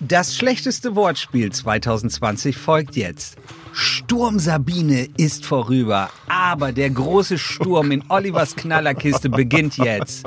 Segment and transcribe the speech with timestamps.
[0.00, 3.38] Das schlechteste Wortspiel 2020 folgt jetzt.
[3.72, 10.26] Sturm Sabine ist vorüber, aber der große Sturm in Olivers Knallerkiste beginnt jetzt.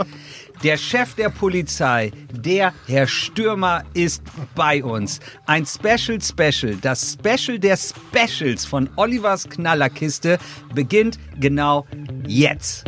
[0.64, 4.24] Der Chef der Polizei, der Herr Stürmer, ist
[4.56, 5.20] bei uns.
[5.46, 10.40] Ein Special Special, das Special der Specials von Olivers Knallerkiste
[10.74, 11.86] beginnt genau
[12.28, 12.86] jetzt.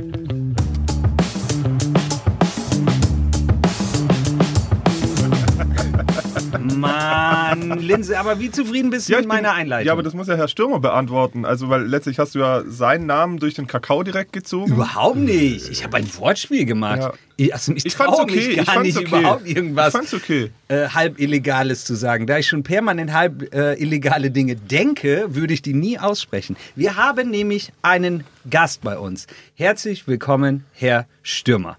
[6.82, 9.86] Mann, Linse, aber wie zufrieden bist du Ja, mit ich bin- meiner Einleitung?
[9.88, 11.46] Ja, aber das muss ja Herr Stürmer beantworten.
[11.46, 14.74] Also, weil letztlich hast du ja seinen Namen durch den Kakao direkt gezogen.
[14.74, 15.70] Überhaupt nicht.
[15.70, 17.00] Ich habe ein Wortspiel gemacht.
[17.00, 17.14] Ja.
[17.38, 19.20] Ich, also mich Ich fand's okay, mich ich fand's nicht okay.
[19.20, 20.52] überhaupt irgendwas Ich fand's okay.
[20.68, 22.28] äh, halb Illegales zu sagen.
[22.28, 26.56] Da ich schon permanent halb äh, illegale Dinge denke, würde ich die nie aussprechen.
[26.76, 29.28] Wir haben nämlich einen Gast bei uns.
[29.56, 31.78] Herzlich willkommen, Herr Stürmer.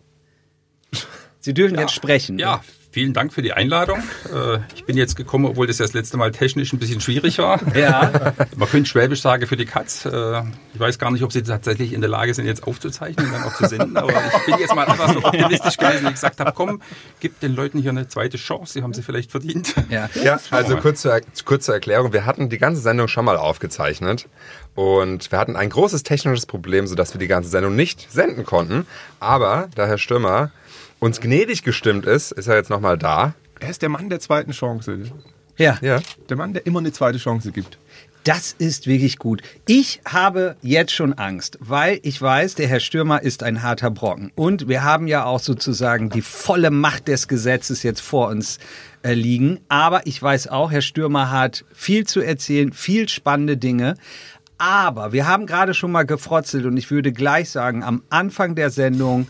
[1.40, 2.38] Sie dürfen jetzt sprechen.
[2.38, 2.62] Ja,
[2.92, 3.98] vielen Dank für die Einladung.
[4.32, 7.38] Äh, Ich bin jetzt gekommen, obwohl das ja das letzte Mal technisch ein bisschen schwierig
[7.38, 7.58] war.
[7.76, 8.34] Ja.
[8.56, 10.04] Man könnte Schwäbisch sagen für die Katz.
[10.04, 10.42] Äh,
[10.74, 13.42] Ich weiß gar nicht, ob Sie tatsächlich in der Lage sind, jetzt aufzuzeichnen und dann
[13.44, 13.96] auch zu senden.
[13.96, 16.80] Aber ich bin jetzt mal einfach so optimistisch gewesen, dass ich gesagt habe, komm,
[17.20, 18.74] gib den Leuten hier eine zweite Chance.
[18.74, 19.74] Sie haben sie vielleicht verdient.
[19.90, 20.08] ja.
[20.22, 22.12] Ja, also kurz zur, kurz zur Erklärung.
[22.12, 24.28] Wir hatten die ganze Sendung schon mal aufgezeichnet
[24.74, 28.86] und wir hatten ein großes technisches Problem, sodass wir die ganze Sendung nicht senden konnten.
[29.20, 30.50] Aber da Herr Stürmer
[31.02, 33.34] uns gnädig gestimmt ist, ist er jetzt nochmal da.
[33.58, 35.00] Er ist der Mann der zweiten Chance.
[35.58, 35.76] ja.
[35.82, 36.00] Ja.
[36.28, 37.76] Der Mann, der immer eine zweite Chance gibt.
[38.22, 39.42] Das ist wirklich gut.
[39.66, 44.30] Ich habe jetzt schon Angst, weil ich weiß, der Herr Stürmer ist ein harter Brocken.
[44.36, 48.60] Und wir haben ja auch sozusagen die volle Macht des Gesetzes jetzt vor uns
[49.02, 49.58] äh, liegen.
[49.68, 53.96] Aber ich weiß auch, Herr Stürmer hat viel zu erzählen, viel spannende Dinge.
[54.56, 58.70] Aber wir haben gerade schon mal gefrotzelt und ich würde gleich sagen, am Anfang der
[58.70, 59.26] Sendung,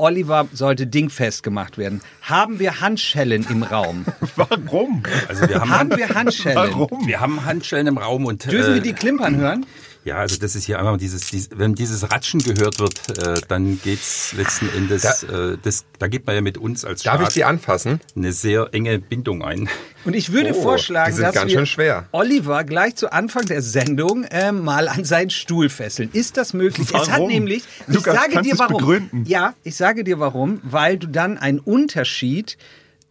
[0.00, 2.00] Oliver sollte dingfest gemacht werden.
[2.22, 4.04] Haben wir Handschellen im Raum?
[4.36, 5.02] Warum?
[5.28, 6.56] Also wir haben, Haben wir Handschellen?
[6.56, 7.06] Warum?
[7.06, 9.66] wir haben Handschellen im Raum und Dürfen wir äh, die klimpern hören?
[10.04, 13.78] Ja, also das ist hier einmal dieses, dieses wenn dieses Ratschen gehört wird, äh, dann
[13.82, 17.20] geht's letzten Endes, Da- äh, das, da geht man ja mit uns als Darf ich
[17.26, 18.00] Staat die anfassen?
[18.16, 19.68] eine sehr enge Bindung ein.
[20.06, 22.08] Und ich würde Oh, vorschlagen, dass ganz wir schön schwer.
[22.12, 26.08] Oliver gleich zu Anfang der Sendung ähm, mal an seinen Stuhl fesseln.
[26.14, 26.88] Ist das möglich?
[26.88, 27.28] Es hat Warum?
[27.28, 28.76] nämlich, ich Lukas, sage kannst dir warum.
[28.78, 29.24] begründen?
[29.26, 32.56] Ja, ich sage dir warum, weil du dann einen Unterschied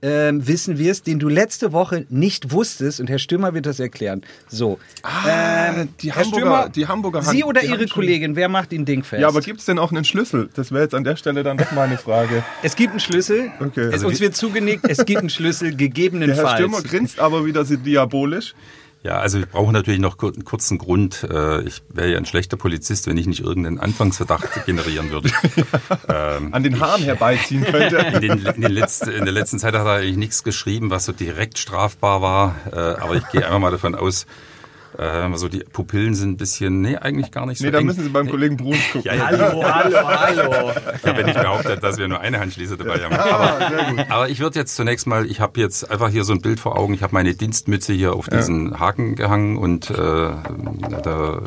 [0.01, 4.21] ähm, wissen wirst, den du letzte Woche nicht wusstest und Herr Stürmer wird das erklären.
[4.47, 4.79] So,
[5.27, 7.85] ähm, die Herr Hamburger- Stürmer, die Hamburger Hand- Sie oder die Ihre.
[7.87, 9.21] Kollegin, wer macht den Ding fest?
[9.21, 10.49] Ja, aber gibt es denn auch einen Schlüssel?
[10.55, 12.43] Das wäre jetzt an der Stelle dann doch meine Frage.
[12.63, 13.51] es gibt einen Schlüssel.
[13.59, 13.87] Okay.
[13.87, 16.47] Es, Also uns wird zugenickt, es gibt einen Schlüssel, Der gegebenenfalls.
[16.47, 18.53] Herr Stürmer grinst aber wieder so diabolisch.
[19.01, 21.23] Ja, also wir brauchen natürlich noch einen kurzen Grund.
[21.23, 25.29] Äh, Ich wäre ja ein schlechter Polizist, wenn ich nicht irgendeinen Anfangsverdacht generieren würde.
[26.09, 27.97] Ähm, An den Haaren herbeiziehen könnte.
[28.13, 31.05] In, den, in, den letzten, in der letzten Zeit hat er eigentlich nichts geschrieben, was
[31.05, 32.55] so direkt strafbar war.
[32.71, 34.25] Äh, Aber ich gehe einfach mal davon aus,
[34.99, 38.03] äh, so die Pupillen sind ein bisschen, nee, eigentlich gar nicht so Nee, da müssen
[38.03, 39.01] Sie beim Kollegen Bruns gucken.
[39.05, 40.71] Ja, ja, Hallo, hallo, hallo.
[40.95, 43.13] Ich habe ja nicht behauptet, dass wir nur eine Handschließe dabei haben.
[43.15, 46.59] Aber, aber ich würde jetzt zunächst mal, ich habe jetzt einfach hier so ein Bild
[46.59, 46.93] vor Augen.
[46.93, 51.41] Ich habe meine Dienstmütze hier auf diesen Haken gehangen und äh, der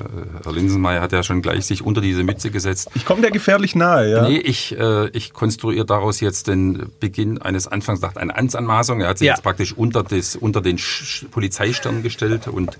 [0.44, 2.88] Herr Linsenmeier hat ja schon gleich sich unter diese Mütze gesetzt.
[2.94, 4.28] Ich komme der gefährlich nahe, ja.
[4.28, 9.00] Nee, ich, äh, ich konstruiere daraus jetzt den Beginn eines Anfangsdacht, eine Amtsanmaßung.
[9.00, 9.34] Er hat sich Ja.
[9.34, 12.78] jetzt praktisch unter, das, unter den Sch Polizeistern gestellt und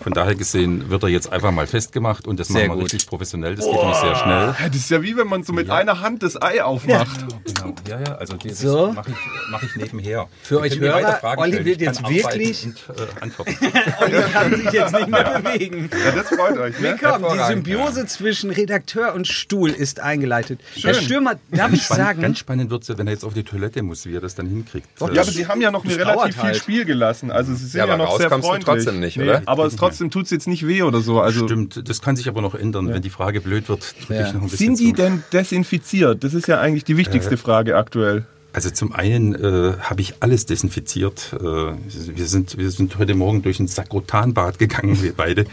[0.00, 2.92] von daher gesehen wird er jetzt einfach mal festgemacht und das Sehr machen wir gut.
[2.92, 3.54] richtig professionell.
[3.56, 4.54] Das geht nämlich sehr schnell.
[4.58, 7.24] Ja, Das ist ja wie wenn man so mit einer Hand das Ei aufmacht.
[7.44, 8.92] Genau, ja, ja, also das So.
[8.92, 9.16] mache ich,
[9.50, 10.28] mach ich nebenher.
[10.42, 11.64] Für Ihr euch Hörer, Olli stellen.
[11.64, 13.56] wird jetzt wirklich- Und, äh, antworten.
[14.00, 15.90] Oliver kann sich jetzt nicht mehr bewegen.
[16.04, 16.96] Ja, das freut euch, ne?
[17.02, 20.60] Komm, die Symbiose zwischen Redakteur und Stuhl ist eingeleitet.
[20.80, 23.42] Herr Stürmer, darf ich Spannend, sagen, ganz spannend wird es, wenn er jetzt auf die
[23.44, 24.88] Toilette muss, wie er das dann hinkriegt.
[25.00, 26.56] Ja, aber Sie haben ja noch relativ dauert viel halt.
[26.56, 27.30] Spiel gelassen.
[27.30, 28.84] Also Sie sind Ja, ja, aber noch sehr rauskommst du freundlich.
[28.84, 29.42] trotzdem nicht, oder?
[29.46, 31.20] Aber es trotzdem tut es jetzt nicht weh oder so.
[31.20, 32.88] Also Stimmt, das kann sich aber noch ändern.
[32.88, 34.26] Wenn die Frage blöd wird, Ja.
[34.26, 35.02] ich noch ein bisschen sind die zu.
[35.02, 36.24] denn desinfiziert?
[36.24, 38.24] Das ist ja eigentlich die wichtigste Frage aktuell.
[38.54, 41.32] Also zum einen äh, habe ich alles desinfiziert.
[41.40, 45.46] Äh, wir, sind, wir sind heute Morgen durch ein Sakrotanbad gegangen, wir beide.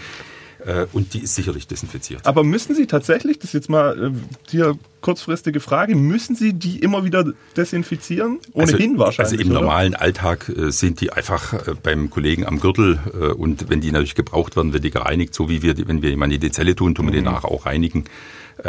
[0.66, 2.26] Äh, und die ist sicherlich desinfiziert.
[2.26, 4.12] Aber müssen Sie tatsächlich, das ist jetzt mal äh,
[4.50, 7.24] hier kurzfristige Frage, müssen Sie die immer wieder
[7.56, 8.40] desinfizieren?
[8.54, 9.32] Ohnehin also, wahrscheinlich.
[9.40, 9.62] Also im oder?
[9.62, 13.92] normalen Alltag äh, sind die einfach äh, beim Kollegen am Gürtel äh, und wenn die
[13.92, 16.52] natürlich gebraucht werden, wird die gereinigt, so wie wir, die- wenn wir jemanden in die
[16.52, 17.16] Zelle tun, tun wir Mhm.
[17.16, 18.04] die nachher auch reinigen.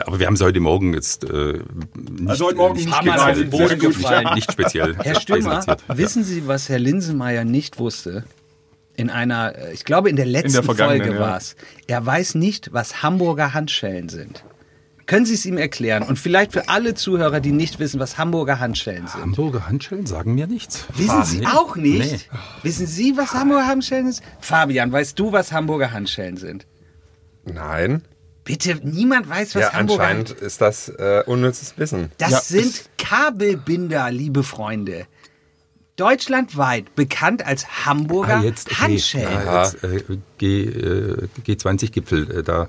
[0.07, 1.55] Aber wir haben sie heute Morgen jetzt äh,
[1.97, 4.25] nicht, Also heute Morgen nicht gefallen.
[4.27, 8.23] nicht, nicht speziell Herr Stürmer, wissen Sie, was Herr Linsenmeier nicht wusste?
[9.01, 11.21] In einer, ich glaube, in der letzten vergangenen, Folge ja.
[11.27, 11.57] war es.
[11.87, 14.45] Er weiß nicht, was Hamburger Handschellen sind.
[15.07, 16.03] Können Sie es ihm erklären?
[16.03, 19.23] Und vielleicht für alle Zuhörer, die nicht wissen, was Hamburger Handschellen sind.
[19.23, 20.85] Hamburger Handschellen sagen mir nichts.
[20.97, 21.47] Wissen Sie Nee.
[21.47, 22.13] auch nicht?
[22.13, 22.39] Nee.
[22.63, 24.25] Wissen Sie, was Hamburger Handschellen sind?
[24.41, 26.67] Fabian, weißt du, was Hamburger Handschellen sind?
[27.45, 28.03] Nein.
[28.45, 32.13] Bitte, niemand weiß, was ja, Hamburger anscheinend ist das äh, unnützes Wissen.
[32.19, 35.07] Das Ja, sind Kabelbinder, liebe Freunde.
[36.01, 38.81] Deutschlandweit bekannt als Hamburger Ah, jetzt, okay.
[38.83, 39.49] Handschellen.
[39.49, 40.03] Ah, jetzt, äh,
[40.39, 42.69] G, äh, G20-Gipfel, äh, da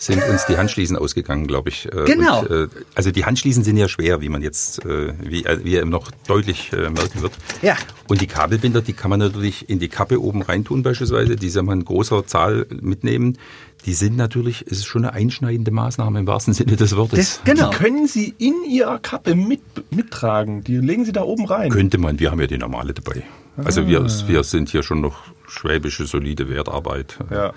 [0.00, 1.86] sind uns die Handschließen ausgegangen, glaube ich.
[1.86, 2.42] Äh, Genau.
[2.42, 5.84] Und, äh, also die Handschließen sind ja schwer, wie man jetzt, äh, wie, wie er
[5.86, 7.32] noch deutlich merken wird.
[7.62, 7.76] Ja.
[8.06, 11.64] Und die Kabelbinder, die kann man natürlich in die Kappe oben reintun beispielsweise, die soll
[11.64, 13.38] man in großer Zahl mitnehmen.
[13.88, 17.18] Die sind natürlich, es ist schon eine einschneidende Maßnahme im wahrsten Sinne des Wortes.
[17.18, 17.70] Das, genau.
[17.70, 20.62] Die können Sie in Ihrer Kappe mit, mittragen.
[20.62, 21.70] Die legen Sie da oben rein.
[21.70, 23.22] Könnte man, wir haben ja die normale dabei.
[23.56, 27.16] Also wir, wir sind hier schon noch schwäbische, solide Wertarbeit.
[27.30, 27.54] Ja.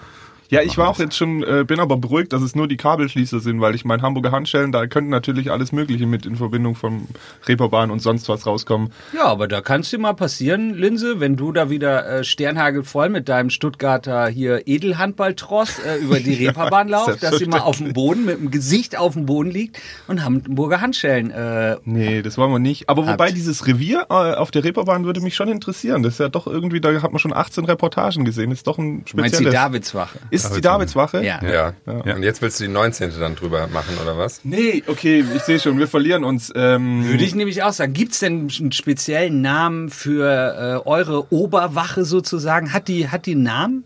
[0.52, 3.40] Ja, ich war auch jetzt schon, äh, bin aber beruhigt, dass es nur die Kabelschließer
[3.40, 7.08] sind, weil ich mein Hamburger Handschellen, da könnte natürlich alles Mögliche mit in Verbindung vom
[7.48, 8.92] Reeperbahn und sonst was rauskommen.
[9.16, 13.08] Ja, aber da kann es dir mal passieren, Linse, wenn du da wieder äh, sternhagelvoll
[13.08, 17.94] mit deinem Stuttgarter hier Edelhandballtross äh, über die Reeperbahn laufst, dass sie mal auf dem
[17.94, 21.32] Boden, mit dem Gesicht auf dem Boden liegt und Hamburger Handschellen.
[21.32, 22.90] Äh, Nee, das wollen wir nicht.
[22.90, 23.38] Aber wobei Habt.
[23.38, 26.04] dieses Revier äh, auf der Reeperbahn würde mich schon interessieren.
[26.04, 28.50] Das ist ja doch irgendwie, da hat man schon 18 Reportagen gesehen.
[28.50, 29.54] Das ist doch ein du meinst die spezielles.
[29.54, 30.20] Davidswache?
[30.30, 31.24] Ist es die Davidswache?
[31.24, 31.40] Ja.
[31.44, 31.74] Ja.
[32.06, 32.16] Ja.
[32.16, 33.12] Und jetzt willst du die 19.
[33.20, 34.42] dann drüber machen, oder was?
[34.44, 36.52] Nee, okay, ich sehe schon, wir verlieren uns.
[36.56, 37.94] Ähm, Würde ich nämlich auch sagen.
[37.94, 42.74] Gibt es denn einen speziellen Namen für äh, eure Oberwache sozusagen?
[42.74, 43.84] Hat die, hat die einen Namen?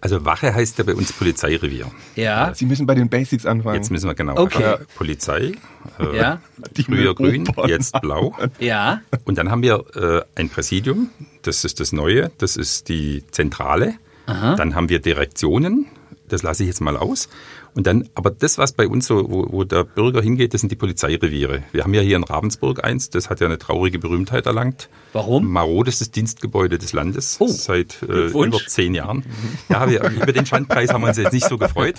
[0.00, 1.86] Also Wache heißt ja bei uns Polizeirevier.
[2.16, 2.52] Ja.
[2.54, 3.76] Sie müssen bei den Basics anfangen.
[3.76, 4.36] Jetzt müssen wir genau.
[4.36, 4.64] Okay.
[4.64, 5.52] Also Polizei,
[6.00, 6.40] äh, Ja.
[6.76, 7.68] Die früher grün, Opern.
[7.68, 8.34] jetzt blau.
[8.58, 9.00] Ja.
[9.24, 11.10] Und dann haben wir äh, ein Präsidium,
[11.42, 13.94] das ist das Neue, das ist die Zentrale.
[14.26, 15.86] Dann haben wir Direktionen,
[16.28, 17.28] das lasse ich jetzt mal aus.
[17.74, 20.70] Und dann, aber das, was bei uns so, wo, wo der Bürger hingeht, das sind
[20.70, 21.62] die Polizeireviere.
[21.72, 24.88] Wir haben ja hier in Ravensburg eins, das hat ja eine traurige Berühmtheit erlangt.
[25.14, 25.50] Warum?
[25.50, 29.24] Marodestes Dienstgebäude des Landes Oh, seit äh, über zehn Jahren.
[29.68, 31.96] Ja, wir, über den Schandpreis haben wir uns jetzt nicht so gefreut.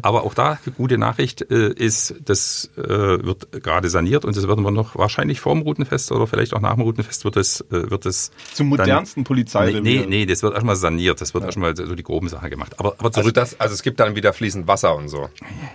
[0.00, 4.64] Aber auch da, gute Nachricht äh, ist, das äh, wird gerade saniert und das werden
[4.64, 7.90] wir noch wahrscheinlich vor dem Routenfest oder vielleicht auch nach dem Routenfest wird es, äh,
[7.90, 9.80] wird es Zum modernsten Polizeirevier.
[9.80, 12.74] nee, nee, das wird erstmal saniert, das wird erstmal so die groben Sachen gemacht.
[12.78, 15.11] Aber, aber Also, zurück, das, also es gibt dann wieder fließend Wasser und so.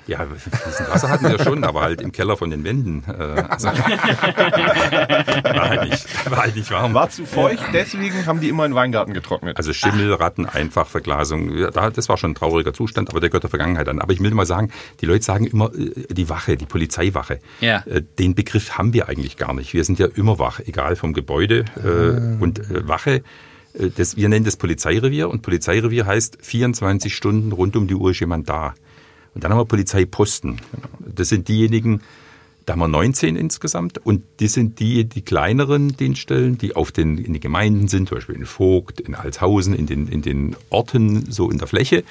[0.07, 3.03] Ja, diesen Wasser hatten wir schon, aber halt im Keller von den Wänden.
[3.07, 3.13] Äh,
[3.49, 3.67] also,
[4.57, 6.93] war, halt nicht, war halt nicht warm.
[6.93, 9.57] War zu feucht, deswegen haben die immer in den Weingarten getrocknet.
[9.57, 13.43] Also Schimmel, Ratten, Einfachverglasung, ja, da- das war schon ein trauriger Zustand, aber der gehört
[13.43, 13.99] der Vergangenheit an.
[13.99, 17.39] Aber ich will mal sagen, die Leute sagen immer äh, die Wache, die Polizeiwache.
[17.61, 17.83] Ja.
[17.85, 19.73] Äh, Den Begriff haben wir eigentlich gar nicht.
[19.73, 23.23] Wir sind ja immer wach, egal vom Gebäude äh, und äh, Wache.
[23.97, 28.19] Das, wir nennen das Polizeirevier und Polizeirevier heißt 24 Stunden rund um die Uhr ist
[28.19, 28.73] jemand da.
[29.37, 30.59] Und dann haben wir Polizeiposten.
[30.97, 32.01] Das sind diejenigen,
[32.65, 37.19] da haben wir 19 insgesamt und die sind die, die kleineren Dienststellen, die auf den,
[37.19, 41.31] in den Gemeinden sind, zum Beispiel in Vogt, in Altshausen, in den, in den Orten,
[41.31, 42.03] so in der Fläche.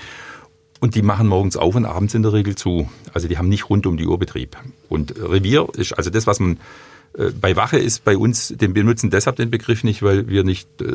[0.78, 2.88] Und die machen morgens auf und abends in der Regel zu.
[3.12, 4.56] Also die haben nicht rund um die Uhr Betrieb.
[4.88, 6.60] Und Revier ist also das, was man
[7.40, 10.86] bei Wache ist bei uns, den benutzen deshalb den Begriff nicht, weil wir nicht, äh,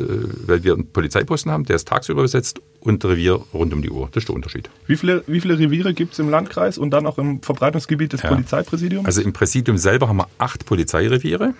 [0.46, 4.08] weil wir einen Polizeiposten haben, der ist tagsüber besetzt und Revier rund um die Uhr.
[4.12, 4.70] Das ist der Unterschied.
[4.86, 8.22] Wie viele, wie viele Reviere gibt es im Landkreis und dann auch im Verbreitungsgebiet des
[8.22, 8.30] Ja.
[8.30, 9.06] Polizeipräsidiums?
[9.06, 11.54] Also im Präsidium selber haben wir acht Polizeireviere.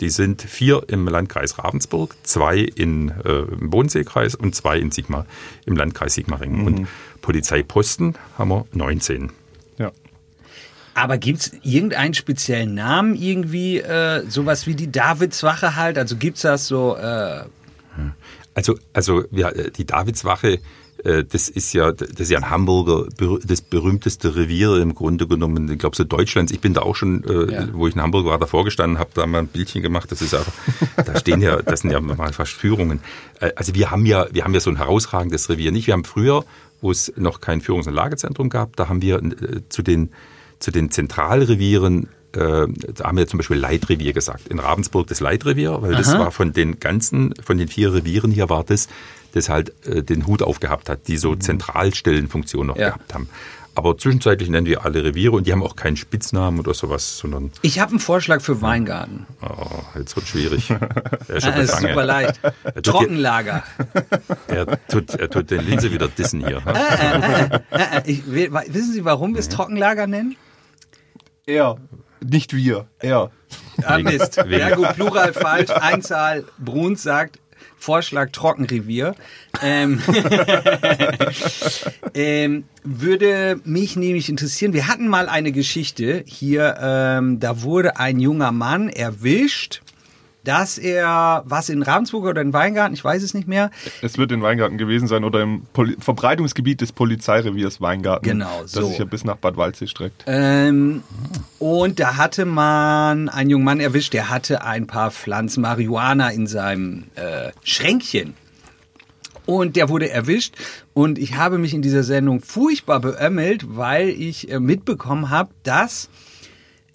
[0.00, 5.26] Die sind vier im Landkreis Ravensburg, zwei in, äh, im Bodenseekreis und zwei in Sigmar,
[5.66, 6.66] im Landkreis Sigmaringen.
[6.66, 6.88] Und
[7.20, 9.30] Polizeiposten haben wir 19.
[10.94, 15.98] Aber gibt's irgendeinen speziellen Namen irgendwie, äh, sowas wie die Davidswache halt?
[15.98, 17.44] Also gibt's das so, äh,
[18.54, 20.58] Also, also ja, die Davidswache,
[21.04, 23.06] äh, das ist ja, das ist ja ein Hamburger,
[23.44, 26.50] das berühmteste Revier im Grunde genommen, ich glaube so Deutschlands.
[26.52, 27.68] Ich bin da auch schon, äh, Ja.
[27.72, 30.10] wo ich in Hamburg war, davor gestanden, habe da mal ein Bildchen gemacht.
[30.10, 30.52] Das ist einfach,
[30.96, 33.00] da stehen ja, das sind ja mal fast Führungen.
[33.40, 35.86] Äh, Also wir haben ja, wir haben ja so ein herausragendes Revier nicht.
[35.86, 36.44] Wir haben früher,
[36.80, 40.10] wo es noch kein Führungs- und Lagezentrum gab, da haben wir äh, zu den
[40.60, 44.46] zu den Zentralrevieren äh, da haben wir zum Beispiel Leitrevier gesagt.
[44.46, 48.48] In Ravensburg das Leitrevier, weil das war von den ganzen, von den vier Revieren hier
[48.48, 48.86] war das,
[49.32, 52.90] das halt äh, den Hut aufgehabt hat, die so Zentralstellenfunktion noch Ja.
[52.90, 53.28] gehabt haben.
[53.74, 57.50] Aber zwischenzeitlich nennen wir alle Reviere und die haben auch keinen Spitznamen oder sowas, sondern
[57.62, 59.26] ich habe einen Vorschlag für Weingarten.
[59.42, 59.66] oh,
[59.98, 60.70] jetzt wird schwierig.
[61.28, 62.40] Er ist schon Ah, ist super leicht.
[62.62, 63.64] Er Trockenlager.
[64.46, 66.60] er, tut, er tut den Linse wieder dissen hier.
[66.60, 67.60] ne?
[67.70, 70.36] Äh, äh, ich, will- wissen Sie, warum wir es Trockenlager nennen?
[71.50, 71.78] Er,
[72.20, 73.32] nicht wir, er.
[73.82, 74.38] Ah, Mist.
[74.76, 76.44] gut, Plural falsch, Einzahl.
[76.58, 77.40] Bruns sagt,
[77.76, 79.16] Vorschlag Trockenrevier.
[79.60, 80.00] Ähm,
[82.14, 88.20] ähm, würde mich nämlich interessieren, wir hatten mal eine Geschichte hier, ähm, da wurde ein
[88.20, 89.82] junger Mann erwischt,
[90.44, 93.70] dass er, was in Ravensburg oder in Weingarten, ich weiß es nicht mehr.
[94.02, 98.24] Es wird in Weingarten gewesen sein oder im Poli Verbreitungsgebiet des Polizeireviers Weingarten.
[98.24, 98.80] Genau, so.
[98.80, 100.24] Das sich ja bis nach Bad Waldsee streckt.
[100.26, 101.02] Ähm,
[101.58, 106.46] und da hatte man einen jungen Mann erwischt, der hatte ein paar Pflanzen Marihuana in
[106.46, 108.34] seinem äh, Schränkchen.
[109.46, 110.54] Und der wurde erwischt
[110.94, 116.08] und ich habe mich in dieser Sendung furchtbar beömmelt, weil ich äh, mitbekommen habe, dass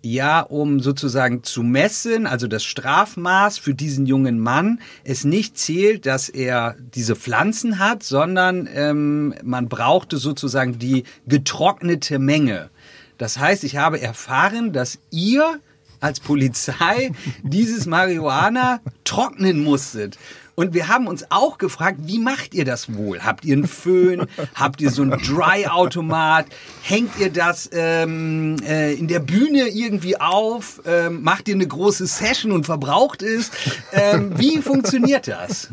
[0.05, 6.05] ja, um sozusagen zu messen, also das Strafmaß für diesen jungen Mann, es nicht zählt,
[6.05, 12.69] dass er diese Pflanzen hat, sondern ähm, man brauchte sozusagen die getrocknete Menge.
[13.17, 15.59] Das heißt, ich habe erfahren, dass ihr
[15.99, 17.11] als Polizei
[17.43, 20.17] dieses Marihuana trocknen musstet.
[20.55, 23.23] Und wir haben uns auch gefragt, wie macht ihr das wohl?
[23.23, 24.25] Habt ihr einen Föhn?
[24.55, 26.47] Habt ihr so einen Dry-Automat?
[26.81, 30.81] Hängt ihr das ähm, äh, in der Bühne irgendwie auf?
[30.85, 33.51] Ähm, macht ihr eine große Session und verbraucht es?
[33.91, 35.69] Ähm, wie funktioniert das?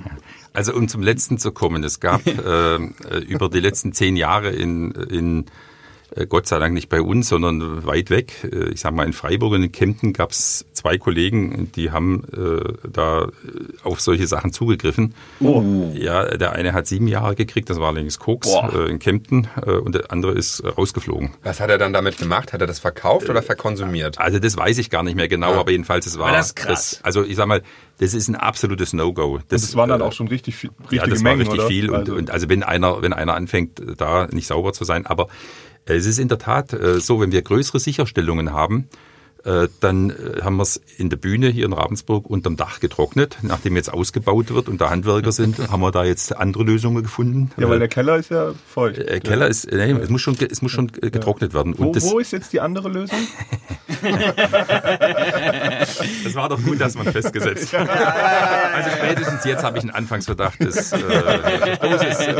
[0.52, 2.76] Also um zum Letzten zu kommen, es gab äh,
[3.26, 5.46] über die letzten zehn Jahre in, in
[6.28, 8.34] Gott sei Dank nicht bei uns, sondern weit weg.
[8.44, 12.24] Äh, ich sage mal, in Freiburg und in Kempten gab es zwei Kollegen, die haben
[12.36, 13.28] äh, da
[13.82, 15.14] auf solche Sachen zugegriffen.
[15.40, 15.62] Oh.
[15.94, 19.70] Ja, der eine hat sieben Jahre gekriegt, das war allerdings Koks äh, in Kempten äh,
[19.70, 21.30] und der andere ist rausgeflogen.
[21.42, 22.52] Was hat er dann damit gemacht?
[22.52, 24.18] Hat er das verkauft oder verkonsumiert?
[24.18, 25.60] Also das weiß ich gar nicht mehr genau, ja.
[25.60, 26.90] aber jedenfalls es war, war das krass.
[26.90, 27.62] Das, also ich sag mal,
[27.98, 29.38] das ist ein absolutes No-Go.
[29.48, 30.70] Das, das waren dann auch schon richtig viel.
[30.90, 31.68] Ja, das Mengen, war richtig oder?
[31.68, 31.90] viel.
[31.90, 32.14] Und also.
[32.14, 35.28] und also wenn einer, wenn einer anfängt, da nicht sauber zu sein, aber
[35.84, 39.11] es ist in der Tat äh, so, wenn wir größere Sicherstellungen haben, äh,
[39.80, 43.38] dann äh, haben wir es in der Bühne hier in Ravensburg unterm Dach getrocknet.
[43.42, 47.50] Nachdem jetzt ausgebaut wird und da Handwerker sind, haben wir da jetzt andere Lösungen gefunden.
[47.56, 48.98] Ja, weil der Keller ist ja feucht.
[48.98, 51.74] Der Keller ist, nee, es muss schon, es muss schon getrocknet werden.
[51.76, 53.18] Wo, das, wo ist jetzt die andere Lösung?
[56.24, 57.88] das war doch gut, dass man festgesetzt hat.
[58.72, 61.00] Also spätestens jetzt habe ich einen Anfangsverdacht des, äh,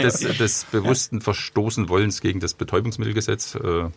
[0.00, 3.54] des, des, des bewussten Verstoßen Wollens gegen das Betäubungsmittelgesetz.
[3.56, 3.90] Äh,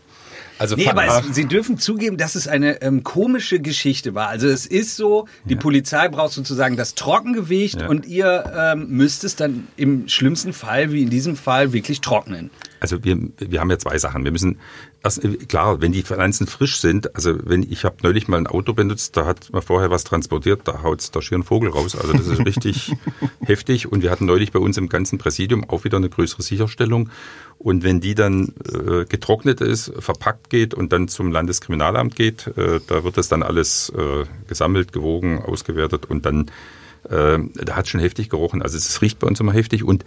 [0.57, 4.29] also nee, aber es, Sie dürfen zugeben, dass es eine ähm, komische Geschichte war.
[4.29, 5.59] Also es ist so, die ja.
[5.59, 7.88] Polizei braucht sozusagen das Trockengewicht ja.
[7.88, 12.50] und ihr ähm, müsst es dann im schlimmsten Fall, wie in diesem Fall, wirklich trocknen.
[12.79, 14.24] Also wir, wir haben ja zwei Sachen.
[14.24, 14.59] Wir müssen
[15.03, 18.74] erst, klar, wenn die Pflanzen frisch sind, also wenn ich habe neulich mal ein Auto
[18.74, 21.95] benutzt, da hat man vorher was transportiert, da haut da schier ein Vogel raus.
[21.95, 22.93] Also das ist richtig
[23.43, 23.91] heftig.
[23.91, 27.09] Und wir hatten neulich bei uns im ganzen Präsidium auch wieder eine größere Sicherstellung.
[27.57, 32.79] Und wenn die dann äh, getrocknet ist, verpackt geht und dann zum Landeskriminalamt geht, äh,
[32.85, 36.51] da wird das dann alles äh, gesammelt, gewogen, ausgewertet und dann,
[37.09, 38.62] äh, da hat schon heftig gerochen.
[38.62, 40.05] Also es riecht bei uns immer heftig und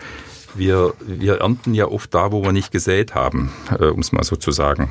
[0.55, 4.25] wir, wir ernten ja oft da, wo wir nicht gesät haben, äh, um es mal
[4.25, 4.90] so zu sagen.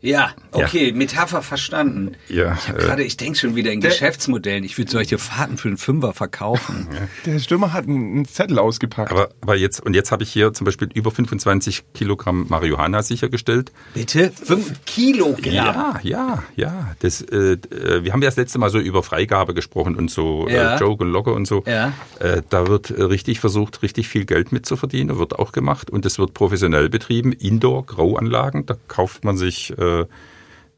[0.00, 0.94] Ja, okay, ja.
[0.94, 2.12] Metapher verstanden.
[2.28, 4.62] Ja, ich, äh, gerade, ich denke schon wieder in Geschäftsmodellen.
[4.62, 6.88] Ich würde solche Fahrten für einen Fünfer verkaufen.
[7.26, 9.10] Der Stürmer hat einen Zettel ausgepackt.
[9.10, 13.72] Aber, aber jetzt, und jetzt habe ich hier zum Beispiel über 25 Kilogramm Marihuana sichergestellt.
[13.94, 14.30] Bitte?
[14.30, 15.52] Fünf Kilogramm?
[15.52, 16.94] Ja, ja, ja.
[17.00, 20.46] Das, äh, äh, wir haben ja das letzte Mal so über Freigabe gesprochen und so
[20.48, 20.76] äh, ja.
[20.76, 21.64] äh, Joke und Locker und so.
[21.66, 21.92] Ja.
[22.20, 26.34] Äh, da wird richtig versucht, richtig viel Geld mitzuverdienen, wird auch gemacht und es wird
[26.34, 27.32] professionell betrieben.
[27.32, 30.06] Indoor-Grauanlagen, da kauft man sich äh,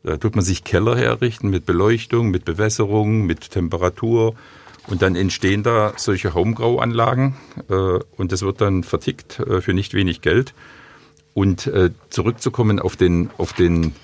[0.02, 4.34] da tut man sich Keller herrichten mit Beleuchtung, mit Bewässerung, mit Temperatur.
[4.86, 7.36] Und dann entstehen da solche Homegrow-Anlagen
[7.68, 10.54] äh, und das wird dann vertickt äh, für nicht wenig Geld.
[11.34, 13.94] Und äh, zurückzukommen auf den, auf den,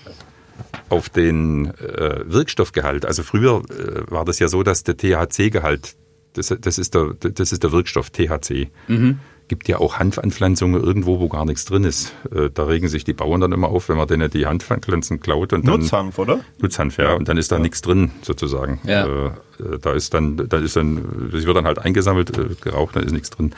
[0.90, 3.04] auf den äh, Wirkstoffgehalt.
[3.04, 5.96] Also früher äh, war das ja so, dass der THC-Gehalt,
[6.34, 8.68] das, das, ist der, das ist der Wirkstoff THC.
[8.86, 12.12] Mhm gibt ja auch Hanfanpflanzungen irgendwo, wo gar nichts drin ist.
[12.34, 15.52] Äh, da regen sich die Bauern dann immer auf, wenn man denen die Hanfpflanzen klaut.
[15.52, 16.40] Und dann, Nutzhanf, oder?
[16.58, 17.14] Nutzhanf, ja.
[17.14, 17.62] Und dann ist da ja.
[17.62, 18.80] nichts drin, sozusagen.
[18.84, 19.06] Ja.
[19.06, 23.04] Äh, äh, da ist dann, da ist dann, das wird dann halt eingesammelt, geraucht, dann
[23.04, 23.54] ist nichts drin.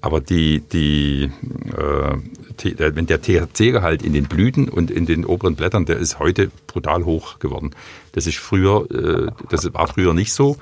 [0.00, 1.30] Aber die, die,
[1.76, 6.50] äh, wenn der THC-Gehalt in den Blüten und in den oberen Blättern, der ist heute
[6.68, 7.72] brutal hoch geworden.
[8.12, 10.56] Das ist früher, äh, das war früher nicht so.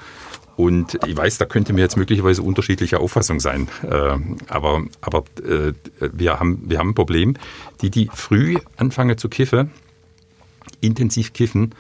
[0.57, 3.69] Und ich weiß, da könnte mir jetzt möglicherweise unterschiedliche Auffassung sein.
[3.83, 7.35] Äh, aber aber äh, wir, haben, wir haben ein Problem.
[7.83, 9.71] Die, die früh anfangen zu kiffen,
[10.81, 11.75] intensiv kiffen,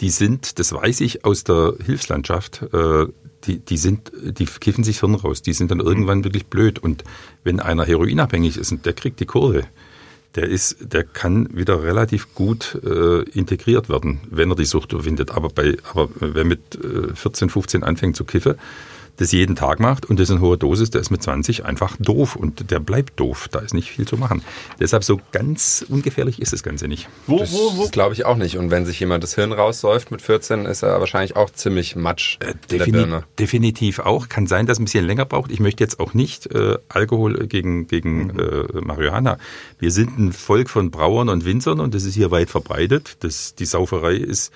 [0.00, 3.06] die sind, das weiß ich aus der Hilfslandschaft, äh,
[3.44, 5.42] die, die sind, die kiffen sich Hirn raus.
[5.42, 6.78] Die sind dann irgendwann wirklich blöd.
[6.78, 7.04] Und
[7.44, 9.64] wenn einer heroinabhängig ist und der kriegt die Kurve,
[10.36, 15.30] der ist, der kann wieder relativ gut äh, integriert werden, wenn er die Sucht überwindet.
[15.30, 18.56] Aber bei, aber wer mit äh, 14, 15 anfängt zu kiffen,
[19.16, 22.36] das jeden Tag macht und das in hoher Dosis, der ist mit 20 einfach doof
[22.36, 23.48] und der bleibt doof.
[23.50, 24.42] Da ist nicht viel zu machen.
[24.78, 27.08] Deshalb so ganz ungefährlich ist das Ganze nicht.
[27.26, 27.88] Wo, das wo, wo?
[27.88, 28.58] glaube ich auch nicht.
[28.58, 32.38] Und wenn sich jemand das Hirn raussäuft mit 14, ist er wahrscheinlich auch ziemlich matsch.
[32.40, 33.06] Äh, defini
[33.38, 34.28] definitiv auch.
[34.28, 35.50] Kann sein, dass es ein bisschen länger braucht.
[35.50, 38.38] Ich möchte jetzt auch nicht äh, Alkohol gegen, gegen mhm.
[38.38, 39.38] äh, Marihuana.
[39.78, 43.16] Wir sind ein Volk von Brauern und Winzern und das ist hier weit verbreitet.
[43.20, 44.52] Das, die Sauferei ist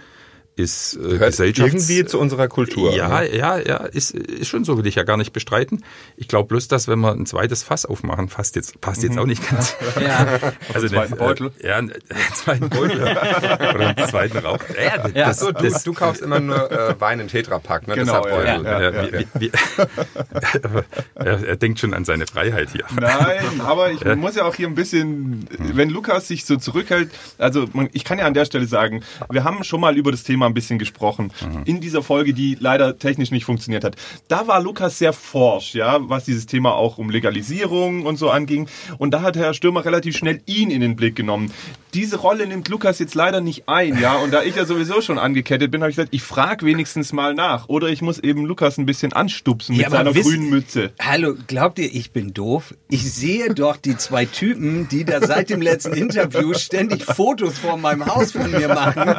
[0.56, 2.94] ist äh, Gesellschafts irgendwie zu unserer Kultur.
[2.94, 3.36] Ja, ne?
[3.36, 5.84] ja, ja, ist, ist schon so, will ich ja gar nicht bestreiten.
[6.16, 9.20] Ich glaube bloß, dass wenn wir ein zweites Fass aufmachen, passt jetzt, passt jetzt mhm.
[9.20, 9.76] auch nicht ganz.
[10.00, 10.38] Ja.
[10.72, 11.52] Also einen zweiten Beutel.
[11.60, 11.92] Äh, ja, einen
[12.34, 13.02] zweiten Beutel.
[13.02, 14.58] Oder einen zweiten Rauch.
[14.82, 15.34] Ja, das, ja.
[15.34, 17.94] So, du, du, kaufst immer nur äh, Wein in Tetrapack, ne?
[17.94, 19.50] Genau, ja, ja, ja, wie, wie,
[21.14, 22.84] er, er, denkt schon an seine Freiheit hier.
[22.98, 27.66] Nein, aber ich muss ja auch hier ein bisschen, wenn Lukas sich so zurückhält, also
[27.92, 30.54] ich kann ja an der Stelle sagen, wir haben schon mal über das Thema ein
[30.54, 31.32] bisschen gesprochen.
[31.40, 31.62] Mhm.
[31.64, 33.96] In dieser Folge, die leider technisch nicht funktioniert hat.
[34.28, 38.68] Da war Lukas sehr forsch, ja, was dieses Thema auch um Legalisierung und so anging.
[38.98, 41.52] Und da hat Herr Stürmer relativ schnell ihn in den Blick genommen.
[41.94, 44.16] Diese Rolle nimmt Lukas jetzt leider nicht ein, ja.
[44.16, 47.34] Und da ich ja sowieso schon angekettet bin, habe ich gesagt, ich frage wenigstens mal
[47.34, 47.68] nach.
[47.68, 50.92] Oder ich muss eben Lukas ein bisschen anstupsen ja, mit seiner wisst, grünen Mütze.
[51.00, 52.74] Hallo, glaubt ihr, ich bin doof?
[52.88, 57.76] Ich sehe doch die zwei Typen, die da seit dem letzten Interview ständig Fotos vor
[57.76, 59.14] meinem Haus von mir machen.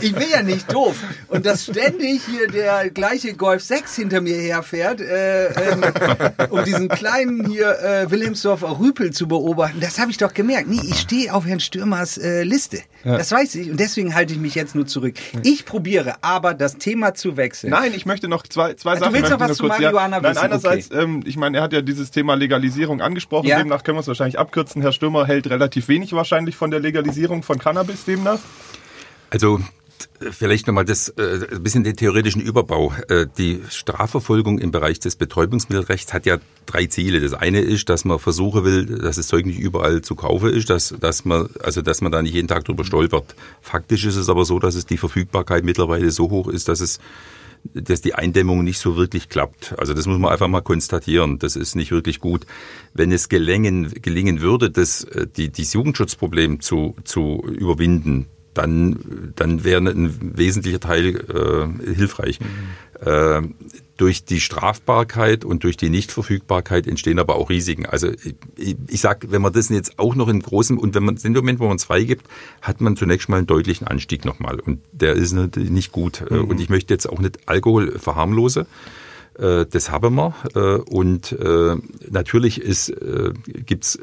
[0.00, 0.96] ich bin ja nicht doof.
[1.28, 5.82] Und dass ständig hier der gleiche Golf 6 hinter mir herfährt, äh, ähm,
[6.50, 10.68] um diesen kleinen hier äh, Wilhelmsdorfer Rüpel zu beobachten, das habe ich doch gemerkt.
[10.70, 12.78] Nee, ich stehe auf Herrn Stürmers äh, Liste.
[13.02, 13.18] Ja.
[13.18, 13.70] Das weiß ich.
[13.70, 15.14] Und deswegen halte ich mich jetzt nur zurück.
[15.42, 17.70] Ich probiere aber, das Thema zu wechseln.
[17.70, 19.12] Nein, ich möchte noch zwei, zwei Sachen.
[19.12, 21.02] Du willst noch was zu Marihuana ja, Nein, einerseits, okay.
[21.02, 23.48] ähm, ich meine, er hat ja dieses Thema Legalisierung angesprochen.
[23.48, 23.58] Ja.
[23.58, 24.80] Demnach können wir es wahrscheinlich abkürzen.
[24.80, 28.38] Herr Stürmer hält relativ wenig wahrscheinlich von der Legalisierung von Cannabis demnach.
[29.30, 29.60] Also
[30.30, 32.92] Vielleicht nochmal das äh, ein bisschen den theoretischen Überbau.
[33.08, 37.20] Äh, die Strafverfolgung im Bereich des Betäubungsmittelrechts hat ja drei Ziele.
[37.20, 40.70] Das eine ist, dass man versuchen will, dass das Zeug nicht überall zu kaufen ist,
[40.70, 43.34] dass, dass man also dass man da nicht jeden Tag drüber stolpert.
[43.60, 47.00] Faktisch ist es aber so, dass es die Verfügbarkeit mittlerweile so hoch ist, dass es
[47.74, 49.74] dass die Eindämmung nicht so wirklich klappt.
[49.78, 51.38] Also das muss man einfach mal konstatieren.
[51.38, 52.46] Das ist nicht wirklich gut.
[52.94, 59.64] Wenn es gelingen, gelingen würde, das, äh, die, dieses Jugendschutzproblem zu, zu überwinden, dann, dann
[59.64, 62.40] wäre ein wesentlicher Teil äh, hilfreich.
[62.40, 63.06] Mhm.
[63.06, 63.42] Äh,
[63.96, 67.84] durch die Strafbarkeit und durch die Nichtverfügbarkeit entstehen aber auch Risiken.
[67.84, 68.08] Also
[68.56, 71.34] ich, ich sage, wenn man das jetzt auch noch in großem und wenn man in
[71.34, 72.26] dem Moment, wo man es freigibt,
[72.62, 76.24] hat man zunächst mal einen deutlichen Anstieg nochmal und der ist nicht gut.
[76.30, 76.44] Äh, mhm.
[76.44, 78.66] Und ich möchte jetzt auch nicht Alkohol verharmlose.
[79.38, 80.34] Äh, das haben wir.
[80.54, 81.36] Äh, und
[82.10, 82.92] natürlich ist,
[83.66, 83.98] gibt's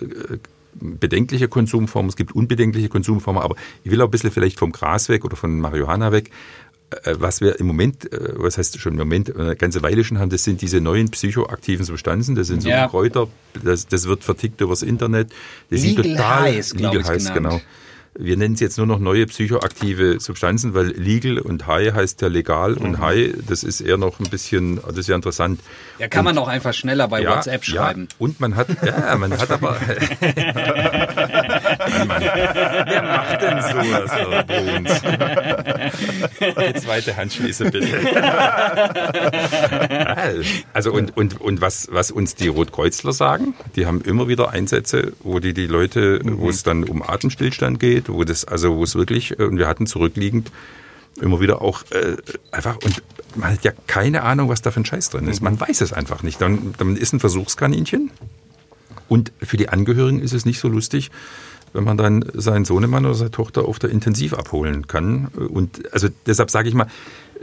[0.80, 5.10] bedenkliche Konsumformen, es gibt unbedenkliche Konsumformen, aber ich will auch ein bisschen vielleicht vom Gras
[5.10, 6.32] weg oder von Marihuana weg.
[6.90, 10.20] Äh, was wir im Moment, äh, was heißt schon im Moment, eine ganze Weile schon
[10.20, 12.88] haben, das sind diese neuen psychoaktiven Substanzen, das sind so ja.
[12.88, 13.28] Kräuter,
[13.64, 15.32] das, das wird vertickt übers Internet.
[15.70, 17.62] Das Legal sind total, Highs, Legal Highs, genau
[18.20, 22.28] wir nennen es jetzt nur noch neue psychoaktive Substanzen, weil legal und high heißt ja
[22.28, 22.86] legal mhm.
[22.86, 25.60] und high, das ist eher noch ein bisschen, das ist ja interessant.
[26.00, 28.08] Ja, kann und, man auch einfach schneller bei ja, WhatsApp schreiben.
[28.10, 29.74] Ja, und man hat, ja, man hat aber,
[32.08, 32.22] Mann,
[32.86, 34.12] wer macht denn sowas
[34.48, 35.02] bei uns?
[36.40, 37.88] Die zweite Handschließe bitte.
[40.74, 45.14] also und, und, und was, was uns die Rotkreuzler sagen, die haben immer wieder Einsätze,
[45.22, 46.40] wo die die Leute, mhm.
[46.40, 49.68] wo es dann um Atemstillstand geht, wo das, also wo es wirklich, äh, und wir
[49.68, 50.52] hatten zurückliegend
[51.22, 52.18] immer wieder auch äh,
[52.52, 53.02] einfach, und
[53.36, 55.42] man hat ja keine Ahnung, was da für ein Scheiß drin ist.
[55.42, 55.62] Man mhm.
[55.62, 56.42] weiß es einfach nicht.
[56.42, 58.12] Dann, dann ist ein Versuchskaninchen.
[59.10, 61.12] Und für die Angehörigen ist es nicht so lustig,
[61.74, 65.28] wenn man dann seinen Sohnemann oder seine Tochter auf der Intensiv abholen kann.
[65.28, 66.88] Und also deshalb sage ich mal,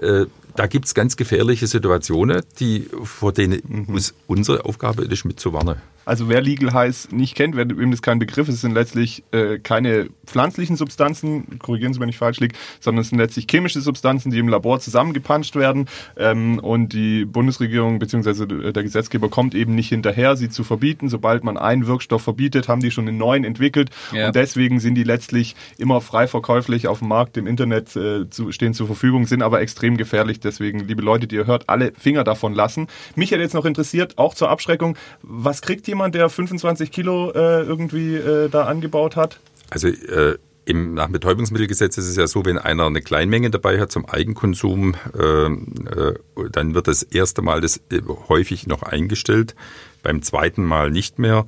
[0.01, 4.01] äh, da gibt es ganz gefährliche Situationen, die, vor denen mhm.
[4.27, 5.77] unsere Aufgabe ist, mitzuwarnen.
[6.05, 9.59] Also wer Legal Highs nicht kennt, wer wem das kein Begriff ist, sind letztlich äh,
[9.59, 14.31] keine pflanzlichen Substanzen, korrigieren Sie, wenn ich falsch liege, sondern es sind letztlich chemische Substanzen,
[14.31, 18.73] die im Labor zusammengepanscht werden ähm, und die Bundesregierung bzw.
[18.73, 21.09] der Gesetzgeber kommt eben nicht hinterher, sie zu verbieten.
[21.09, 24.27] Sobald man einen Wirkstoff verbietet, haben die schon einen neuen entwickelt ja.
[24.27, 28.53] und deswegen sind die letztlich immer frei verkäuflich auf dem Markt im Internet äh, zu,
[28.53, 30.41] stehen zur Verfügung, sind aber extrem gefährlich.
[30.45, 32.89] Deswegen, liebe Leute, die ihr hört, alle Finger davon lassen.
[33.15, 37.63] Mich hätte jetzt noch interessiert, auch zur Abschreckung, was kriegt jemand, der 25 Kilo äh,
[37.63, 39.41] irgendwie äh, da angebaut hat?
[39.71, 43.93] Also äh, im, nach Betäubungsmittelgesetz ist es ja so, wenn einer eine Kleinmenge dabei hat
[43.93, 46.15] zum Eigenkonsum, äh, äh,
[46.51, 49.55] dann wird das erste Mal das äh, häufig noch eingestellt
[50.03, 51.47] beim zweiten Mal nicht mehr.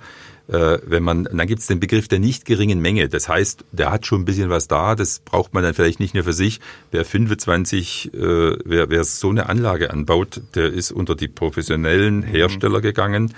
[0.49, 3.09] Äh, wenn man, dann gibt es den Begriff der nicht geringen Menge.
[3.09, 6.15] Das heißt, der hat schon ein bisschen was da, das braucht man dann vielleicht nicht
[6.15, 6.61] nur für sich.
[6.93, 8.19] Wer 25, äh,
[8.65, 13.35] wer, wer so eine Anlage anbaut, der ist unter die professionellen Hersteller gegangen.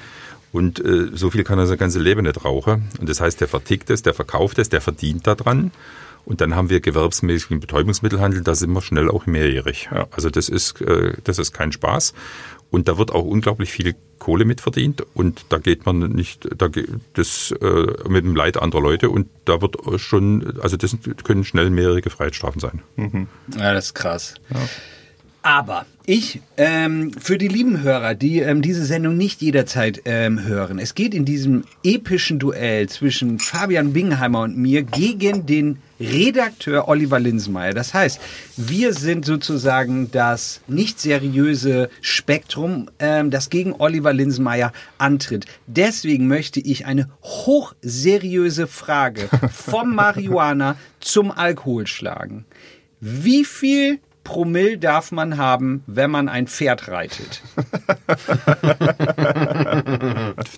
[0.52, 2.88] Und äh, so viel kann er sein ganzes Leben nicht rauchen.
[3.00, 5.72] Und das heißt, der vertickt es, der verkauft es, der verdient daran.
[6.24, 9.88] Und dann haben wir gewerbsmäßigen Betäubungsmittelhandel, da sind wir schnell auch mehrjährig.
[9.90, 12.12] Ja, also das ist, äh, das ist kein Spaß.
[12.70, 16.68] Und da wird auch unglaublich viel Kohle mit verdient und da geht man nicht, da
[16.68, 21.44] geht das äh, mit dem Leid anderer Leute und da wird schon, also das können
[21.44, 22.83] schnell mehrere Freiheitsstrafen sein.
[22.96, 23.28] Mhm.
[23.57, 24.35] Ja, das ist krass.
[24.52, 24.61] Ja.
[25.42, 30.79] Aber ich, ähm, für die lieben Hörer, die ähm, diese Sendung nicht jederzeit ähm, hören,
[30.79, 37.18] es geht in diesem epischen Duell zwischen Fabian Bingheimer und mir gegen den Redakteur Oliver
[37.18, 37.74] Linsmeier.
[37.74, 38.20] Das heißt,
[38.57, 45.44] wir sind sozusagen das nicht seriöse Spektrum, ähm, das gegen Oliver Linsmeier antritt.
[45.66, 52.44] Deswegen möchte ich eine hochseriöse Frage vom Marihuana zum Alkohol schlagen.
[53.01, 57.40] Wie viel Promille darf man haben, wenn man ein Pferd reitet?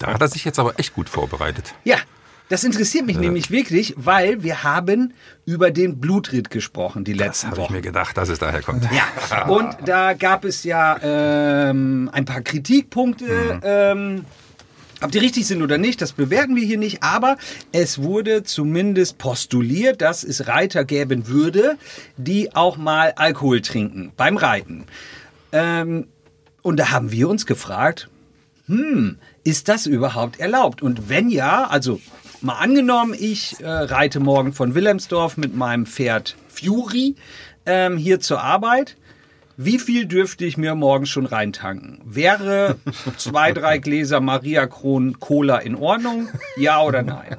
[0.00, 1.72] da hat er sich jetzt aber echt gut vorbereitet.
[1.84, 1.98] Ja,
[2.48, 3.20] das interessiert mich äh.
[3.20, 5.14] nämlich wirklich, weil wir haben
[5.46, 7.66] über den Blutritt gesprochen die letzten das Wochen.
[7.66, 8.88] Ich mir gedacht, dass es daher kommt.
[8.90, 13.24] Ja, und da gab es ja ähm, ein paar Kritikpunkte.
[13.24, 13.60] Mhm.
[13.62, 14.24] Ähm,
[15.02, 17.36] ob die richtig sind oder nicht, das bewerten wir hier nicht, aber
[17.72, 21.76] es wurde zumindest postuliert, dass es Reiter geben würde,
[22.16, 24.84] die auch mal Alkohol trinken beim Reiten.
[25.52, 26.06] Ähm,
[26.62, 28.08] und da haben wir uns gefragt,
[28.66, 30.82] hm, ist das überhaupt erlaubt?
[30.82, 32.00] Und wenn ja, also
[32.40, 37.16] mal angenommen, ich äh, reite morgen von Wilhelmsdorf mit meinem Pferd Fury
[37.66, 38.96] ähm, hier zur Arbeit
[39.62, 41.98] wie viel dürfte ich mir morgens schon reintanken?
[42.02, 42.76] Wäre
[43.18, 46.28] zwei, drei Gläser Maria Kron Cola in Ordnung?
[46.56, 47.36] Ja oder nein?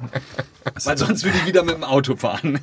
[0.84, 2.60] Weil sonst würde ich wieder mit dem Auto fahren.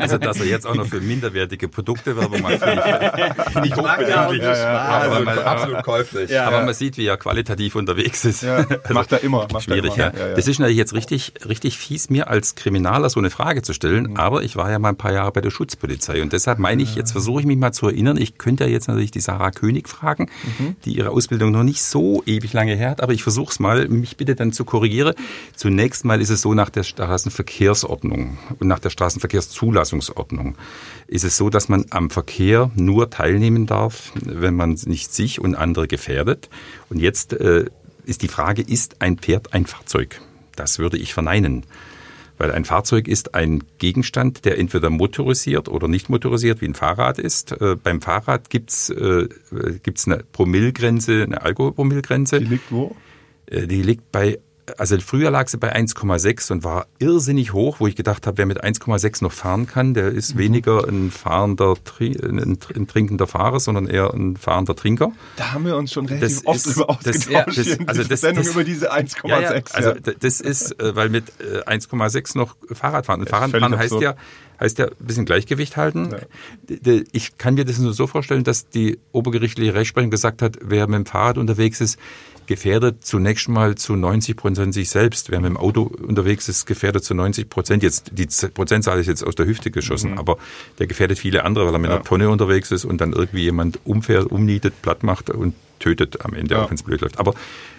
[0.00, 2.82] Also, dass er jetzt auch noch für minderwertige Produkte Werbung macht, finde
[3.16, 4.42] ich, find ich hochbedenklich.
[4.42, 6.30] Ja, ja, aber man, absolut käuflich.
[6.30, 8.42] Ja, aber man sieht, wie er qualitativ unterwegs ist.
[8.42, 9.46] Ja, also, macht er immer.
[9.52, 10.18] Macht schwierig, er immer.
[10.18, 10.34] ja.
[10.34, 14.10] Das ist natürlich jetzt richtig, richtig fies, mir als Kriminaler so eine Frage zu stellen,
[14.10, 14.16] mhm.
[14.16, 16.94] aber ich war ja mal ein paar Jahre bei der Schutzpolizei und deshalb meine ich,
[16.94, 19.88] jetzt versuche ich mich mal zu erinnern, ich könnte ja jetzt natürlich die Sarah König
[19.88, 20.76] fragen, mhm.
[20.84, 23.88] die ihre Ausbildung noch nicht so ewig lange her hat, aber ich versuche es mal,
[23.88, 25.14] mich bitte dann zu korrigieren.
[25.54, 30.56] Zunächst mal ist es so nach der Straßenverkehrsordnung und nach der Straßenverkehrszulassungsordnung
[31.06, 35.54] ist es so, dass man am Verkehr nur teilnehmen darf, wenn man nicht sich und
[35.54, 36.48] andere gefährdet.
[36.88, 37.66] Und jetzt äh,
[38.04, 40.20] ist die Frage, ist ein Pferd ein Fahrzeug?
[40.56, 41.64] Das würde ich verneinen.
[42.38, 47.18] Weil ein Fahrzeug ist ein Gegenstand, der entweder motorisiert oder nicht motorisiert, wie ein Fahrrad
[47.18, 47.52] ist.
[47.52, 49.28] Äh, beim Fahrrad gibt's äh,
[49.82, 52.40] gibt's eine Promillgrenze, eine Alkoholpromillgrenze.
[52.40, 52.96] Die liegt wo?
[53.46, 54.38] Äh, die liegt bei
[54.78, 58.46] also früher lag sie bei 1,6 und war irrsinnig hoch, wo ich gedacht habe, wer
[58.46, 60.38] mit 1,6 noch fahren kann, der ist mhm.
[60.38, 65.12] weniger ein fahrender, ein, ein, trinkender Fahrer, sondern eher ein fahrender Trinker.
[65.36, 68.04] Da haben wir uns schon relativ das oft ist, drüber ausgetauscht das, ja, das, also
[68.04, 69.28] das, Sendung das, über diese 1,6.
[69.28, 73.20] Ja, ja, also das ist, äh, weil mit 1,6 äh, noch Fahrrad fahren.
[73.20, 74.14] Und Fahrradfahren heißt ja,
[74.60, 76.10] heißt ja ein bisschen Gleichgewicht halten.
[76.10, 76.92] Ja.
[77.12, 80.98] Ich kann mir das nur so vorstellen, dass die obergerichtliche Rechtsprechung gesagt hat, wer mit
[80.98, 81.98] dem Fahrrad unterwegs ist,
[82.52, 85.30] gefährdet zunächst mal zu 90 Prozent sich selbst.
[85.30, 87.82] Wer mit dem Auto unterwegs ist, gefährdet zu 90 Prozent.
[87.82, 90.18] Jetzt die Prozentzahl ist jetzt aus der Hüfte geschossen, mhm.
[90.18, 90.36] aber
[90.78, 91.96] der gefährdet viele andere, weil er mit ja.
[91.96, 96.34] einer Tonne unterwegs ist und dann irgendwie jemand umfährt, umnietet, platt macht und tötet am
[96.34, 96.62] Ende, ja.
[96.62, 97.18] auch wenn es blöd läuft.
[97.18, 97.32] Aber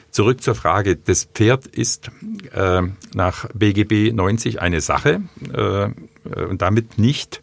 [0.09, 0.95] zurück zur Frage.
[0.95, 2.09] Das Pferd ist
[2.51, 2.81] äh,
[3.13, 5.21] nach BGB 90 eine Sache
[5.53, 5.89] äh,
[6.45, 7.42] und damit nicht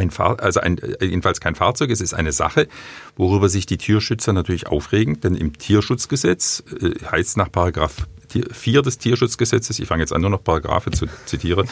[0.00, 2.68] ein Fahr also ein, äh, jedenfalls kein Fahrzeug, es ist eine Sache,
[3.16, 8.06] worüber sich die Tierschützer natürlich aufregen, denn im Tierschutzgesetz äh, heißt nach Paragraph
[8.52, 11.68] 4 des Tierschutzgesetzes, ich fange jetzt an, nur noch Paragraphe zu zitieren.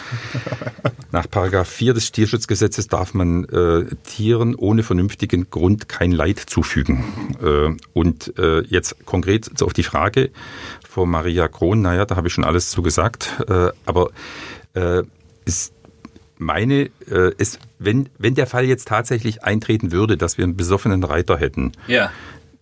[1.12, 7.04] Nach Paragraph 4 des Tierschutzgesetzes darf man äh, Tieren ohne vernünftigen Grund kein Leid zufügen.
[7.40, 10.30] Äh, und äh, jetzt konkret auf die Frage
[10.88, 14.10] von Maria Krohn, naja, da habe ich schon alles zu gesagt, äh, aber
[14.74, 15.04] äh,
[15.44, 15.72] ist
[16.38, 21.04] meine, äh, ist, wenn, wenn der Fall jetzt tatsächlich eintreten würde, dass wir einen besoffenen
[21.04, 22.10] Reiter hätten, ja.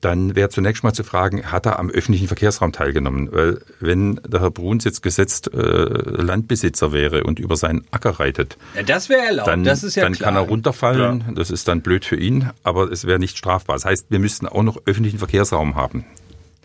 [0.00, 3.28] dann wäre zunächst mal zu fragen, hat er am öffentlichen Verkehrsraum teilgenommen?
[3.32, 8.56] Weil wenn der Herr Bruns jetzt gesetzt äh, Landbesitzer wäre und über seinen Acker reitet,
[8.74, 10.32] ja, das wäre erlaubt, dann, das ist ja dann klar.
[10.32, 11.34] kann er runterfallen, ja.
[11.34, 13.76] das ist dann blöd für ihn, aber es wäre nicht strafbar.
[13.76, 16.04] Das heißt, wir müssten auch noch öffentlichen Verkehrsraum haben.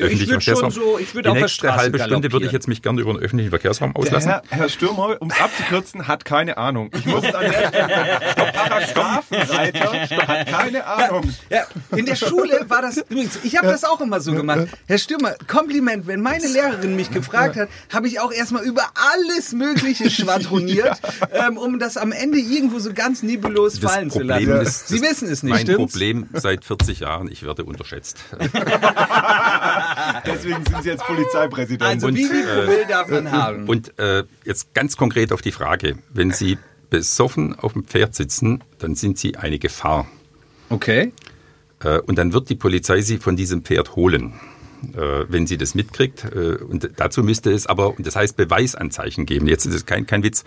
[0.02, 0.72] Öffentlichen schon Verkehrsraum.
[0.72, 3.50] so- ich würd Die nächste halbe Stunde würde ich jetzt mich gerne über den öffentlichen
[3.50, 4.30] Verkehrsraum auslassen.
[4.32, 6.92] Herr, Herr Stürmer, um es abzukürzen, hat keine Ahnung.
[6.98, 7.88] Ich muss es an der Stelle.
[8.38, 9.92] Der Paragraphenreiter
[10.28, 11.34] hat keine Ahnung.
[11.50, 11.64] Ja,
[11.96, 14.68] in der Schule war das übrigens, ich habe das auch immer so gemacht.
[14.88, 18.84] Herr Stürmer, Kompliment, wenn meine Lehrerin mich gefragt hat, habe ich auch erstmal über
[19.14, 21.00] alles Mögliche schwadroniert,
[21.34, 24.62] ähm, um das am Ende irgendwo so ganz nebulos Das fallen zu Problem lassen.
[24.68, 25.78] ist, Sie wissen es nicht, Mein stimmt's?
[25.94, 28.20] Problem seit 40 Jahren, ich werde unterschätzt.
[30.26, 31.84] Deswegen sind Sie jetzt Polizeipräsident.
[31.84, 33.68] Also Und, wie viel äh, Promille darf man haben?
[33.68, 36.58] Und äh, jetzt ganz konkret auf die Frage, wenn Sie
[36.90, 40.08] besoffen auf dem Pferd sitzen, dann sind Sie eine Gefahr.
[40.70, 41.14] Okay.
[41.84, 44.34] Äh, und dann wird die Polizei Sie von diesem Pferd holen.
[44.96, 46.26] Äh, wenn sie das mitkriegt.
[46.26, 49.48] Äh, und dazu müsste es aber, und das heißt Beweisanzeichen geben.
[49.48, 50.44] Jetzt ist es kein, kein Witz.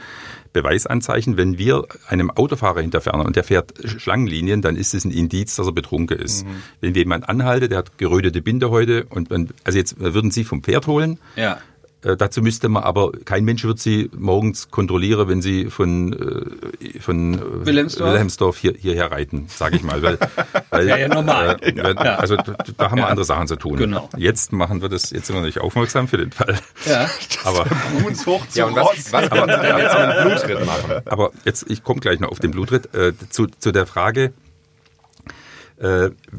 [0.52, 5.56] Beweisanzeichen, wenn wir einem Autofahrer hinterfahren und der fährt Schlangenlinien, dann ist es ein Indiz,
[5.56, 6.46] dass er betrunken ist.
[6.80, 10.62] Wenn wir jemanden anhalten, der hat gerötete Bindehäute und man, also jetzt würden Sie vom
[10.62, 11.58] Pferd holen, Ja.
[12.04, 17.00] Äh, dazu müsste man aber, kein Mensch wird sie morgens kontrollieren, wenn sie von, äh,
[17.00, 18.10] von äh, Wilhelmsdorf?
[18.12, 20.02] Wilhelmsdorf hier, hierher reiten, sage ich mal.
[20.02, 20.18] Weil,
[20.70, 21.56] weil, Ja, ja, normal.
[21.62, 23.76] Äh, wenn- Also da, da haben wir andere Sachen zu tun.
[23.78, 24.08] Genau.
[24.16, 26.58] Jetzt machen wir das, jetzt sind wir nicht aufmerksam für den Fall.
[26.86, 27.08] Ja.
[27.44, 27.64] Aber,
[28.00, 30.92] Bruns hoch zu Ja, und was, was kann man denn jetzt mit Blutritt machen?
[31.06, 34.32] aber jetzt, ich komme gleich noch auf den Blutritt, äh, zu, zu der Frage,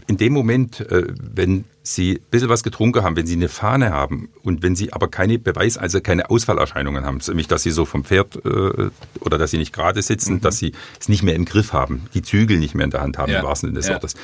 [0.07, 3.91] in dem Moment, äh, wenn Sie ein bisschen was getrunken haben, wenn Sie eine Fahne
[3.91, 7.85] haben und wenn Sie aber keine Beweis, also keine Ausfallerscheinungen haben, nämlich dass Sie so
[7.85, 11.45] vom Pferd äh, oder dass Sie nicht gerade sitzen, dass Sie es nicht mehr im
[11.45, 13.39] Griff haben, die Zügel nicht mehr in der Hand haben, Ja.
[13.41, 13.93] im wahrsten Sinne des Ja.
[13.95, 14.15] Wortes,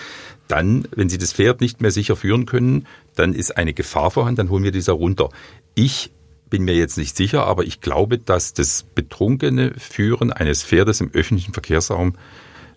[0.48, 4.38] dann, wenn Sie das Pferd nicht mehr sicher führen können, dann ist eine Gefahr vorhanden,
[4.38, 5.30] dann holen wir dieser runter.
[5.76, 6.12] Ich
[6.50, 11.12] bin mir jetzt nicht sicher, aber ich glaube, dass das betrunkene Führen eines Pferdes im
[11.14, 12.16] öffentlichen Verkehrsraum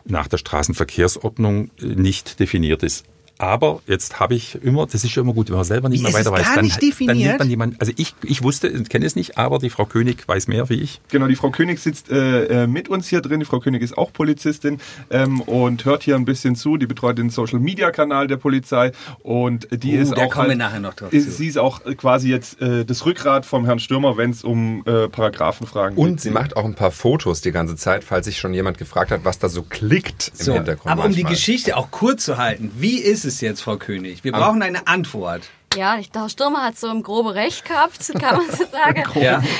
[0.04, 3.04] nach der Straßenverkehrsordnung nicht definiert ist.
[3.38, 6.04] Aber jetzt habe ich immer, das ist schon immer gut, wenn man selber nicht Wie,
[6.04, 6.46] mehr weiter weiß.
[6.46, 7.16] gar dann, nicht dann definiert?
[7.16, 10.26] nimmt man jemanden, also ich, ich wusste, und kenne es nicht, aber die Frau König
[10.28, 11.00] weiß mehr wie ich.
[11.08, 13.40] Genau, die Frau König sitzt äh, äh, mit uns hier drin.
[13.40, 14.78] Die Frau König ist auch Polizistin
[15.10, 16.76] ähm, und hört hier ein bisschen zu.
[16.76, 18.92] Die betreut den Social Media Kanal der Polizei
[19.22, 22.28] und die Uh, ist auch halt, nachher noch drauf ist, sie ist auch äh, quasi
[22.30, 26.20] jetzt äh, das Rückgrat vom Herrn Stürmer, wenn es um äh, Paragraphenfragen Und geht.
[26.20, 29.24] sie macht auch ein paar Fotos die ganze Zeit, falls sich schon jemand gefragt hat,
[29.24, 30.90] was da so klickt im So, Hintergrund.
[30.92, 31.32] aber um die manchmal.
[31.32, 34.24] Geschichte auch kurz zu halten, wie ist es jetzt, Frau König?
[34.24, 35.50] Wir brauchen eine Antwort.
[35.76, 39.04] Ja, ich- der Stürmer hat so im grobe Recht gehabt, kann man so sagen.
[39.20, 39.42] Ja.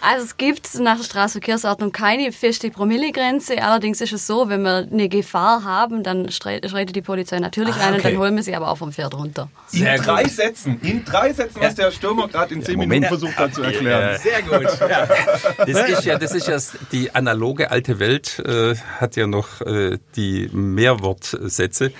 [0.00, 3.60] Also es gibt nach der Straßenverkehrsordnung keine feste Promillegrenze.
[3.60, 7.88] Allerdings ist es so, wenn wir eine Gefahr haben, dann schreitet die Polizei natürlich Ah,
[7.88, 8.12] ein und okay.
[8.12, 9.50] dann holen wir sie aber auch vom Pferd runter.
[9.72, 10.30] in Sehr drei gut.
[10.32, 12.90] Sätzen, in drei Sätzen, was der Stürmer gerade in zehn Moment.
[13.02, 14.18] Minuten versucht hat zu erklären.
[14.20, 14.68] Sehr gut.
[14.88, 15.08] Ja.
[15.66, 16.58] Das ist ja, das ist ja
[16.92, 21.92] die analoge alte Welt, äh, hat ja noch äh, die Mehrwortsätze.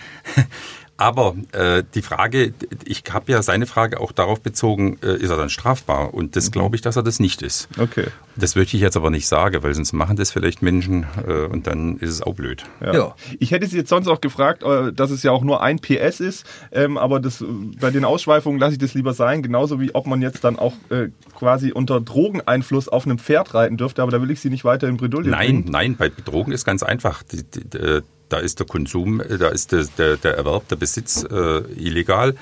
[1.00, 2.52] Aber äh, die Frage,
[2.84, 6.12] ich habe ja seine Frage auch darauf bezogen, äh, ist er dann strafbar?
[6.12, 7.68] Und das glaube ich, dass er das nicht ist.
[7.78, 8.06] Okay.
[8.34, 11.68] Das möchte ich jetzt aber nicht sagen, weil sonst machen das vielleicht Menschen äh, und
[11.68, 12.64] dann ist es auch blöd.
[12.80, 12.94] Ja.
[12.94, 13.14] Ja.
[13.38, 16.18] Ich hätte Sie jetzt sonst auch gefragt, äh, dass es ja auch nur ein PS
[16.18, 17.44] ist, ähm, aber das, äh,
[17.80, 20.74] bei den Ausschweifungen lasse ich das lieber sein, genauso wie ob man jetzt dann auch
[20.90, 24.64] äh, quasi unter Drogeneinfluss auf einem Pferd reiten dürfte, aber da will ich Sie nicht
[24.64, 25.64] weiter in Bredouille Nein, bringen.
[25.70, 27.22] nein, bei Drogen ist ganz einfach.
[27.22, 31.24] Die, die, da ist der Konsum, äh, da ist der, der, der Erwerb, der Besitz
[31.24, 32.34] äh, illegal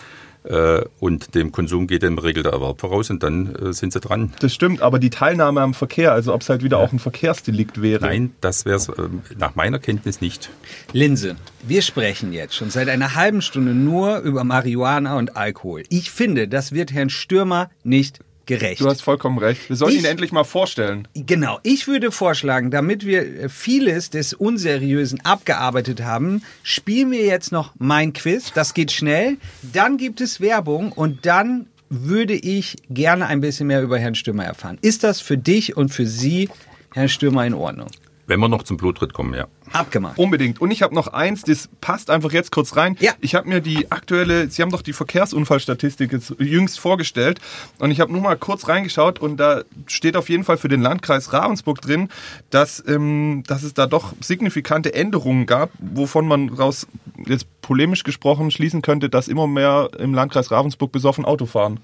[0.49, 3.93] äh, und dem Konsum geht in der Regel der Erwerb voraus und dann äh, sind
[3.93, 4.33] sie dran.
[4.41, 7.83] Das stimmt, aber die Teilnahme am Verkehr, also ob es halt wieder auch ein Verkehrsdelikt
[7.83, 8.07] wäre.
[8.07, 10.51] Nein, das wäre es äh, nach meiner Kenntnis nicht.
[10.93, 15.83] Linse, wir sprechen jetzt schon seit einer halben Stunde nur über Marihuana und Alkohol.
[15.89, 18.81] Ich finde, das wird Herrn Stürmer nicht gerecht.
[18.81, 19.69] Du hast vollkommen recht.
[19.69, 21.07] Wir sollen Ich- ihn endlich mal vorstellen.
[21.15, 27.73] Genau, ich würde vorschlagen, damit wir vieles des Unseriösen abgearbeitet haben, spielen wir jetzt noch
[27.79, 28.53] mein Quiz.
[28.55, 29.37] Das geht schnell.
[29.73, 34.45] Dann gibt es Werbung und dann würde ich gerne ein bisschen mehr über Herrn Stürmer
[34.45, 34.79] erfahren.
[34.83, 36.49] Ist das für dich und für Sie,
[36.95, 37.89] Herr Stürmer, in Ordnung?
[38.29, 39.47] Wenn wir noch zum Blutritt kommen, ja.
[39.73, 40.19] Abgemacht.
[40.19, 40.61] Unbedingt.
[40.61, 42.97] Und ich habe noch eins, das passt einfach jetzt kurz rein.
[42.99, 43.13] Ja.
[43.21, 47.41] Ich habe mir die aktuelle, Sie haben doch die Verkehrsunfallstatistik jetzt jüngst vorgestellt
[47.79, 50.83] und ich habe nur mal kurz reingeschaut und da steht auf jeden Fall für den
[50.83, 52.09] Landkreis Ravensburg drin,
[52.51, 56.89] dass, ähm, dass es da doch signifikante Änderungen gab, wovon man raus
[57.27, 61.79] jetzt polemisch gesprochen schließen könnte, dass immer mehr im Landkreis Ravensburg besoffen Auto fahren.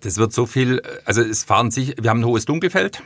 [0.00, 3.02] Das wird so viel, also es fahren sich, wir haben ein hohes Dunkelfeld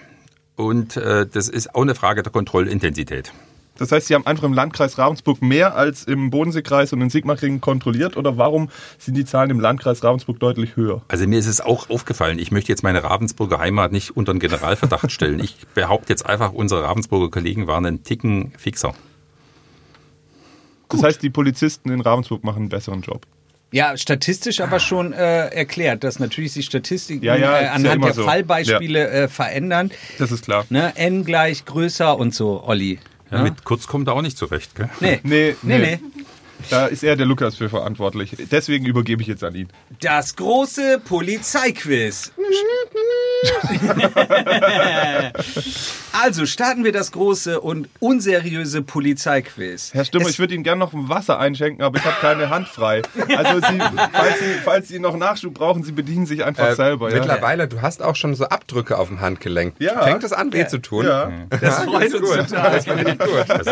[0.57, 3.33] und äh, das ist auch eine Frage der Kontrollintensität.
[3.79, 7.61] Das heißt, Sie haben einfach im Landkreis Ravensburg mehr als im Bodenseekreis und in Sigmaringen
[7.61, 11.03] kontrolliert oder warum sind die Zahlen im Landkreis Ravensburg deutlich höher?
[11.09, 14.41] Also mir ist es auch aufgefallen, ich möchte jetzt meine Ravensburger Heimat nicht unter den
[14.41, 15.41] Generalverdacht stellen.
[15.41, 18.95] Ich behaupte jetzt einfach, unsere Ravensburger Kollegen waren einen Ticken fixer.
[20.91, 23.27] Das heißt, die Polizisten in Ravensburg machen einen besseren Job.
[23.73, 27.97] Ja, statistisch aber schon äh, erklärt, dass natürlich sich Statistiken Ja, ja, äh, ja anhand
[27.97, 28.25] immer der so.
[28.25, 29.91] Fallbeispiele äh, verändern.
[30.19, 30.67] Das ist klar.
[30.69, 30.93] Ne?
[30.97, 33.01] N gleich größer und so, Olli.
[33.31, 34.91] Ja, mit kurz kommt er auch nicht zurecht, gell?
[35.01, 35.21] Nee.
[35.23, 35.99] Nee, nee, nee.
[36.03, 36.25] nee.
[36.71, 38.37] Da ist eher der Lukas für verantwortlich.
[38.51, 39.69] Deswegen übergebe ich jetzt an ihn.
[40.01, 42.33] Das große Polizeiquiz.
[46.23, 49.93] also starten wir das große und unseriöse Polizeiquiz.
[49.95, 52.51] Herr Stümmer, Es- ich würde Ihnen gerne noch ein Wasser einschenken, aber ich habe keine
[52.51, 53.03] Hand frei.
[53.37, 53.79] Also Sie,
[54.12, 57.11] falls, Sie, falls Sie noch Nachschub brauchen, Sie bedienen sich einfach Äh, selber.
[57.11, 57.17] Ja?
[57.19, 59.75] Mittlerweile, du hast auch schon so Abdrücke auf dem Handgelenk.
[59.79, 60.03] Ja.
[60.05, 61.07] Fängt es an, weh zu tun?
[61.07, 61.33] Ja.
[61.61, 62.37] Das freut uns gut.
[62.49, 62.73] total.
[62.73, 63.51] Das finde ich gut.
[63.51, 63.71] Also,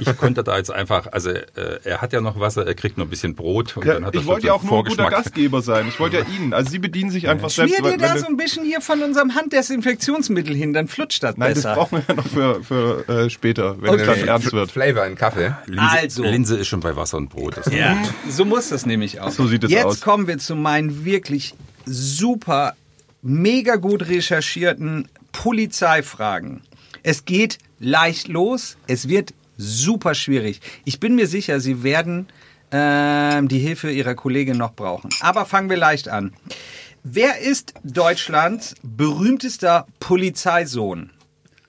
[0.00, 1.44] ich, ich konnte da jetzt einfach, also äh,
[1.84, 4.14] er hat ja noch Wasser, er kriegt noch ein bisschen Brot und Ja, dann hat
[4.14, 5.10] er ich schon wollte so ja auch nur ein guter.
[5.10, 5.86] Gastgeber sein.
[5.88, 6.52] Ich wollte ja Ihnen.
[6.52, 7.76] Also Sie bedienen sich einfach selbst.
[7.76, 11.54] Schmier dir da so ein bisschen hier von unserem Handdesinfektionsmittel hin, dann flutscht das Nein,
[11.54, 11.74] das besser.
[11.74, 14.20] brauchen wir ja noch für, für äh, später, wenn es Okay.
[14.20, 14.70] dann ernst wird.
[14.70, 15.54] Flavor in Kaffee.
[15.66, 16.22] Linse, Also.
[16.24, 17.56] Linse ist schon bei Wasser und Brot.
[17.56, 17.96] Das Ja,
[18.28, 19.30] so muss das nämlich auch.
[19.30, 20.00] So sieht es Jetzt aus.
[20.00, 21.54] kommen wir zu meinen wirklich
[21.86, 22.74] super,
[23.22, 26.62] mega gut recherchierten Polizeifragen.
[27.02, 30.62] Es geht leicht los, es wird super schwierig.
[30.86, 32.28] Ich bin mir sicher, Sie werden
[32.72, 35.10] ähm, die Hilfe Ihrer Kollegin noch brauchen.
[35.20, 36.32] Aber fangen wir leicht an.
[37.02, 41.10] Wer ist Deutschlands berühmtester Polizeisohn?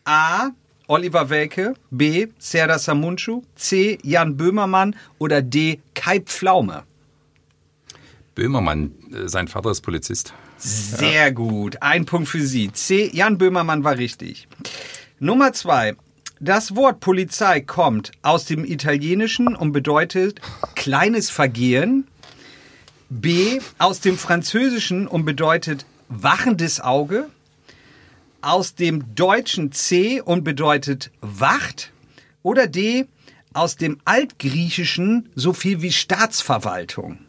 [0.06, 0.50] A.
[0.88, 2.28] Oliver Welke, B.
[2.40, 4.00] Serdar Samuncu, C.
[4.02, 5.80] Jan Böhmermann oder D.
[5.94, 6.84] Kai Pflaume?
[8.34, 10.34] Böhmermann, äh, sein Vater ist Polizist.
[10.58, 11.82] Sehr gut.
[11.82, 12.72] Ein Punkt für Sie.
[12.74, 13.10] C.
[13.14, 14.48] Jan Böhmermann war richtig.
[15.20, 15.96] Nummer zwei.
[16.42, 20.40] Das Wort Polizei kommt aus dem Italienischen und bedeutet
[20.74, 22.08] kleines Vergehen.
[23.10, 23.60] B.
[23.78, 27.28] Aus dem Französischen und bedeutet wachendes Auge.
[28.40, 31.92] Aus dem Deutschen C und bedeutet Wacht.
[32.42, 33.08] Oder D.
[33.52, 37.20] Aus dem Altgriechischen so viel wie Staatsverwaltung.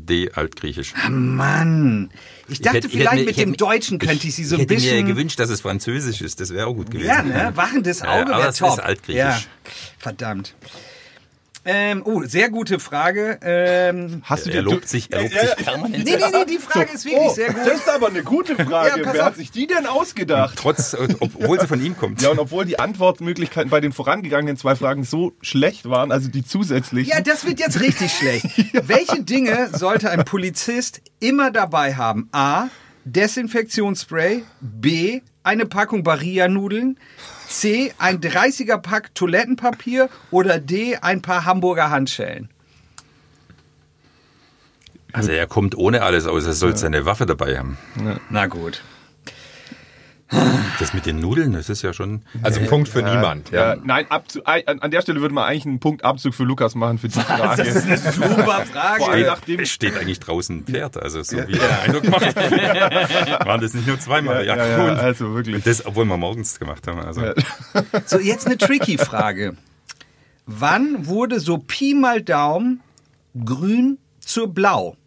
[0.00, 0.94] D, Altgriechisch.
[1.10, 2.10] Mann,
[2.48, 4.44] ich dachte hätte- ich vielleicht hätte mit ich hätte dem mir- Deutschen könnte ich sie
[4.44, 5.06] so ein hätte mir bisschen.
[5.06, 6.40] gewünscht, dass es Französisch ist.
[6.40, 7.08] Das wäre auch gut gewesen.
[7.08, 7.52] ja, ne?
[7.56, 8.72] Wachendes Ja, Auge aber wäre top.
[8.74, 9.18] ist altgriechisch.
[9.20, 9.40] Ja.
[9.98, 10.54] Verdammt.
[11.70, 13.38] Ähm, oh, sehr gute Frage.
[13.42, 16.02] Ähm, Hast du Er dir- lobt sich, er lobt sich permanent.
[16.02, 17.66] nee, nee, nee, die Frage ist wirklich Oh, sehr gut.
[17.66, 19.02] das ist aber eine gute Frage.
[19.02, 20.56] Ja, Wer hat sich die denn ausgedacht?
[20.56, 22.22] Trotz, äh, obwohl sie von ihm kommt.
[22.22, 26.42] Ja, und obwohl die Antwortmöglichkeiten bei den vorangegangenen zwei Fragen so schlecht waren, also die
[26.42, 27.12] zusätzlichen.
[27.12, 28.46] Ja, das wird jetzt richtig schlecht.
[28.88, 32.30] Welche Dinge sollte ein Polizist immer dabei haben?
[32.32, 32.68] A.
[33.04, 34.42] Desinfektionsspray.
[34.62, 35.20] B.
[35.42, 36.98] Eine Packung Barilla-Nudeln.
[37.48, 37.92] C.
[37.98, 40.08] Ein 30er Pack Toilettenpapier.
[40.30, 40.96] Oder D.
[40.96, 42.50] Ein paar Hamburger Handschellen.
[45.12, 47.78] Also er kommt ohne alles aus, er soll seine Waffe dabei haben.
[48.28, 48.82] Na gut.
[50.78, 52.22] Das mit den Nudeln, das ist ja schon...
[52.42, 53.50] Also Punkt für niemand.
[53.50, 53.80] Ja, Ja.
[53.82, 56.98] nein, Abzug, an an der Stelle würde man eigentlich einen Punkt Abzug für Lukas machen
[56.98, 57.64] für die Frage.
[57.64, 59.22] Das ist eine super Vor allem Frage.
[59.26, 62.36] nachdem, Es steht eigentlich draußen ein Pferd, also so wie der Eindruck macht.
[63.46, 64.44] Waren das nicht nur zweimal?
[64.46, 65.56] ja, ja, und, also wirklich.
[65.56, 67.00] und das, obwohl wir morgens gemacht haben.
[67.00, 67.22] Also.
[68.04, 69.56] So, jetzt eine tricky Frage.
[70.44, 72.80] Wann wurde so Pi mal Daumen
[73.46, 74.97] grün zu blau?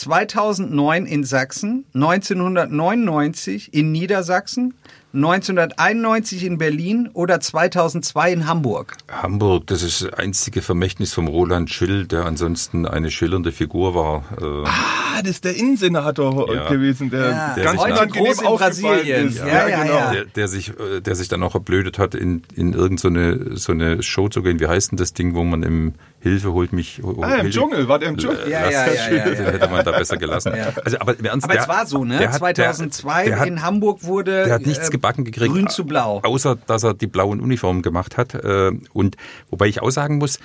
[0.00, 4.74] 2009 in Sachsen, 1999 in Niedersachsen,
[5.14, 8.94] 1991 in Berlin oder 2002 in Hamburg?
[9.10, 14.24] Hamburg, das ist das einzige Vermächtnis vom Roland Schill, der ansonsten eine schillernde Figur war.
[14.40, 16.68] Äh, ah, das ist der Innensenator Ja.
[16.68, 19.28] gewesen, der Ja, der ganz groß in Brasilien.
[19.28, 19.38] ist.
[19.38, 20.10] Ja, ja, ja.
[20.12, 24.02] der, der, sich, äh, der sich dann auch erblödet hat, in, in irgendeine so eine
[24.02, 24.60] Show zu gehen.
[24.60, 27.00] Wie heißt denn das Ding, wo man im Hilfe holt mich.
[27.04, 28.40] Ah, im Hilfe- Dschungel, war der im Dschungel?
[28.50, 29.24] Ja, ja, ja, ja, ja.
[29.30, 30.52] Den hätte man da besser gelassen.
[30.56, 30.72] Ja.
[30.84, 32.18] Also, aber im Ernst, Aber der, es war so, ne?
[32.18, 35.52] der hat- der- 2002 der hat- in Hamburg wurde Der hat nichts äh, gebacken gekriegt.
[35.52, 36.20] grün zu blau.
[36.22, 38.34] Außer, dass er die blauen Uniformen gemacht hat.
[38.34, 39.16] Äh, Und
[39.50, 40.38] wobei ich auch sagen muss,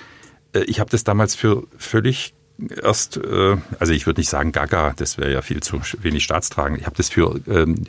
[0.54, 2.34] äh, ich habe das damals für völlig
[2.82, 6.78] erst, äh, also ich würde nicht sagen Gaga, das wäre ja viel zu wenig staatstragend.
[6.78, 7.84] Ich habe das für ähm,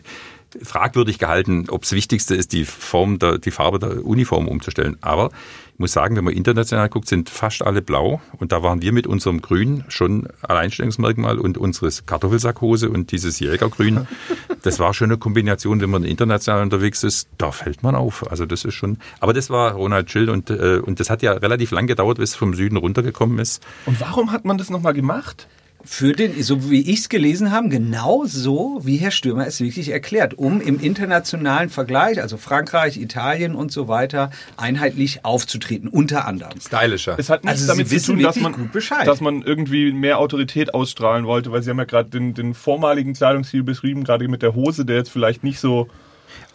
[0.62, 4.97] fragwürdig gehalten, ob das Wichtigste ist, die Form, der, die Farbe der Uniform umzustellen.
[5.01, 5.32] Aber
[5.75, 8.21] ich muss sagen, wenn man international guckt, sind fast alle blau.
[8.38, 14.07] Und da waren wir mit unserem Grün schon Alleinstellungsmerkmal und unsere Kartoffelsackhose und dieses Jägergrün.
[14.61, 18.31] Das war schon eine Kombination, wenn man international unterwegs ist, da fällt man auf.
[18.31, 18.97] Also das ist schon.
[19.19, 22.31] Aber das war Ronald Schill und, äh, und das hat ja relativ lang gedauert, bis
[22.31, 23.63] es vom Süden runtergekommen ist.
[23.85, 25.47] Und warum hat man das nochmal gemacht?
[25.86, 29.89] Für den, so wie ich es gelesen habe, genau so, wie Herr Stürmer es wirklich
[29.89, 36.60] erklärt, um im internationalen Vergleich, also Frankreich, Italien und so weiter, einheitlich aufzutreten, unter anderem.
[36.60, 37.15] Stylischer.
[37.17, 40.19] Es hat nichts Also damit Sie zu tun, wissen dass man, dass man irgendwie mehr
[40.19, 44.41] Autorität ausstrahlen wollte, weil Sie haben ja gerade den, den vormaligen Kleidungsstil beschrieben, gerade mit
[44.41, 45.88] der Hose, der jetzt vielleicht nicht so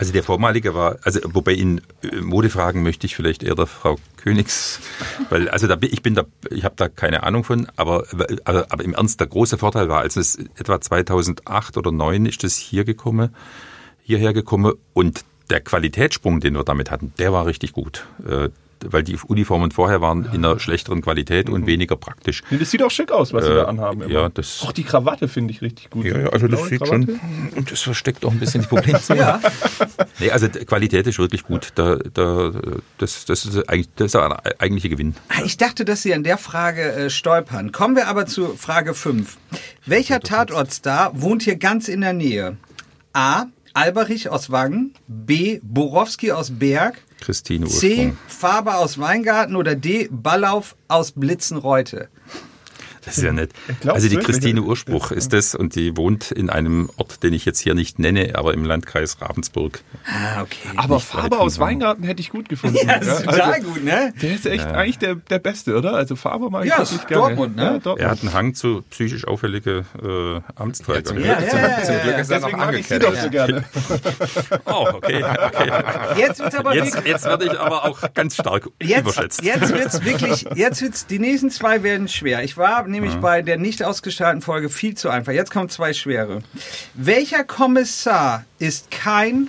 [0.01, 3.99] Also der vormalige war, also wobei in äh, Modefragen möchte ich vielleicht eher der Frau
[4.17, 4.81] Königs,
[5.29, 8.07] weil also da ich bin da, ich habe da keine Ahnung von, aber,
[8.45, 12.45] aber aber im Ernst der große Vorteil war, als es etwa 2008 oder 2009 ist
[12.45, 13.37] es hier gekommen,
[14.03, 18.07] hierher gekommen und der Qualitätssprung, den wir damit hatten, der war richtig gut.
[18.83, 22.43] Äh, weil die Uniformen vorher waren in einer schlechteren Qualität und weniger praktisch.
[22.51, 24.03] Nee, das sieht auch schick aus, was sie Äh, da anhaben.
[24.03, 24.11] immer.
[24.13, 26.05] ja, das- auch die Krawatte finde ich richtig gut.
[26.07, 27.07] Ja, ja, also das Blaue sieht Krawatte.
[27.07, 29.41] schon, und das versteckt auch ein bisschen die Problemzone.
[30.19, 31.69] Nee, also die Qualität ist wirklich gut.
[31.77, 32.53] Da, da,
[32.99, 35.15] das, das, ist eigentlich, das ist der eigentliche Gewinn.
[35.29, 37.73] Ah, Ich dachte, dass Sie an der Frage äh, stolpern.
[37.73, 39.39] Kommen wir aber zu Frage 5.
[39.87, 42.57] Welcher Tatortstar wohnt hier ganz in der Nähe?
[43.15, 43.47] A.
[43.73, 45.61] Alberich aus Wangen, B.
[45.63, 48.07] Borowski aus Berg, Christine C.
[48.07, 48.19] Ursprung.
[48.29, 50.09] Faber aus Weingarten oder D.
[50.11, 52.09] Ballauf aus Blitzenreute.
[53.05, 53.53] Das ist ja nett.
[53.87, 54.17] Also die.
[54.17, 57.99] Christine Urspruch ist das und die wohnt in einem Ort, den ich jetzt hier nicht
[57.99, 59.81] nenne, aber im Landkreis Ravensburg.
[60.07, 60.59] Ah, okay.
[60.77, 61.59] Aber Nicht Faber aus.
[61.59, 62.77] Weingarten hätte ich gut gefunden.
[62.87, 64.13] Ja, das ist total Also, gut, ne?
[64.21, 65.95] Der ist echt eigentlich der, der Beste, oder?
[65.95, 67.23] Also Faber mag ich Ja, wirklich ist gerne.
[67.25, 67.63] Dortmund, ne?
[67.63, 68.01] Ja, Dortmund.
[68.01, 71.05] Er hat einen Hang zu psychisch auffällige äh, Amtsträger.
[71.05, 72.19] zum Ja, ja, ja, Zum ja, Glück ja.
[72.21, 73.23] ist er noch mag ich sie doch angekettet.
[73.23, 73.65] so gerne.
[74.67, 75.71] Oh, okay, okay.
[76.19, 79.43] Jetzt wird's aber Jetzt, jetzt werde ich aber auch ganz stark Jetzt, überschätzt.
[79.43, 82.43] jetzt wird's wirklich, jetzt wird's, die nächsten zwei werden schwer.
[82.45, 85.33] Ich war nämlich bei der nicht ausgestrahlten Folge viel zu einfach.
[85.33, 86.43] Jetzt kommen zwei schwere.
[86.95, 89.49] Welcher Kommissar ist kein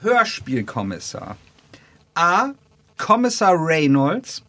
[0.00, 1.36] Hörspielkommissar?
[2.14, 2.50] A.
[2.98, 4.42] Kommissar Reynolds.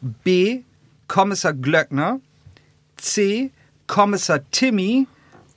[0.00, 0.62] B.
[1.08, 2.20] Kommissar Glöckner.
[2.96, 3.50] C.
[3.86, 5.06] Kommissar Timmy.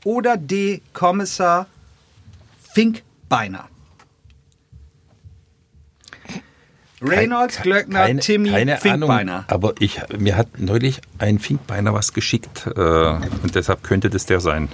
[0.04, 0.82] Oder D.
[0.94, 1.68] Kommissar
[2.74, 3.68] Finkbeiner.
[7.02, 9.34] Reynolds, Glöckner, keine, Timmy, keine Finkbeiner.
[9.34, 14.26] Ahnung, aber ich, mir hat neulich ein Finkbeiner was geschickt äh, und deshalb könnte das
[14.26, 14.70] der sein.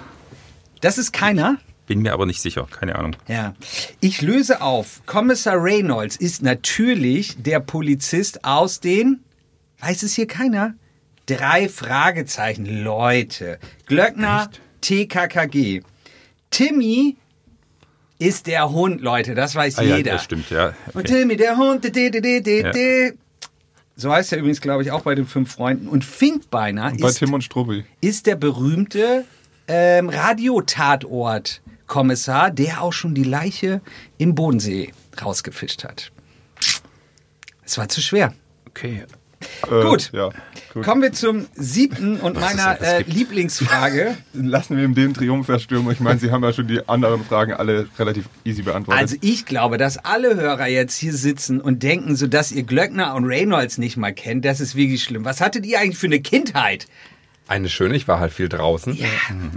[0.81, 1.57] Das ist keiner?
[1.87, 3.15] Bin mir aber nicht sicher, keine Ahnung.
[3.27, 3.53] Ja.
[3.99, 5.01] Ich löse auf.
[5.05, 9.23] Kommissar Reynolds ist natürlich der Polizist aus den,
[9.79, 10.73] weiß es hier keiner?
[11.27, 13.59] Drei Fragezeichen, Leute.
[13.85, 14.49] Glöckner,
[14.81, 15.81] TKKG.
[16.49, 17.17] Timmy
[18.19, 20.13] ist der Hund, Leute, das weiß Ah, ja, jeder.
[20.13, 20.67] das stimmt, ja.
[20.93, 21.21] Und Okay.
[21.21, 22.71] Timmy, der Hund, de, de, de, de, Ja.
[22.71, 23.13] de.
[23.97, 25.87] So heißt er übrigens, glaube ich, auch bei den fünf Freunden.
[25.87, 27.85] Und Finkbeiner Und bei ist, Tim und Struppi.
[28.01, 29.23] ist der berühmte
[29.67, 33.81] ähm, Radiotatort-Kommissar, der auch schon die Leiche
[34.17, 34.91] im Bodensee
[35.21, 36.11] rausgefischt hat.
[37.63, 38.33] Es war zu schwer.
[38.67, 39.03] okay.
[39.63, 40.11] Äh, Gut.
[40.13, 40.29] Ja,
[40.73, 40.83] gut.
[40.83, 43.03] Kommen wir zum siebten und meiner äh.
[43.03, 44.17] Lieblingsfrage.
[44.33, 45.91] Lassen wir ihm den Triumph erstürmen.
[45.91, 49.01] Ich meine, Sie haben ja schon die anderen Fragen alle relativ easy beantwortet.
[49.01, 53.15] Also ich glaube, dass alle Hörer jetzt hier sitzen und denken, so dass ihr Glöckner
[53.15, 55.25] und Reynolds nicht mal kennt, das ist wirklich schlimm.
[55.25, 56.87] Was hattet ihr eigentlich für eine Kindheit?
[57.47, 58.95] Eine schöne, ich war halt viel draußen.
[58.95, 59.07] Ja,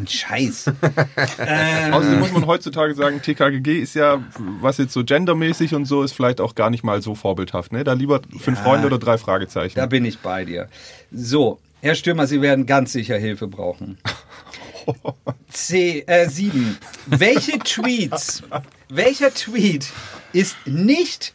[0.06, 0.66] Scheiß.
[1.90, 4.22] Außerdem muss man heutzutage sagen, TKGG ist ja,
[4.60, 7.72] was jetzt so gendermäßig und so ist, vielleicht auch gar nicht mal so vorbildhaft.
[7.72, 7.84] Ne?
[7.84, 9.76] Da lieber fünf Freunde oder drei Fragezeichen.
[9.76, 10.68] Da bin ich bei dir.
[11.10, 13.98] So, Herr Stürmer, Sie werden ganz sicher Hilfe brauchen.
[15.50, 16.78] C, äh, sieben.
[17.06, 18.42] Welche Tweets,
[18.88, 19.88] welcher Tweet
[20.32, 21.34] ist nicht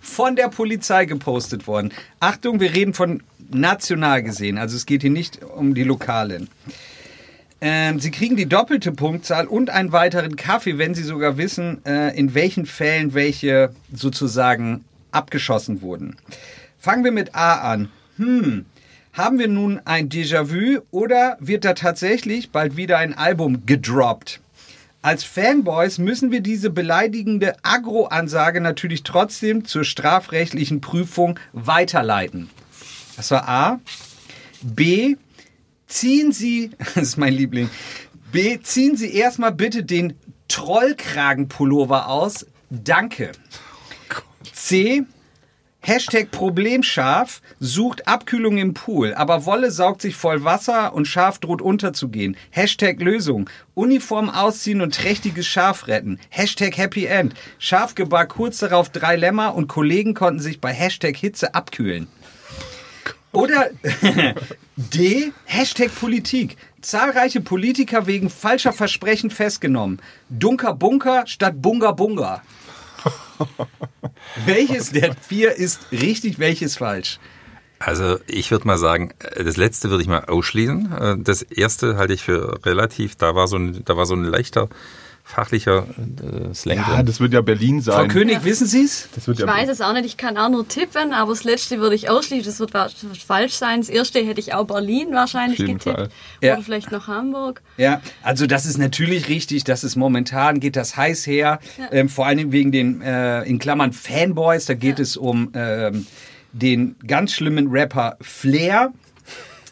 [0.00, 1.92] von der Polizei gepostet worden?
[2.20, 3.22] Achtung, wir reden von
[3.54, 6.48] national gesehen, also es geht hier nicht um die Lokalen.
[7.60, 12.16] Ähm, Sie kriegen die doppelte Punktzahl und einen weiteren Kaffee, wenn Sie sogar wissen, äh,
[12.18, 16.16] in welchen Fällen welche sozusagen abgeschossen wurden.
[16.78, 17.90] Fangen wir mit A an.
[18.16, 18.64] Hm,
[19.12, 24.40] haben wir nun ein Déjà-vu oder wird da tatsächlich bald wieder ein Album gedroppt?
[25.02, 32.50] Als Fanboys müssen wir diese beleidigende Agro-Ansage natürlich trotzdem zur strafrechtlichen Prüfung weiterleiten.
[33.20, 33.80] Das war A.
[34.62, 35.16] B.
[35.86, 37.68] Ziehen Sie, das ist mein Liebling,
[38.32, 38.58] B.
[38.62, 40.14] Ziehen Sie erstmal bitte den
[40.48, 42.46] Trollkragenpullover aus.
[42.70, 43.32] Danke.
[44.54, 45.04] C.
[45.82, 51.60] Hashtag Problemschaf sucht Abkühlung im Pool, aber Wolle saugt sich voll Wasser und Schaf droht
[51.60, 52.38] unterzugehen.
[52.50, 53.50] Hashtag Lösung.
[53.74, 56.18] Uniform ausziehen und trächtiges Schaf retten.
[56.30, 57.34] Hashtag Happy End.
[57.58, 62.08] Schaf gebar kurz darauf drei Lämmer und Kollegen konnten sich bei Hashtag Hitze abkühlen.
[63.32, 63.70] Oder
[64.76, 65.32] D.
[65.44, 66.56] Hashtag Politik.
[66.80, 70.00] Zahlreiche Politiker wegen falscher Versprechen festgenommen.
[70.30, 72.42] Dunker Bunker statt Bunga Bunga.
[74.46, 77.18] welches der vier ist richtig, welches falsch?
[77.78, 80.92] Also ich würde mal sagen, äh, das letzte würde ich mal ausschließen.
[80.92, 84.24] Äh, Das erste halte ich für relativ, da war so ein, da war so ein
[84.24, 84.68] leichter
[85.30, 85.86] fachlicher
[86.22, 87.06] äh, Slang Ja, drin.
[87.06, 88.08] das wird ja Berlin Frau sein.
[88.08, 89.08] König, wissen Sie es?
[89.14, 91.44] Das wird Ich ja weiß es auch nicht, ich kann auch nur tippen, aber das
[91.44, 92.88] letzte würde ich ausschließen, das wird wa-
[93.26, 93.80] falsch sein.
[93.80, 95.84] Das erste hätte ich auch Berlin wahrscheinlich getippt.
[95.84, 96.08] Fall.
[96.42, 96.54] Ja.
[96.54, 97.62] Oder vielleicht noch Hamburg.
[97.76, 101.60] Ja, also das ist natürlich richtig, dass es momentan geht das heiß her,
[101.92, 106.06] ähm, vor allem wegen den, äh, in Klammern Fanboys, da geht es um ähm,
[106.52, 108.92] den ganz schlimmen Rapper Flair.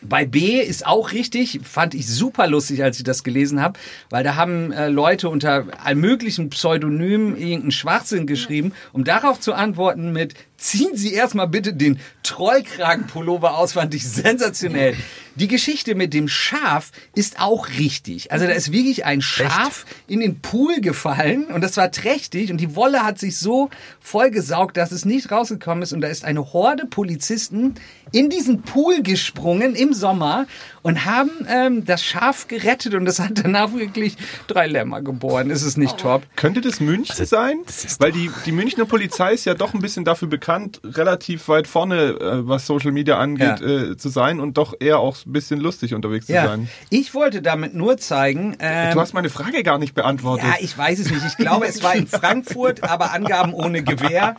[0.02, 3.78] Bei B ist auch richtig, fand ich super lustig, als ich das gelesen habe,
[4.10, 9.54] weil da haben äh, Leute unter allen möglichen Pseudonymen irgendeinen Schwachsinn geschrieben, um darauf zu
[9.54, 14.96] antworten mit ziehen Sie erstmal bitte den Trollkragenpullover aus, fand ich sensationell.
[15.36, 18.32] Die Geschichte mit dem Schaf ist auch richtig.
[18.32, 22.56] Also da ist wirklich ein Schaf in den Pool gefallen und das war trächtig und
[22.56, 26.52] die Wolle hat sich so vollgesaugt, dass es nicht rausgekommen ist und da ist eine
[26.52, 27.76] Horde Polizisten
[28.10, 30.46] in diesen Pool gesprungen im Sommer
[30.82, 34.16] und haben ähm, das Schaf gerettet und das hat danach wirklich
[34.48, 35.50] drei Lämmer geboren.
[35.50, 36.22] Ist es nicht top?
[36.34, 37.58] Könnte das München sein?
[37.98, 41.96] Weil die, die Münchner Polizei ist ja doch ein bisschen dafür bekannt, relativ weit vorne,
[42.20, 43.90] äh, was Social Media angeht, Ja.
[43.90, 46.68] äh, zu sein und doch eher auch ein bisschen lustig unterwegs zu Ja, sein.
[46.90, 48.56] ich wollte damit nur zeigen.
[48.60, 50.46] Ähm, Du hast meine Frage gar nicht beantwortet.
[50.48, 51.24] Ja, ich weiß es nicht.
[51.26, 54.34] Ich glaube, es war in Frankfurt, aber Angaben ohne Gewehr.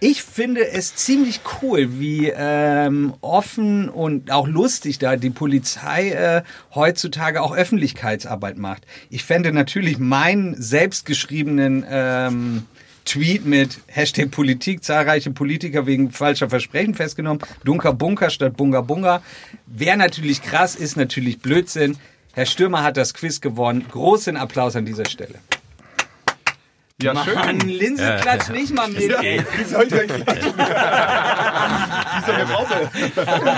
[0.00, 6.42] Ich finde es ziemlich cool, wie ähm, offen und auch lustig da die Polizei äh,
[6.74, 8.86] heutzutage auch Öffentlichkeitsarbeit macht.
[9.08, 12.64] Ich fände natürlich meinen selbstgeschriebenen ähm,
[13.06, 19.22] Tweet mit Hashtag Politik, zahlreiche Politiker wegen falscher Versprechen festgenommen, Dunker Bunker statt Bunga Bunga.
[19.66, 21.96] Wäre natürlich krass, ist natürlich Blödsinn.
[22.34, 23.86] Herr Stürmer hat das Quiz gewonnen.
[23.90, 25.38] Großen Applaus an dieser Stelle.
[27.02, 27.60] Ja, Mann, schön.
[27.68, 29.02] Linse Ja, klatscht nicht mal mit.
[29.02, 29.44] ey.
[29.58, 30.24] Wie soll ich denn Wie
[32.24, 32.90] soll der Robbe?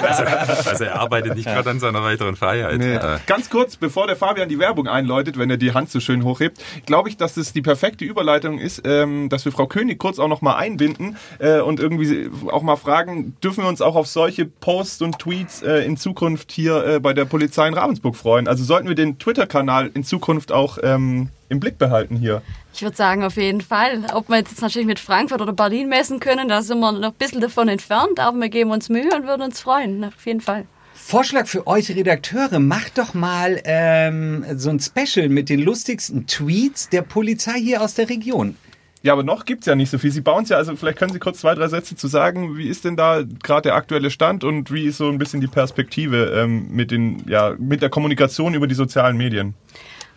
[0.09, 0.25] Also,
[0.69, 2.79] also er arbeitet nicht gerade an seiner weiteren Freiheit.
[2.79, 2.99] Nee.
[3.27, 6.61] Ganz kurz, bevor der Fabian die Werbung einläutet, wenn er die Hand so schön hochhebt,
[6.87, 10.29] glaube ich, dass das die perfekte Überleitung ist, ähm, dass wir Frau König kurz auch
[10.29, 14.47] noch mal einbinden äh, und irgendwie auch mal fragen, dürfen wir uns auch auf solche
[14.47, 18.49] Posts und Tweets äh, in Zukunft hier äh, bei der Polizei in Ravensburg freuen?
[18.49, 22.43] Also sollten wir den Twitter-Kanal in Zukunft auch ähm, im Blick behalten hier?
[22.75, 24.05] Ich würde sagen, auf jeden Fall.
[24.13, 27.15] Ob wir jetzt natürlich mit Frankfurt oder Berlin messen können, da sind wir noch ein
[27.19, 30.67] bisschen davon entfernt, aber wir geben uns Mühe und würden uns freuen, auf jeden Fall.
[30.95, 36.91] Vorschlag für euch Redakteure, macht doch mal ähm, so ein Special mit den lustigsten Tweets
[36.91, 38.57] der Polizei hier aus der Region.
[39.03, 40.11] Ja, aber noch gibt's ja nicht so viel.
[40.11, 42.59] Sie bauen es ja, also vielleicht können Sie kurz zwei, drei Sätze zu sagen.
[42.59, 45.47] Wie ist denn da gerade der aktuelle Stand und wie ist so ein bisschen die
[45.47, 49.55] Perspektive ähm, mit, den, ja, mit der Kommunikation über die sozialen Medien?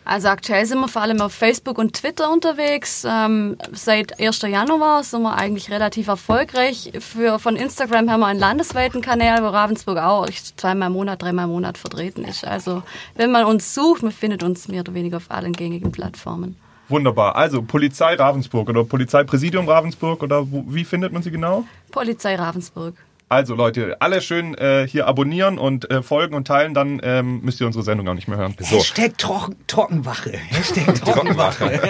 [0.04, 3.06] Also aktuell sind wir vor allem auf Facebook und Twitter unterwegs.
[3.08, 4.42] Ähm, seit 1.
[4.42, 6.92] Januar sind wir eigentlich relativ erfolgreich.
[6.98, 11.44] Für, von Instagram haben wir einen landesweiten Kanal, wo Ravensburg auch zweimal im Monat, dreimal
[11.44, 12.44] im Monat vertreten ist.
[12.44, 12.82] Also
[13.14, 16.56] wenn man uns sucht, man findet uns mehr oder weniger auf allen gängigen Plattformen.
[16.88, 17.36] Wunderbar.
[17.36, 21.64] Also Polizei Ravensburg oder Polizeipräsidium Ravensburg oder wo, wie findet man sie genau?
[21.90, 22.94] Polizei Ravensburg.
[23.32, 27.62] Also Leute, alle schön äh, hier abonnieren und äh, folgen und teilen, dann ähm, müsst
[27.62, 28.54] ihr unsere Sendung auch nicht mehr hören.
[28.58, 30.32] Hashtag Trocken, Trockenwache.
[30.32, 31.64] Hashtag Trockenwache.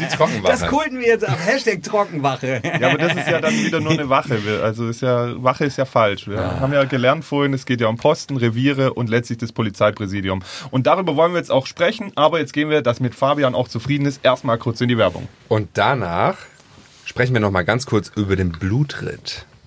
[0.00, 0.50] Die Trockenwache.
[0.50, 1.38] Das kulten wir jetzt ab.
[1.38, 2.62] Hashtag Trockenwache.
[2.80, 4.40] Ja, aber das ist ja dann wieder nur eine Wache.
[4.60, 6.26] Also ist ja, Wache ist ja falsch.
[6.26, 10.42] Wir haben ja gelernt vorhin, es geht ja um Posten, Reviere und letztlich das Polizeipräsidium.
[10.72, 13.68] Und darüber wollen wir jetzt auch sprechen, aber jetzt gehen wir, dass mit Fabian auch
[13.68, 15.28] zufrieden ist, erstmal kurz in die Werbung.
[15.46, 16.38] Und danach
[17.04, 19.46] sprechen wir noch mal ganz kurz über den Blutritt.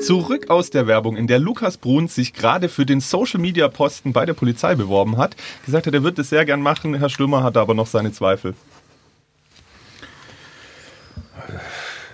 [0.00, 4.12] Zurück aus der Werbung, in der Lukas Bruns sich gerade für den Social Media Posten
[4.12, 5.36] bei der Polizei beworben hat.
[5.64, 6.94] Gesagt hat, er wird es sehr gern machen.
[6.94, 8.54] Herr Stürmer hatte aber noch seine Zweifel.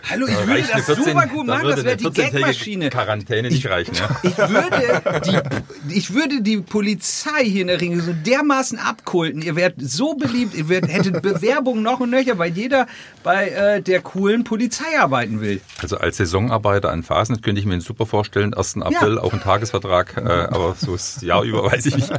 [0.09, 1.68] Hallo, ich da würde das 14 super gut machen.
[1.68, 2.90] Das wäre die 14-tägige Gagmaschine.
[2.90, 3.94] Quarantäne nicht reichen.
[3.94, 4.09] Ja?
[4.22, 9.42] Ich würde, die, ich würde die Polizei hier in der Region so dermaßen abkulten.
[9.42, 12.86] Ihr werdet so beliebt, ihr werdet, hättet Bewerbungen noch und nöcher, weil jeder
[13.22, 15.61] bei äh, der coolen Polizei arbeiten will.
[15.78, 18.78] Also als Saisonarbeiter an Phasen könnte ich mir super vorstellen, 1.
[18.82, 22.12] April auch ein Tagesvertrag, äh, aber so das Jahr über weiß ich nicht.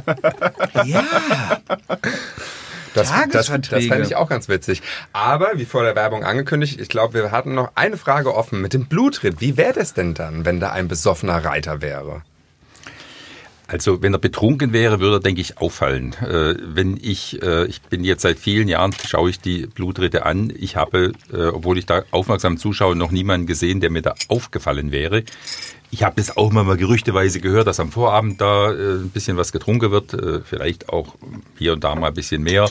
[0.84, 1.04] Ja,
[2.94, 3.88] Das, das, das Tagesverträge.
[3.88, 4.82] fände ich auch ganz witzig.
[5.12, 8.72] Aber, wie vor der Werbung angekündigt, ich glaube, wir hatten noch eine Frage offen mit
[8.72, 9.40] dem Blutritt.
[9.40, 12.22] Wie wäre das denn dann, wenn da ein besoffener Reiter wäre?
[13.72, 16.14] Also wenn er betrunken wäre, würde er, denke ich, auffallen.
[16.20, 20.52] Äh, wenn ich, äh, ich bin jetzt seit vielen Jahren, schaue ich die Blutritte an.
[20.54, 24.92] Ich habe, äh, obwohl ich da aufmerksam zuschaue, noch niemanden gesehen, der mir da aufgefallen
[24.92, 25.24] wäre.
[25.94, 29.52] Ich habe es auch mal gerüchteweise gehört, dass am Vorabend da äh, ein bisschen was
[29.52, 31.14] getrunken wird, äh, vielleicht auch
[31.58, 32.68] hier und da mal ein bisschen mehr.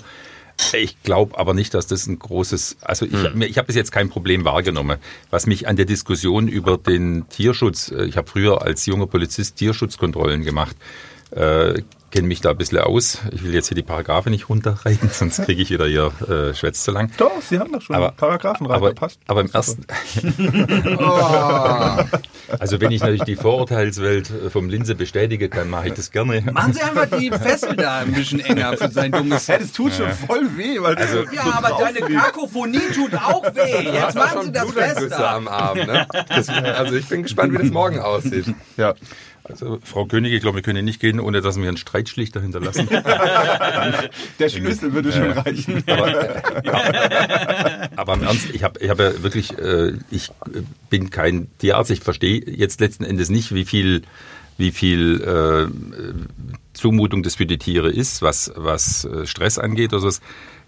[0.74, 3.42] Ich glaube aber nicht, dass das ein großes, also ich, hm.
[3.44, 4.98] ich habe bis jetzt kein Problem wahrgenommen.
[5.30, 9.56] Was mich an der Diskussion über den Tierschutz, äh, ich habe früher als junger Polizist
[9.56, 10.76] Tierschutzkontrollen gemacht,
[11.30, 13.20] äh, kenne mich da ein bisschen aus.
[13.32, 16.84] Ich will jetzt hier die Paragraphe nicht runterreiten, sonst kriege ich wieder hier äh, Schwätz
[16.84, 17.12] zu lang.
[17.18, 19.20] Doch, Sie haben doch schon aber, Paragraphenreiter, aber, passt.
[19.28, 19.86] Aber im ersten...
[21.00, 22.04] oh.
[22.60, 26.42] Also wenn ich natürlich die Vorurteilswelt äh, vom Linse bestätige, dann mache ich das gerne.
[26.52, 29.94] Machen Sie einfach die Fessel da ein bisschen enger für sein dummes Hey, das tut
[29.94, 30.14] schon ja.
[30.14, 30.82] voll weh.
[30.82, 33.90] Weil also, ja, so aber deine Kakophonie tut auch weh.
[33.92, 35.32] Jetzt machen Sie das fester.
[35.32, 36.08] am Arm, ne?
[36.30, 38.54] Das, also ich bin gespannt, wie das morgen aussieht.
[38.78, 38.94] Ja.
[39.44, 42.88] Also Frau König, ich glaube, wir können nicht gehen, ohne dass wir einen Streitschlichter hinterlassen.
[44.40, 45.84] Der Schlüssel würde schon reichen.
[45.88, 50.30] Aber, ja, aber im Ernst, ich habe ich hab ja wirklich, äh, ich
[50.90, 54.04] bin kein Tierarzt, ich verstehe jetzt letzten Endes nicht, wie viel,
[54.58, 55.68] wie viel äh,
[56.74, 60.20] Zumutung das für die Tiere ist, was, was äh, Stress angeht oder so.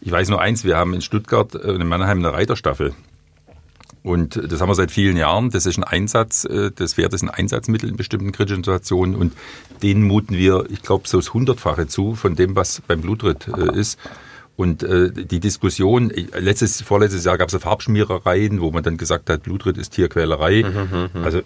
[0.02, 2.94] Ich weiß nur eins, wir haben in Stuttgart und in Mannheim eine Reiterstaffel.
[4.04, 5.50] Und das haben wir seit vielen Jahren.
[5.50, 9.34] Das ist ein Einsatz, äh, das Pferd ist ein Einsatzmittel in bestimmten kritischen Situationen und
[9.82, 13.80] denen muten wir, ich glaube, so das Hundertfache zu von dem, was beim Blutritt äh,
[13.80, 13.98] ist.
[14.56, 19.42] Und äh, die Diskussion, letztes, vorletztes Jahr gab es Farbschmierereien, wo man dann gesagt hat,
[19.42, 20.64] Blutritt ist Tierquälerei.
[20.64, 21.24] Mhm, mhm, mhm.
[21.24, 21.42] also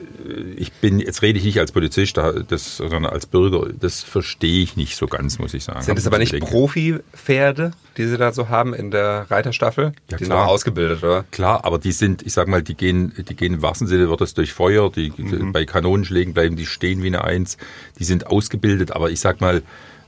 [0.57, 4.75] ich bin, jetzt rede ich nicht als Polizist, das, sondern als Bürger, das verstehe ich
[4.75, 5.81] nicht so ganz, muss ich sagen.
[5.83, 9.85] Sind es aber nicht Profi-Pferde, die Sie da so haben in der Reiterstaffel?
[9.85, 10.39] Ja, die klar.
[10.39, 11.23] sind auch ausgebildet, oder?
[11.31, 14.19] Klar, aber die sind, ich sag mal, die gehen, die gehen im wahrsten Sinne wird
[14.19, 15.53] das durch Feuer, die mhm.
[15.53, 17.57] bei Kanonenschlägen bleiben, die stehen wie eine Eins,
[17.99, 19.63] die sind ausgebildet, aber ich sag mal,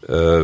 [0.10, 0.44] äh,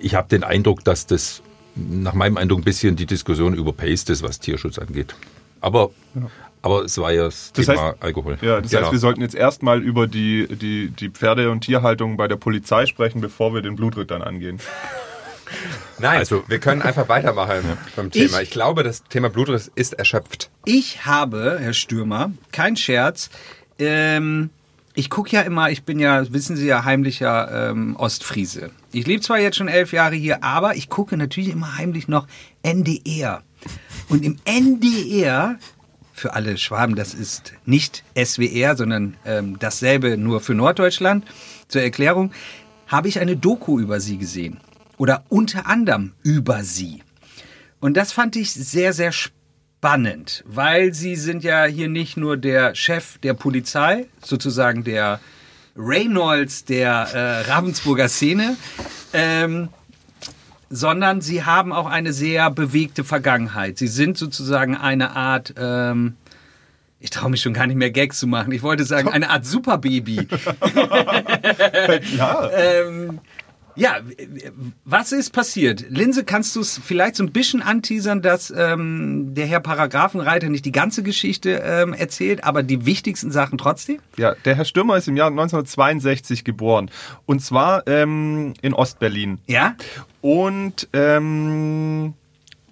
[0.00, 1.42] ich habe den Eindruck, dass das
[1.78, 5.14] nach meinem Eindruck ein bisschen die Diskussion überpaced ist, was Tierschutz angeht.
[5.60, 6.22] Aber, ja.
[6.62, 8.38] aber es war ja das, das Thema heißt, Alkohol.
[8.40, 8.82] Ja, das genau.
[8.82, 12.86] heißt, wir sollten jetzt erstmal über die, die, die Pferde- und Tierhaltung bei der Polizei
[12.86, 14.60] sprechen, bevor wir den Blutritt dann angehen.
[15.98, 17.64] Nein, also wir können einfach weitermachen
[17.96, 18.38] beim Thema.
[18.38, 20.50] Ich, ich glaube, das Thema Blutritt ist erschöpft.
[20.64, 23.30] Ich habe, Herr Stürmer, kein Scherz,
[23.78, 24.50] ähm,
[24.94, 28.70] ich gucke ja immer, ich bin ja, wissen Sie ja, heimlicher ähm, Ostfriese.
[28.92, 32.26] Ich lebe zwar jetzt schon elf Jahre hier, aber ich gucke natürlich immer heimlich noch
[32.62, 33.42] NDR.
[34.08, 35.58] Und im NDR,
[36.12, 41.24] für alle Schwaben, das ist nicht SWR, sondern ähm, dasselbe nur für Norddeutschland,
[41.68, 42.32] zur Erklärung,
[42.86, 44.58] habe ich eine Doku über sie gesehen.
[44.96, 47.02] Oder unter anderem über sie.
[47.80, 49.34] Und das fand ich sehr, sehr spannend
[49.80, 55.20] weil sie sind ja hier nicht nur der Chef der Polizei, sozusagen der
[55.78, 58.56] Reynolds der äh, Ravensburger Szene,
[59.12, 59.68] ähm,
[60.68, 63.78] sondern sie haben auch eine sehr bewegte Vergangenheit.
[63.78, 66.16] Sie sind sozusagen eine Art, ähm,
[67.00, 68.52] ich traue mich schon gar nicht mehr Gags zu machen.
[68.52, 70.26] Ich wollte sagen, eine Art Superbaby.
[72.16, 72.50] ja.
[72.56, 73.20] ähm,
[73.78, 74.00] ja,
[74.84, 75.84] was ist passiert?
[75.88, 80.64] Linse, kannst du es vielleicht so ein bisschen anteasern, dass ähm, der Herr Paragraphenreiter nicht
[80.64, 83.98] die ganze Geschichte ähm, erzählt, aber die wichtigsten Sachen trotzdem?
[84.16, 86.90] Ja, der Herr Stürmer ist im Jahr 1962 geboren.
[87.24, 89.38] Und zwar ähm, in Ostberlin.
[89.46, 89.76] Ja?
[90.20, 92.14] Und ähm,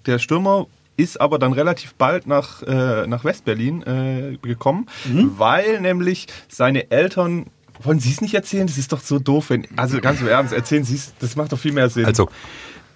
[0.06, 5.34] der Stürmer ist aber dann relativ bald nach, äh, nach Westberlin äh, gekommen, mhm.
[5.36, 7.46] weil nämlich seine Eltern
[7.82, 8.66] wollen Sie es nicht erzählen?
[8.66, 9.50] Das ist doch so doof.
[9.50, 11.12] Wenn, also ganz im Ernst, erzählen Sie es.
[11.18, 12.04] Das macht doch viel mehr Sinn.
[12.04, 12.28] Also,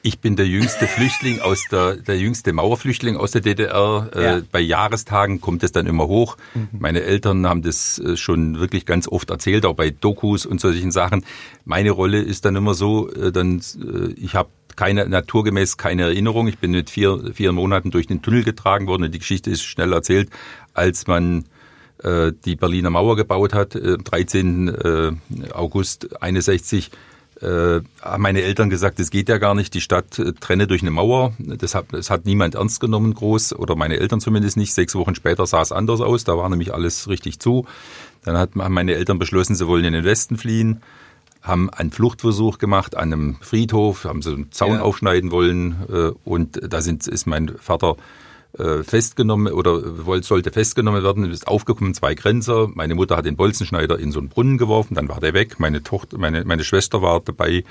[0.03, 4.11] ich bin der jüngste Flüchtling aus der, der jüngste Mauerflüchtling aus der DDR.
[4.15, 4.37] Äh, ja.
[4.39, 6.37] Äh, bei Jahrestagen kommt es dann immer hoch.
[6.55, 6.69] Mhm.
[6.73, 10.91] Meine Eltern haben das äh, schon wirklich ganz oft erzählt, auch bei Dokus und solchen
[10.91, 11.25] Sachen.
[11.65, 16.49] Meine Rolle ist dann immer so, äh, dann, äh, ich habe keine, naturgemäß keine Erinnerung.
[16.49, 19.63] Ich bin mit vier, vier Monaten durch den Tunnel getragen worden und die Geschichte ist
[19.63, 20.31] schnell erzählt,
[20.73, 21.45] als man
[22.03, 24.69] äh, die Berliner Mauer gebaut hat, äh, 13.
[24.69, 25.13] Äh,
[25.53, 26.91] August 61,
[27.41, 30.91] äh, haben meine Eltern gesagt, das geht ja gar nicht, die Stadt trenne durch eine
[30.91, 31.33] Mauer.
[31.39, 34.75] Das hat, das hat niemand ernst genommen groß, oder meine Eltern zumindest nicht.
[34.75, 37.67] Sechs Wochen später sah es anders aus, da war nämlich alles richtig zu.
[38.25, 40.83] Dann hat, haben meine Eltern beschlossen, sie wollen in den Westen fliehen,
[41.41, 44.83] haben einen Fluchtversuch gemacht an einem Friedhof, haben so einen Zaun ja.
[44.83, 47.97] aufschneiden wollen und da sind, ist mein Vater
[48.59, 52.69] äh, festgenommen oder wollte, sollte festgenommen werden, ist aufgekommen, zwei Grenzer.
[52.75, 55.61] Meine Mutter hat den Bolzenschneider in so einen Brunnen geworfen, dann war der weg.
[55.61, 57.65] Meine Tochter, meine, meine Schwester war dabei,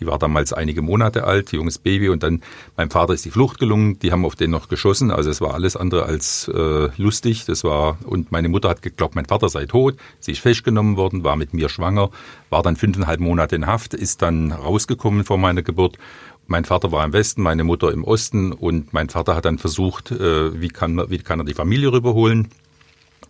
[0.00, 2.42] die war damals einige Monate alt, junges Baby und dann
[2.76, 5.54] meinem Vater ist die Flucht gelungen, die haben auf den noch geschossen, also es war
[5.54, 7.44] alles andere als äh, lustig.
[7.46, 11.22] Das war und meine Mutter hat geglaubt, mein Vater sei tot, sie ist festgenommen worden,
[11.22, 12.10] war mit mir schwanger,
[12.50, 15.96] war dann fünfeinhalb Monate in Haft, ist dann rausgekommen vor meiner Geburt
[16.46, 20.10] mein Vater war im Westen, meine Mutter im Osten und mein Vater hat dann versucht,
[20.10, 22.48] äh, wie, kann, wie kann er die Familie rüberholen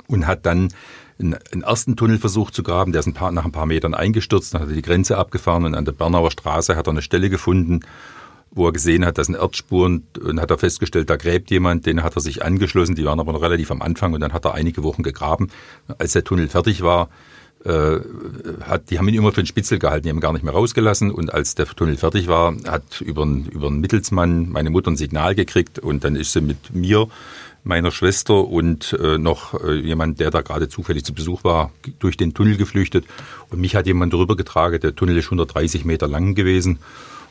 [0.08, 0.72] und hat dann
[1.18, 4.62] einen ersten Tunnelversuch zu graben, der ist ein paar, nach ein paar Metern eingestürzt, dann
[4.62, 7.80] hat er die Grenze abgefahren und an der Bernauer Straße hat er eine Stelle gefunden,
[8.50, 12.02] wo er gesehen hat, das sind Erdspuren und hat er festgestellt, da gräbt jemand, den
[12.02, 14.54] hat er sich angeschlossen, die waren aber noch relativ am Anfang und dann hat er
[14.54, 15.50] einige Wochen gegraben.
[15.98, 17.08] Als der Tunnel fertig war,
[17.64, 20.52] hat, die haben ihn immer für den Spitzel gehalten, die haben ihn gar nicht mehr
[20.52, 21.10] rausgelassen.
[21.10, 24.96] Und als der Tunnel fertig war, hat über einen, über einen Mittelsmann meine Mutter ein
[24.96, 27.08] Signal gekriegt und dann ist sie mit mir,
[27.64, 32.16] meiner Schwester und äh, noch äh, jemand, der da gerade zufällig zu Besuch war, durch
[32.16, 33.06] den Tunnel geflüchtet.
[33.48, 34.78] Und mich hat jemand drüber getragen.
[34.80, 36.78] Der Tunnel ist 130 Meter lang gewesen.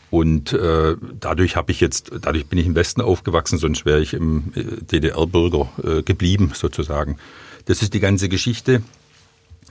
[0.10, 4.14] Und äh, dadurch habe ich jetzt, dadurch bin ich im Westen aufgewachsen, sonst wäre ich
[4.14, 7.18] im äh, DDR-Bürger äh, geblieben, sozusagen.
[7.66, 8.82] Das ist die ganze Geschichte.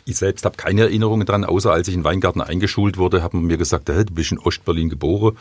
[0.05, 3.57] Ich selbst habe keine Erinnerungen dran, außer als ich in Weingarten eingeschult wurde, haben mir
[3.57, 5.37] gesagt, du bist in Ostberlin geboren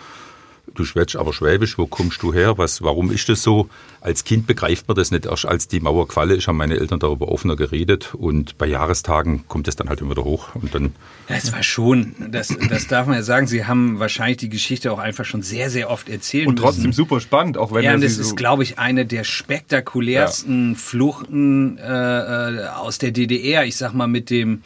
[0.74, 2.58] du schwätzt aber Schwäbisch, wo kommst du her?
[2.58, 3.70] Was, warum ist das so?
[4.00, 5.26] Als Kind begreift man das nicht.
[5.26, 9.48] Erst als die Mauer gefallen ist, haben meine Eltern darüber offener geredet und bei Jahrestagen
[9.48, 10.96] kommt es dann halt immer wieder hoch und dann.
[11.28, 13.48] Das war schon, das, das darf man ja sagen.
[13.48, 16.48] Sie haben wahrscheinlich die Geschichte auch einfach schon sehr, sehr oft erzählt.
[16.48, 16.98] Und trotzdem müssen.
[16.98, 20.78] super spannend, auch wenn ja, das ist, so glaube ich, eine der spektakulärsten ja.
[20.78, 23.66] Fluchten äh, äh aus der DDR.
[23.66, 24.64] Ich sag mal mit dem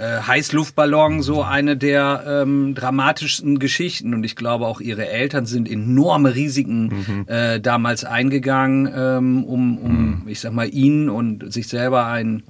[0.00, 4.14] äh, Heißluftballon so eine der ähm, dramatischsten Geschichten.
[4.14, 7.24] Und ich glaube, auch ihre Eltern sind enorme Risiken mhm.
[7.26, 10.22] äh, damals eingegangen, ähm, um, um mhm.
[10.26, 12.42] ich sag mal, ihnen und sich selber ein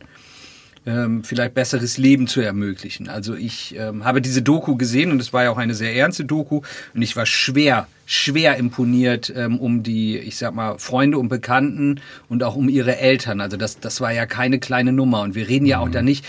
[0.86, 3.09] ähm, vielleicht besseres Leben zu ermöglichen.
[3.09, 6.24] Also ich ähm, habe diese Doku gesehen und es war ja auch eine sehr ernste
[6.24, 6.62] Doku
[6.94, 12.01] und ich war schwer, schwer imponiert ähm, um die, ich sag mal, Freunde und Bekannten
[12.28, 13.40] und auch um ihre Eltern.
[13.40, 15.92] Also das, das war ja keine kleine Nummer und wir reden ja auch mhm.
[15.92, 16.24] da nicht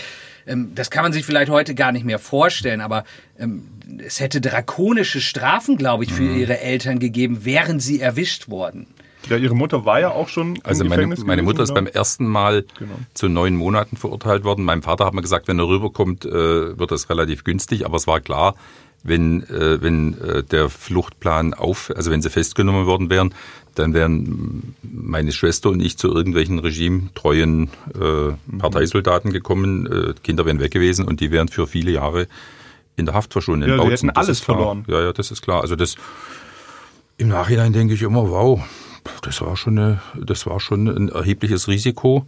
[0.46, 3.04] ähm, das kann man sich vielleicht heute gar nicht mehr vorstellen, aber
[3.38, 3.68] ähm,
[4.04, 6.40] es hätte drakonische Strafen, glaube ich, für mhm.
[6.40, 8.86] ihre Eltern gegeben, wären sie erwischt worden.
[9.28, 10.58] Ja, ihre Mutter war ja auch schon.
[10.64, 12.94] Also meine, meine Mutter ist beim ersten Mal genau.
[13.14, 14.64] zu neun Monaten verurteilt worden.
[14.64, 17.86] Meinem Vater hat man gesagt, wenn er rüberkommt, äh, wird das relativ günstig.
[17.86, 18.56] Aber es war klar,
[19.04, 23.34] wenn, äh, wenn äh, der Fluchtplan auf, also wenn sie festgenommen worden wären,
[23.74, 29.86] dann wären meine Schwester und ich zu irgendwelchen regimetreuen äh, Parteisoldaten gekommen.
[29.86, 32.26] Äh, Kinder wären weg gewesen und die wären für viele Jahre
[32.96, 33.68] in der Haft verschwunden.
[33.68, 34.84] Ja, wir hätten alles verloren.
[34.88, 35.62] Ja, ja, das ist klar.
[35.62, 35.96] Also das
[37.16, 38.60] im Nachhinein denke ich immer, wow,
[39.22, 42.26] das war schon eine, das war schon ein erhebliches Risiko.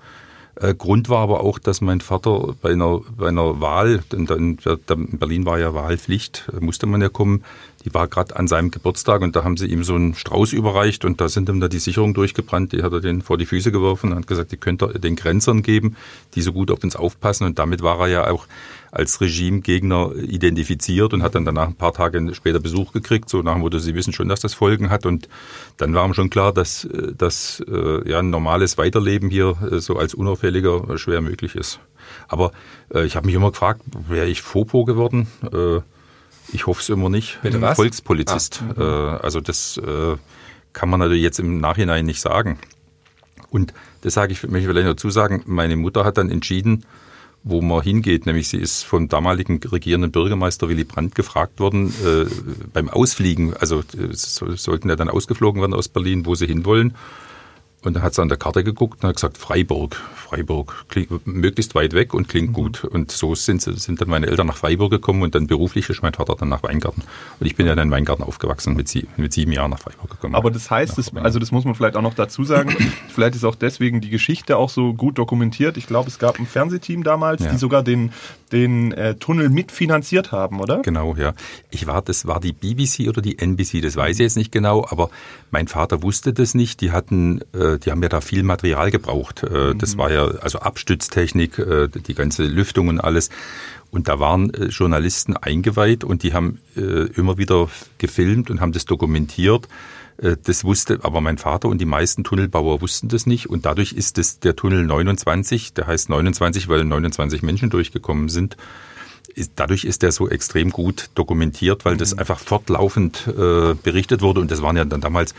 [0.57, 4.59] Äh, Grund war aber auch, dass mein Vater bei einer, bei einer Wahl, denn dann,
[4.89, 7.45] in Berlin war ja Wahlpflicht, musste man ja kommen,
[7.85, 11.05] die war gerade an seinem Geburtstag und da haben sie ihm so einen Strauß überreicht
[11.05, 13.73] und da sind ihm da die Sicherung durchgebrannt, die hat er den vor die Füße
[13.73, 15.97] geworfen und hat gesagt, die könnt ihr den Grenzern geben,
[16.35, 18.47] die so gut auf uns aufpassen und damit war er ja auch
[18.91, 23.55] als Regimegegner identifiziert und hat dann danach ein paar Tage später Besuch gekriegt, so nach
[23.55, 25.29] dem Motto, sie wissen schon, dass das Folgen hat und
[25.77, 29.97] dann war ihm schon klar, dass, dass äh, ja, ein normales Weiterleben hier äh, so
[29.97, 31.81] als unauffälliger schwer möglich ist.
[32.29, 32.53] Aber
[32.95, 35.27] äh, ich habe mich immer gefragt, wäre ich Fopo geworden?
[35.53, 35.81] Äh,
[36.53, 37.39] ich hoffe es immer nicht.
[37.43, 37.77] Bitte was?
[37.77, 38.63] Volkspolizist.
[38.77, 39.17] Ah.
[39.17, 40.17] Äh, also das äh,
[40.73, 42.59] kann man natürlich jetzt im Nachhinein nicht sagen.
[43.51, 43.73] Und
[44.03, 46.85] das sage ich, möchte ich vielleicht dazu sagen, meine Mutter hat dann entschieden,
[47.45, 48.27] wo man hingeht.
[48.27, 52.27] Nämlich sie ist vom damaligen regierenden Bürgermeister Willy Brandt gefragt worden, äh,
[52.73, 56.97] beim Ausfliegen, also äh, sollten ja dann ausgeflogen werden aus Berlin, wo sie hinwollen.
[57.85, 61.75] Und dann hat sie an der Karte geguckt und hat gesagt, Freiburg, Freiburg, klingt, möglichst
[61.75, 62.55] weit weg und klingt mhm.
[62.55, 62.85] gut.
[62.85, 66.15] Und so sind, sind dann meine Eltern nach Freiburg gekommen und dann beruflich ist mein
[66.15, 67.03] Vater dann nach Weingarten.
[67.41, 70.11] Und ich bin ja dann in Weingarten aufgewachsen, mit, sie, mit sieben Jahren nach Freiburg
[70.11, 70.35] gekommen.
[70.35, 72.77] Aber das heißt, das, also das muss man vielleicht auch noch dazu sagen,
[73.09, 75.77] vielleicht ist auch deswegen die Geschichte auch so gut dokumentiert.
[75.77, 77.51] Ich glaube, es gab ein Fernsehteam damals, ja.
[77.51, 78.13] die sogar den,
[78.53, 80.83] den äh, Tunnel mitfinanziert haben, oder?
[80.83, 81.35] Genau, ja.
[81.71, 84.87] Ich war, das war die BBC oder die NBC, das weiß ich jetzt nicht genau,
[84.89, 85.11] aber
[85.51, 86.81] mein Vater wusste das nicht.
[86.81, 89.43] Die hatten, äh, die haben ja da viel Material gebraucht.
[89.43, 89.99] Äh, das mhm.
[89.99, 93.31] war ja also Abstütztechnik, äh, die ganze Lüftung und alles.
[93.91, 97.69] Und da waren äh, Journalisten eingeweiht und die haben äh, immer wieder
[97.99, 99.69] gefilmt und haben das dokumentiert.
[100.19, 103.49] Äh, das wusste aber mein Vater und die meisten Tunnelbauer wussten das nicht.
[103.49, 108.57] Und dadurch ist es der Tunnel 29, der heißt 29, weil 29 Menschen durchgekommen sind.
[109.35, 112.21] Ist, dadurch ist der so extrem gut dokumentiert, weil das mhm.
[112.21, 114.41] einfach fortlaufend äh, berichtet wurde.
[114.41, 115.35] Und das waren ja dann damals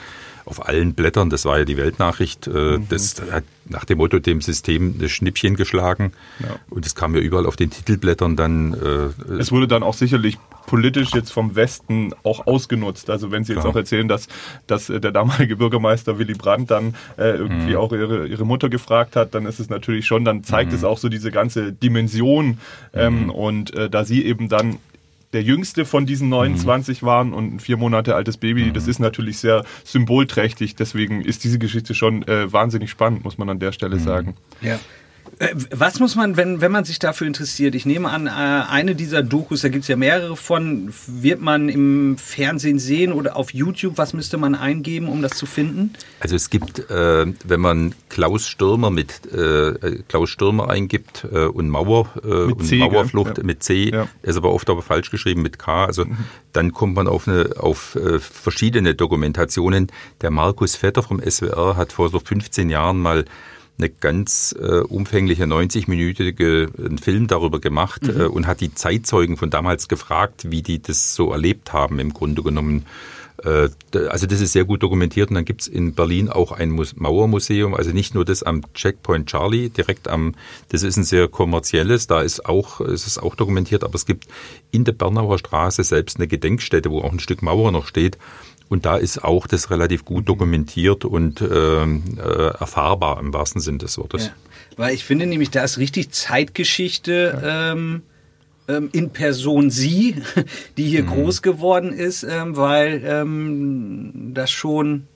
[0.46, 2.88] auf allen Blättern, das war ja die Weltnachricht, äh, Mhm.
[2.90, 6.12] das hat nach dem Motto dem System das Schnippchen geschlagen.
[6.40, 6.60] Ja.
[6.70, 8.74] Und es kam ja überall auf den Titelblättern dann.
[8.74, 13.10] Äh, Es wurde dann auch sicherlich politisch jetzt vom Westen auch ausgenutzt.
[13.10, 13.74] Also wenn Sie jetzt Klar.
[13.74, 14.28] auch erzählen, dass,
[14.68, 17.78] dass äh, der damalige Bürgermeister Willy Brandt dann äh, irgendwie Mhm.
[17.78, 20.78] auch ihre, ihre Mutter gefragt hat, dann ist es natürlich schon, dann zeigt Mhm.
[20.78, 22.60] es auch so diese ganze Dimension.
[22.94, 24.78] Ähm, und äh, da sie eben dann
[25.34, 27.06] der jüngste von diesen 29 Mhm.
[27.06, 30.76] waren und ein vier Monate altes Baby, das ist natürlich sehr symbolträchtig.
[30.76, 33.74] Deswegen ist diese Geschichte schon äh, wahnsinnig spannend, muss man an der Mhm.
[33.74, 34.36] Stelle sagen.
[34.62, 34.80] Ja.
[35.40, 37.76] Äh, Was muss man, wenn, wenn man sich dafür interessiert?
[37.76, 41.70] Ich nehme an, äh, eine dieser Dokus, da gibt es ja mehrere von, wird man
[41.70, 43.98] im Fernsehen sehen oder auf YouTube?
[43.98, 45.94] Was müsste man eingeben, um das zu finden?
[46.20, 51.70] Also es gibt, äh, wenn man Klaus Stürmer mit äh, Klaus Stürmer eingibt äh, und
[51.70, 52.78] Mauer äh, und C?
[52.78, 53.44] Mauerflucht Ja.
[53.44, 54.08] mit C, Ja.
[54.22, 55.86] ist aber oft aber falsch geschrieben mit K.
[55.86, 56.06] Also
[56.54, 59.88] dann kommt man auf eine auf äh, verschiedene Dokumentationen.
[60.22, 63.26] Der Markus Vetter vom SWR hat vor so 15 Jahren mal
[63.78, 69.50] eine ganz äh, umfängliche 90-minütige einen Film darüber gemacht äh, und hat die Zeitzeugen von
[69.50, 72.86] damals gefragt, wie die das so erlebt haben im Grunde genommen.
[73.44, 73.68] Äh,
[74.08, 77.74] Also das ist sehr gut dokumentiert und dann gibt's in Berlin auch ein Mus- Mauermuseum,
[77.74, 80.36] also nicht nur das am Checkpoint Charlie, direkt am,
[80.70, 84.28] das ist ein sehr kommerzielles, da ist auch, es ist auch dokumentiert, aber es gibt
[84.72, 88.18] in der Bernauer Straße selbst eine Gedenkstätte, wo auch ein Stück Mauer noch steht.
[88.68, 93.78] Und da ist auch das relativ gut dokumentiert und ähm, äh, erfahrbar im wahrsten Sinn
[93.78, 94.28] des Wortes.
[94.28, 94.34] Ja.
[94.78, 98.02] Weil ich finde nämlich, da ist richtig Zeitgeschichte ähm,
[98.68, 100.16] ähm, in Person sie,
[100.78, 105.08] die hier groß geworden ist, ähm, weil ähm, das schon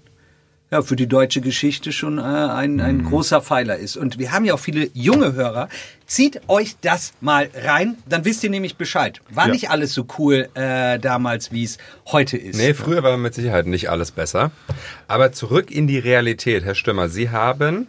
[0.72, 3.98] ja, für die deutsche Geschichte schon äh, ein, ein großer Pfeiler ist.
[3.98, 5.68] Und wir haben ja auch viele junge Hörer.
[6.06, 9.20] Zieht euch das mal rein, dann wisst ihr nämlich Bescheid.
[9.32, 9.54] War Ja.
[9.54, 12.58] nicht alles so cool äh, damals, wie es heute ist.
[12.58, 14.52] Nee, früher war mit Sicherheit nicht alles besser.
[15.08, 17.10] Aber zurück in die Realität, Herr Stürmer.
[17.10, 17.88] Sie haben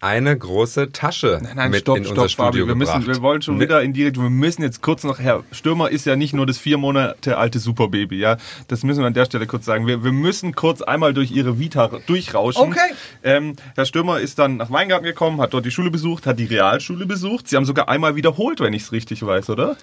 [0.00, 2.48] eine große Tasche Nein, mit stopp, in stopp, unser Fabi.
[2.56, 3.16] Studio Wir, müssen, gebracht.
[3.16, 4.24] wir wollen schon Mit- wieder in die Richtung.
[4.24, 7.58] Wir müssen jetzt kurz noch, Herr Stürmer ist ja nicht nur das vier Monate alte
[7.58, 8.38] Superbaby, ja.
[8.68, 9.86] Das müssen wir an der Stelle kurz sagen.
[9.86, 12.62] Wir, wir müssen kurz einmal durch Ihre Vita durchrauschen.
[12.62, 12.78] Okay.
[13.22, 16.46] Ähm, Herr Stürmer ist dann nach Weingarten gekommen, hat dort die Schule besucht, hat die
[16.46, 17.48] Realschule besucht.
[17.48, 19.76] Sie haben sogar einmal wiederholt, wenn ich es richtig weiß, oder?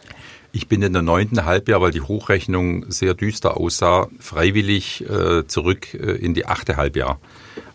[0.53, 5.93] Ich bin in der neunten Halbjahr, weil die Hochrechnung sehr düster aussah, freiwillig äh, zurück
[5.93, 7.19] äh, in die achte Halbjahr.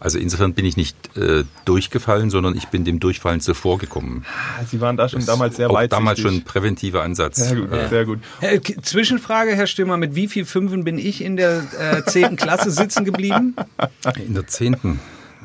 [0.01, 4.25] Also insofern bin ich nicht äh, durchgefallen, sondern ich bin dem Durchfallen zuvor gekommen.
[4.59, 5.93] Ah, Sie waren da schon damals sehr weit.
[5.93, 7.37] damals schon ein präventiver Ansatz.
[7.37, 8.19] Sehr gut, Äh, sehr gut.
[8.41, 12.35] K- Zwischenfrage, Herr Stimmer, mit wie viel Fünfen bin ich in der äh, 10.
[12.37, 13.55] Klasse sitzen geblieben?
[14.27, 14.99] In der zehnten,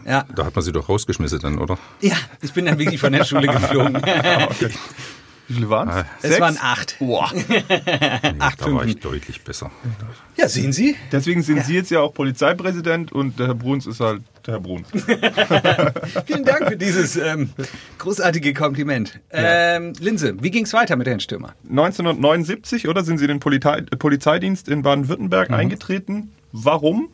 [0.07, 0.25] Ja.
[0.35, 1.77] da hat man sie doch rausgeschmissen dann, oder?
[2.01, 4.01] ja, ich bin dann wirklich von der Schule geflogen.
[5.47, 6.31] Wie viele waren Ah, es?
[6.31, 6.97] Es waren acht.
[6.99, 7.31] Boah.
[7.47, 7.63] Nee,
[8.57, 9.71] da war ich deutlich besser.
[10.35, 10.95] Ja, sehen Sie?
[11.11, 14.61] Deswegen sind Sie jetzt ja auch Polizeipräsident und der Herr Bruns ist halt der Herr
[14.61, 14.87] Bruns.
[16.25, 17.49] Vielen Dank für dieses ähm,
[17.97, 19.19] großartige Kompliment.
[19.31, 21.53] Ähm, Linse, wie ging es weiter mit Herrn Stürmer?
[21.69, 26.31] 1979, oder sind Sie in den Polizei Polizeidienst in Baden-Württemberg eingetreten?
[26.51, 27.09] Warum?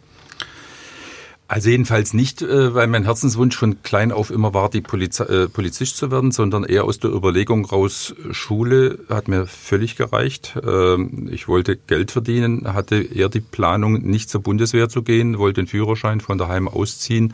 [1.48, 5.48] Also jedenfalls nicht, äh, weil mein Herzenswunsch von klein auf immer war, die Polizei, äh,
[5.50, 10.58] Polizist zu werden, sondern eher aus der Überlegung raus, Schule hat mir völlig gereicht.
[10.66, 15.62] Ähm, Ich wollte Geld verdienen, hatte eher die Planung, nicht zur Bundeswehr zu gehen, wollte
[15.62, 17.34] den Führerschein von daheim ausziehen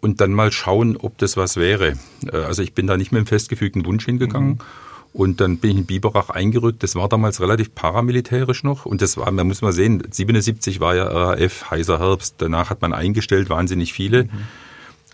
[0.00, 1.94] und dann mal schauen, ob das was wäre.
[2.32, 4.60] Äh, Also ich bin da nicht mit einem festgefügten Wunsch hingegangen.
[5.16, 6.82] Und dann bin ich in Biberach eingerückt.
[6.82, 8.84] Das war damals relativ paramilitärisch noch.
[8.84, 12.34] Und das war, man muss mal sehen, 77 war ja RAF, heißer Herbst.
[12.36, 14.28] Danach hat man eingestellt, wahnsinnig viele.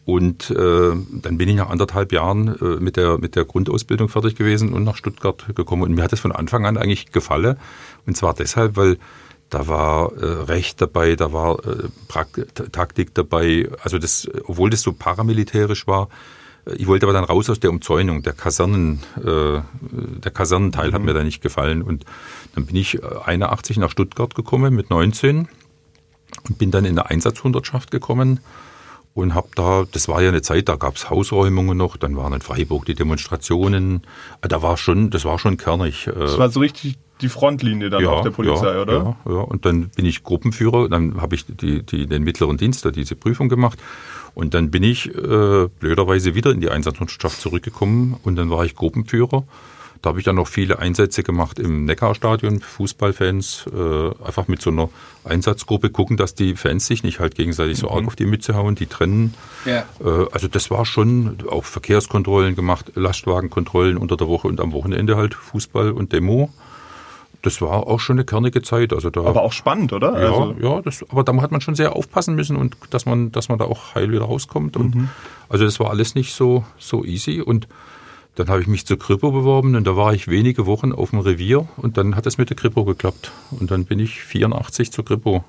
[0.04, 4.34] Und äh, dann bin ich nach anderthalb Jahren äh, mit, der, mit der Grundausbildung fertig
[4.34, 5.82] gewesen und nach Stuttgart gekommen.
[5.82, 7.56] Und mir hat es von Anfang an eigentlich gefallen.
[8.04, 8.98] Und zwar deshalb, weil
[9.50, 13.70] da war äh, Recht dabei, da war äh, Prakt Taktik dabei.
[13.84, 16.08] Also das, obwohl das so paramilitärisch war,
[16.76, 18.22] ich wollte aber dann raus aus der Umzäunung.
[18.22, 19.60] Der Kasernen, äh,
[19.90, 21.82] der Kasernenteil hat mir da nicht gefallen.
[21.82, 22.04] Und
[22.54, 25.48] dann bin ich äh, 81 nach Stuttgart gekommen mit 19
[26.48, 28.40] und bin dann in der Einsatzhundertschaft gekommen
[29.14, 32.40] und habe da, das war ja eine Zeit, da gab's Hausräumungen noch, dann waren in
[32.40, 34.02] Freiburg die Demonstrationen.
[34.40, 36.06] Äh, Da war schon, das war schon kernig.
[36.06, 38.92] äh, Das war so richtig die Frontlinie dann auch der Polizei, ja, oder?
[38.92, 42.84] Ja, ja, und dann bin ich Gruppenführer, dann habe ich die, die, den mittleren Dienst,
[42.84, 43.78] da diese Prüfung gemacht.
[44.34, 48.74] Und dann bin ich äh, blöderweise wieder in die Einsatzmannschaft zurückgekommen und dann war ich
[48.74, 49.44] Gruppenführer.
[50.02, 54.70] Da habe ich dann noch viele Einsätze gemacht im Neckarstadion, Fußballfans, äh, einfach mit so
[54.70, 54.88] einer
[55.22, 58.74] Einsatzgruppe gucken, dass die Fans sich nicht halt gegenseitig so arg auf die Mütze hauen,
[58.74, 59.34] die trennen.
[59.64, 59.86] Ja.
[60.04, 65.16] Äh, also das war schon auch Verkehrskontrollen gemacht, Lastwagenkontrollen unter der Woche und am Wochenende
[65.16, 66.50] halt Fußball und Demo.
[67.42, 68.92] Das war auch schon eine kernige Zeit.
[68.92, 70.20] Also da, Aber auch spannend, oder?
[70.20, 73.32] ja, Also, ja, das, aber da hat man schon sehr aufpassen müssen und dass man,
[73.32, 74.76] dass man da auch heil wieder rauskommt.
[74.76, 75.08] Und Mhm.
[75.48, 77.40] Also das war alles nicht so, so easy.
[77.40, 77.68] Und
[78.36, 81.18] dann habe ich mich zur Kripo beworben und da war ich wenige Wochen auf dem
[81.18, 83.32] Revier und dann hat es mit der Kripo geklappt.
[83.50, 85.44] Und dann bin ich 84 zur Kripo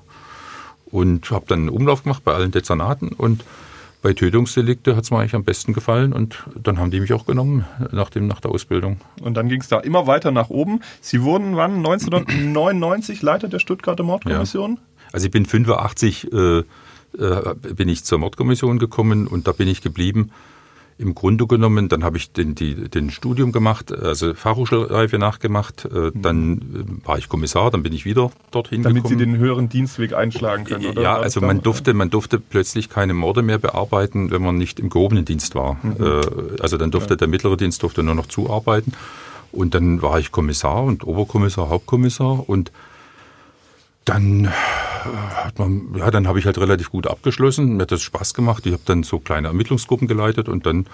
[0.86, 3.44] und habe dann einen Umlauf gemacht bei allen Dezernaten und
[4.04, 7.24] bei Tötungsdelikte hat es mir eigentlich am besten gefallen und dann haben die mich auch
[7.24, 9.00] genommen nach, dem, nach der Ausbildung.
[9.22, 10.80] und dann ging es da immer weiter nach oben.
[11.00, 11.76] Sie wurden wann?
[11.78, 14.78] 1999 Leiter der Stuttgarter Mordkommission?
[15.10, 16.64] Also ich bin 85 äh, äh,
[17.74, 20.32] bin ich zur Mordkommission gekommen und da bin ich geblieben.
[20.96, 26.12] Im Grunde genommen, dann habe ich den, die, den Studium gemacht, also Fachhochschulreife nachgemacht, äh,
[26.14, 26.58] dann
[27.02, 29.32] äh, war ich Kommissar, dann bin ich wieder dorthin Damit Sie gekommen.
[29.32, 31.02] den höheren Dienstweg einschlagen können, oder?
[31.02, 34.88] ja, also man durfte, man durfte plötzlich keine Morde mehr bearbeiten, wenn man nicht im
[34.88, 35.78] gehobenen Dienst war.
[35.98, 38.92] Äh, also dann durfte der mittlere Dienst durfte nur noch zuarbeiten.
[39.50, 42.72] Und dann war ich Kommissar und Oberkommissar, Hauptkommissar und
[44.04, 47.76] dann äh, hat man, ja, dann habe ich halt relativ gut abgeschlossen.
[47.76, 48.66] Mir hat das Spaß gemacht.
[48.66, 50.86] Ich habe dann so kleine Ermittlungsgruppen geleitet und dann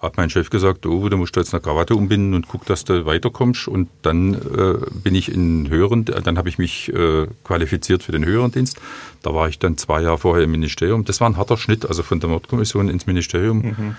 [0.00, 3.06] hat mein Chef gesagt, oh, du musst jetzt eine Krawatte umbinden und guck, dass du
[3.06, 3.68] weiterkommst.
[3.68, 8.24] Und dann äh, bin ich in höheren, dann habe ich mich äh, qualifiziert für den
[8.24, 8.80] höheren Dienst.
[9.22, 11.04] Da war ich dann zwei Jahre vorher im Ministerium.
[11.04, 13.96] Das war ein harter Schnitt, also von der Mordkommission ins Ministerium.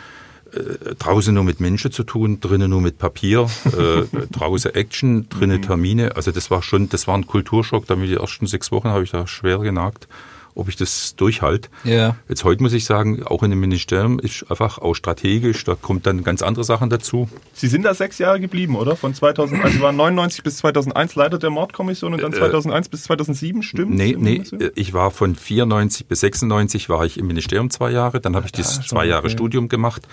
[0.54, 5.62] Äh, draußen nur mit Menschen zu tun, drinnen nur mit Papier, äh, draußen Action, drinnen
[5.62, 6.16] Termine.
[6.16, 7.88] Also das war schon, das war ein Kulturschock.
[7.88, 10.08] Damit die ersten sechs Wochen habe ich da schwer genagt,
[10.56, 11.70] ob ich das durchhalte.
[11.84, 12.16] Ja.
[12.30, 16.06] Jetzt heute muss ich sagen, auch in dem Ministerium ist einfach auch strategisch, da kommt
[16.06, 17.28] dann ganz andere Sachen dazu.
[17.54, 18.96] Sie sind da sechs Jahre geblieben, oder?
[18.96, 23.04] Von 2000, also Sie waren 99 bis 2001 Leiter der Mordkommission und dann 2001 bis
[23.04, 23.96] 2007, stimmt?
[23.96, 28.22] Nee, nee, äh, ich war von 94 bis 96 war ich im Ministerium zwei Jahre,
[28.22, 29.34] dann habe ich das schon, zwei Jahre okay.
[29.34, 30.08] Studium gemacht.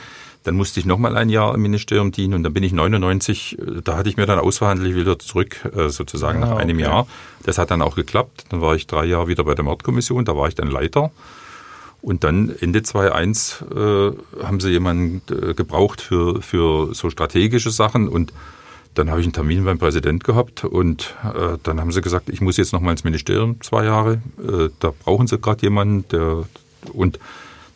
[0.44, 3.82] Dann musste ich nochmal ein Jahr im Ministerium dienen und dann bin ich 99, äh,
[3.84, 6.86] da hatte ich mir dann ausverhandelt, wieder zurück, äh, sozusagen Ah, nach einem okay.
[6.86, 7.06] Jahr.
[7.44, 8.44] Das hat dann auch geklappt.
[8.48, 11.10] Dann war ich drei Jahre wieder bei der Mordkommission, da war ich dann Leiter.
[12.02, 14.10] Und dann Ende 2001 äh,
[14.42, 18.32] haben sie jemanden äh, gebraucht für, für so strategische Sachen und
[18.94, 22.40] dann habe ich einen Termin beim Präsident gehabt und äh, dann haben sie gesagt, ich
[22.40, 24.20] muss jetzt noch mal ins Ministerium zwei Jahre.
[24.80, 26.44] Da brauchen sie gerade jemanden, der
[26.92, 27.20] und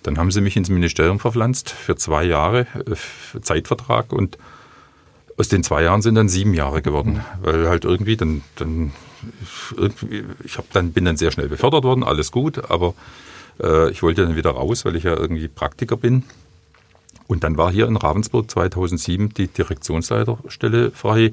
[0.04, 4.38] dann haben sie mich ins Ministerium verpflanzt für zwei Jahre äh, Zeitvertrag und
[5.36, 8.92] aus den zwei Jahren sind dann sieben Jahre geworden, weil halt irgendwie dann dann
[9.76, 12.94] irgendwie, ich habe dann bin dann sehr schnell befördert worden, alles gut, aber
[13.60, 16.22] äh, ich wollte dann wieder raus, weil ich ja irgendwie Praktiker bin.
[17.26, 21.32] Und dann war hier in Ravensburg 2007 die Direktionsleiterstelle frei.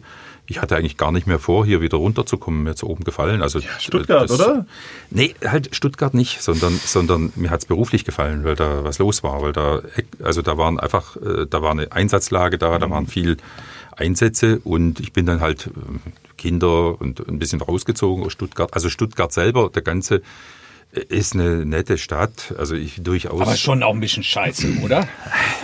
[0.52, 3.42] Ich hatte eigentlich gar nicht mehr vor, hier wieder runterzukommen, mir zu oben gefallen.
[3.42, 4.66] Also Stuttgart, das, oder?
[5.10, 9.42] Nee, halt Stuttgart nicht, sondern, sondern mir hat's beruflich gefallen, weil da was los war.
[9.42, 9.82] Weil da,
[10.22, 13.38] also da waren einfach, äh, da war eine Einsatzlage da, da waren viel
[13.96, 16.02] Einsätze und ich bin dann halt ähm,
[16.38, 18.74] Kinder und ein bisschen rausgezogen aus Stuttgart.
[18.74, 20.22] Also Stuttgart selber, der ganze
[20.92, 22.54] ist eine nette Stadt.
[22.58, 23.42] Also ich durchaus.
[23.42, 25.08] Aber schon auch ein bisschen scheiße, oder?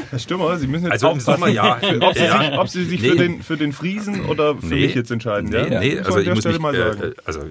[0.09, 1.75] Herr Stürmer, Sie müssen jetzt Also im Sommer ja.
[2.01, 2.39] ob Sie Ja.
[2.41, 3.09] sich, ob Sie sich Nee.
[3.09, 4.85] für, den, für den Friesen oder für Nee.
[4.87, 5.49] mich jetzt entscheiden.
[5.49, 5.79] Nee, ja?
[5.79, 7.01] nee, also ich muss mich, mal äh, sagen.
[7.03, 7.41] äh, also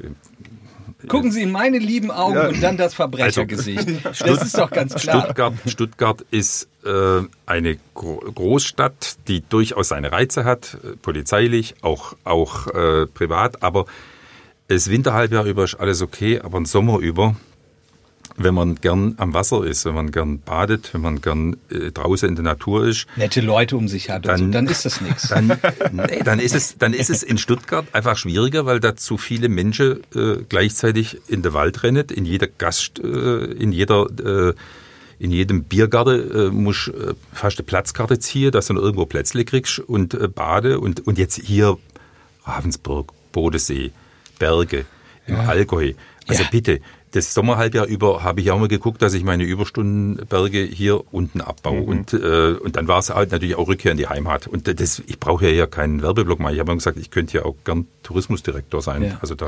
[1.08, 2.48] Gucken Sie in meine lieben Augen Ja.
[2.48, 3.86] und dann das Verbrechergesicht.
[4.04, 5.22] Das ist doch ganz klar.
[5.24, 12.14] Stuttgart, Stuttgart ist äh, eine Gro Großstadt, die durchaus seine Reize hat, äh, polizeilich, auch,
[12.24, 13.84] auch äh, privat, aber
[14.68, 17.36] das Winterhalbjahr über ist alles okay, aber im Sommer über,
[18.38, 22.28] wenn man gern am Wasser ist, wenn man gern badet, wenn man gern äh, draußen
[22.28, 25.00] in der Natur ist, Nette Leute um sich hat und so, Dann- dann ist das
[25.00, 25.28] nichts.
[25.28, 25.46] dann,
[25.92, 29.48] nee, dann ist es, dann ist es in Stuttgart einfach schwieriger, weil da zu viele
[29.48, 34.52] Menschen äh, gleichzeitig in den Wald rennen, in jeder Gast, äh, in jeder, äh,
[35.18, 39.46] in jedem Biergarten äh, musst äh, fast eine Platzkarte ziehen, dass du noch irgendwo Plätzle
[39.46, 41.78] kriegst und äh, bade und, und jetzt hier
[42.44, 43.92] Ravensburg, Bodensee,
[44.38, 44.84] Berge,
[45.26, 45.92] im Allgäu.
[46.28, 46.48] Also Ja.
[46.50, 46.80] bitte,
[47.12, 51.80] das Sommerhalbjahr über habe ich auch mal geguckt, dass ich meine Überstundenberge hier unten abbaue.
[51.82, 54.46] Und, äh, und dann war es halt natürlich auch Rückkehr in die Heimat.
[54.46, 56.54] Und das, ich brauche ja hier keinen Werbeblock machen.
[56.54, 59.02] Ich habe immer gesagt, ich könnte hier auch gern Tourismusdirektor sein.
[59.04, 59.18] Ja.
[59.20, 59.46] Also da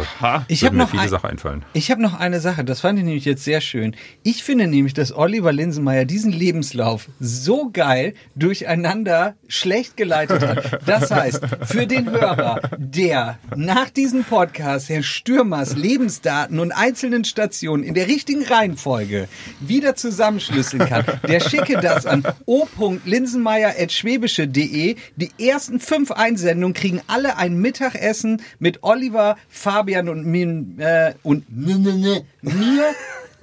[0.49, 1.65] Ich würden mir noch viele ein- Sachen einfallen.
[1.75, 3.95] Ich habe noch eine Sache, das fand ich nämlich jetzt sehr schön.
[4.23, 10.81] Ich finde nämlich, dass Oliver Linsenmeier diesen Lebenslauf so geil durcheinander schlecht geleitet hat.
[10.87, 17.48] Das heißt, für den Hörer, der nach diesem Podcast Herr Stürmers Lebensdaten und einzelnen Stationen
[17.63, 19.29] in der richtigen Reihenfolge
[19.61, 24.97] wieder zusammenschlüsseln kann, der schicke das an o.linsenmeier.schwäbische.de.
[25.17, 31.45] Die ersten fünf Einsendungen kriegen alle ein Mittagessen mit Oliver, Fabian und mir, äh, und
[31.55, 32.25] mir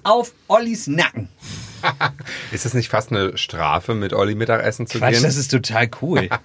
[0.03, 1.29] auf Ollis Nacken.
[2.51, 5.23] Ist es nicht fast eine Strafe, mit Olli Mittagessen zu Quatsch, gehen?
[5.23, 6.29] das ist total cool.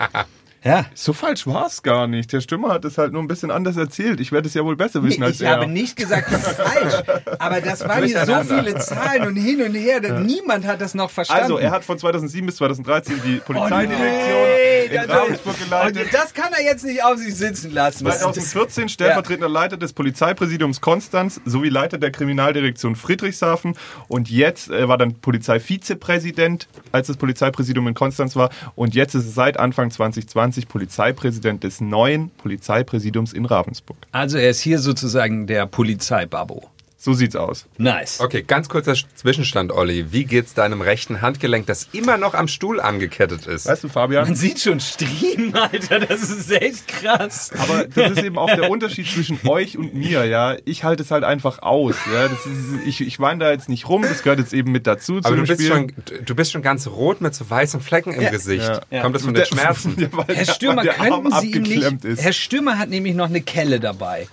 [0.63, 0.85] Ja.
[0.95, 2.33] So falsch war es gar nicht.
[2.33, 4.21] Der Stürmer hat es halt nur ein bisschen anders erzählt.
[4.21, 5.53] Ich werde es ja wohl besser wissen Nee, als ich er.
[5.53, 6.95] habe nicht gesagt, das ist falsch.
[7.39, 10.01] Aber das waren hier so viele Zahlen und hin und her.
[10.01, 11.43] dass Niemand hat das noch verstanden.
[11.45, 16.03] also, er hat von 2007 bis 2013 die Polizeidirektion nee, in das- Ravensburg geleitet.
[16.05, 18.05] Und das kann er jetzt nicht auf sich sitzen lassen.
[18.05, 23.77] 2014 stellvertretender Leiter des Polizeipräsidiums Konstanz sowie Leiter der Kriminaldirektion Friedrichshafen
[24.09, 29.25] und jetzt äh, war dann Polizeivizepräsident, als das Polizeipräsidium in Konstanz war und jetzt ist
[29.27, 33.97] es seit Anfang 2020 Polizeipräsident des neuen Polizeipräsidiums in Ravensburg.
[34.13, 36.69] Also er ist hier sozusagen der Polizeibabo.
[37.03, 37.65] So sieht's aus.
[37.79, 38.21] Nice.
[38.21, 40.13] Okay, ganz kurzer Zwischenstand, Olli.
[40.13, 43.65] Wie geht's deinem rechten Handgelenk, das immer noch am Stuhl angekettet ist?
[43.65, 44.25] Weißt du, Fabian?
[44.27, 46.01] Man sieht schon Striemen, Alter.
[46.01, 47.53] Das ist echt krass.
[47.59, 50.57] Aber das ist eben auch der Unterschied zwischen euch und mir, ja.
[50.67, 52.29] Ich halte es halt einfach aus, ja.
[52.29, 55.17] Das ist, ich, ich weine da jetzt nicht rum, das gehört jetzt eben mit dazu
[55.25, 55.69] Aber zu du bist, Spiel.
[55.69, 55.93] schon,
[56.27, 58.31] du bist schon ganz rot mit so weißen Flecken im Ja.
[58.31, 58.69] Gesicht.
[58.69, 58.81] Ja.
[58.91, 59.01] Ja.
[59.03, 59.97] Kommt das von den Schmerzen?
[60.27, 62.05] Herr Stürmer, könnten Sie ihm nicht.
[62.05, 62.21] ist.
[62.23, 64.29] Herr Stürmer hat nämlich noch eine Kelle dabei.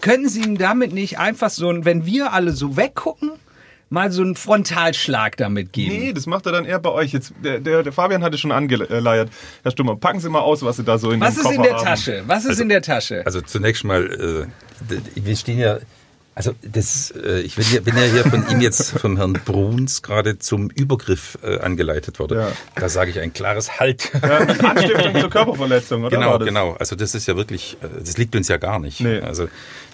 [0.00, 3.32] Können Sie ihm damit nicht einfach so, ein- wenn wir alle so weggucken,
[3.88, 5.96] mal so einen Frontalschlag damit geben?
[5.96, 7.12] Nee, das macht er dann eher bei euch.
[7.12, 9.30] Jetzt, der, der, der Fabian hatte schon angeleiert.
[9.62, 11.56] Herr Stürmer, packen Sie mal aus, was Sie da so in Was dem ist Koffer
[11.56, 11.84] in der haben.
[11.84, 12.22] Tasche?
[12.26, 13.22] Was ist in der Tasche?
[13.24, 14.48] Also zunächst mal,
[14.88, 15.78] äh, wir stehen ja,
[16.34, 20.00] also das, äh, ich bin ja, bin ja hier von ihm jetzt, vom Herrn Bruns,
[20.00, 22.38] gerade zum Übergriff äh, angeleitet worden.
[22.38, 22.52] Ja.
[22.74, 24.10] Da sage ich ein klares Halt.
[24.22, 26.16] Ja, Anstiftung zur Körperverletzung, oder?
[26.16, 26.72] Genau, genau.
[26.78, 29.00] Also das ist ja wirklich, äh, das liegt uns ja gar nicht.
[29.00, 29.20] Nee.
[29.20, 29.48] Also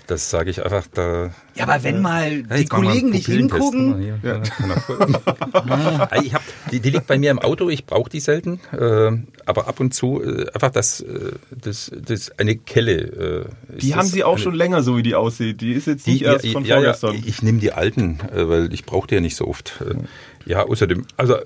[0.08, 1.30] das sage ich einfach da.
[1.54, 4.40] Ja, aber wenn mal Ja, die Kollegen nicht hingucken, Ja.
[4.58, 6.08] Genau.
[6.22, 9.10] ich hab, die, die liegt bei mir im Auto, ich brauche die selten, äh,
[9.44, 13.48] aber ab und zu äh, einfach das, äh, das, das eine Kelle.
[13.70, 15.60] Äh, ist Die haben Sie auch eine, schon länger, so wie die aussieht.
[15.60, 17.22] Die ist jetzt die, nicht erst von ja, ja, vorgestern.
[17.28, 19.82] ich nehme die alten, äh, weil ich brauche die ja nicht so oft.
[20.48, 21.44] Äh, Ja, außerdem, also äh,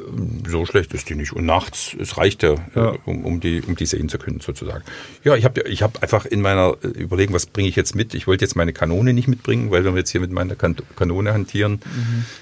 [0.49, 1.33] so schlecht ist die nicht.
[1.33, 2.93] Und nachts, es reicht ja, Ja.
[2.95, 4.85] äh, um, um, die, um die sehen zu können, sozusagen.
[5.25, 8.15] Ja, ich habe ich hab einfach in meiner äh, Überlegung, was bringe ich jetzt mit?
[8.15, 10.77] Ich wollte jetzt meine Kanone nicht mitbringen, weil wenn wir jetzt hier mit meiner kan
[10.97, 11.81] Kanone hantieren.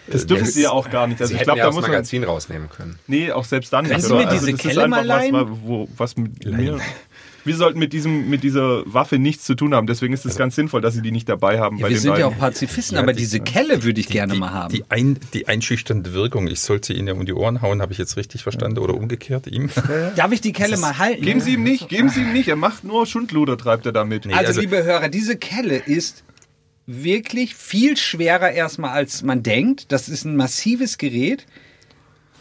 [0.07, 1.21] das dürfen das- Sie ja auch gar nicht.
[1.21, 1.91] Also Sie ich glaube, ja da das muss man.
[1.93, 2.99] Magazin rausnehmen können.
[3.07, 4.07] Nee, auch selbst dann Können nicht.
[4.09, 5.47] Sie mir diese das ist Kelle mal was, leihen?
[5.63, 6.79] wo, was mit mir.
[7.45, 9.87] Wir sollten mit, diesem, mit dieser Waffe nichts zu tun haben.
[9.87, 11.79] Deswegen ist es ganz sinnvoll, dass Sie die nicht dabei haben.
[11.79, 12.35] ja, bei wir den sind ja beiden.
[12.35, 14.75] auch Pazifisten, Ja, aber die- diese Kelle würde ich Die, gerne die, mal haben.
[14.75, 17.93] Die, ein, die einschüchternde Wirkung, ich sollte sie Ihnen ja um die Ohren hauen, habe
[17.93, 19.71] ich jetzt richtig verstanden oder umgekehrt ihm?
[20.17, 21.23] Darf ich die Kelle mal halten?
[21.23, 22.49] Geben Sie ihm nicht, geben Sie ihm nicht.
[22.49, 24.27] Er macht nur Schundluder, treibt er damit.
[24.27, 24.35] Nee.
[24.35, 26.25] also, also- liebe Hörer, diese Kelle ist
[26.87, 29.93] wirklich viel schwerer erstmal als man denkt.
[29.93, 31.47] Das ist ein massives Gerät.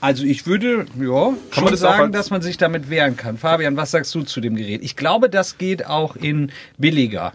[0.01, 3.37] Also ich würde ja schon man das sagen, dass man sich damit wehren kann.
[3.37, 4.81] Fabian, was sagst du zu dem Gerät?
[4.83, 7.33] Ich glaube, das geht auch in billiger.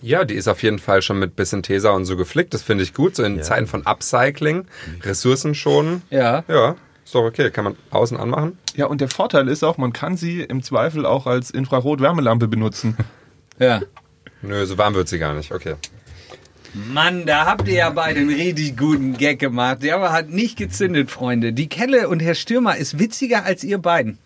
[0.00, 2.54] Ja, die ist auf jeden Fall schon mit bisschen Tesa und so geflickt.
[2.54, 3.16] Das finde ich gut.
[3.16, 4.66] So in Zeiten von Upcycling,
[5.02, 6.02] Ressourcen schonen.
[6.10, 6.44] Ja.
[6.48, 7.50] Ja, ist doch okay.
[7.50, 8.58] Kann man außen anmachen.
[8.74, 12.96] Ja, und der Vorteil ist auch, man kann sie im Zweifel auch als Infrarot-Wärmelampe benutzen.
[13.58, 13.80] Ja.
[14.42, 15.52] Nö, so warm wird sie gar nicht.
[15.52, 15.74] Okay.
[16.92, 19.82] Mann, da habt ihr ja beide einen richtig guten Gag gemacht.
[19.82, 21.52] Der aber hat nicht gezündet, Freunde.
[21.52, 24.18] Die Kelle und Herr Stürmer ist witziger als ihr beiden.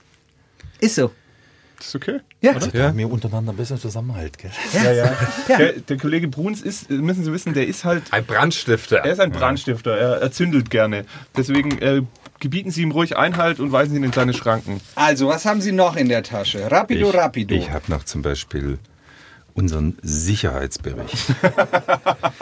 [0.80, 1.12] Ist so.
[1.78, 2.18] Das ist okay.
[2.42, 2.54] Ja.
[2.54, 4.50] Da haben wir untereinander ein bisschen Zusammenhalt, gell?
[4.74, 5.16] Ja, ja.
[5.48, 5.56] Ja.
[5.58, 8.98] Der, der Kollege Bruns ist, müssen Sie wissen, der ist halt, Ein Brandstifter.
[8.98, 9.96] er ist ein Brandstifter.
[9.96, 11.04] Er, er zündelt gerne.
[11.36, 12.02] Deswegen äh,
[12.38, 14.80] gebieten Sie ihm ruhig Einhalt und weisen Sie ihn in seine Schranken.
[14.94, 16.70] Also, was haben Sie noch in der Tasche?
[16.70, 17.54] Rapido, Ich, rapido.
[17.54, 18.78] ich habe noch zum Beispiel
[19.60, 21.16] unseren Sicherheitsbericht.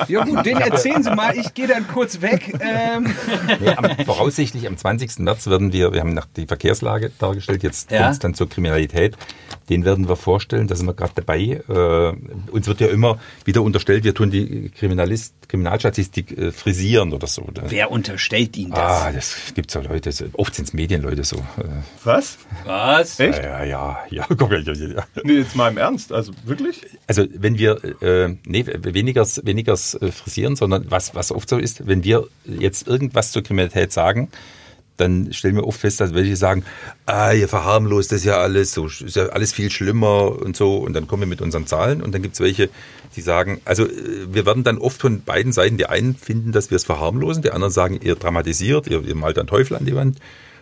[0.07, 1.37] Ja gut, den erzählen Sie mal.
[1.37, 2.55] Ich gehe dann kurz weg.
[2.61, 3.13] Ähm,
[3.61, 5.19] Nee, am, voraussichtlich am 20.
[5.19, 8.03] März werden wir, wir haben die Verkehrslage dargestellt, jetzt Ja.
[8.03, 9.17] kommt es dann zur Kriminalität.
[9.69, 11.61] Den werden wir vorstellen, da sind wir gerade dabei.
[11.69, 17.27] Äh, uns wird ja immer wieder unterstellt, wir tun die Kriminalist, Kriminalstatistik äh, frisieren oder
[17.27, 17.47] so.
[17.53, 18.81] Da- wer unterstellt Ihnen das?
[19.03, 21.37] Ah, das gibt's ja Leute, so, oft sind es Medienleute so.
[21.37, 21.65] Äh,
[22.05, 22.39] Was?
[22.65, 23.21] Was?
[23.21, 23.43] Echt?
[23.43, 25.05] ja, ja, ja, komm, ja, ja, ja.
[25.23, 26.13] Nee, jetzt mal im Ernst.
[26.13, 26.83] Also wirklich?
[27.07, 31.87] Also wenn wir äh, nee, weniger, weniger äh, frisieren, sondern was, was oft so ist,
[31.87, 34.29] wenn wir jetzt irgendwas zur Kriminalität sagen,
[34.99, 36.65] dann stellen wir oft fest, dass welche sagen,
[37.07, 40.77] ah, ihr verharmlost das ja alles, so ist ja alles viel schlimmer und so.
[40.77, 42.69] Und dann kommen wir mit unseren Zahlen und dann gibt's welche,
[43.17, 46.71] die sagen, also äh, wir werden dann oft von beiden Seiten, die einen finden, dass
[46.71, 49.95] wir es verharmlosen, die anderen sagen, ihr dramatisiert, ihr, ihr malt einen Teufel an die
[49.95, 50.19] Wand.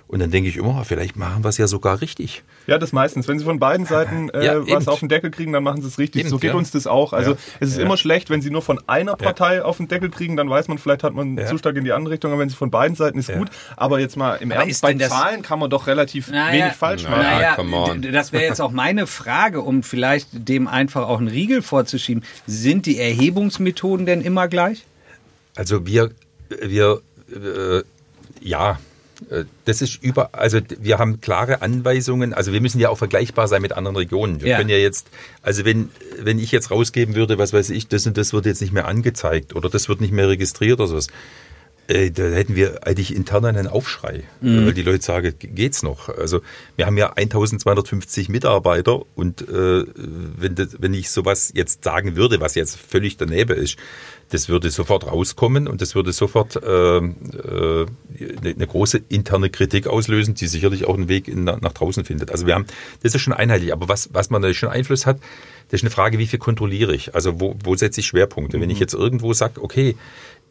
[0.09, 2.45] Und dann denke ich immer, vielleicht machen wir es ja sogar richtig.
[2.69, 3.27] Ja, das meistens.
[3.27, 4.89] Wenn Sie von beiden Seiten äh, Ja, was eben.
[4.89, 6.21] auf den Deckel kriegen, dann machen Sie es richtig.
[6.21, 6.57] Eben, so geht ja.
[6.57, 7.13] uns das auch.
[7.13, 7.37] Also Ja.
[7.59, 7.83] es ist Ja.
[7.83, 10.79] immer schlecht, wenn Sie nur von einer Partei auf den Deckel kriegen, dann weiß man,
[10.79, 11.47] vielleicht hat man Ja.
[11.47, 12.31] zu stark in die andere Richtung.
[12.31, 13.37] Aber wenn Sie von beiden Seiten ist Ja.
[13.39, 13.49] gut.
[13.77, 17.57] Aber jetzt mal im Aber Ernst, bei Zahlen kann man doch relativ wenig falsch Naja.
[17.65, 17.71] machen.
[17.71, 21.63] Naja, d- das wäre jetzt auch meine Frage, um vielleicht dem einfach auch einen Riegel
[21.63, 22.23] vorzuschieben.
[22.47, 24.85] Sind die Erhebungsmethoden denn immer gleich?
[25.57, 26.11] Also wir,
[26.63, 27.01] wir,
[27.35, 27.83] äh,
[28.41, 28.79] ja,
[29.65, 33.63] Das ist über, also wir haben klare Anweisungen, also wir müssen ja auch vergleichbar sein
[33.63, 34.41] mit anderen Regionen.
[34.43, 34.57] Wir Ja.
[34.59, 35.09] können ja jetzt,
[35.43, 35.91] also wenn,
[36.21, 38.87] wenn ich jetzt rausgeben würde, was weiß ich, das und das wird jetzt nicht mehr
[38.87, 41.07] angezeigt oder das wird nicht mehr registriert oder sowas,
[41.89, 46.09] äh, da hätten wir eigentlich intern einen Aufschrei, weil die Leute sagen, geht's noch?
[46.09, 46.41] Also
[46.75, 52.41] wir haben ja 1250 Mitarbeiter und äh, wenn, das, wenn ich sowas jetzt sagen würde,
[52.41, 53.77] was jetzt völlig daneben ist,
[54.31, 57.87] das würde sofort rauskommen und das würde sofort äh, äh,
[58.43, 62.31] eine, große interne Kritik auslösen, die sicherlich auch einen Weg in, nach draußen findet.
[62.31, 62.67] Also wir haben,
[63.03, 65.19] das ist schon einheitlich, aber was, was man da schon Einfluss hat,
[65.71, 67.15] das ist eine Frage, wie viel kontrolliere ich?
[67.15, 68.61] Also wo, wo setze ich Schwerpunkte?
[68.61, 69.97] Wenn ich jetzt irgendwo sage, okay,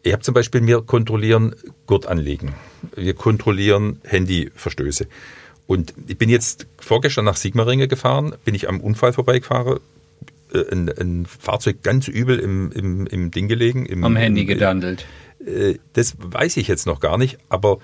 [0.03, 1.56] ich habe zum Beispiel, wir kontrollieren
[1.88, 2.53] Gurt anlegen,
[2.95, 5.07] wir kontrollieren Handyverstöße.
[5.68, 9.80] Und ich bin jetzt vorgestern nach Sigmaringe gefahren, bin ich am Unfall vorbeigefahren,
[10.54, 13.86] ein, ein Fahrzeug ganz übel im, im, im Ding gelegen.
[13.86, 15.06] Im, Am Handy gedandelt.
[15.46, 17.80] äh, das weiß ich jetzt noch gar nicht, aber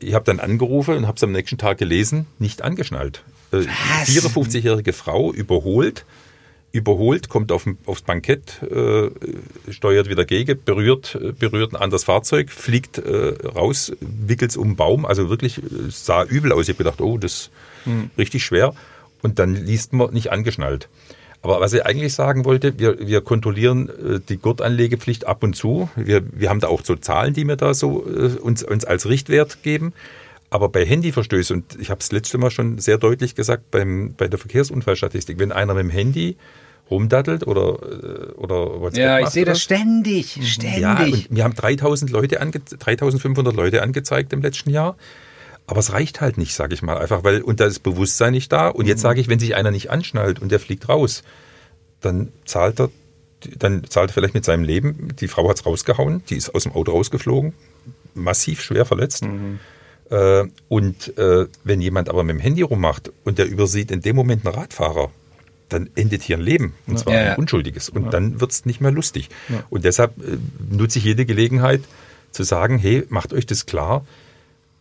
[0.00, 3.22] ich habe dann angerufen und habe es am nächsten Tag gelesen, nicht angeschnallt.
[3.52, 3.66] Äh,
[4.04, 6.04] 54-jährige Frau überholt,
[6.72, 9.10] überholt, kommt auf, aufs Bankett, äh,
[9.70, 14.76] steuert wieder gegen, berührt, äh, berührt ein anderes Fahrzeug, fliegt äh, raus, wickelt um einen
[14.76, 16.64] Baum, also wirklich äh, sah übel aus.
[16.68, 17.50] Ich habe gedacht, oh, das ist
[18.18, 18.74] richtig schwer.
[19.22, 20.88] Und dann liest man nicht angeschnallt.
[21.44, 25.90] Aber was ich eigentlich sagen wollte, wir, wir kontrollieren äh, die Gurtanlegepflicht ab und zu.
[25.94, 29.06] Wir, wir haben da auch so Zahlen, die wir da so äh, uns, uns als
[29.06, 29.92] Richtwert geben.
[30.48, 34.26] Aber bei Handyverstößen, und ich habe es letzte Mal schon sehr deutlich gesagt, beim, bei
[34.26, 36.36] der Verkehrsunfallstatistik, wenn einer mit dem Handy
[36.90, 40.80] rumdattelt oder, äh, oder WhatsApp Ja, ich sehe das ständig, ständig.
[40.80, 44.96] ja, und wir haben 3000 Leute ange 3500 Leute angezeigt im letzten Jahr.
[45.66, 48.52] Aber es reicht halt nicht, sage ich mal, einfach weil und da ist Bewusstsein nicht
[48.52, 48.68] da.
[48.68, 51.22] Und jetzt sage ich, wenn sich einer nicht anschnallt und der fliegt raus,
[52.00, 52.90] dann zahlt er,
[53.56, 55.14] dann zahlt er vielleicht mit seinem Leben.
[55.18, 57.54] Die Frau hat's rausgehauen, die ist aus dem Auto rausgeflogen,
[58.14, 59.24] massiv schwer verletzt.
[60.10, 64.16] Äh, und äh, wenn jemand aber mit dem Handy rummacht und der übersieht in dem
[64.16, 65.10] Moment einen Radfahrer,
[65.70, 66.74] dann endet hier ein Leben.
[66.86, 67.32] Und zwar Ja, ja.
[67.32, 67.88] ein unschuldiges.
[67.88, 69.30] Und dann wird's nicht mehr lustig.
[69.70, 70.36] Und deshalb äh,
[70.70, 71.80] nutze ich jede Gelegenheit
[72.32, 74.04] zu sagen, hey, macht euch das klar,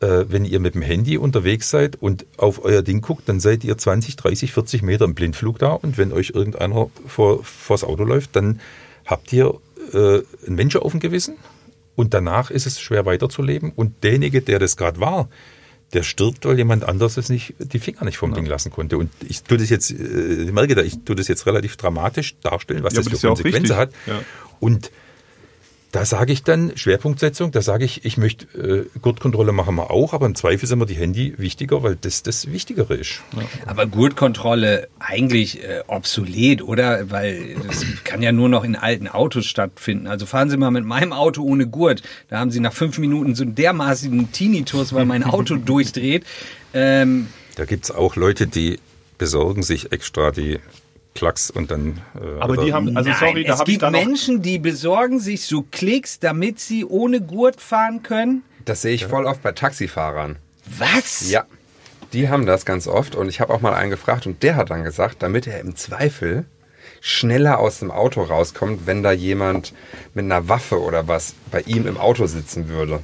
[0.03, 3.63] äh, wenn ihr mit dem Handy unterwegs seid und auf euer Ding guckt, dann seid
[3.63, 8.03] ihr 20, 30, 40 Meter im Blindflug da und wenn euch irgendeiner vor, vors Auto
[8.03, 8.59] läuft, dann
[9.05, 9.53] habt ihr
[9.93, 11.35] äh, einen Menschen auf dem Gewissen
[11.95, 15.29] und danach ist es schwer weiterzuleben und derjenige, der das gerade war,
[15.93, 18.97] der stirbt, weil jemand anderes es nicht, die Finger nicht vom Ding lassen konnte.
[18.97, 22.83] Und ich tue das jetzt, ich merke da, ich tue das jetzt relativ dramatisch darstellen,
[22.83, 23.91] was Ja, das für das ist ja Konsequenzen hat.
[24.07, 24.23] Ja.
[24.59, 24.89] Und
[25.93, 30.13] da sage ich dann, Schwerpunktsetzung, da sage ich, ich möchte, äh, Gurtkontrolle machen wir auch,
[30.13, 33.21] aber im Zweifel sind mir die Handy wichtiger, weil das das Wichtigere ist.
[33.67, 37.11] Aber Gurtkontrolle eigentlich äh, obsolet, oder?
[37.11, 40.07] Weil das kann ja nur noch in alten Autos stattfinden.
[40.07, 42.01] Also fahren Sie mal mit meinem Auto ohne Gurt.
[42.27, 46.25] Da haben Sie nach fünf Minuten so einen dermaßigen Tinnitus, weil mein Auto durchdreht.
[46.73, 48.79] Ähm, Da gibt's auch Leute, die
[49.19, 50.57] besorgen sich extra die
[51.15, 52.01] Klacks und dann.
[52.15, 54.41] Äh, Aber die haben, also nein, sorry, da es habe ich gibt dann noch Menschen,
[54.41, 58.43] die besorgen sich so Klicks, damit sie ohne Gurt fahren können.
[58.65, 60.37] Das sehe ich voll oft bei Taxifahrern.
[60.65, 61.29] Was?
[61.29, 61.45] Ja,
[62.13, 64.69] die haben das ganz oft und ich habe auch mal einen gefragt und der hat
[64.69, 66.45] dann gesagt, damit er im Zweifel
[67.01, 69.73] schneller aus dem Auto rauskommt, wenn da jemand
[70.13, 73.01] mit einer Waffe oder was bei ihm im Auto sitzen würde.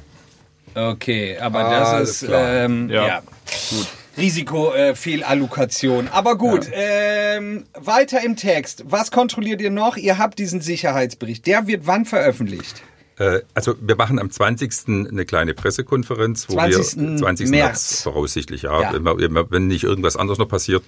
[0.74, 3.06] Okay, aber Alles das ist ähm, ja.
[3.06, 3.22] Ja.
[3.70, 3.86] gut.
[4.16, 6.08] Risikofehlallokation.
[6.08, 8.84] Aber gut, ähm, weiter im Text.
[8.86, 9.96] Was kontrolliert ihr noch?
[9.96, 11.46] Ihr habt diesen Sicherheitsbericht.
[11.46, 12.82] Der wird wann veröffentlicht?
[13.18, 15.08] Äh, also wir machen am 20.
[15.10, 16.96] eine kleine Pressekonferenz, wo 20.
[16.98, 17.48] wir 20.
[17.50, 17.50] März.
[17.50, 18.80] März voraussichtlich, ja.
[18.82, 18.92] Ja.
[18.94, 20.86] Wenn, wir- wenn nicht irgendwas anderes noch passiert, äh,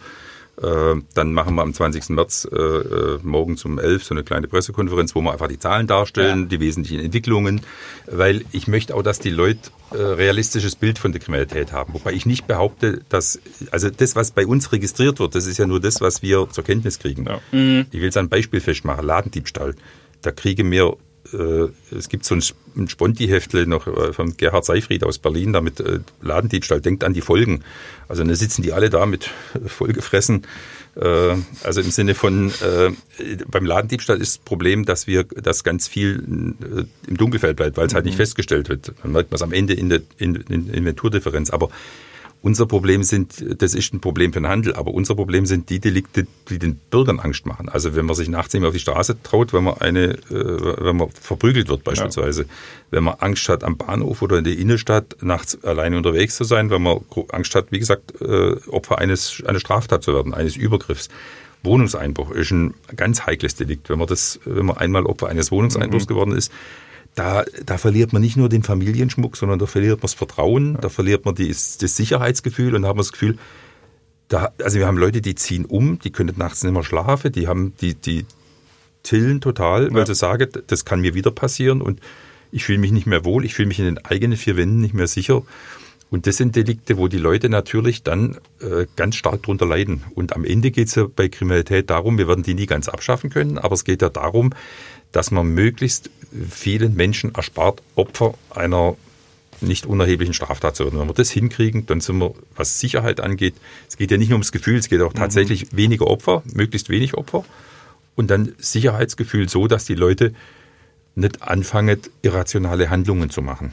[0.57, 2.11] dann machen wir am 20.
[2.11, 5.87] März äh, äh, morgens um 11 so eine kleine Pressekonferenz, wo wir einfach die Zahlen
[5.87, 6.47] darstellen, Ja.
[6.49, 7.63] die wesentlichen Entwicklungen,
[8.07, 11.95] weil ich möchte auch, dass die Leute äh, realistisches Bild von der Kriminalität haben.
[11.95, 15.67] Wobei ich nicht behaupte, dass, also das, was bei uns registriert wird, das ist ja
[15.67, 17.25] nur das, was wir zur Kenntnis kriegen.
[17.27, 17.41] Ja.
[17.91, 19.75] Ich will es an ein Beispiel festmachen, Ladendiebstahl.
[20.21, 20.97] Da kriege mir
[21.33, 22.43] äh, es gibt so ein,
[22.77, 27.21] ein Sponti-Heftle noch äh, von Gerhard Seifried aus Berlin, damit äh, Ladendiebstahl, denkt an die
[27.21, 27.63] Folgen.
[28.09, 30.47] Also da sitzen die alle da mit äh, vollgefressen.
[30.97, 32.91] Äh, also im Sinne von, äh,
[33.51, 36.23] beim Ladendiebstahl ist das Problem, dass wir, dass ganz viel
[36.61, 38.93] äh, im Dunkelfeld bleibt, weil es halt nicht festgestellt wird.
[39.03, 41.51] Dann merkt man es am Ende in der in, in Inventurdifferenz.
[41.51, 41.71] Aber
[42.43, 45.79] unser Problem sind, das ist ein Problem für den Handel, aber unser Problem sind die
[45.79, 47.69] Delikte, die den Bürgern Angst machen.
[47.69, 50.85] Also wenn man sich nachts nicht mehr auf die Straße traut, wenn man eine, äh,
[50.85, 52.47] wenn man verprügelt wird beispielsweise,
[52.91, 56.69] wenn man Angst hat am Bahnhof oder in der Innenstadt nachts alleine unterwegs zu sein,
[56.71, 57.01] wenn man
[57.31, 61.09] Angst hat, wie gesagt, äh, Opfer eines einer Straftat zu werden, eines Übergriffs.
[61.63, 63.89] Wohnungseinbruch ist ein ganz heikles Delikt.
[63.89, 66.51] Wenn man das, wenn man einmal Opfer eines Wohnungseinbruchs geworden ist,
[67.15, 70.89] da, da verliert man nicht nur den Familienschmuck, sondern da verliert man das Vertrauen, da
[70.89, 73.39] verliert man die, das Sicherheitsgefühl und da haben wir das Gefühl,
[74.29, 77.49] da, also wir haben Leute, die ziehen um, die können nachts nicht mehr schlafen, die
[77.49, 78.25] haben, die, die
[79.03, 80.07] tillen total, weil Ja.
[80.07, 82.01] sie sagen, das kann mir wieder passieren und
[82.51, 84.95] ich fühle mich nicht mehr wohl, ich fühle mich in den eigenen vier Wänden nicht
[84.95, 85.43] mehr sicher.
[86.11, 90.05] Und das sind Delikte, wo die Leute natürlich dann äh, ganz stark drunter leiden.
[90.15, 93.31] Und am Ende geht es ja bei Kriminalität darum, wir werden die nie ganz abschaffen
[93.31, 94.51] können, aber es geht ja darum,
[95.13, 96.11] dass man möglichst
[96.51, 98.97] vielen Menschen erspart, Opfer einer
[99.61, 100.99] nicht unerheblichen Straftat zu werden.
[100.99, 103.55] Wenn wir das hinkriegen, dann sind wir, was Sicherheit angeht,
[103.89, 107.15] es geht ja nicht nur ums Gefühl, es geht auch tatsächlich weniger Opfer, möglichst wenig
[107.15, 107.45] Opfer
[108.17, 110.35] und dann Sicherheitsgefühl so, dass die Leute
[111.15, 113.73] nicht anfangen, irrationale Handlungen zu machen.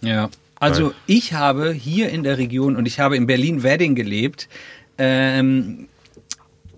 [0.00, 0.30] Ja.
[0.58, 4.48] Also ich habe hier in der Region und ich habe in Berlin-Wedding gelebt,
[4.96, 5.88] ähm,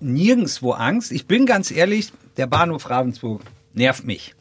[0.00, 1.12] nirgendwo Angst.
[1.12, 3.42] Ich bin ganz ehrlich, der Bahnhof Ravensburg
[3.74, 4.34] nervt mich.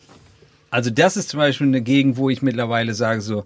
[0.70, 3.46] Also das ist zum Beispiel eine Gegend, wo ich mittlerweile sage so,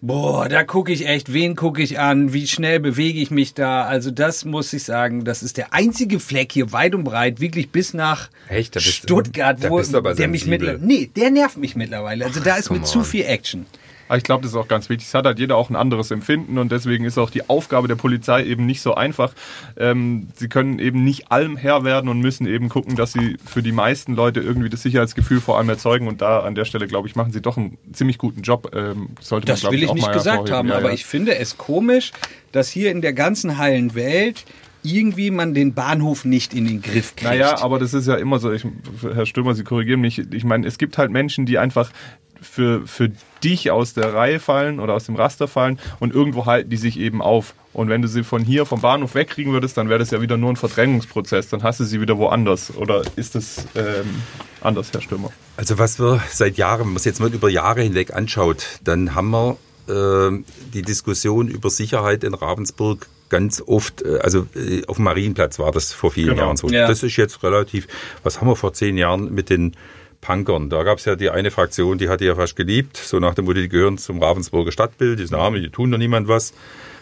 [0.00, 3.84] boah, da gucke ich echt, wen gucke ich an, wie schnell bewege ich mich da.
[3.84, 7.70] Also das muss ich sagen, das ist der einzige Fleck hier weit und breit, wirklich
[7.70, 8.80] bis nach Echt?
[8.80, 12.24] Stuttgart, wo der mich mittlerweile, nee, der nervt mich mittlerweile.
[12.24, 13.66] Also da ist mir zu viel Action.
[14.08, 15.08] Aber ich glaube, das ist auch ganz wichtig.
[15.08, 17.94] Es hat halt jeder auch ein anderes Empfinden und deswegen ist auch die Aufgabe der
[17.94, 19.32] Polizei eben nicht so einfach.
[19.76, 23.62] Ähm, sie können eben nicht allem Herr werden und müssen eben gucken, dass sie für
[23.62, 27.08] die meisten Leute irgendwie das Sicherheitsgefühl vor allem erzeugen und da an der Stelle, glaube
[27.08, 28.72] ich, machen sie doch einen ziemlich guten Job.
[28.74, 30.94] Ähm, sollte man, Das glaub will ich auch nicht gesagt haben, Ja, aber ja.
[30.94, 32.12] ich finde es komisch,
[32.52, 34.44] dass hier in der ganzen heilen Welt
[34.82, 37.30] irgendwie man den Bahnhof nicht in den Griff kriegt.
[37.30, 38.52] Naja, aber das ist ja immer so.
[38.52, 38.64] Ich,
[39.02, 40.18] Herr Stürmer, Sie korrigieren mich.
[40.32, 41.90] Ich meine, es gibt halt Menschen, die einfach
[42.40, 43.10] für, für
[43.42, 46.98] dich aus der Reihe fallen oder aus dem Raster fallen und irgendwo halten die sich
[46.98, 47.54] eben auf.
[47.72, 50.36] Und wenn du sie von hier vom Bahnhof wegkriegen würdest, dann wäre das ja wieder
[50.36, 51.48] nur ein Verdrängungsprozess.
[51.48, 52.74] Dann hast du sie wieder woanders.
[52.76, 54.22] Oder ist das ähm,
[54.60, 55.30] anders, Herr Stürmer?
[55.56, 59.14] Also was wir seit Jahren, wenn man es jetzt mal über Jahre hinweg anschaut, dann
[59.14, 59.56] haben wir
[59.88, 60.42] äh,
[60.74, 65.70] die Diskussion über Sicherheit in Ravensburg ganz oft, äh, also äh, auf dem Marienplatz war
[65.70, 66.42] das vor vielen Genau.
[66.44, 66.68] Jahren so.
[66.68, 66.88] Ja.
[66.88, 67.86] Das ist jetzt relativ,
[68.22, 69.74] was haben wir vor zehn Jahren mit den
[70.20, 70.70] Punkern?
[70.70, 73.44] Da gab es ja die eine Fraktion, die hatte ja fast geliebt, so nach dem
[73.44, 76.52] Motto, die gehören zum Ravensburger Stadtbild, die sind arme, die tun doch niemand was.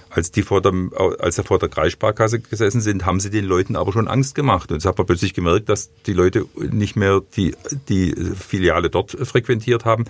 [0.09, 3.93] Als die vor dem, als vor der Kreissparkasse gesessen sind, haben sie den Leuten aber
[3.93, 4.71] schon Angst gemacht.
[4.71, 7.55] Und jetzt hat man plötzlich gemerkt, dass die Leute nicht mehr die,
[7.89, 10.05] die Filiale dort frequentiert haben.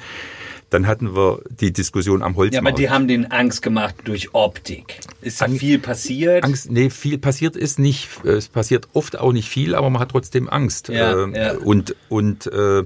[0.71, 2.67] Dann hatten wir die Diskussion am ja, Holzmarkt.
[2.67, 4.99] aber die haben den Angst gemacht durch Optik.
[5.23, 6.43] Ist Angst- viel passiert?
[6.43, 8.09] Angst, nee, viel passiert ist nicht.
[8.25, 10.89] Es passiert oft auch nicht viel, aber man hat trotzdem Angst.
[10.89, 11.57] Ja, Ähm, ja.
[11.57, 12.83] Und, und äh,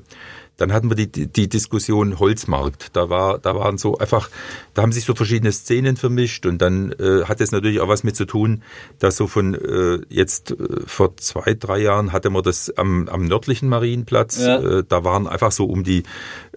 [0.61, 2.95] dann hatten wir die, die, Diskussion Holzmarkt.
[2.95, 4.28] Da war, da waren so einfach,
[4.74, 8.05] da haben sich so verschiedene Szenen vermischt und dann äh, hat es natürlich auch was
[8.05, 8.62] mit zu tun,
[8.99, 13.24] dass so von äh, jetzt äh, vor zwei, drei Jahren hatte man das am, am
[13.24, 14.39] nördlichen Marienplatz.
[14.39, 14.61] Ja.
[14.61, 16.03] Äh, da waren einfach so um die,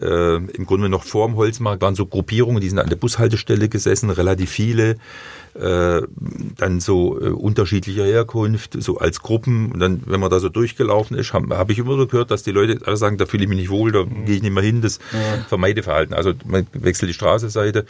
[0.02, 3.70] äh, im Grunde noch vor dem Holzmarkt waren so Gruppierungen, die sind an der Bushaltestelle
[3.70, 4.98] gesessen, relativ viele
[5.56, 6.02] äh,
[6.58, 9.72] dann so äh, unterschiedlicher Herkunft, so als Gruppen.
[9.72, 12.44] Und dann, wenn man da so durchgelaufen ist, habe hab ich immer so gehört, dass
[12.44, 14.64] die Leute alle sagen, da fühle ich mich nicht wohl, da gehe ich nicht mehr
[14.64, 15.00] hin, das
[15.48, 16.14] Vermeideverhalten.
[16.16, 17.86] Also man wechselt die Straßenseite.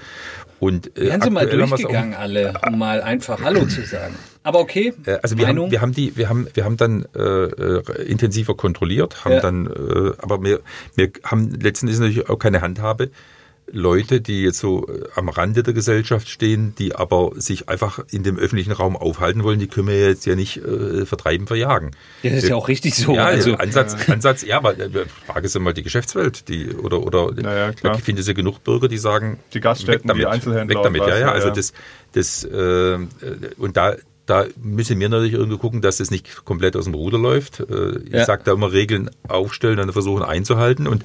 [0.60, 4.15] Und, äh, Wären Sie mal wir's auch- durchgegangen alle, um mal einfach Hallo zu sagen.
[4.44, 5.65] Aber okay, äh, Also wir Meinung?
[5.65, 9.40] haben, wir haben die, wir haben, wir haben dann äh, äh, intensiver kontrolliert, haben Ja.
[9.41, 10.60] dann, äh, aber wir,
[10.95, 13.10] wir haben letzten Endes natürlich auch keine Handhabe.
[13.75, 18.21] Leute, die jetzt so äh, am Rande der Gesellschaft stehen, die aber sich einfach in
[18.23, 21.91] dem öffentlichen Raum aufhalten wollen, die können wir jetzt ja nicht äh, vertreiben, verjagen.
[22.21, 23.15] ja, das ist ja auch richtig so.
[23.15, 24.89] Ja, also, also Ansatz, Ansatz, ja, aber äh,
[25.25, 27.95] Frage ist ja mal die Geschäftswelt, die oder oder Ja, ja, klar.
[27.97, 30.83] ich finde es ja genug Bürger, die sagen, Die Gaststätten, weg damit, die Einzelhändler weg
[30.83, 31.53] damit, und ja, ja, ja, also ja.
[31.55, 31.73] das,
[32.13, 32.99] das äh,
[33.57, 33.95] und da
[34.25, 37.59] da müssen wir natürlich irgendwie gucken, dass das nicht komplett aus dem Ruder läuft.
[37.59, 38.23] Äh, Ich Ja.
[38.23, 40.87] sage da immer Regeln aufstellen, dann versuchen einzuhalten.
[40.87, 41.03] Und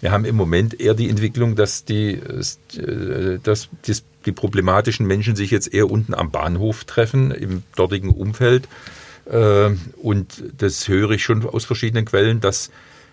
[0.00, 5.36] wir haben im Moment eher die Entwicklung, dass die, äh, dass das, die problematischen Menschen
[5.36, 8.68] sich jetzt eher unten am Bahnhof treffen, im dortigen Umfeld.
[9.26, 9.70] Äh,
[10.02, 12.70] Und das höre ich schon aus verschiedenen Quellen, dass,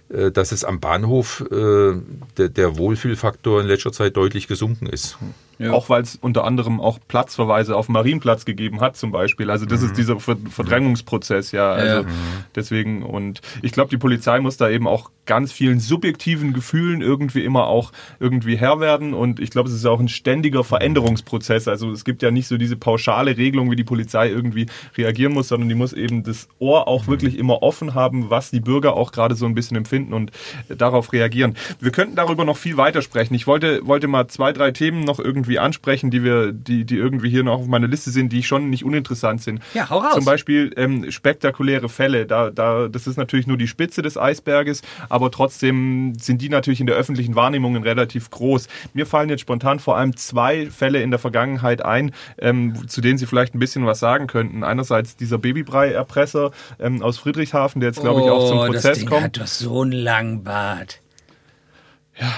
[0.10, 5.18] äh, dass es am Bahnhof der Wohlfühlfaktor in letzter Zeit deutlich gesunken ist.
[5.60, 5.72] Ja.
[5.74, 9.50] Auch weil es unter anderem auch Platzverweise auf Marienplatz gegeben hat, zum Beispiel.
[9.50, 11.72] Also das ist dieser Ver Verdrängungsprozess, ja.
[11.72, 12.08] Also Ja.
[12.56, 17.44] deswegen, und ich glaube, die Polizei muss da eben auch ganz vielen subjektiven Gefühlen irgendwie
[17.44, 19.14] immer auch irgendwie Herr werden.
[19.14, 21.68] Und ich glaube, es ist auch ein ständiger Veränderungsprozess.
[21.68, 24.68] Also es gibt ja nicht so diese pauschale Regelung, wie die Polizei irgendwie
[24.98, 28.60] reagieren muss, sondern die muss eben das Ohr auch wirklich immer offen haben, was die
[28.62, 30.32] Bürger auch gerade so ein bisschen empfinden und
[30.70, 31.56] darauf reagieren.
[31.80, 33.34] Wir könnten darüber noch viel weiter sprechen.
[33.34, 36.96] Ich wollte, wollte mal zwei, drei Themen noch irgendwie irgendwie ansprechen, die wir, die, die
[36.96, 39.62] irgendwie hier noch auf meiner Liste sind, die schon nicht uninteressant sind.
[39.74, 40.14] Ja, hau raus.
[40.14, 42.26] Zum Beispiel ähm, spektakuläre Fälle.
[42.26, 46.82] Da, da, das ist natürlich nur die Spitze des Eisberges, aber trotzdem sind die natürlich
[46.82, 48.68] in der öffentlichen Wahrnehmung relativ groß.
[48.94, 53.18] Mir fallen jetzt spontan vor allem zwei Fälle in der Vergangenheit ein, ähm, zu denen
[53.18, 54.64] Sie vielleicht ein bisschen was sagen könnten.
[54.64, 58.98] Einerseits dieser Babybrei-Erpresser ähm, aus Friedrichshafen, der jetzt, glaube ich, auch zum Oh, Prozess das
[59.00, 59.24] Ding kommt.
[59.24, 61.02] hat doch so einen langen Bart.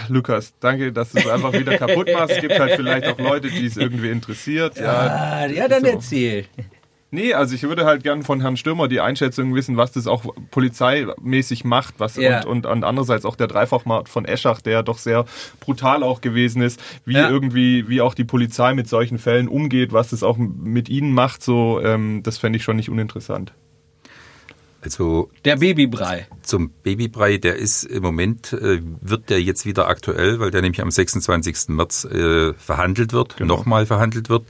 [0.09, 2.31] Lukas, danke, dass du es einfach wieder kaputt machst.
[2.35, 4.77] Es gibt halt vielleicht auch Leute, die es irgendwie interessiert.
[4.77, 5.91] Ja, Ah, ja, dann so.
[5.91, 6.45] erzähl.
[7.11, 10.23] Nee, also ich würde halt gern von Herrn Stürmer die Einschätzung wissen, was das auch
[10.51, 12.39] polizeimäßig macht, was Ja.
[12.41, 15.25] und, und, und andererseits auch der Dreifachmord von Eschach, der doch sehr
[15.59, 17.29] brutal auch gewesen ist, wie Ja.
[17.29, 21.41] irgendwie, wie auch die Polizei mit solchen Fällen umgeht, was das auch mit ihnen macht,
[21.41, 23.53] so, ähm, das fände ich schon nicht uninteressant.
[24.81, 26.27] Also Der Babybrei.
[26.41, 30.81] zum Babybrei, der ist im Moment, äh, wird der jetzt wieder aktuell, weil der nämlich
[30.81, 31.69] am 26.
[31.69, 33.57] März äh, verhandelt wird, Genau.
[33.57, 34.45] nochmal verhandelt wird,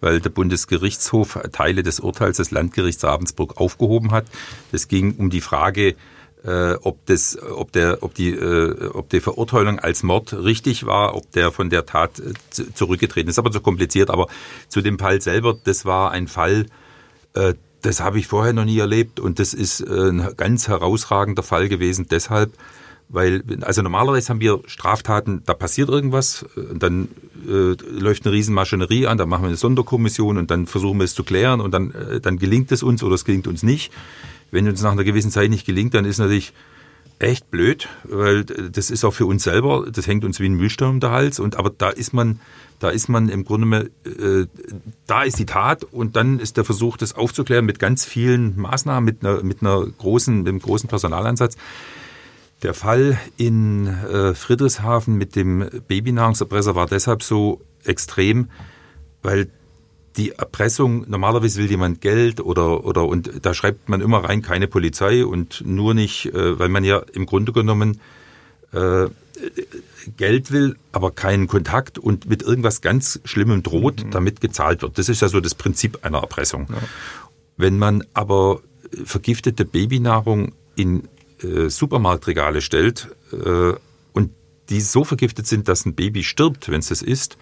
[0.00, 4.26] weil der Bundesgerichtshof Teile des Urteils des Landgerichts Ravensburg aufgehoben hat.
[4.72, 5.94] Es ging um die Frage,
[6.42, 11.14] äh, ob das, ob der, ob die, äh, ob die Verurteilung als Mord richtig war,
[11.14, 13.38] ob der von der Tat äh, zu- zurückgetreten ist.
[13.38, 14.10] Aber so kompliziert.
[14.10, 14.26] Aber
[14.68, 16.66] zu dem Fall selber, das war ein Fall,
[17.34, 21.42] äh, das habe ich vorher noch nie erlebt und das ist äh, ein ganz herausragender
[21.42, 22.06] Fall gewesen.
[22.10, 22.52] Deshalb,
[23.08, 27.08] weil, also normalerweise haben wir Straftaten, da passiert irgendwas, äh, und dann
[27.48, 31.14] äh, läuft eine Riesenmaschinerie an, dann machen wir eine Sonderkommission und dann versuchen wir es
[31.14, 33.92] zu klären und dann, äh, dann gelingt es uns oder es gelingt uns nicht.
[34.50, 36.52] Wenn uns nach einer gewissen Zeit nicht gelingt, dann ist natürlich
[37.20, 40.94] echt blöd, weil das ist auch für uns selber, das hängt uns wie ein Müllsturm
[40.94, 42.40] um der Hals und aber da ist man,
[42.78, 44.46] da ist man im Grunde mehr, äh,
[45.06, 49.04] da ist die Tat und dann ist der Versuch, das aufzuklären mit ganz vielen Maßnahmen,
[49.04, 51.56] mit einer, mit einer großen, mit einem großen Personalansatz.
[52.62, 58.48] Der Fall in äh, Friedrichshafen mit dem Babynahrungserpresser war deshalb so extrem,
[59.22, 59.50] weil
[60.16, 64.66] die Erpressung, normalerweise will jemand Geld oder, oder und da schreibt man immer rein, keine
[64.66, 68.00] Polizei und nur nicht, äh, weil man ja im Grunde genommen
[68.72, 69.06] äh,
[70.16, 74.98] Geld will, aber keinen Kontakt und mit irgendwas ganz Schlimmem droht, damit gezahlt wird.
[74.98, 76.68] Das ist ja so das Prinzip einer Erpressung.
[77.56, 78.60] Wenn man aber
[79.04, 81.08] vergiftete Babynahrung in
[81.42, 83.72] äh, Supermarktregale stellt äh,
[84.12, 84.30] und
[84.68, 87.38] die so vergiftet sind, dass ein Baby stirbt, wenn es das isst,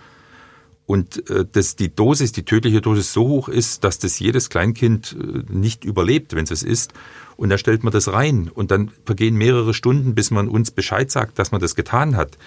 [0.89, 5.15] und äh, dass die Dosis, die tödliche Dosis so hoch ist, dass das jedes Kleinkind
[5.21, 6.95] äh, nicht überlebt, wenn es es isst.
[7.37, 11.11] Und da stellt man das rein und dann vergehen mehrere Stunden, bis man uns Bescheid
[11.11, 12.39] sagt, dass man das getan hat.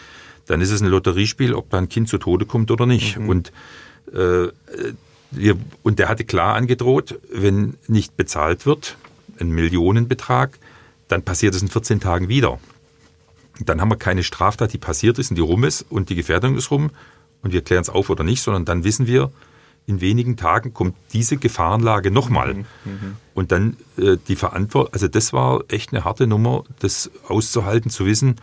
[0.47, 3.18] Dann ist es ein Lotteriespiel, ob da ein Kind zu Tode kommt oder nicht.
[3.18, 3.51] Und
[4.11, 4.47] äh,
[5.30, 8.97] wir, und der hatte klar angedroht, wenn nicht bezahlt wird,
[9.39, 10.57] ein Millionenbetrag,
[11.07, 12.59] dann passiert es in 14 Tagen wieder.
[13.59, 16.57] Dann haben wir keine Straftat, die passiert ist und die rum ist und die Gefährdung
[16.57, 16.89] ist rum
[17.41, 19.31] und wir klären es auf oder nicht, sondern dann wissen wir,
[19.88, 22.49] in wenigen Tagen kommt diese Gefahrenlage nochmal.
[23.34, 28.05] Und dann äh, die Verantwortung, also das war echt eine harte Nummer, das auszuhalten, zu
[28.05, 28.35] wissen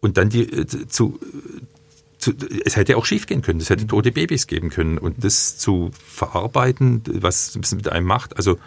[0.00, 1.20] und dann die äh, zu,
[2.18, 2.32] zu
[2.64, 5.90] es hätte auch schief gehen können, es hätte tote Babys geben können und das zu
[5.92, 8.58] verarbeiten, was es mit einem macht, also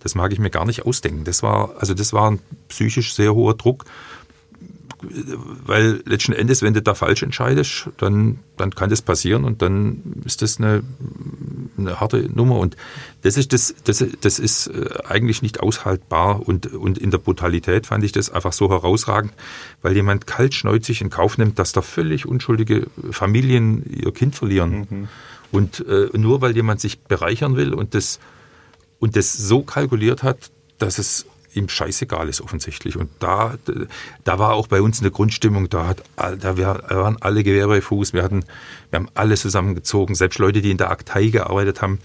[0.00, 1.24] das mag ich mir gar nicht ausdenken.
[1.24, 3.86] Das war, also das war ein psychisch sehr hoher Druck
[5.66, 10.22] weil letzten Endes, wenn du da falsch entscheidest, dann, dann kann das passieren und dann
[10.24, 10.82] ist das eine,
[11.78, 12.58] eine harte Nummer.
[12.58, 12.76] Und
[13.22, 17.86] das ist das, das, das ist äh, eigentlich nicht aushaltbar und, und in der Brutalität
[17.86, 19.32] fand ich das einfach so herausragend,
[19.82, 25.08] weil jemand kaltschneuzig in Kauf nimmt, dass da völlig unschuldige Familien ihr Kind verlieren.
[25.52, 28.18] Und äh, nur weil jemand sich bereichern will und das
[28.98, 31.26] und das so kalkuliert hat, dass es
[31.56, 32.96] ihm scheißegal ist offensichtlich.
[32.96, 33.54] Und da,
[34.24, 38.12] da war auch bei uns eine Grundstimmung, da, hat, da waren alle Gewehr bei Fuß,
[38.12, 38.44] wir, hatten,
[38.90, 41.98] wir haben alle zusammengezogen, selbst Leute, die in der Aktei gearbeitet haben,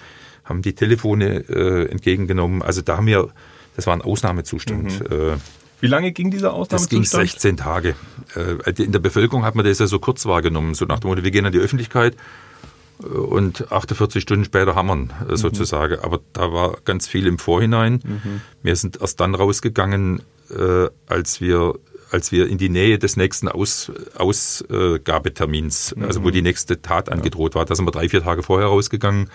[0.45, 2.61] haben die Telefone äh, entgegengenommen.
[2.61, 3.29] Also da haben wir,
[3.75, 5.09] das war ein Ausnahmezustand.
[5.11, 5.37] Äh,
[5.79, 7.29] Wie lange ging dieser das ging Ausnahmezustand?
[7.29, 7.95] 16 Tage.
[8.35, 11.23] Äh, In der Bevölkerung hat man das ja so kurz wahrgenommen, so nach dem Motto,
[11.23, 12.15] wir gehen an die Öffentlichkeit
[13.03, 15.99] und 48 Stunden später hammern äh, sozusagen.
[16.01, 18.01] Aber da war ganz viel im Vorhinein.
[18.61, 21.75] Wir sind erst dann rausgegangen, äh, als wir
[22.11, 27.53] als wir in die Nähe des nächsten Aus, Ausgabetermins, also wo die nächste Tat angedroht
[27.55, 29.29] war, da sind wir drei, vier Tage vorher rausgegangen,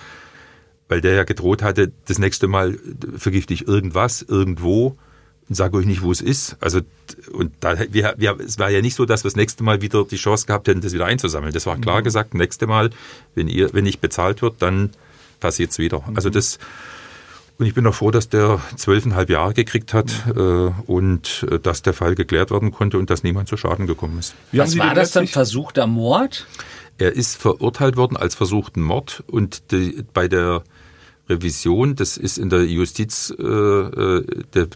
[0.89, 2.77] weil der ja gedroht hatte, das nächste Mal
[3.17, 4.97] vergifte ich irgendwas, irgendwo
[5.49, 6.57] sage euch nicht, wo es ist.
[6.61, 6.81] Also
[7.33, 10.05] und da wir, wir, es war ja nicht so, dass wir das nächste Mal wieder
[10.05, 11.53] die Chance gehabt hätten, das wieder einzusammeln.
[11.53, 12.35] Das war klar gesagt.
[12.35, 12.91] Nächste Mal,
[13.35, 14.91] wenn ihr, wenn nicht bezahlt wird, dann
[15.41, 16.03] passiert es wieder.
[16.15, 16.59] Also das
[17.57, 21.83] und ich bin auch froh, dass der zwölfeinhalb Jahre gekriegt hat äh, und äh, dass
[21.83, 24.35] der Fall geklärt werden konnte und dass niemand zu Schaden gekommen ist.
[24.51, 25.29] Wie Was war das dann?
[25.29, 26.47] Versuchter Mord?
[26.99, 30.65] Er ist verurteilt worden als versuchten Mord und die, bei der
[31.29, 34.25] Revision, das ist in der Justiz, äh, äh,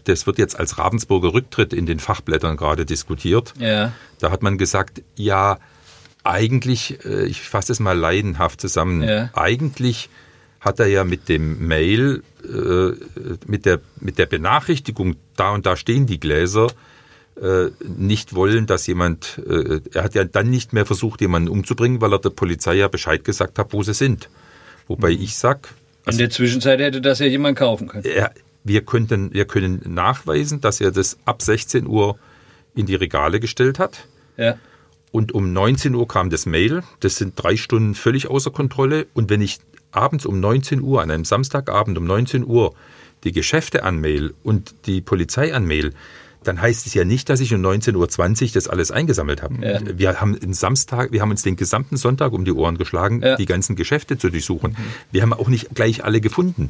[0.03, 3.53] das wird jetzt als Ravensburger Rücktritt in den Fachblättern gerade diskutiert.
[3.59, 3.91] Ja.
[4.19, 5.59] Da hat man gesagt, ja,
[6.23, 9.29] eigentlich, äh, ich fasse es mal leidenhaft zusammen, Ja.
[9.33, 10.09] eigentlich
[10.59, 12.91] hat er ja mit dem Mail, äh,
[13.47, 16.67] mit, der, mit der Benachrichtigung, da und da stehen die Gläser,
[17.41, 22.01] äh, nicht wollen, dass jemand, äh, er hat ja dann nicht mehr versucht, jemanden umzubringen,
[22.01, 24.29] weil er der Polizei ja Bescheid gesagt hat, wo sie sind.
[24.87, 25.69] Wobei ich sag,
[26.13, 28.05] In der Zwischenzeit hätte das ja jemand kaufen können.
[28.05, 28.31] er,
[28.63, 32.17] wir, könnten, wir können nachweisen, dass er das ab 16 Uhr
[32.75, 34.07] in die Regale gestellt hat.
[34.37, 34.57] Ja.
[35.11, 36.83] Und um 19 Uhr kam das Mail.
[36.99, 39.07] Das sind drei Stunden völlig außer Kontrolle.
[39.13, 39.59] Und wenn ich
[39.91, 42.75] abends um 19 Uhr, an einem Samstagabend um 19 Uhr,
[43.23, 45.93] die Geschäfte anmail und die Polizei anmail,
[46.43, 47.95] dann heißt es ja nicht, dass ich um 19.20
[48.45, 49.55] Uhr das alles eingesammelt habe.
[49.61, 49.79] Ja.
[49.97, 53.35] Wir haben den Samstag, wir haben uns den gesamten Sonntag um die Ohren geschlagen, Ja.
[53.35, 54.77] die ganzen Geschäfte zu durchsuchen.
[55.11, 56.69] Wir haben auch nicht gleich alle gefunden.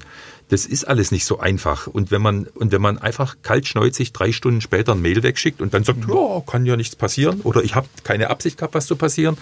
[0.49, 1.85] Das ist alles nicht so einfach.
[1.85, 5.75] Und wenn man, und wenn man einfach kaltschneuzig drei Stunden später ein Mail wegschickt und
[5.75, 8.95] dann sagt, ja, kann ja nichts passieren oder ich habe keine Absicht gehabt, was zu
[8.95, 9.37] passieren.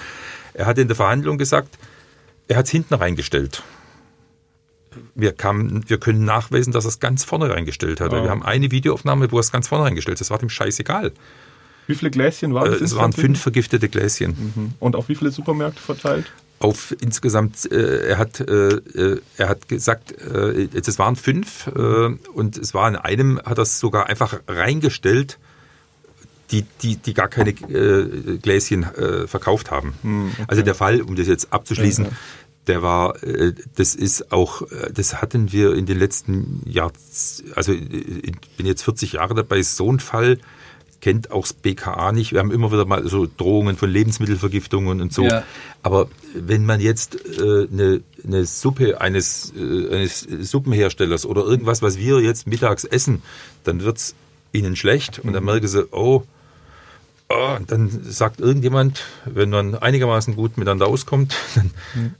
[0.53, 1.69] Er hat in der Verhandlung gesagt,
[2.49, 3.63] er hat es hinten reingestellt.
[5.15, 8.11] Wir, kamen, wir können nachweisen, dass er es ganz vorne reingestellt hat.
[8.11, 10.21] Wir haben eine Videoaufnahme, wo er es ganz vorne reingestellt hat.
[10.21, 11.11] Das war dem scheißegal.
[11.87, 12.81] Wie viele Gläschen waren Äh, das?
[12.81, 14.73] es waren fünf vergiftete Gläschen.
[14.79, 16.31] Und auf wie viele Supermärkte verteilt?
[16.59, 21.79] Auf insgesamt, äh, er hat, äh, äh, er hat gesagt, äh, es waren fünf äh,
[22.33, 25.37] und es war in einem, hat er es sogar einfach reingestellt,
[26.51, 30.33] die, die, die gar keine äh, Gläschen äh, verkauft haben.
[30.47, 32.07] Also der Fall, um das jetzt abzuschließen,
[32.67, 36.93] der war, äh, das ist auch, äh, das hatten wir in den letzten Jahren,
[37.55, 40.37] also äh, ich bin jetzt 40 Jahre dabei, so ein Fall
[40.99, 42.33] kennt auch das BKA nicht.
[42.33, 45.23] Wir haben immer wieder mal so Drohungen von Lebensmittelvergiftungen und so.
[45.23, 45.43] Ja.
[45.83, 52.47] Aber wenn man jetzt eine, eine Suppe eines, eines Suppenherstellers oder irgendwas, was wir jetzt
[52.47, 53.21] mittags essen,
[53.63, 54.15] dann wird's
[54.53, 56.23] ihnen schlecht und dann merken sie, oh,
[57.29, 61.71] oh, und dann sagt irgendjemand, wenn man einigermaßen gut miteinander auskommt, dann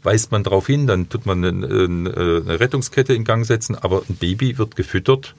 [0.04, 4.04] weist man darauf hin, dann tut man eine, eine, eine Rettungskette in Gang setzen, aber
[4.10, 5.36] ein Baby wird gefüttert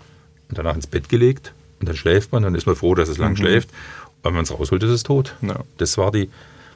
[0.48, 3.18] und danach ins Bett gelegt und dann schläft man, dann ist man froh, dass es
[3.18, 3.70] lang schläft.
[3.70, 5.34] Und wenn man es rausholt, ist es tot.
[5.42, 5.60] Ja.
[5.76, 6.30] Das war die,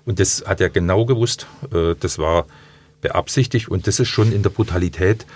[0.04, 2.46] und das hat er genau gewusst, äh, das war
[3.00, 5.26] beabsichtigt und das ist schon in der Brutalität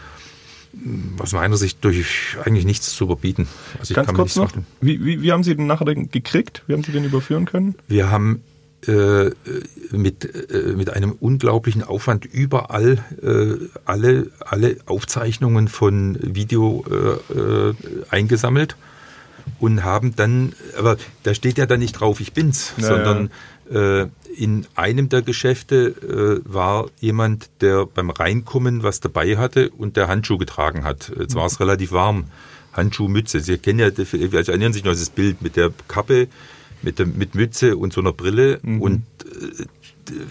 [1.19, 3.49] aus meiner Sicht durch eigentlich nichts zu überbieten.
[3.79, 6.63] Also Ganz kurz noch, wie, wie, wie haben Sie den nachher gekriegt?
[6.67, 7.75] Wie haben Sie den überführen können?
[7.89, 8.43] Wir haben
[8.87, 9.31] äh,
[9.91, 17.75] mit, äh, mit einem unglaublichen Aufwand überall äh, alle, alle Aufzeichnungen von Video äh, äh,
[18.11, 18.77] eingesammelt
[19.59, 23.31] und haben dann, aber da steht ja dann nicht drauf, ich bin's, Ja, sondern
[23.71, 29.97] äh, in einem der Geschäfte äh, war jemand, der beim Reinkommen was dabei hatte und
[29.97, 31.13] der Handschuh getragen hat.
[31.19, 32.25] Jetzt war es relativ warm.
[32.73, 33.41] Handschuh, Mütze.
[33.41, 36.29] Sie kennen ja, also erinnern sich noch dieses Bild mit der Kappe,
[36.83, 39.65] mit, der, mit Mütze und so einer Brille und äh,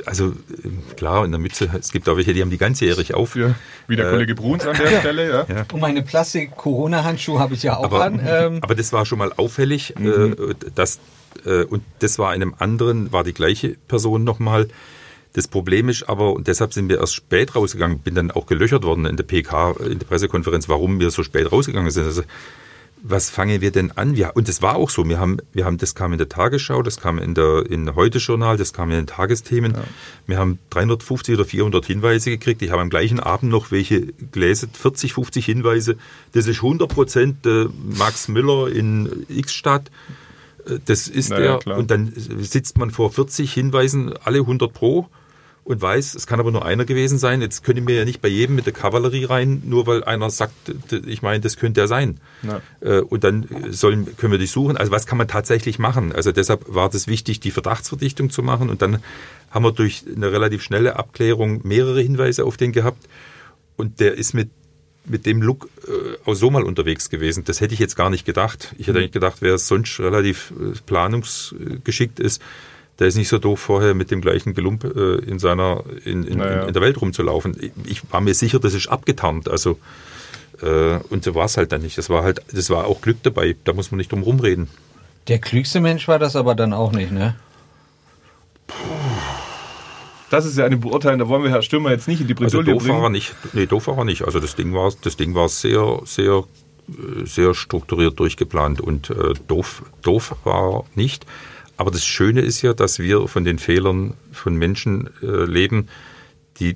[0.06, 3.36] also äh, klar, in der Mütze, es gibt auch welche, die haben die ganzjährig auf.
[3.36, 3.56] Ja,
[3.88, 5.30] wie der Äh, Kollege Bruns an der Stelle.
[5.30, 5.46] Ja.
[5.54, 5.66] Ja.
[5.72, 8.22] Und meine Plastik-Corona-Handschuhe habe ich ja auch aber, an.
[8.26, 10.36] Ähm, aber das war schon mal auffällig, äh,
[10.74, 11.00] dass,
[11.46, 14.68] äh, und das war einem anderen, war die gleiche Person nochmal.
[15.34, 18.84] Das Problem ist aber, und deshalb sind wir erst spät rausgegangen, bin dann auch gelöchert
[18.84, 22.06] worden in der PK, in der Pressekonferenz, warum wir so spät rausgegangen sind.
[22.06, 22.24] Also,
[23.08, 24.16] was fangen wir denn an?
[24.16, 25.08] Wir, und das war auch so.
[25.08, 28.58] Wir haben, wir haben, das kam in der Tagesschau, das kam in der in Heute-Journal,
[28.58, 29.76] das kam in den Tagesthemen.
[30.26, 32.62] Wir haben 350 oder 400 Hinweise gekriegt.
[32.62, 35.98] Ich habe am gleichen Abend noch welche gelesen, 40, 50 Hinweise.
[36.32, 37.66] Das ist 100 Prozent äh,
[37.98, 39.92] Max Müller in X-Stadt.
[40.86, 41.58] Das ist ja, der.
[41.60, 41.78] klar.
[41.78, 45.08] Und dann sitzt man vor 40 Hinweisen, alle 100 pro
[45.66, 47.42] und weiß, es kann aber nur einer gewesen sein.
[47.42, 50.54] Jetzt können wir ja nicht bei jedem mit der Kavallerie rein, nur weil einer sagt,
[51.08, 52.20] ich meine, das könnte er sein.
[52.44, 52.62] Ja.
[52.82, 54.78] Äh, Und dann sollen, können wir die suchen.
[54.78, 56.12] Also was kann man tatsächlich machen?
[56.12, 58.70] Also deshalb war das wichtig, die Verdachtsverdichtung zu machen.
[58.70, 59.00] Und dann
[59.50, 63.08] haben wir durch eine relativ schnelle Abklärung mehrere Hinweise auf den gehabt.
[63.76, 64.52] Und der ist mit,
[65.06, 67.44] mit dem Look äh, auch so mal unterwegs gewesen.
[67.46, 68.74] Das hätte ich jetzt gar nicht gedacht.
[68.78, 72.42] Ich hätte eigentlich gedacht, wer sonst relativ äh, planungsgeschickt ist,
[73.00, 76.38] der ist nicht so doof, vorher mit dem gleichen Gelump äh, in seiner in, in,
[76.38, 76.62] Naja.
[76.62, 77.56] in, in der Welt rumzulaufen.
[77.60, 79.50] Ich, ich war mir sicher, das ist abgetarnt.
[79.50, 79.78] Also
[80.62, 81.98] äh, und so war es halt dann nicht.
[81.98, 83.56] Das war halt, das war auch Glück dabei.
[83.66, 84.70] Da muss man nicht drum rumreden.
[85.28, 87.36] der klügste Mensch war das aber dann auch nicht, ne?
[90.36, 92.58] Das ist ja eine Beurteilung, da wollen wir Herr Stürmer jetzt nicht in die Also
[92.58, 93.12] Bredouille doof war er bringen.
[93.14, 93.36] nicht.
[93.54, 94.24] Nee, doof war er nicht.
[94.24, 96.44] Also das Ding war, das Ding war sehr, sehr,
[96.90, 101.26] äh, sehr strukturiert durchgeplant und äh, doof, doof war er nicht.
[101.78, 105.88] Aber das Schöne ist ja, dass wir von den Fehlern von Menschen äh, leben,
[106.60, 106.76] die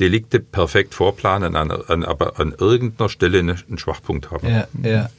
[0.00, 4.48] Delikte perfekt vorplanen, an, an, aber an irgendeiner Stelle einen Schwachpunkt haben.
[4.48, 5.10] Ja, ja.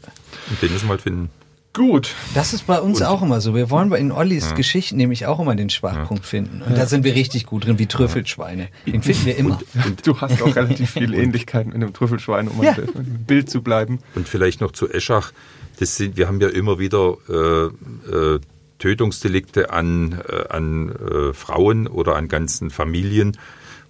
[0.49, 1.29] Und den müssen wir halt finden.
[1.73, 2.13] Gut.
[2.35, 3.55] Das ist bei uns auch immer so.
[3.55, 6.61] Wir wollen bei in Ollis Geschichten nämlich auch immer den Schwachpunkt finden.
[6.61, 8.67] Und da sind wir richtig gut drin, wie Trüffelschweine.
[8.85, 9.59] Den finden wir immer.
[10.03, 12.73] Du hast auch relativ viele Ähnlichkeiten mit einem Trüffelschwein, um ja.
[12.73, 13.99] im Bild zu bleiben.
[14.13, 15.31] Und vielleicht noch zu Eschach.
[15.79, 18.39] Das sind, wir haben ja immer wieder äh, äh,
[18.77, 23.37] Tötungsdelikte an, äh, an äh, Frauen oder an ganzen Familien,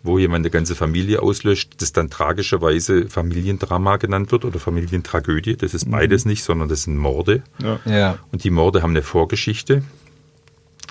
[0.03, 5.55] wo jemand eine ganze Familie auslöscht, das dann tragischerweise Familiendrama genannt wird oder Familientragödie.
[5.55, 7.41] Das ist beides nicht, sondern das sind Morde.
[7.61, 7.79] Ja.
[7.85, 8.19] Ja.
[8.31, 9.83] Und die Morde haben eine Vorgeschichte.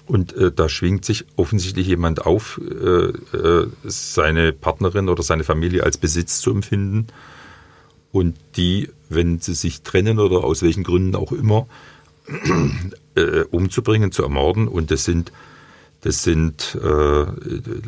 [0.06, 5.84] Und äh, da schwingt sich offensichtlich jemand auf, äh, äh, seine Partnerin oder seine Familie
[5.84, 7.06] als Besitz zu empfinden.
[8.12, 11.66] Und die, wenn sie sich trennen oder aus welchen Gründen auch immer,
[13.14, 14.68] äh, umzubringen, zu ermorden.
[14.68, 15.32] Und das sind,
[16.02, 17.24] das sind äh,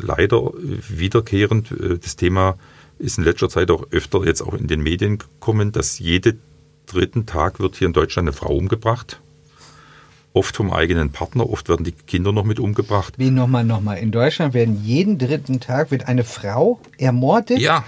[0.00, 1.70] leider wiederkehrend.
[1.72, 2.56] Äh, das Thema
[2.98, 6.40] ist in letzter Zeit auch öfter jetzt auch in den Medien gekommen, dass jeden
[6.86, 9.20] dritten Tag wird hier in Deutschland eine Frau umgebracht.
[10.32, 13.14] Oft vom eigenen Partner, oft werden die Kinder noch mit umgebracht.
[13.18, 13.98] Wie nochmal, nochmal.
[13.98, 17.58] In Deutschland werden jeden dritten Tag wird eine Frau ermordet.
[17.58, 17.84] Ja.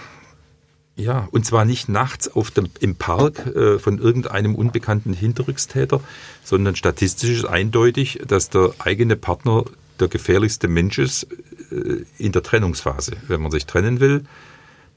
[0.98, 6.00] Ja, und zwar nicht nachts auf dem, im Park äh, von irgendeinem unbekannten Hinterrückstäter,
[6.42, 9.64] sondern statistisch ist eindeutig, dass der eigene Partner
[10.00, 11.26] der gefährlichste Mensch ist
[11.70, 13.12] äh, in der Trennungsphase.
[13.28, 14.24] Wenn man sich trennen will,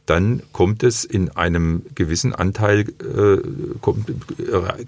[0.06, 3.42] dann kommt es in einem gewissen Anteil, äh,
[3.80, 4.14] kommt, äh,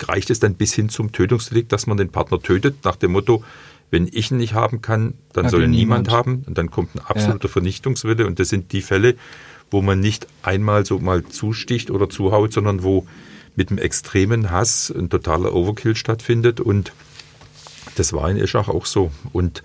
[0.03, 3.43] reicht es dann bis hin zum Tötungsdelikt, dass man den Partner tötet, nach dem Motto,
[3.91, 6.09] wenn ich ihn nicht haben kann, dann soll ihn niemand niemand.
[6.09, 6.43] haben.
[6.47, 8.25] Und dann kommt ein absoluter Vernichtungswille.
[8.25, 9.15] Und das sind die Fälle,
[9.69, 13.05] wo man nicht einmal so mal zusticht oder zuhaut, sondern wo
[13.55, 16.61] mit einem extremen Hass ein totaler Overkill stattfindet.
[16.61, 16.93] Und
[17.95, 19.11] das war in Eschach auch so.
[19.33, 19.61] Und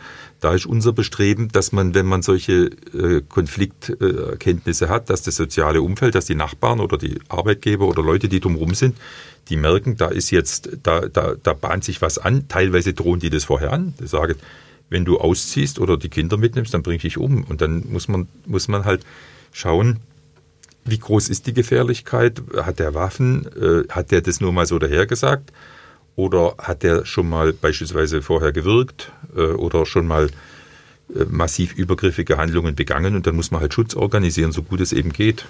[0.47, 5.82] da ist unser Bestreben, dass man, wenn man solche äh, Konflikterkenntnisse hat, dass das soziale
[5.82, 8.97] Umfeld, dass die Nachbarn oder die Arbeitgeber oder Leute, die drumherum sind,
[9.48, 12.47] die merken, da ist jetzt, da, da, da bahnt sich was an.
[12.47, 13.94] Teilweise drohen die das vorher an.
[13.98, 14.36] Die sagen,
[14.89, 17.43] wenn du ausziehst oder die Kinder mitnimmst, dann bring ich dich um.
[17.43, 19.05] Und dann muss man, muss man halt
[19.51, 19.98] schauen,
[20.85, 22.40] wie groß ist die Gefährlichkeit?
[22.56, 23.48] Hat der Waffen?
[23.60, 25.51] Äh, hat der das nur mal so dahergesagt?
[26.16, 30.28] Oder hat der schon mal beispielsweise vorher gewirkt äh, oder schon mal
[31.14, 33.14] äh, massiv übergriffige Handlungen begangen?
[33.14, 35.44] Und dann muss man halt Schutz organisieren, so gut es eben geht.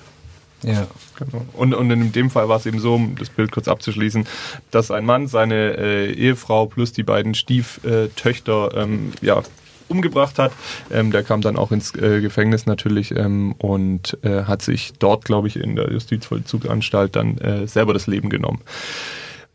[0.62, 0.86] Ja.
[1.18, 1.46] Genau.
[1.52, 4.26] Und, und in dem Fall war es eben so, um das Bild kurz abzuschließen,
[4.70, 9.42] dass ein Mann seine äh, Ehefrau plus die beiden Stieftöchter ähm, ja,
[9.88, 10.52] umgebracht hat.
[10.90, 15.24] Ähm, der kam dann auch ins äh, Gefängnis natürlich ähm, und äh, hat sich dort,
[15.24, 18.60] glaube ich, in der Justizvollzugsanstalt dann äh, selber das Leben genommen.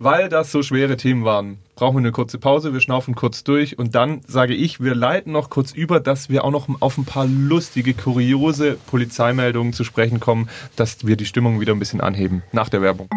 [0.04, 3.78] Weil das so schwere Themen waren, brauchen wir eine kurze Pause, wir schnaufen kurz durch
[3.78, 7.06] und dann sage ich, wir leiten noch kurz über, dass wir auch noch auf ein
[7.06, 12.42] paar lustige, kuriose Polizeimeldungen zu sprechen kommen, dass wir die Stimmung wieder ein bisschen anheben.
[12.52, 13.10] Nach der Werbung.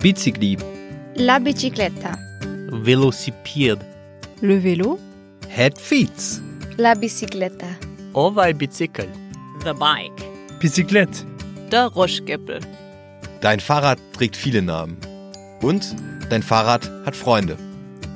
[0.00, 0.56] Bicicli,
[1.16, 2.12] La bicicletta.
[2.70, 3.84] velocipede,
[4.40, 4.98] Le vélo,
[5.48, 6.40] Head Feeds.
[6.78, 7.66] La bicicletta.
[8.14, 9.08] ovaj bicycle,
[9.62, 10.24] the bike,
[10.58, 11.26] Bicyclette.
[11.70, 12.60] der Roschgeppel.
[13.40, 14.96] Dein Fahrrad trägt viele Namen.
[15.62, 15.94] Und
[16.28, 17.56] dein Fahrrad hat Freunde.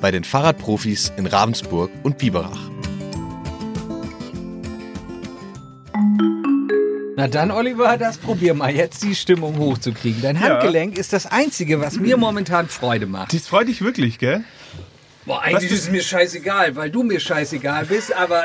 [0.01, 2.59] Bei den Fahrradprofis in Ravensburg und Biberach.
[7.16, 10.23] Na dann, Oliver, das probier mal jetzt die Stimmung hochzukriegen.
[10.23, 13.32] Dein Handgelenk ist das Einzige, was mir momentan Freude macht.
[13.32, 14.43] Das freut dich wirklich, gell?
[15.24, 18.43] Boah, eigentlich ist es mir scheißegal, weil du mir scheißegal bist, aber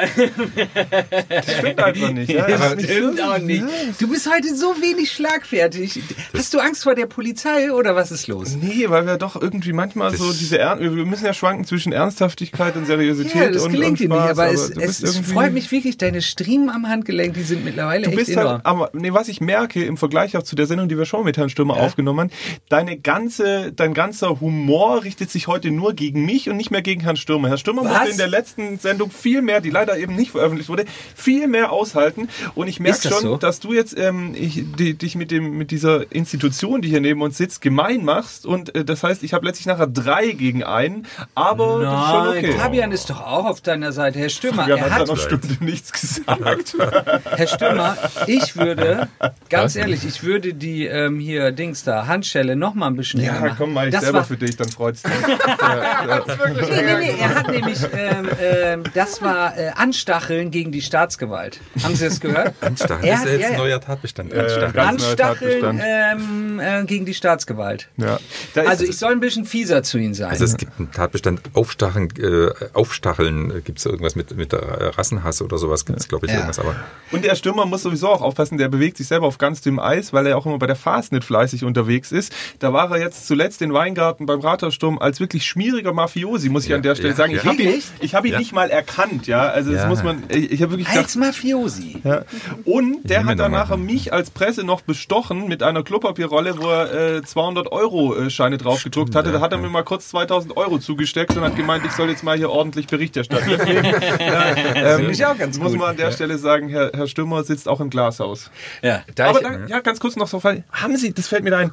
[1.30, 2.32] Das stimmt einfach nicht.
[2.32, 2.48] Ja?
[2.48, 3.64] das nicht stimmt auch nicht.
[4.00, 6.00] Du bist heute so wenig schlagfertig.
[6.36, 8.56] Hast du Angst vor der Polizei oder was ist los?
[8.62, 12.76] Nee, weil wir doch irgendwie manchmal so diese Ern wir müssen ja schwanken zwischen Ernsthaftigkeit
[12.76, 15.72] und Seriosität Ja, das und, gelingt und dir nicht, Spaß, aber es, es, freut mich
[15.72, 18.48] wirklich, deine Striemen am Handgelenk, die sind mittlerweile Du echt bist enorm.
[18.48, 21.24] halt, aber nee, was ich merke im Vergleich auch zu der Sendung, die wir schon
[21.24, 22.32] mit Herrn Stürmer aufgenommen haben,
[22.70, 27.02] deine ganze, dein ganzer Humor richtet sich heute nur gegen mich und nicht mehr gegen
[27.02, 27.50] Herrn Stürmer.
[27.50, 27.92] Herr Stürmer Was?
[27.92, 30.86] musste in der letzten Sendung viel mehr, die leider eben nicht veröffentlicht wurde,
[31.16, 32.30] viel mehr aushalten.
[32.56, 33.38] Und ich merke das schon, so?
[33.38, 37.22] dass du jetzt ähm, ich, die, dich mit dem mit dieser Institution, die hier neben
[37.22, 38.46] uns sitzt, gemein machst.
[38.46, 42.28] Und äh, das heißt, ich habe letztlich nachher drei gegen einen, aber das ist schon
[42.28, 42.52] Nein, okay.
[42.54, 44.20] Fabian ist doch auch auf deiner Seite.
[44.20, 46.76] Herr Stürmer, Fabian er hat hat noch Stunde nichts gesagt.
[47.26, 49.08] Herr Stürmer, ich würde,
[49.50, 53.34] ganz ehrlich, ich würde die ähm, hier Dings da, Handschelle noch mal ein bisschen Ja,
[53.34, 53.56] machen.
[53.58, 55.12] komm mal, ich das selber für dich, dann freut's dich.
[55.62, 56.24] ja, ja.
[56.62, 61.60] Nee, nee, nee, er hat nämlich, ähm, ähm, das war äh, Anstacheln gegen die Staatsgewalt.
[61.84, 62.54] Haben Sie das gehört?
[62.62, 63.58] Anstacheln, Er das hat- ist ja jetzt ein ja.
[63.60, 64.34] neuer Tatbestand.
[64.34, 64.74] Anstacheln.
[64.76, 65.82] neuer Anstacheln Tatbestand.
[65.86, 67.90] ähm, äh, gegen die Staatsgewalt.
[67.98, 68.20] Ja.
[68.56, 70.30] Also ich soll ein bisschen fieser zu Ihnen sein.
[70.30, 75.42] Also es gibt einen Tatbestand Aufstacheln, äh, Aufstacheln, gibt es irgendwas mit, mit der Rassenhass
[75.42, 76.38] oder sowas, gibt es glaube ich Ja.
[76.40, 76.76] irgendwas, aber
[77.12, 80.14] Und der Stürmer muss sowieso auch aufpassen, der bewegt sich selber auf ganz dünnem Eis,
[80.14, 82.34] weil er auch immer bei der Fastnet fleißig unterwegs ist.
[82.60, 86.70] Da war er jetzt zuletzt in Weingarten beim Ratersturm als wirklich schmieriger Mafiosi, muss ich
[86.70, 87.32] Ja, an der Stelle ja, sagen.
[87.34, 87.38] ja.
[87.42, 88.40] Ich habe ihn, ich hab ihn Ja.
[88.40, 89.42] nicht mal erkannt, ja.
[89.42, 89.88] Also das Ja.
[89.90, 92.02] muss man, ich, ich habe wirklich gedacht, Als Mafiosi.
[92.04, 92.24] ja.
[92.66, 97.22] Und der hat nachher mich als Presse noch bestochen mit einer Klopapierrolle, wo er äh,
[97.24, 99.32] 200 Euro äh, Scheine drauf gedruckt hatte.
[99.32, 102.24] Da hat er mir mal kurz 2000 Euro zugesteckt und hat gemeint, ich soll jetzt
[102.24, 103.50] mal hier ordentlich Bericht erstatten.
[103.58, 105.80] Deswegen, äh, ähm, ich auch ganz muss gut.
[105.80, 108.52] man an der Stelle sagen, Herr, Herr Stürmer sitzt auch im Glashaus.
[108.82, 109.02] Ja.
[109.16, 111.58] Da Aber ich, dann, ja, ganz kurz noch so, haben Sie, das fällt mir da
[111.60, 111.72] ein,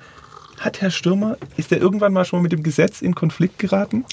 [0.58, 4.04] hat Herr Stürmer, ist er irgendwann mal schon mit dem Gesetz in Konflikt geraten?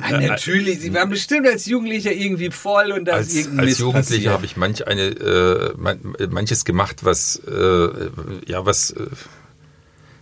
[0.00, 4.30] Ah, natürlich, Sie waren bestimmt als Jugendlicher irgendwie voll und da ist als, als Jugendlicher
[4.30, 5.98] habe ich manch eine, äh, man,
[6.30, 8.10] manches gemacht, was, äh,
[8.46, 9.06] ja, was, äh,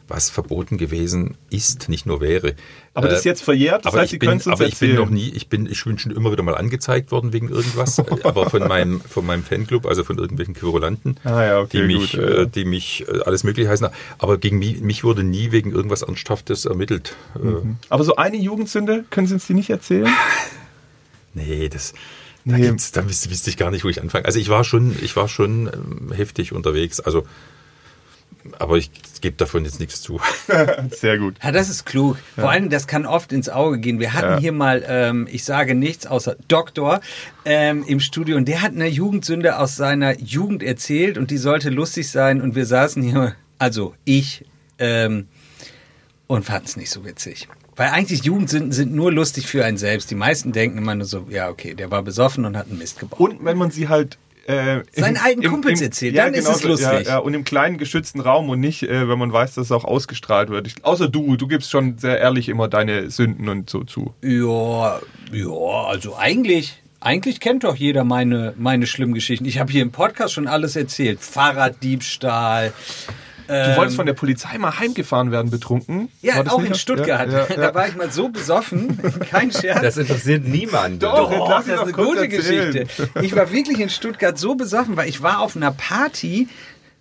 [0.09, 2.55] was verboten gewesen ist, nicht nur wäre.
[2.97, 4.55] Aber das Äh, ist jetzt verjährt, das aber heißt, ich Sie bin, können es uns
[4.55, 5.05] aber ich bin erzählen.
[5.05, 8.05] noch nie, ich bin, ich bin schon immer wieder mal angezeigt worden wegen irgendwas, äh,
[8.24, 12.12] aber von meinem, von meinem Fanclub, also von irgendwelchen Querulanten, Ah ja, okay, die mich,
[12.12, 13.86] gut, ja, äh, die mich äh, alles Mögliche heißen.
[14.18, 17.14] Aber gegen mich, mich wurde nie wegen irgendwas Ernsthaftes ermittelt.
[17.36, 17.39] Äh,
[17.90, 20.09] Aber so eine Jugendsünde, können Sie uns die nicht erzählen?
[21.35, 21.93] Nee, das.
[22.44, 22.73] Da, Nee.
[22.93, 24.24] da wüsste, wüsste ich gar nicht, wo ich anfange.
[24.24, 27.01] Also ich war schon, ich war schon ähm, heftig unterwegs.
[27.01, 27.27] Also,
[28.59, 28.90] aber ich
[29.20, 30.20] gebe davon jetzt nichts zu.
[30.90, 31.36] Sehr gut.
[31.43, 32.16] Ja, das ist klug.
[32.35, 33.98] Vor allem, das kann oft ins Auge gehen.
[34.01, 34.39] Wir hatten Ja.
[34.39, 37.01] hier mal, ähm, ich sage nichts außer Doktor
[37.44, 41.70] ähm, im Studio und der hat eine Jugendsünde aus seiner Jugend erzählt und die sollte
[41.70, 44.44] lustig sein und wir saßen hier, also ich,
[44.78, 45.28] ähm,
[46.27, 47.48] und fanden es nicht so witzig.
[47.77, 50.10] Weil eigentlich Jugendsünden sind nur lustig für einen selbst.
[50.10, 52.98] Die meisten denken immer nur so, ja okay, der war besoffen und hat einen Mist
[52.98, 53.20] gebaut.
[53.20, 54.16] Und wenn man sie halt
[54.47, 56.86] äh, Seinen alten Kumpels erzählt, dann ist es lustig.
[56.89, 59.73] Ja, ja, und im kleinen geschützten Raum und nicht, äh, wenn man weiß, dass es
[59.73, 60.68] auch ausgestrahlt wird.
[60.68, 64.14] Ich, außer du, du gibst schon sehr ehrlich immer deine Sünden und so zu.
[64.23, 65.01] Ja,
[65.32, 69.47] ja, also eigentlich, eigentlich kennt doch jeder meine, meine schlimmen Geschichten.
[69.47, 71.20] Ich habe hier im Podcast schon alles erzählt.
[71.20, 72.73] Fahrraddiebstahl.
[73.47, 76.09] Du wolltest von der Polizei mal heimgefahren werden, betrunken?
[76.23, 76.74] Ja, War das auch nicht in?
[76.77, 77.31] Stuttgart.
[77.31, 77.56] Ja, ja, ja.
[77.56, 78.98] Da war ich mal so besoffen,
[79.31, 79.81] kein Scherz.
[79.82, 80.98] das interessiert niemanden.
[80.98, 81.31] Doch.
[81.31, 82.73] Doch, das ist eine gute erzählen.
[82.73, 83.09] Geschichte.
[83.23, 86.48] Ich war wirklich in Stuttgart so besoffen, weil ich war auf einer Party,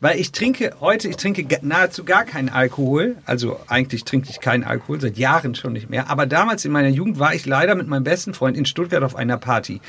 [0.02, 3.16] weil ich trinke heute, ich trinke nahezu gar keinen Alkohol.
[3.26, 6.10] Also eigentlich trinke ich keinen Alkohol, seit Jahren schon nicht mehr.
[6.10, 9.16] Aber damals in meiner Jugend war ich leider mit meinem besten Freund in Stuttgart auf
[9.16, 9.82] einer Party.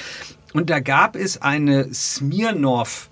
[0.55, 3.09] Und da gab es eine Smirnoff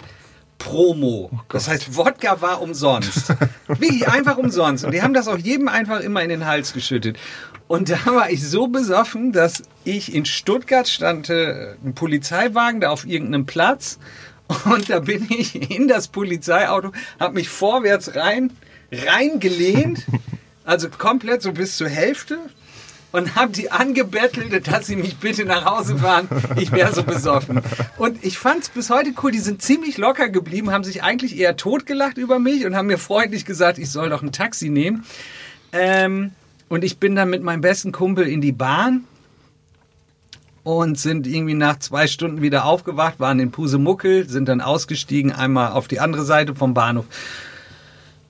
[0.64, 1.30] Promo.
[1.50, 3.28] das heißt, Wodka war umsonst.
[3.68, 4.84] Wirklich einfach umsonst.
[4.84, 7.18] Und die haben das auch jedem einfach immer in den Hals geschüttet.
[7.68, 12.90] Und da war ich so besoffen, dass ich in Stuttgart stand, äh, ein Polizeiwagen da
[12.90, 13.98] auf irgendeinem Platz.
[14.64, 18.50] Und da bin ich in das Polizeiauto, habe mich vorwärts rein,
[18.90, 20.06] reingelehnt,
[20.64, 22.38] also komplett so bis zur Hälfte
[23.14, 26.28] und habe die angebettelt, dass sie mich bitte nach Hause fahren.
[26.56, 27.62] Ich wäre so besoffen.
[27.96, 29.30] Und ich fand es bis heute cool.
[29.30, 32.98] Die sind ziemlich locker geblieben, haben sich eigentlich eher totgelacht über mich und haben mir
[32.98, 35.04] freundlich gesagt, ich soll doch ein Taxi nehmen.
[35.70, 36.32] Ähm,
[36.68, 39.04] und ich bin dann mit meinem besten Kumpel in die Bahn
[40.64, 45.70] und sind irgendwie nach zwei Stunden wieder aufgewacht, waren in Pusemuckel, sind dann ausgestiegen, einmal
[45.70, 47.06] auf die andere Seite vom Bahnhof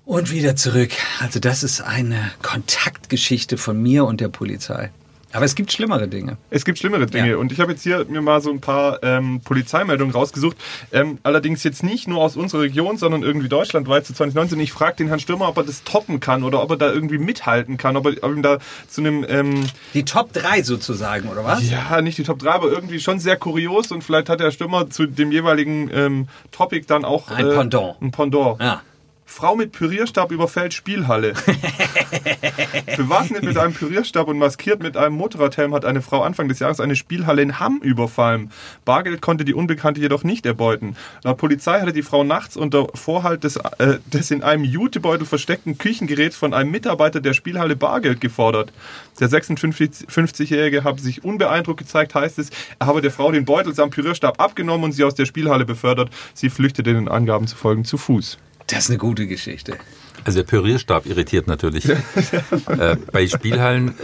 [0.05, 0.91] und wieder zurück.
[1.21, 4.91] Also das ist eine Kontaktgeschichte von mir und der Polizei.
[5.33, 6.37] Aber es gibt schlimmere Dinge.
[6.51, 7.31] Es gibt schlimmere Dinge.
[7.31, 7.37] Ja.
[7.39, 10.57] Und ich habe jetzt hier mir mal so ein paar ähm, Polizeimeldungen rausgesucht.
[10.93, 14.61] Ähm, allerdings jetzt nicht nur aus unserer Region, sondern irgendwie deutschlandweit zu 2019.
[14.61, 17.19] Ich frage den Herrn Stürmer, ob er das toppen kann oder ob er da irgendwie
[17.19, 18.59] mithalten kann, ob er ob ihm da
[18.89, 19.27] zu einem...
[19.29, 21.69] Ähm, Die Top 3 sozusagen, oder was?
[21.69, 24.89] ja, nicht die Top 3, aber irgendwie schon sehr kurios und vielleicht hat der Stürmer
[24.89, 27.29] zu dem jeweiligen ähm, Topic dann auch...
[27.33, 28.01] Ein Pendant.
[28.01, 28.61] Ein Pendant.
[28.61, 28.83] Ja.
[29.27, 31.35] Frau mit Pürierstab überfällt Spielhalle.
[32.97, 36.79] Bewaffnet mit einem Pürierstab und maskiert mit einem Motorradhelm hat eine Frau Anfang des Jahres
[36.79, 38.53] eine Spielhalle in Hamm überfallen.
[38.85, 40.97] Bargeld konnte die Unbekannte jedoch nicht erbeuten.
[41.25, 45.79] Laut Polizei hatte die Frau nachts unter Vorhalt des, äh, des in einem Jutebeutel versteckten
[45.79, 48.73] Küchengeräts von einem Mitarbeiter der Spielhalle Bargeld gefordert.
[49.21, 52.51] Der 56-Jährige habe sich unbeeindruckt gezeigt, heißt es.
[52.79, 56.11] Er habe der Frau den Beutel samt Pürierstab abgenommen und sie aus der Spielhalle befördert.
[56.35, 58.39] Sie flüchtete den Angaben zu folgen zu Fuß.
[58.67, 59.77] Das ist eine gute Geschichte.
[60.25, 61.87] Also der Pürierstab irritiert natürlich.
[62.69, 63.95] äh, bei Spielhallen,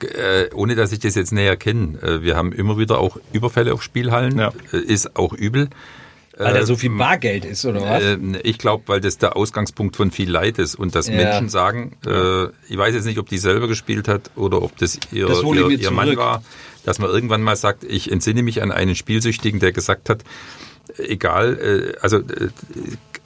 [0.00, 0.06] äh,
[0.44, 3.72] äh, ohne dass ich das jetzt näher kenne, äh, wir haben immer wieder auch Überfälle
[3.72, 4.52] auf Spielhallen, Ja.
[4.72, 5.68] äh, ist auch übel.
[6.36, 8.02] Weil da Äh, so viel Bargeld ist, oder was?
[8.02, 11.14] Äh, ich glaube, weil das der Ausgangspunkt von viel Leid ist und dass Ja.
[11.14, 14.98] Menschen sagen, äh, ich weiß jetzt nicht, ob die selber gespielt hat oder ob das
[15.12, 16.42] ihr, Das ihr, ihr Mann war,
[16.84, 20.24] dass man irgendwann mal sagt, ich entsinne mich an einen Spielsüchtigen, der gesagt hat,
[20.96, 22.48] egal, äh, also äh,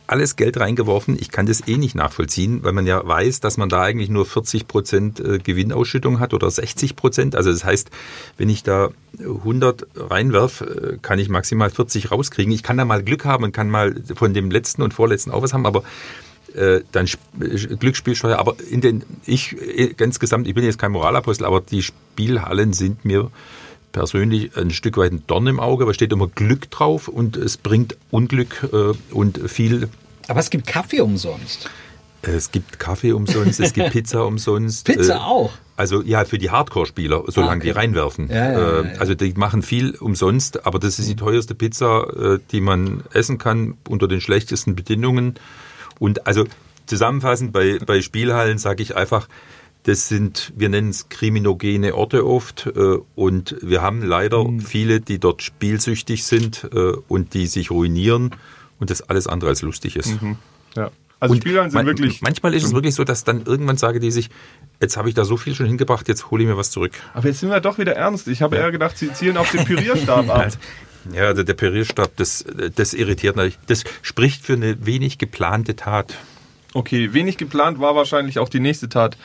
[0.07, 3.69] alles Geld reingeworfen, ich kann das eh nicht nachvollziehen, weil man ja weiß, dass man
[3.69, 7.37] da eigentlich nur 40 Prozent äh, Gewinnausschüttung hat oder 60 Prozent.
[7.37, 7.91] Also das heißt,
[8.37, 12.53] wenn ich da 100 reinwerf, äh, kann ich maximal 40 rauskriegen.
[12.53, 15.43] Ich kann da mal Glück haben und kann mal von dem letzten und vorletzten auch
[15.43, 15.83] was haben, aber
[16.55, 17.25] äh, dann Sp-
[17.79, 18.39] Glücksspielsteuer.
[18.39, 23.05] Aber in den, ich äh, insgesamt, ich bin jetzt kein Moralapostel, aber die Spielhallen sind
[23.05, 23.31] mir
[23.93, 27.57] persönlich ein Stück weit ein Dorn im Auge, aber steht immer Glück drauf und es
[27.57, 29.89] bringt Unglück äh, und viel.
[30.29, 31.71] Aber es gibt Kaffee umsonst.
[32.23, 34.87] Es gibt Kaffee umsonst, es gibt Pizza umsonst.
[34.87, 35.53] Pizza äh, auch?
[35.77, 37.67] Also ja, für die Hardcore-Spieler, solange Ah, okay.
[37.67, 38.29] die reinwerfen.
[38.29, 39.01] Ja, ja, Äh, ja.
[39.01, 43.39] Also die machen viel umsonst, aber das ist die teuerste Pizza, äh, die man essen
[43.39, 45.35] kann unter den schlechtesten Bedingungen.
[45.99, 46.45] Und also
[46.87, 49.29] zusammenfassend bei, bei Spielhallen sage ich einfach,
[49.85, 54.61] das sind, wir nennen es kriminogene Orte oft äh, und wir haben leider Mhm.
[54.61, 58.31] viele, die dort spielsüchtig sind äh, und die sich ruinieren
[58.79, 60.15] und das alles andere als lustig ist.
[60.77, 60.91] Ja.
[61.21, 62.21] Also Und sind man- wirklich.
[62.23, 64.29] Manchmal ist es wirklich so, dass dann irgendwann sage die sich,
[64.81, 66.93] jetzt habe ich da so viel schon hingebracht, jetzt hole ich mir was zurück.
[67.15, 68.27] Aber jetzt sind wir doch wieder ernst.
[68.27, 70.49] Ich habe eher gedacht, sie zielen auf den Pürierstab ab.
[71.13, 72.45] Ja, der, der Perierstab, das,
[72.77, 73.59] das irritiert natürlich.
[73.67, 76.15] Das spricht für eine wenig geplante Tat.
[76.75, 79.17] Okay, wenig geplant war wahrscheinlich auch die nächste Tat.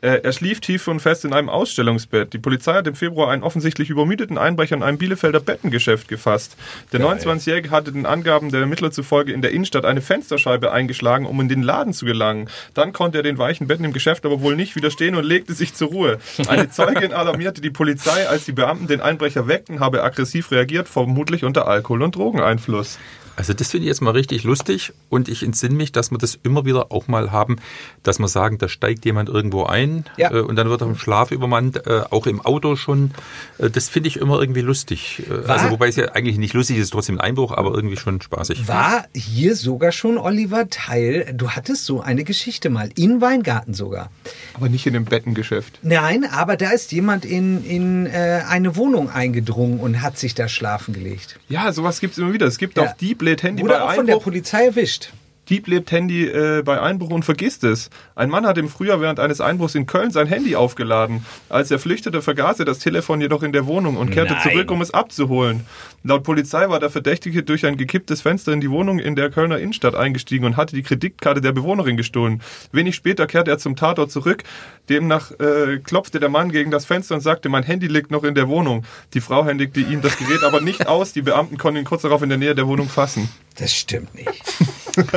[0.00, 2.32] Äh, Er schlief tief und fest in einem Ausstellungsbett.
[2.32, 6.56] Die Polizei hat im Februar einen offensichtlich übermüdeten Einbrecher in einem Bielefelder Bettengeschäft gefasst.
[6.92, 11.40] Der 29-Jährige hatte den Angaben der Ermittler zufolge in der Innenstadt eine Fensterscheibe eingeschlagen, um
[11.40, 12.48] in den Laden zu gelangen.
[12.74, 15.74] Dann konnte er den weichen Betten im Geschäft aber wohl nicht widerstehen und legte sich
[15.74, 16.18] zur Ruhe.
[16.46, 21.42] Eine Zeugin alarmierte die Polizei, als die Beamten den Einbrecher weckten, habe aggressiv reagiert, vermutlich
[21.42, 22.98] unter Alkohol- und Drogeneinfluss.
[23.38, 26.36] Also das finde ich jetzt mal richtig lustig und ich entsinne mich, dass wir das
[26.42, 27.56] immer wieder auch mal haben,
[28.02, 30.32] dass wir sagen, da steigt jemand irgendwo ein Ja.
[30.32, 33.12] äh, und dann wird er im Schlaf übermannt, äh, auch im Auto schon.
[33.58, 35.22] Äh, das finde ich immer irgendwie lustig.
[35.30, 37.96] Äh, War- also wobei es ja eigentlich nicht lustig ist, trotzdem ein Einbruch, aber irgendwie
[37.96, 38.66] schon spaßig.
[38.66, 44.10] War hier sogar schon Oliver Teil, du hattest so eine Geschichte mal, in Weingarten sogar.
[44.54, 45.78] Aber nicht in dem Bettengeschäft.
[45.82, 50.48] Nein, aber da ist jemand in, in äh, eine Wohnung eingedrungen und hat sich da
[50.48, 51.38] schlafen gelegt.
[51.48, 52.46] Ja, sowas gibt es immer wieder.
[52.46, 52.82] Es gibt Ja.
[52.90, 52.96] auch
[53.28, 54.24] Lädt Handy Wurde bei auch von der Einbruch.
[54.24, 55.10] Polizei erwischt.
[55.48, 57.88] Dieb lebt Handy äh, bei Einbruch und vergisst es.
[58.14, 61.24] Ein Mann hat im Frühjahr während eines Einbruchs in Köln sein Handy aufgeladen.
[61.48, 64.42] Als er flüchtete, vergaß er das Telefon jedoch in der Wohnung und kehrte Nein.
[64.42, 65.64] zurück, um es abzuholen.
[66.04, 69.58] Laut Polizei war der Verdächtige durch ein gekipptes Fenster in die Wohnung in der Kölner
[69.58, 72.42] Innenstadt eingestiegen und hatte die Kreditkarte der Bewohnerin gestohlen.
[72.72, 74.44] Wenig später kehrte er zum Tatort zurück.
[74.88, 78.34] Demnach äh, klopfte der Mann gegen das Fenster und sagte, mein Handy liegt noch in
[78.34, 78.84] der Wohnung.
[79.14, 81.12] Die Frau händigte ihm das Gerät aber nicht aus.
[81.12, 83.28] Die Beamten konnten ihn kurz darauf in der Nähe der Wohnung fassen.
[83.56, 84.28] Das stimmt nicht.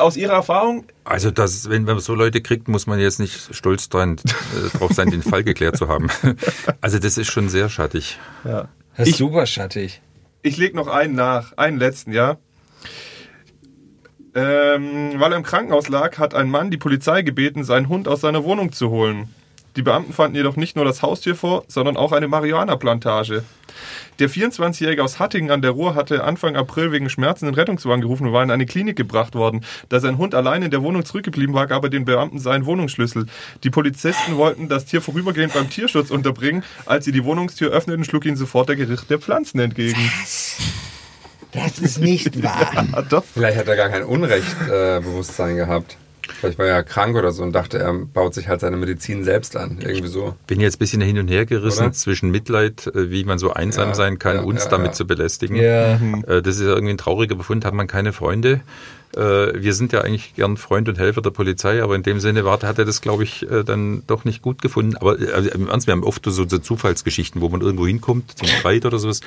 [0.00, 3.88] Aus Ihrer Erfahrung, Also das, wenn man so Leute kriegt, muss man jetzt nicht stolz
[3.88, 6.08] dran, äh, drauf sein, den Fall geklärt zu haben.
[6.80, 8.18] Also das ist schon sehr schattig.
[8.44, 8.68] ja.
[8.96, 10.00] Das ist Ich- super schattig.
[10.42, 12.36] Ich leg noch einen nach, einen letzten, ja.
[14.34, 18.20] Ähm, weil er im Krankenhaus lag, hat ein Mann die Polizei gebeten, seinen Hund aus
[18.20, 19.32] seiner Wohnung zu holen.
[19.76, 23.42] Die Beamten fanden jedoch nicht nur das Haustier vor, sondern auch eine Marihuana-Plantage.
[24.20, 28.28] Der 24-Jährige aus Hattingen an der Ruhr hatte Anfang April wegen Schmerzen den Rettungswagen gerufen
[28.28, 29.64] und war in eine Klinik gebracht worden.
[29.88, 33.26] Da sein Hund allein in der Wohnung zurückgeblieben war, gab er den Beamten seinen Wohnungsschlüssel.
[33.64, 36.62] Die Polizisten wollten das Tier vorübergehend beim Tierschutz unterbringen.
[36.86, 39.98] Als sie die Wohnungstür öffneten, schlug ihnen sofort der Gericht der Pflanzen entgegen.
[41.50, 42.86] Das ist nicht wahr.
[42.92, 43.24] Ah, doch.
[43.24, 45.96] Vielleicht hat er gar kein Unrechtbewusstsein äh, gehabt.
[46.38, 49.56] Vielleicht war er krank oder so und dachte, er baut sich halt seine Medizin selbst
[49.56, 49.78] an.
[49.80, 50.34] Irgendwie so.
[50.46, 51.92] Bin jetzt ein bisschen hin und her gerissen Oder?
[51.92, 54.92] zwischen Mitleid, äh, wie man so einsam Ja, sein kann, ja, uns ja, damit ja.
[54.92, 55.56] zu belästigen.
[55.56, 55.94] Ja.
[56.26, 58.60] Äh, Das ist ja irgendwie ein trauriger Befund, hat man keine Freunde.
[59.16, 62.44] Äh, Wir sind ja eigentlich gern Freund und Helfer der Polizei, aber in dem Sinne
[62.44, 64.96] war, hat er das, glaube ich, äh, dann doch nicht gut gefunden.
[64.96, 68.36] Aber äh, also im Ernst, wir haben oft so, so Zufallsgeschichten, wo man irgendwo hinkommt
[68.38, 69.20] zum Streit oder sowas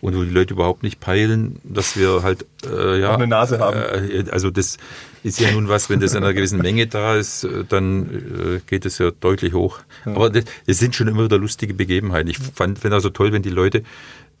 [0.00, 3.76] und wo die Leute überhaupt nicht peilen, dass wir halt äh, ja eine Nase haben.
[3.76, 4.78] Äh, Also das
[5.22, 8.02] ist ja nun was, wenn das in einer gewissen Menge da ist, dann
[8.56, 9.78] äh, geht es ja deutlich hoch.
[10.04, 12.28] Aber das, das sind schon immer wieder lustige Begebenheiten.
[12.28, 13.82] Ich fand finde also toll, wenn die Leute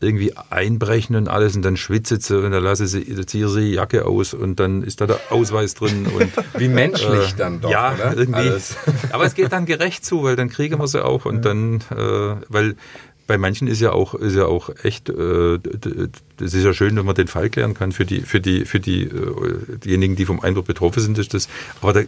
[0.00, 3.72] irgendwie einbrechen und alles und dann schwitzt sie und dann lassen sie, ziehen sie die
[3.72, 7.70] Jacke aus und dann ist da der Ausweis drin und Wie menschlich äh, dann doch,
[7.70, 8.16] ja, oder?
[8.16, 8.40] irgendwie.
[8.40, 8.76] Alles.
[9.12, 12.36] Aber es geht dann gerecht zu, weil dann kriegen wir sie auch und dann, äh,
[12.48, 12.76] weil
[13.26, 15.58] bei manchen ist ja auch ist ja auch echt, äh,
[16.36, 18.80] das ist ja schön, wenn man den Fall klären kann für die für die für
[18.80, 21.48] die äh, diejenigen, die vom Einbruch betroffen sind, ist das.
[21.80, 22.02] Aber da,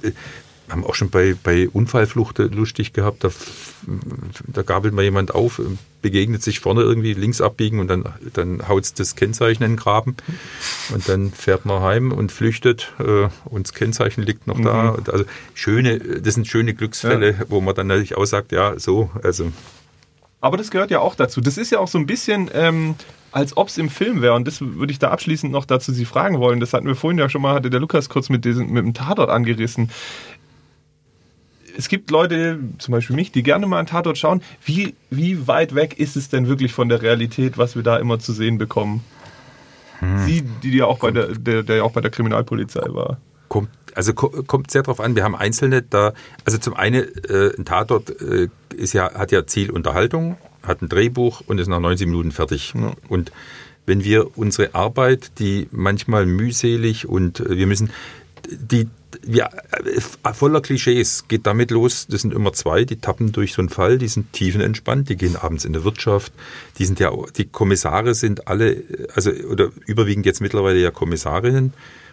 [0.71, 3.25] haben auch schon bei, bei Unfallflucht lustig gehabt.
[3.25, 3.31] Da,
[4.47, 5.61] da gabelt mal jemand auf,
[6.03, 10.17] begegnet sich vorne irgendwie links abbiegen und dann, dann haut das Kennzeichen in den Graben.
[10.93, 14.97] Und dann fährt man heim und flüchtet äh, und das Kennzeichen liegt noch da.
[15.11, 15.25] Also
[15.55, 19.53] schöne, das sind schöne Glücksfälle, wo man dann natürlich auch sagt, ja, so, also
[20.41, 21.41] Aber das gehört ja auch dazu.
[21.41, 22.95] Das ist ja auch so ein bisschen, ähm,
[23.33, 24.35] als ob es im Film wäre.
[24.35, 26.59] Und das würde ich da abschließend noch dazu Sie fragen wollen.
[26.59, 28.95] Das hatten wir vorhin ja schon mal, hatte der Lukas kurz mit, diesem, mit dem
[28.95, 29.91] Tatort angerissen.
[31.77, 34.43] Es gibt Leute, zum Beispiel mich, die gerne mal einen Tatort schauen.
[34.65, 38.19] Wie, wie weit weg ist es denn wirklich von der Realität, was wir da immer
[38.19, 39.05] zu sehen bekommen?
[40.27, 43.19] Sie, die ja auch bei der, der, der ja auch bei der Kriminalpolizei war.
[43.48, 45.16] kommt, also ko- kommt sehr drauf an.
[45.16, 46.12] Wir haben einzelne da,
[46.44, 50.90] also zum einen äh, ein Tatort äh, ist ja, hat ja Ziel Unterhaltung, hat ein
[50.90, 52.74] Drehbuch und ist nach 90 Minuten fertig.
[53.09, 53.32] Und
[53.86, 57.89] wenn wir unsere Arbeit, die manchmal mühselig und äh, wir müssen,
[58.51, 58.89] die,
[59.23, 59.51] wir,
[59.85, 61.27] äh, voller Klischees.
[61.29, 64.33] Geht damit los, das sind immer zwei, die tappen durch so einen Fall, die sind
[64.33, 66.33] tiefenentspannt, die gehen abends in der Wirtschaft,
[66.79, 68.83] die sind ja, die Kommissare sind alle,
[69.15, 71.73] also, oder überwiegend jetzt mittlerweile ja Kommissarinnen,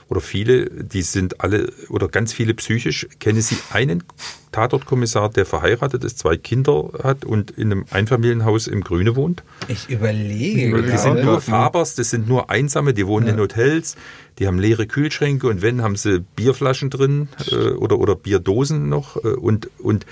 [0.10, 3.08] oder viele, die sind alle oder ganz viele psychisch.
[3.20, 4.04] Kennen Sie einen
[4.52, 9.44] Tatortkommissar, der verheiratet ist, zwei Kinder hat und in einem Einfamilienhaus im Grüne wohnt?
[9.68, 10.82] Ich überlege.
[10.84, 11.26] Die sind gerade.
[11.26, 13.96] nur Fabers, das sind nur Einsame, die wohnen in Hotels,
[14.40, 19.18] die haben leere Kühlschränke und wenn, haben sie Bierflaschen drin äh, oder, oder Bierdosen noch
[19.18, 20.06] äh, und, und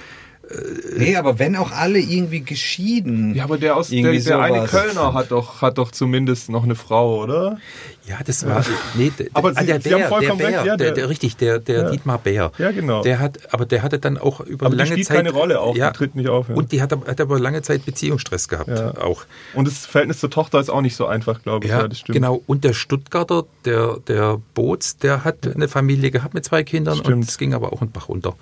[0.97, 3.35] Nee, aber wenn auch alle irgendwie geschieden.
[3.35, 4.65] Ja, aber der aus der, der eine.
[4.65, 7.59] Kölner hat doch, hat doch zumindest noch eine Frau, oder?
[8.07, 8.65] Ja, das war.
[8.95, 11.09] Nee, Aber ah, Sie- der Sie haben Bär, vollkommen der Bär, recht, ja, der, der-
[11.09, 11.89] richtig, der, der Ja.
[11.91, 12.51] Dietmar Bär.
[12.57, 13.03] Ja, genau.
[13.03, 15.17] Der hat, aber der hatte dann auch über Aber die lange spielt Zeit.
[15.17, 16.55] keine Rolle auch, die tritt nicht auf, ja.
[16.55, 18.69] Und die hat, hat aber lange Zeit Beziehungsstress gehabt.
[18.69, 18.97] Ja.
[18.97, 19.25] Auch.
[19.53, 21.71] Und das Verhältnis zur Tochter ist auch nicht so einfach, glaube ich.
[21.71, 22.15] Ja, Ja, das stimmt.
[22.15, 22.41] genau.
[22.47, 27.13] Und der Stuttgarter, der, der Boots, der hat eine Familie gehabt mit zwei Kindern Stimmt.
[27.17, 28.35] und es ging aber auch ein Bach runter.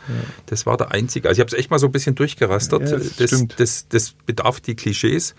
[0.45, 1.27] Das war der einzige.
[1.27, 2.83] Also ich habe es echt mal so ein bisschen durchgerastert.
[2.89, 3.59] Ja, das das, stimmt.
[3.59, 5.35] das, das bedarf die Klischees.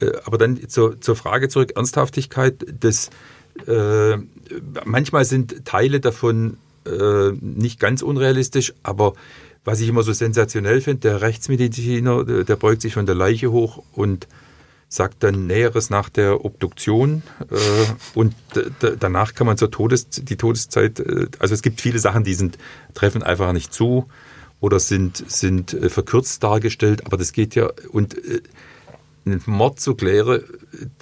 [0.00, 3.10] Äh, Aber dann zur, zur Frage zurück, Ernsthaftigkeit, das,
[3.66, 4.18] äh,
[4.84, 6.56] manchmal sind Teile davon
[6.86, 9.14] äh, nicht ganz unrealistisch, aber
[9.64, 13.82] was ich immer so sensationell finde, der Rechtsmediziner, der, beugt sich von der Leiche hoch
[13.92, 14.26] und
[14.88, 17.56] sagt dann Näheres nach der Obduktion äh,
[18.14, 18.34] und
[19.00, 22.56] danach kann man zur Todes die Todeszeit, äh, also es gibt viele Sachen, die sind
[22.94, 24.06] treffen einfach nicht zu
[24.60, 28.16] oder sind sind äh, verkürzt dargestellt, aber das geht ja und
[29.24, 30.42] einen Mord zu klären,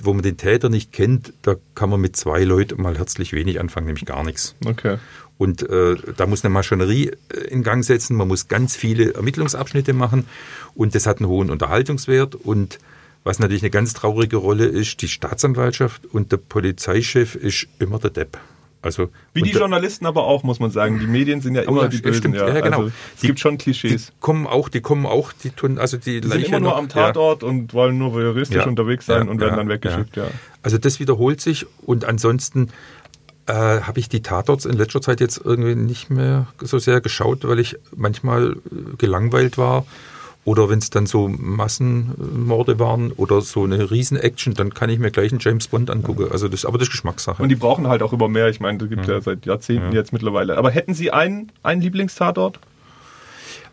[0.03, 3.61] wo man den Täter nicht kennt, da kann man mit zwei Leuten mal herzlich wenig
[3.61, 4.55] anfangen, nämlich gar nichts.
[4.65, 4.99] Okay.
[5.39, 9.93] Und äh, da muss eine Maschinerie äh, in Gang setzen, man muss ganz viele Ermittlungsabschnitte
[9.93, 10.27] machen
[10.75, 12.79] und das hat einen hohen Unterhaltungswert und
[13.23, 18.11] was natürlich eine ganz traurige Rolle ist, die Staatsanwaltschaft und der Polizeichef ist immer der
[18.11, 18.39] Depp.
[18.87, 20.99] Also Wie die Journalisten aber auch, muss man sagen.
[20.99, 22.19] Die Medien sind ja immer ja, die Bösen.
[22.21, 22.37] stimmt.
[22.37, 22.79] Ja, Ja, genau.
[22.79, 24.13] Also, es Die- gibt schon die Klischees.
[24.21, 27.43] kommen auch, die kommen auch, die tun, also die, Die sind immer nur am Tatort
[27.43, 28.67] und wollen nur voyeuristisch Ja.
[28.67, 30.17] unterwegs sein Ja, und werden ja, dann weggeschickt.
[30.17, 30.29] Ja.
[30.63, 32.71] Also das wiederholt sich und ansonsten
[33.49, 37.47] äh, habe ich die Tatorts in letzter Zeit jetzt irgendwie nicht mehr so sehr geschaut,
[37.47, 39.87] weil ich manchmal äh, gelangweilt war.
[40.47, 45.11] Oder wenn es dann so Massenmorde waren oder so eine Riesen-Action, dann kann ich mir
[45.11, 46.29] gleich einen James Bond angucken.
[46.31, 47.43] Also das, aber das ist Geschmackssache.
[47.43, 48.49] Und die brauchen halt auch immer mehr.
[48.49, 49.99] Ich meine, das gibt ja, seit Jahrzehnten Ja.
[49.99, 50.57] jetzt mittlerweile.
[50.57, 52.61] Aber hätten Sie einen, einen Lieblingstatort?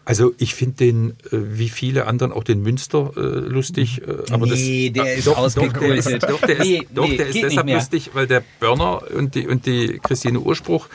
[0.04, 4.02] Also ich finde den, äh, wie viele anderen, auch den Münster äh, lustig.
[4.02, 5.84] Äh, aber Nee, das, der ist doch, ausgekultet.
[5.84, 8.10] Doch, der ist, doch, der ist, Nee, doch, nee, der ist geht nicht deshalb lustig,
[8.14, 10.88] weil der Börner und die, und die Christine Urspruch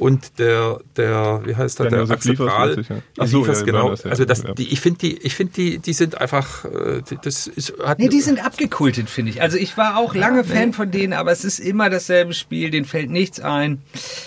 [0.00, 3.02] und der, der wie heißt der, Der der, Axel Liefers Prahl, plötzlich, ja.
[3.18, 3.80] Ach so, Liefers, ja, genau.
[3.82, 4.10] Börners, ja.
[4.10, 4.54] Also das, Ja.
[4.54, 7.98] die, ich finde die, ich finde die, die sind einfach, äh, die, das ist, hat
[8.00, 9.40] Nee, die sind abgekultet, finde ich.
[9.42, 12.86] Also ich war auch lange Fan von denen, aber es ist immer dasselbe Spiel, denen
[12.86, 13.82] fällt nichts ein.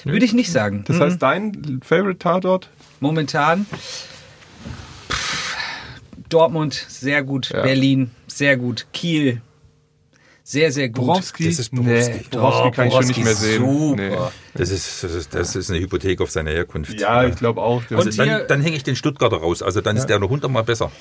[0.05, 0.83] Würde ich nicht sagen.
[0.87, 1.01] Das Mhm.
[1.01, 2.69] heißt, dein Favorite Tatort?
[2.99, 5.57] Momentan pff,
[6.29, 7.49] Dortmund, sehr gut.
[7.49, 7.61] Ja.
[7.63, 8.87] Berlin, sehr gut.
[8.93, 9.41] Kiel,
[10.45, 11.05] sehr, sehr gut.
[11.05, 11.45] Borowski?
[11.45, 12.11] Das ist Borowski.
[12.11, 13.65] Nee, Borowski kann ich schon nicht mehr sehen.
[13.65, 13.95] Super.
[13.95, 14.17] Nee.
[14.55, 16.99] das ist, das ist, das ist eine Hypothek auf seine Herkunft.
[16.99, 17.81] Ja, ich glaube auch.
[17.91, 19.63] Also dann, dann hänge ich den Stuttgarter raus.
[19.63, 20.91] Also dann ist der noch hundertmal besser.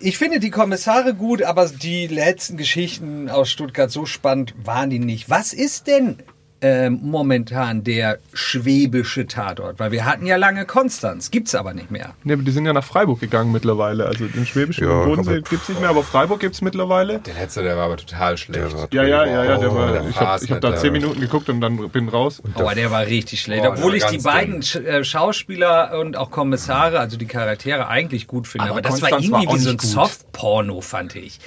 [0.00, 4.98] Ich finde die Kommissare gut, aber die letzten Geschichten aus Stuttgart so spannend waren die
[4.98, 5.30] nicht.
[5.30, 6.18] Was ist denn
[6.62, 9.78] ähm, momentan der schwäbische Tatort?
[9.78, 12.14] Weil wir hatten ja lange Konstanz, gibt's aber nicht mehr.
[12.24, 14.06] Nee, aber die sind ja nach Freiburg gegangen mittlerweile.
[14.06, 17.18] Also den schwäbischen Ja, Bodensee aber- gibt es nicht mehr, aber Freiburg gibt es mittlerweile.
[17.20, 18.74] Der letzte, der war aber total schlecht.
[18.92, 19.56] Ja, ja, ja, ja.
[19.58, 22.42] Der Oh, war, der ich habe hab da zehn Minuten geguckt und dann bin raus.
[22.56, 23.64] Oh, der war richtig schlecht.
[23.64, 28.26] Oh, Obwohl ich die beiden Sch äh, Schauspieler und auch Kommissare, also die Charaktere, eigentlich
[28.26, 28.64] gut finde.
[28.66, 29.78] Aber Aber, das war irgendwie wie so ein.
[29.78, 31.38] Soft-Porno, fand ich.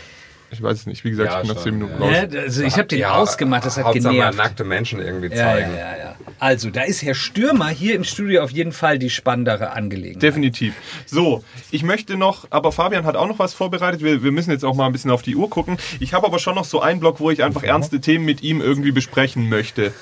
[0.53, 1.03] Ich weiß es nicht.
[1.03, 2.07] Wie gesagt, Ja, ich bin nach zehn Minuten ja.
[2.07, 2.15] raus.
[2.31, 4.37] Ja, also ich habe den Ja, ausgemacht, das hat Hauptsache mal genervt.
[4.37, 5.71] nackte Menschen irgendwie zeigen.
[5.71, 6.15] ja, ja, ja.
[6.39, 10.21] Also, da ist Herr Stürmer hier im Studio auf jeden Fall die spannendere Angelegenheit.
[10.23, 10.73] Definitiv.
[11.05, 14.01] So, ich möchte noch, aber Fabian hat auch noch was vorbereitet.
[14.03, 15.77] Wir, wir müssen jetzt auch mal ein bisschen auf die Uhr gucken.
[15.99, 18.61] Ich habe aber schon noch so einen Block, wo ich einfach ernste Themen mit ihm
[18.61, 19.93] irgendwie besprechen möchte.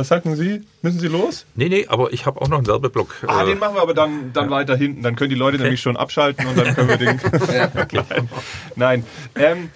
[0.00, 0.62] Was sagen Sie?
[0.80, 1.44] Müssen Sie los?
[1.56, 3.16] Nee, nee, aber ich habe auch noch einen Werbeblock.
[3.26, 5.02] Ah, äh, den machen wir aber dann, dann weiter hinten.
[5.02, 7.20] Dann können die Leute nämlich schon abschalten und dann können wir den.
[7.96, 8.28] Nein.
[8.76, 9.04] Nein.
[9.34, 9.68] Ähm,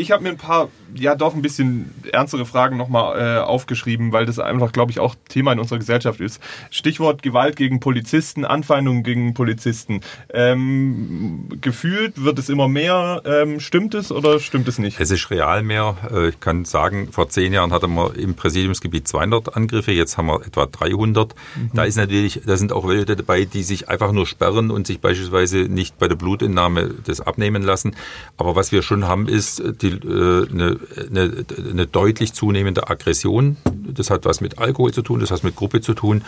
[0.00, 4.24] ich habe mir ein paar, ja doch ein bisschen ernstere Fragen nochmal äh, aufgeschrieben, weil
[4.24, 6.40] das einfach, glaube ich, auch Thema in unserer Gesellschaft ist.
[6.70, 10.00] Stichwort Gewalt gegen Polizisten, Anfeindungen gegen Polizisten.
[10.32, 13.22] Ähm, gefühlt wird es immer mehr.
[13.26, 14.98] Ähm, stimmt es oder stimmt es nicht?
[14.98, 15.96] Es ist real mehr.
[16.10, 20.28] Äh, Ich kann sagen, vor zehn Jahren hatten wir im Präsidiumsgebiet 200 Angriffe, jetzt haben
[20.28, 21.34] wir etwa 300.
[21.74, 25.00] Da ist natürlich, da sind auch Leute dabei, die sich einfach nur sperren und sich
[25.00, 27.94] beispielsweise nicht bei der Blutentnahme das abnehmen lassen.
[28.36, 30.76] Aber was wir schon haben, ist die, äh, eine,
[31.10, 33.56] eine, eine deutlich zunehmende Aggression.
[33.94, 36.22] Das hat was mit Alkohol zu tun, das hat mit Gruppe zu tun.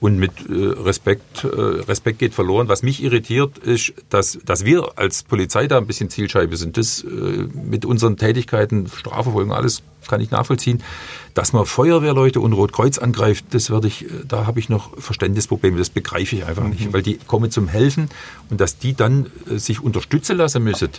[0.00, 2.68] Und mit äh, Respekt, äh, Respekt geht verloren.
[2.68, 6.78] Was mich irritiert, ist, dass, dass wir als Polizei da ein bisschen Zielscheibe sind.
[6.78, 10.82] Das äh, mit unseren Tätigkeiten, Strafverfolgung, alles kann ich nachvollziehen.
[11.34, 15.76] Dass man Feuerwehrleute und Rotkreuz angreift, das werde ich, da habe ich noch Verständnisprobleme.
[15.76, 18.08] Das begreife ich einfach nicht, weil die kommen zum Helfen
[18.48, 20.90] und dass die dann äh, sich unterstützen lassen müssen,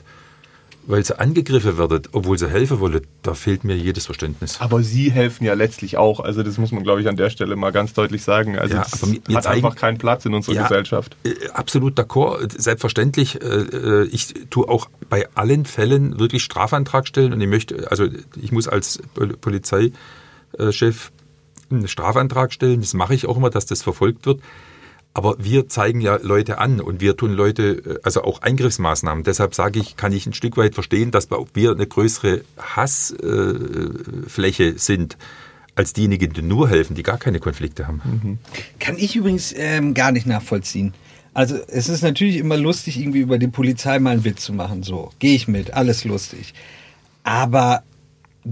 [0.88, 4.60] weil sie angegriffen werden, obwohl sie helfen wollen, da fehlt mir jedes Verständnis.
[4.60, 6.20] Aber Sie helfen ja letztlich auch.
[6.20, 8.58] Also das muss man, glaube ich, an der Stelle mal ganz deutlich sagen.
[8.58, 11.16] Also Ja, das wir hat einfach keinen Platz in unserer Ja, Gesellschaft.
[11.24, 12.52] Äh, Absolut d'accord.
[12.60, 13.42] Selbstverständlich.
[13.42, 18.08] äh, äh, Ich tue auch bei allen Fällen wirklich Strafantrag stellen und ich möchte, also
[18.42, 21.12] ich muss als Pol- Polizeichef
[21.70, 22.82] einen Strafantrag stellen.
[22.82, 24.42] Das mache ich auch immer, dass das verfolgt wird.
[25.14, 29.24] Aber wir zeigen ja Leute an und wir tun Leute, äh, also auch Eingriffsmaßnahmen.
[29.24, 33.20] Deshalb sage ich, kann ich ein Stück weit verstehen, dass wir eine größere Hassfläche
[34.78, 35.18] sind
[35.76, 38.40] als diejenigen, die nur helfen, die gar keine Konflikte haben.
[38.80, 40.94] Kann ich übrigens ähm, gar nicht nachvollziehen.
[41.34, 44.84] Also es ist natürlich immer lustig, irgendwie über die Polizei mal einen Witz zu machen.
[44.84, 46.54] So, gehe ich mit, alles lustig.
[47.24, 47.84] Aber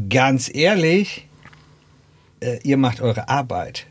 [0.10, 1.28] ganz ehrlich,
[2.40, 3.88] äh, ihr macht eure Arbeit.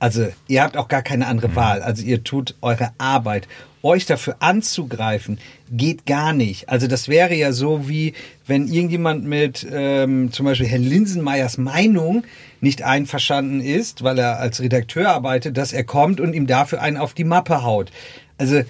[0.00, 1.82] Also ihr habt auch gar keine andere Wahl.
[1.82, 3.46] Also ihr tut eure Arbeit.
[3.82, 5.38] Euch dafür anzugreifen,
[5.70, 6.68] geht gar nicht.
[6.68, 8.12] Also das wäre ja so wie,
[8.46, 12.24] wenn irgendjemand mit ähm, zum Beispiel Herrn Linsenmeyers Meinung
[12.60, 16.98] nicht einverstanden ist, weil er als Redakteur arbeitet, dass er kommt und ihm dafür einen
[16.98, 17.90] auf die Mappe haut.
[18.36, 18.60] Also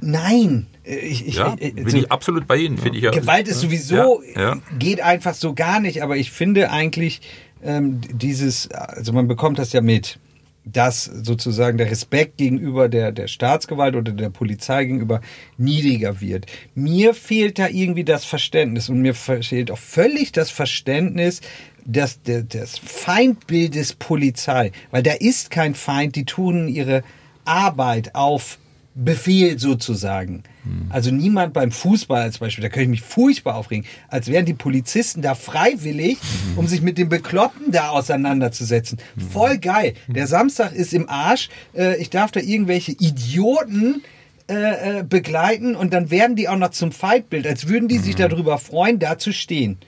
[0.00, 0.66] nein.
[0.84, 3.10] Ich, ich, Ja, äh, bin so- ich absolut bei Ihnen, finde ich ja.
[3.10, 4.56] Gewalt ist sowieso, Ja, ja.
[4.78, 7.20] geht einfach so gar nicht, aber ich finde eigentlich
[7.64, 10.18] ähm, dieses, also man bekommt das ja mit,
[10.66, 15.20] dass sozusagen der Respekt gegenüber der, der Staatsgewalt oder der Polizei gegenüber
[15.56, 16.46] niedriger wird.
[16.74, 21.40] Mir fehlt da irgendwie das Verständnis und mir fehlt auch völlig das Verständnis,
[21.84, 27.04] dass der, des Polizei, weil da ist kein Feind, die tun ihre
[27.44, 28.58] Arbeit auf
[28.96, 30.42] Befehl sozusagen.
[30.88, 34.54] Also niemand beim Fußball als Beispiel, da könnte ich mich furchtbar aufregen, als wären die
[34.54, 36.18] Polizisten da freiwillig,
[36.56, 38.98] um sich mit dem Bekloppten da auseinanderzusetzen.
[39.32, 39.94] Voll geil.
[40.08, 41.48] Der Samstag ist im Arsch.
[41.74, 44.02] Äh, ich darf da irgendwelche Idioten
[44.48, 48.14] äh, äh, begleiten und dann werden die auch noch zum Feindbild, als würden die sich
[48.14, 49.78] darüber freuen, da zu stehen.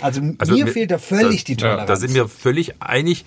[0.00, 1.86] Also, mir fehlt da völlig die Toleranz.
[1.86, 3.24] Da sind wir völlig einig.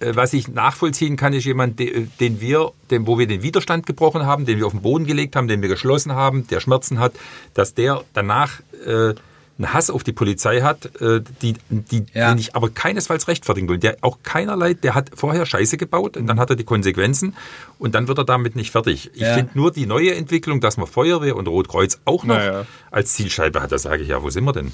[0.00, 3.86] Äh, Was ich nachvollziehen kann, ist jemand, de- den wir, den, wo wir den Widerstand
[3.86, 6.98] gebrochen haben, den wir auf den Boden gelegt haben, den wir geschlossen haben, der Schmerzen
[6.98, 7.12] hat,
[7.54, 9.14] dass der danach äh,
[9.62, 13.78] einen Hass auf die Polizei hat, äh, die, die, den ich aber keinesfalls rechtfertigen will.
[13.78, 17.34] Der auch keinerlei, der hat vorher Scheiße gebaut und dann hat er die Konsequenzen
[17.78, 19.10] und dann wird er damit nicht fertig.
[19.14, 19.34] Ich Ja.
[19.34, 22.66] finde nur die neue Entwicklung, dass man Feuerwehr und Rotkreuz auch noch Naja.
[22.90, 24.72] als Zielscheibe hat, da sage ich ja, wo sind wir denn?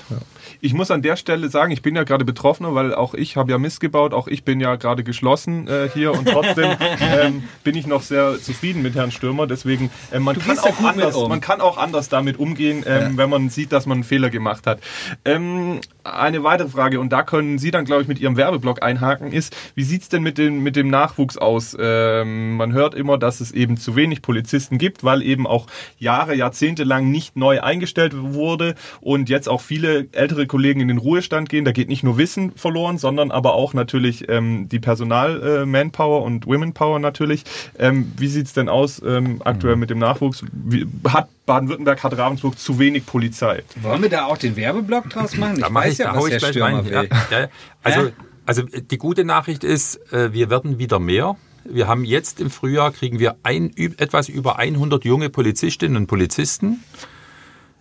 [0.60, 3.50] Ich muss an der Stelle sagen, ich bin ja gerade Betroffener, weil auch ich habe
[3.50, 7.76] ja Mist gebaut, auch ich bin ja gerade geschlossen äh, hier und trotzdem ähm, bin
[7.76, 9.46] ich noch sehr zufrieden mit Herrn Stürmer.
[9.46, 11.28] Deswegen, äh, man, Du kann auch anders, um.
[11.28, 14.66] man kann auch anders damit umgehen, ähm, wenn man sieht, dass man einen Fehler gemacht
[14.66, 14.75] hat.
[15.24, 19.32] Ähm, eine weitere Frage, und da können Sie dann, glaube ich, mit Ihrem Werbeblock einhaken,
[19.32, 21.76] ist, wie sieht's denn mit, den, mit dem Nachwuchs aus?
[21.78, 25.66] Ähm, man hört immer, dass es eben zu wenig Polizisten gibt, weil eben auch
[25.98, 30.98] Jahre, Jahrzehnte lang nicht neu eingestellt wurde und jetzt auch viele ältere Kollegen in den
[30.98, 31.64] Ruhestand gehen.
[31.64, 36.98] Da geht nicht nur Wissen verloren, sondern aber auch natürlich ähm, die Personal-Manpower und Womenpower
[36.98, 37.44] natürlich.
[37.78, 40.44] Ähm, wie sieht's denn aus ähm, aktuell mit dem Nachwuchs?
[40.52, 43.62] Wie, hat Baden-Württemberg, hat Ravensburg zu wenig Polizei?
[43.80, 45.60] Wollen wir da auch den Werbeblock draus machen?
[45.60, 46.86] Da mache ich, da hau ich Herr gleich Stürmer rein.
[46.86, 47.08] Ja, will.
[47.30, 47.48] ja, ja.
[47.82, 48.10] Also,
[48.44, 51.36] also die gute Nachricht ist, äh, wir werden wieder mehr.
[51.64, 56.84] Wir haben jetzt im Frühjahr kriegen wir ein, etwas über 100 junge Polizistinnen und Polizisten.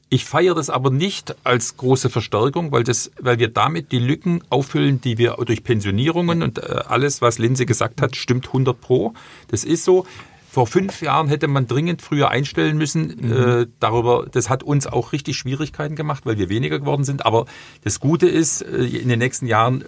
[0.10, 4.44] Ich feiere das aber nicht als große Verstärkung, weil, das, weil wir damit die Lücken
[4.50, 9.14] auffüllen, die wir durch Pensionierungen und äh, alles, was Linse gesagt hat, stimmt 100 pro.
[9.50, 10.06] Das ist so.
[10.56, 13.30] Vor fünf Jahren hätte man dringend früher einstellen müssen.
[13.30, 17.26] Äh, darüber, das hat uns auch richtig Schwierigkeiten gemacht, weil wir weniger geworden sind.
[17.26, 17.46] Aber
[17.84, 19.84] das Gute ist, äh, in den nächsten Jahren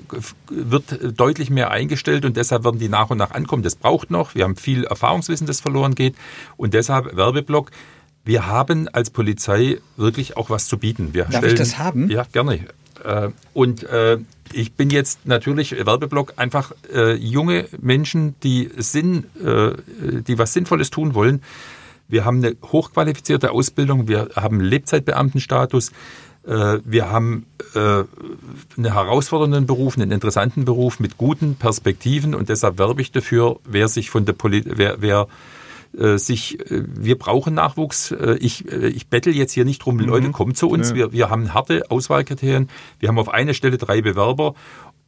[0.49, 3.63] wird deutlich mehr eingestellt und deshalb werden die nach und nach ankommen.
[3.63, 4.35] Das braucht noch.
[4.35, 6.15] Wir haben viel Erfahrungswissen, das verloren geht.
[6.57, 7.71] Und deshalb Werbeblock.
[8.25, 11.13] Wir haben als Polizei wirklich auch was zu bieten.
[11.13, 12.09] Wir Darf ich das haben?
[12.09, 12.59] Ja, gerne.
[13.05, 14.17] Äh, Und äh,
[14.53, 19.71] ich bin jetzt natürlich Werbeblock einfach äh, junge Menschen, die Sinn, äh,
[20.21, 21.41] die was Sinnvolles tun wollen.
[22.07, 25.91] Wir haben eine hochqualifizierte Ausbildung, wir haben Lebzeitbeamtenstatus,
[26.45, 27.45] äh, wir haben
[27.75, 28.05] äh, einen
[28.93, 34.09] herausfordernden Beruf, einen interessanten Beruf mit guten Perspektiven und deshalb werbe ich dafür, wer sich
[34.09, 35.27] von der Poli wer, wer
[35.97, 38.11] äh, sich, äh, wir brauchen Nachwuchs.
[38.11, 40.89] Äh, Ich, äh, ich bettel jetzt hier nicht drum, Leute, kommt zu uns.
[40.89, 40.95] Ja.
[40.95, 42.69] Wir, wir haben harte Auswahlkriterien.
[42.99, 44.53] Wir haben auf eine Stelle drei Bewerber.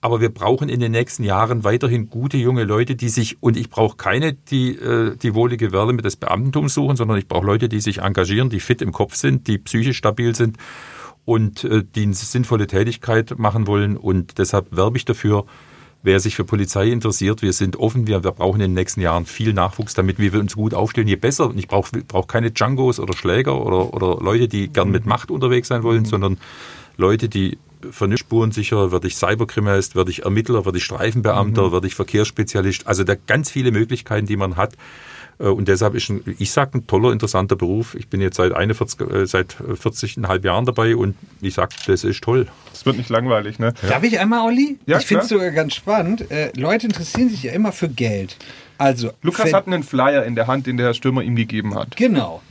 [0.01, 3.69] Aber wir brauchen in den nächsten Jahren weiterhin gute junge Leute, die sich, und ich
[3.69, 7.81] brauche keine, die äh, die wohlige Wärme des Beamtentums suchen, sondern ich brauche Leute, die
[7.81, 10.55] sich engagieren, die fit im Kopf sind, die psychisch stabil sind
[11.25, 13.97] und äh, die eine sinnvolle Tätigkeit machen wollen.
[13.97, 15.45] Und deshalb werbe ich dafür,
[16.01, 19.25] wer sich für Polizei interessiert, wir sind offen, wir, wir brauchen in den nächsten Jahren
[19.25, 21.07] viel Nachwuchs, damit wir uns gut aufstellen.
[21.07, 24.91] Je besser, und ich brauche brauch keine Djangos oder Schläger oder, oder Leute, die gern
[24.91, 26.37] mit Macht unterwegs sein wollen, sondern
[26.97, 27.57] Leute, die
[27.91, 32.87] vernünftig spurensicher, werde ich Cyberkriminalist, werde ich Ermittler, werde ich Streifenbeamter, werde ich Verkehrsspezialist.
[32.87, 34.75] Also da ganz viele Möglichkeiten, die man hat.
[35.39, 37.95] Äh, Und deshalb ist, ein, ich sage, ein toller, interessanter Beruf.
[37.95, 42.23] Ich bin jetzt seit 41, äh, seit 40,5 Jahren dabei und ich sage, das ist
[42.23, 42.45] toll.
[42.73, 43.73] Es wird nicht langweilig, ne?
[43.87, 44.77] Darf ich einmal, Olli?
[44.85, 46.29] Ja, ich finde es sogar ganz spannend.
[46.31, 48.35] Äh, Leute interessieren sich ja immer für Geld.
[48.77, 51.95] Also, Lukas hat einen Flyer in der Hand, den der Herr Stürmer ihm gegeben hat.
[51.97, 52.41] Genau.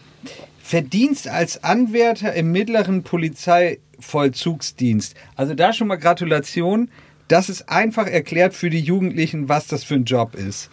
[0.62, 5.14] Verdienst als Anwärter im mittleren Polizeivollzugsdienst.
[5.34, 6.90] Also da schon mal Gratulation.
[7.28, 10.68] Das ist einfach erklärt für die Jugendlichen, was das für ein Job ist.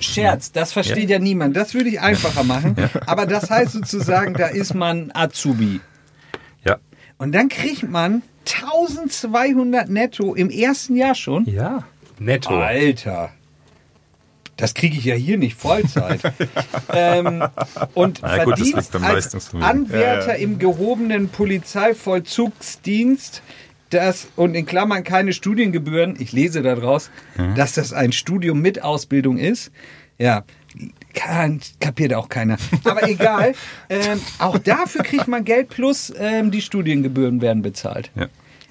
[0.00, 1.56] Scherz, das versteht ja, niemand.
[1.56, 2.76] Das würde ich einfacher machen.
[3.06, 5.80] Aber das heißt sozusagen, da ist man Azubi.
[6.64, 6.76] Ja.
[7.18, 11.44] Und dann kriegt man 1200 netto im ersten Jahr schon.
[11.46, 11.84] Ja.
[12.18, 12.58] Netto.
[12.58, 13.30] Alter.
[14.56, 16.20] Das kriege ich ja hier nicht Vollzeit.
[16.92, 17.44] ähm,
[17.94, 18.60] und Na gut,
[19.02, 19.54] als.
[19.54, 20.34] Anwärter Ja, ja.
[20.34, 23.42] im gehobenen Polizeivollzugsdienst,
[23.90, 27.54] das und in Klammern keine Studiengebühren, ich lese daraus, Mhm.
[27.54, 29.70] dass das ein Studium mit Ausbildung ist.
[30.18, 30.44] Ja,
[31.14, 32.56] kann, kapiert auch keiner.
[32.84, 33.54] Aber egal,
[33.88, 38.10] ähm, auch dafür kriegt man Geld plus ähm, die Studiengebühren werden bezahlt.
[38.16, 38.26] Ja.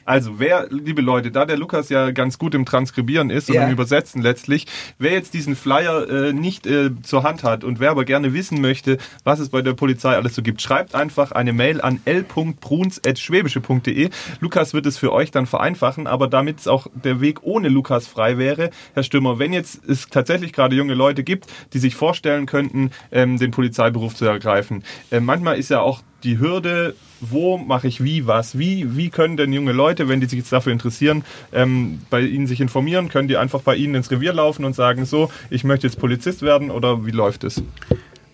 [0.07, 3.65] Also, wer, liebe Leute, da der Lukas ja ganz gut im Transkribieren ist und Ja.
[3.65, 4.65] im Übersetzen letztlich,
[4.99, 8.61] wer jetzt diesen Flyer äh, nicht äh, zur Hand hat und wer aber gerne wissen
[8.61, 14.09] möchte, was es bei der Polizei alles so gibt, schreibt einfach eine Mail an l.bruns.schwäbische.de.
[14.39, 18.07] Lukas wird es für euch dann vereinfachen, aber damit es auch der Weg ohne Lukas
[18.07, 22.45] frei wäre, Herr Stürmer, wenn jetzt es tatsächlich gerade junge Leute gibt, die sich vorstellen
[22.45, 24.83] könnten, ähm, den Polizeiberuf zu ergreifen.
[25.11, 28.57] Äh, manchmal ist ja auch die Hürde, wo mache ich wie was?
[28.57, 32.47] Wie, wie können denn junge Leute, wenn die sich jetzt dafür interessieren, ähm, bei Ihnen
[32.47, 33.09] sich informieren?
[33.09, 36.41] Können die einfach bei Ihnen ins Revier laufen und sagen, so, ich möchte jetzt Polizist
[36.41, 37.61] werden oder wie läuft es?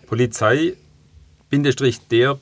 [0.07, 0.73] Polizei
[2.09, 2.33] der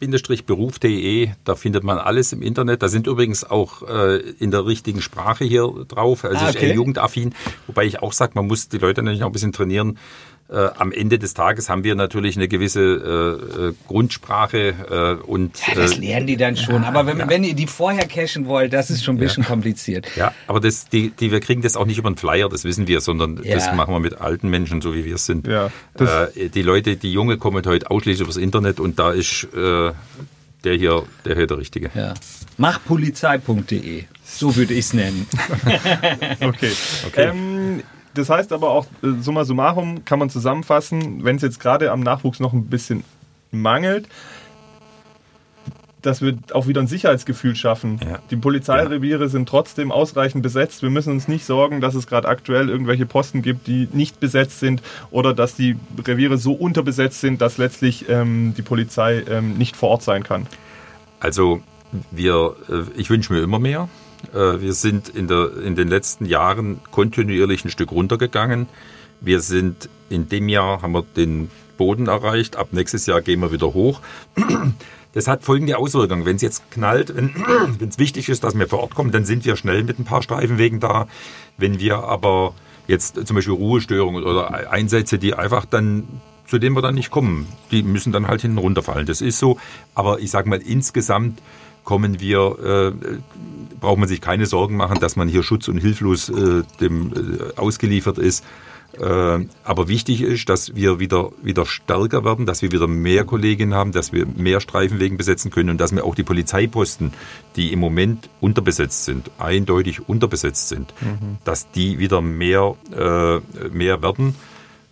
[0.45, 2.81] beruf.de, da findet man alles im Internet.
[2.81, 6.23] Da sind übrigens auch äh, in der richtigen Sprache hier drauf.
[6.23, 6.69] Also Ah, ist okay.
[6.69, 7.33] eher jugendaffin,
[7.67, 9.97] wobei ich auch sage, man muss die Leute natürlich auch ein bisschen trainieren.
[10.51, 15.57] Äh, am Ende des Tages haben wir natürlich eine gewisse äh, äh, Grundsprache äh, und
[15.65, 16.83] Ja, das äh, lernen die dann schon.
[16.83, 20.07] Aber wenn, wenn ihr die vorher cashen wollt, das ist schon ein bisschen kompliziert.
[20.17, 22.87] ja, aber das, die, die, wir kriegen das auch nicht über einen Flyer, das wissen
[22.87, 23.55] wir, sondern Ja.
[23.55, 25.47] das machen wir mit alten Menschen, so wie wir es sind.
[25.47, 29.91] Ja, äh, die Leute, die Junge kommen heute ausschließlich übers Internet und da ist äh,
[30.65, 31.91] der hier, der hier der Richtige.
[31.95, 32.13] Ja.
[32.57, 34.03] Machpolizei.de.
[34.25, 35.27] So würde ich es nennen.
[36.41, 36.71] Okay.
[37.15, 41.91] Ähm, das heißt aber auch, äh, summa summarum kann man zusammenfassen, wenn es jetzt gerade
[41.91, 43.03] am Nachwuchs noch ein bisschen
[43.51, 44.07] mangelt,
[46.01, 47.99] dass wir auch wieder ein Sicherheitsgefühl schaffen.
[48.03, 48.19] Ja.
[48.31, 50.81] Die Polizeireviere sind trotzdem ausreichend besetzt.
[50.81, 54.59] Wir müssen uns nicht sorgen, dass es gerade aktuell irgendwelche Posten gibt, die nicht besetzt
[54.59, 54.81] sind
[55.11, 59.89] oder dass die Reviere so unterbesetzt sind, dass letztlich ähm, die Polizei ähm, nicht vor
[59.89, 60.47] Ort sein kann.
[61.19, 61.61] Also
[62.09, 63.87] wir, äh, ich wünsche mir immer mehr.
[64.33, 68.67] Äh, Wir sind in, der, in den letzten Jahren kontinuierlich ein Stück runtergegangen.
[69.19, 72.55] Wir sind in dem Jahr haben wir den Boden erreicht.
[72.55, 74.01] Ab nächstes Jahr gehen wir wieder hoch.
[75.13, 76.25] Das hat folgende Auswirkungen.
[76.25, 77.31] Wenn es jetzt knallt, wenn
[77.89, 80.21] es wichtig ist, dass wir vor Ort kommen, dann sind wir schnell mit ein paar
[80.21, 81.09] Streifenwegen da.
[81.57, 82.53] Wenn wir aber
[82.87, 86.07] jetzt zum Beispiel Ruhestörungen oder Einsätze, die einfach dann
[86.51, 87.47] zu denen wir dann nicht kommen.
[87.71, 89.05] Die müssen dann halt hinten runterfallen.
[89.05, 89.57] Das ist so.
[89.95, 91.41] Aber ich sage mal, insgesamt
[91.83, 93.17] kommen wir, äh,
[93.79, 97.59] braucht man sich keine Sorgen machen, dass man hier schutz- und hilflos äh, dem äh,
[97.59, 98.43] ausgeliefert ist.
[98.99, 103.73] Äh, aber wichtig ist, dass wir wieder, wieder stärker werden, dass wir wieder mehr Kolleginnen
[103.73, 107.13] haben, dass wir mehr Streifenwegen besetzen können und dass wir auch die Polizeiposten,
[107.55, 110.93] die im Moment unterbesetzt sind, eindeutig unterbesetzt sind,
[111.45, 113.39] dass die wieder mehr, äh,
[113.69, 114.35] mehr werden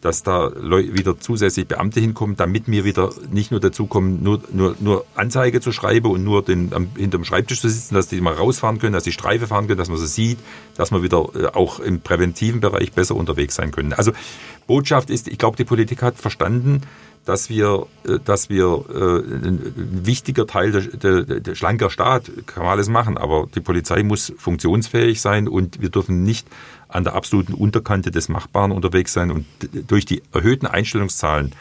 [0.01, 4.76] dass da wieder zusätzlich Beamte hinkommen, damit wir wieder nicht nur dazu kommen, nur, nur,
[4.80, 8.34] nur Anzeige zu schreiben und nur den, am, hinterm Schreibtisch zu sitzen, dass die mal
[8.34, 10.39] rausfahren können, dass die Streife fahren können, dass man sie sieht,
[10.76, 13.91] dass wir wieder äh, auch im präventiven Bereich besser unterwegs sein können.
[13.91, 14.13] Also
[14.67, 16.81] Botschaft ist, ich glaube, die Politik hat verstanden,
[17.26, 22.63] dass wir, äh, dass wir äh, ein wichtiger Teil der, der, der schlanker Staat kann
[22.63, 26.47] man alles machen, aber die Polizei muss funktionsfähig sein und wir dürfen nicht
[26.90, 29.45] an der absoluten Unterkante des Machbaren unterwegs sein und
[29.88, 31.53] durch die erhöhten Einstellungszahlen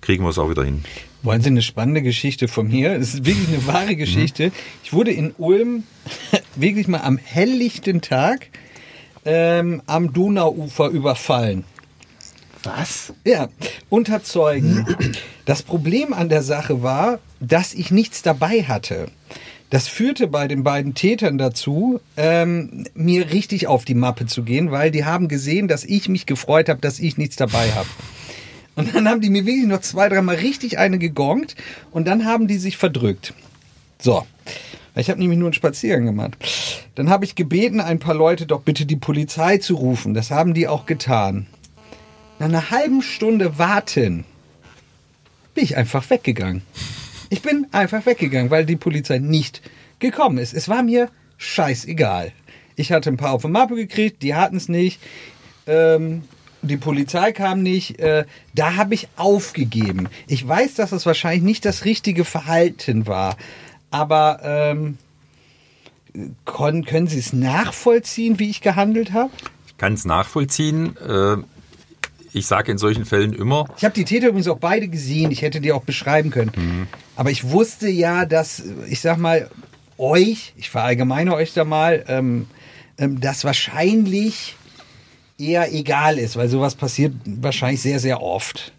[0.00, 0.82] kriegen wir es auch wieder hin.
[1.22, 2.94] Wollen Sie eine spannende Geschichte von mir?
[2.96, 4.50] Es ist wirklich eine wahre Geschichte.
[4.82, 5.84] Ich wurde in Ulm
[6.56, 8.48] wirklich mal am helllichten Tag
[9.24, 11.64] ähm, am Donauufer überfallen.
[12.64, 13.12] Was?
[13.24, 13.48] Ja,
[13.88, 14.86] unter Zeugen.
[15.44, 19.08] Das Problem an der Sache war, dass ich nichts dabei hatte.
[19.72, 24.70] Das führte bei den beiden Tätern dazu, ähm, mir richtig auf die Mappe zu gehen,
[24.70, 27.88] weil die haben gesehen, dass ich mich gefreut habe, dass ich nichts dabei habe.
[28.76, 31.56] Und dann haben die mir wirklich noch zwei, dreimal richtig eine gegongt
[31.90, 33.32] und dann haben die sich verdrückt.
[33.98, 34.26] So.
[34.94, 36.36] Ich habe nämlich nur einen Spaziergang gemacht.
[36.94, 40.12] Dann habe ich gebeten, ein paar Leute doch bitte die Polizei zu rufen.
[40.12, 41.46] Das haben die auch getan.
[42.38, 44.26] Nach einer halben Stunde warten
[45.54, 46.60] bin ich einfach weggegangen.
[47.32, 49.62] Ich bin einfach weggegangen, weil die Polizei nicht
[50.00, 50.52] gekommen ist.
[50.52, 52.30] Es war mir scheißegal.
[52.76, 55.00] Ich hatte ein paar auf die Mappe gekriegt, die hatten es nicht.
[55.66, 56.24] Ähm,
[56.60, 57.98] die Polizei kam nicht.
[58.00, 60.10] Äh, da habe ich aufgegeben.
[60.26, 63.38] Ich weiß, dass es wahrscheinlich nicht das richtige Verhalten war.
[63.90, 64.98] Aber ähm,
[66.44, 69.30] können, können Sie es nachvollziehen, wie ich gehandelt habe?
[69.68, 70.98] Ich kann es nachvollziehen.
[70.98, 71.38] Äh,
[72.32, 73.66] ich sage in solchen Fällen immer.
[73.76, 75.30] Ich habe die Täter übrigens auch beide gesehen.
[75.30, 76.52] Ich hätte die auch beschreiben können.
[76.56, 76.86] Mhm.
[77.16, 79.50] Aber ich wusste ja, dass, ich sag mal,
[79.98, 82.46] euch, ich verallgemeine euch da mal, ähm,
[82.98, 84.56] ähm, das wahrscheinlich
[85.38, 88.72] eher egal ist, weil sowas passiert wahrscheinlich sehr, sehr oft.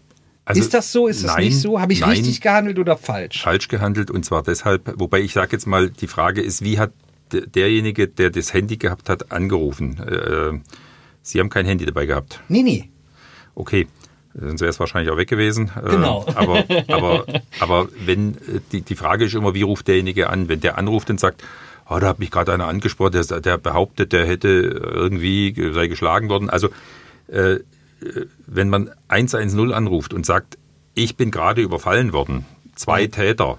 [0.46, 1.06] Also, ist das so?
[1.08, 1.80] Ist das nein, nicht so?
[1.80, 2.10] Habe ich nein.
[2.10, 3.42] richtig gehandelt oder falsch?
[3.42, 6.92] falsch gehandelt und zwar deshalb, wobei ich sage jetzt mal, die Frage ist, wie hat
[7.32, 9.98] der- derjenige, der das Handy gehabt hat, angerufen?
[9.98, 10.58] Äh,
[11.22, 12.40] Sie haben kein Handy dabei gehabt.
[12.48, 12.90] Nee, nee.
[13.54, 13.86] Okay,
[14.34, 15.70] sonst wäre es wahrscheinlich auch weg gewesen.
[15.82, 16.24] Äh, Genau.
[16.34, 17.24] Aber, aber,
[17.60, 20.48] aber wenn äh, die, die Frage ist immer, wie ruft derjenige an?
[20.48, 21.42] Wenn der anruft und sagt,
[21.88, 26.28] oh, da hat mich gerade einer angesprochen, der, der behauptet, der hätte irgendwie sei geschlagen
[26.28, 26.50] worden.
[26.50, 26.68] Also
[27.28, 27.60] äh, äh,
[28.46, 30.58] wenn man 110 anruft und sagt,
[30.94, 32.44] ich bin gerade überfallen worden,
[32.76, 33.58] zwei Täter,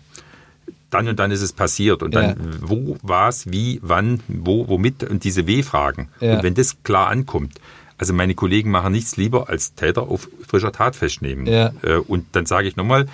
[0.89, 2.35] dann und dann ist es passiert und dann Ja.
[2.61, 6.09] wo, was, wie, wann, wo, womit und diese W-Fragen.
[6.21, 6.35] Ja.
[6.37, 7.59] Und wenn das klar ankommt,
[7.97, 11.45] also meine Kollegen machen nichts lieber als Täter auf frischer Tat festnehmen.
[11.47, 11.71] Ja.
[11.81, 13.05] Äh, Und dann sage ich nochmal,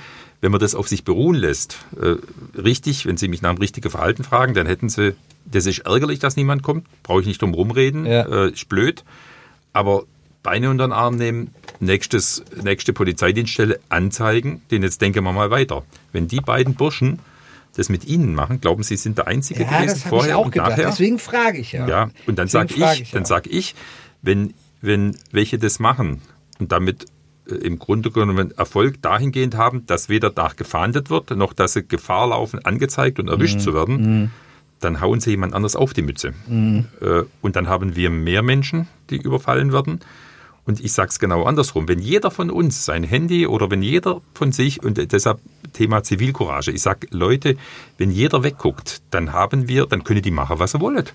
[0.41, 2.15] wenn man das auf sich beruhen lässt, äh,
[2.59, 5.13] richtig, wenn Sie mich nach dem richtigen Verhalten fragen, dann hätten Sie,
[5.45, 8.23] das ist ärgerlich, dass niemand kommt, brauche ich nicht drum rumreden, Ja.
[8.23, 9.03] äh, ist blöd,
[9.73, 10.03] aber
[10.43, 15.83] Beine unter den Arm nehmen, nächstes, nächste Polizeidienststelle anzeigen, den jetzt denken wir mal weiter.
[16.11, 17.19] Wenn die beiden Burschen
[17.75, 20.51] das mit Ihnen machen, glauben Sie, sind der Einzige Ja, gewesen ich vorher auch und
[20.53, 20.71] gedacht.
[20.71, 20.89] nachher?
[20.89, 21.87] Deswegen frage ich ja.
[21.87, 23.17] Ja, und dann Deswegen sag frage ich, ja.
[23.19, 23.75] dann sag ich,
[24.23, 26.21] wenn, wenn welche das machen
[26.59, 27.05] und damit
[27.49, 31.87] äh, im Grunde genommen Erfolg dahingehend haben, dass weder nach gefahndet wird, noch dass sie
[31.87, 33.59] Gefahr laufen, angezeigt und erwischt Mhm.
[33.59, 34.31] zu werden,
[34.79, 36.33] dann hauen sie jemand anders auf die Mütze.
[36.47, 36.85] Mhm.
[37.01, 39.99] Äh, Und dann haben wir mehr Menschen, die überfallen werden.
[40.63, 41.87] Und ich sage es genau andersrum.
[41.87, 45.39] Wenn jeder von uns sein Handy oder wenn jeder von sich, und deshalb
[45.73, 47.57] Thema Zivilcourage, ich sage, Leute,
[47.97, 51.05] wenn jeder wegguckt, dann haben wir, dann können die machen, was sie wollen.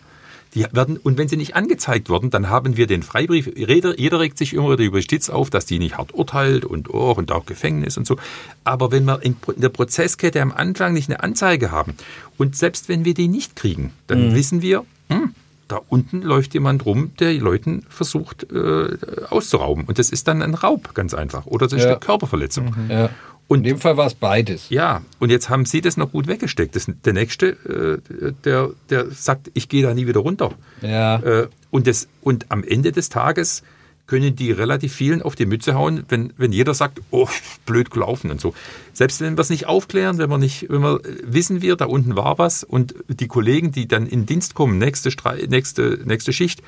[0.56, 3.48] Die werden, und wenn sie nicht angezeigt werden, dann haben wir den Freibrief.
[3.56, 7.12] Jeder, regt sich immer wieder über Justiz auf, dass die nicht hart urteilt und, oh,
[7.12, 8.16] und auch Gefängnis und so.
[8.64, 11.94] Aber wenn wir in, der Prozesskette am Anfang nicht eine Anzeige haben
[12.38, 15.34] und selbst wenn wir die nicht kriegen, dann wissen wir, hm,
[15.68, 18.96] da unten läuft jemand rum, der die Leuten versucht äh,
[19.28, 19.84] auszurauben.
[19.84, 21.46] Und das ist dann ein Raub, ganz einfach.
[21.46, 21.90] Oder das ist Ja.
[21.90, 22.74] eine Körperverletzung.
[22.88, 23.10] Ja.
[23.48, 24.70] Und In dem Fall war es beides.
[24.70, 26.74] ja, und jetzt haben Sie das noch gut weggesteckt.
[26.74, 30.52] Das, der Nächste, äh, der, der sagt, ich gehe da nie wieder runter.
[30.82, 31.18] Ja.
[31.18, 33.62] Äh, und, das, und am Ende des Tages
[34.08, 37.28] können die relativ vielen auf die Mütze hauen, wenn, wenn jeder sagt, oh,
[37.66, 38.54] blöd gelaufen und so.
[38.92, 42.16] Selbst wenn wir es nicht aufklären, wenn wir nicht, wenn wir wissen wir, da unten
[42.16, 45.10] war was und die Kollegen, die dann in Dienst kommen, nächste,
[45.48, 46.62] nächste, nächste Schicht,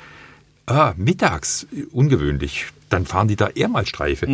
[0.66, 4.26] ah, mittags, ungewöhnlich, dann fahren die da eher mal Streife.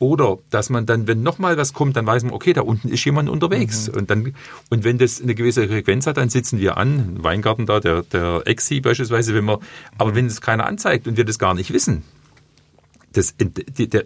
[0.00, 3.04] Oder dass man dann, wenn nochmal was kommt, dann weiß man, okay, da unten ist
[3.04, 3.88] jemand unterwegs.
[3.88, 4.32] Und dann,
[4.70, 8.02] und wenn das eine gewisse Frequenz hat, dann sitzen wir an, ein Weingarten da, der,
[8.02, 9.58] der Exi beispielsweise, wenn wir,
[9.98, 12.04] aber wenn es keiner anzeigt und wir das gar nicht wissen,
[13.12, 14.04] das, die, der,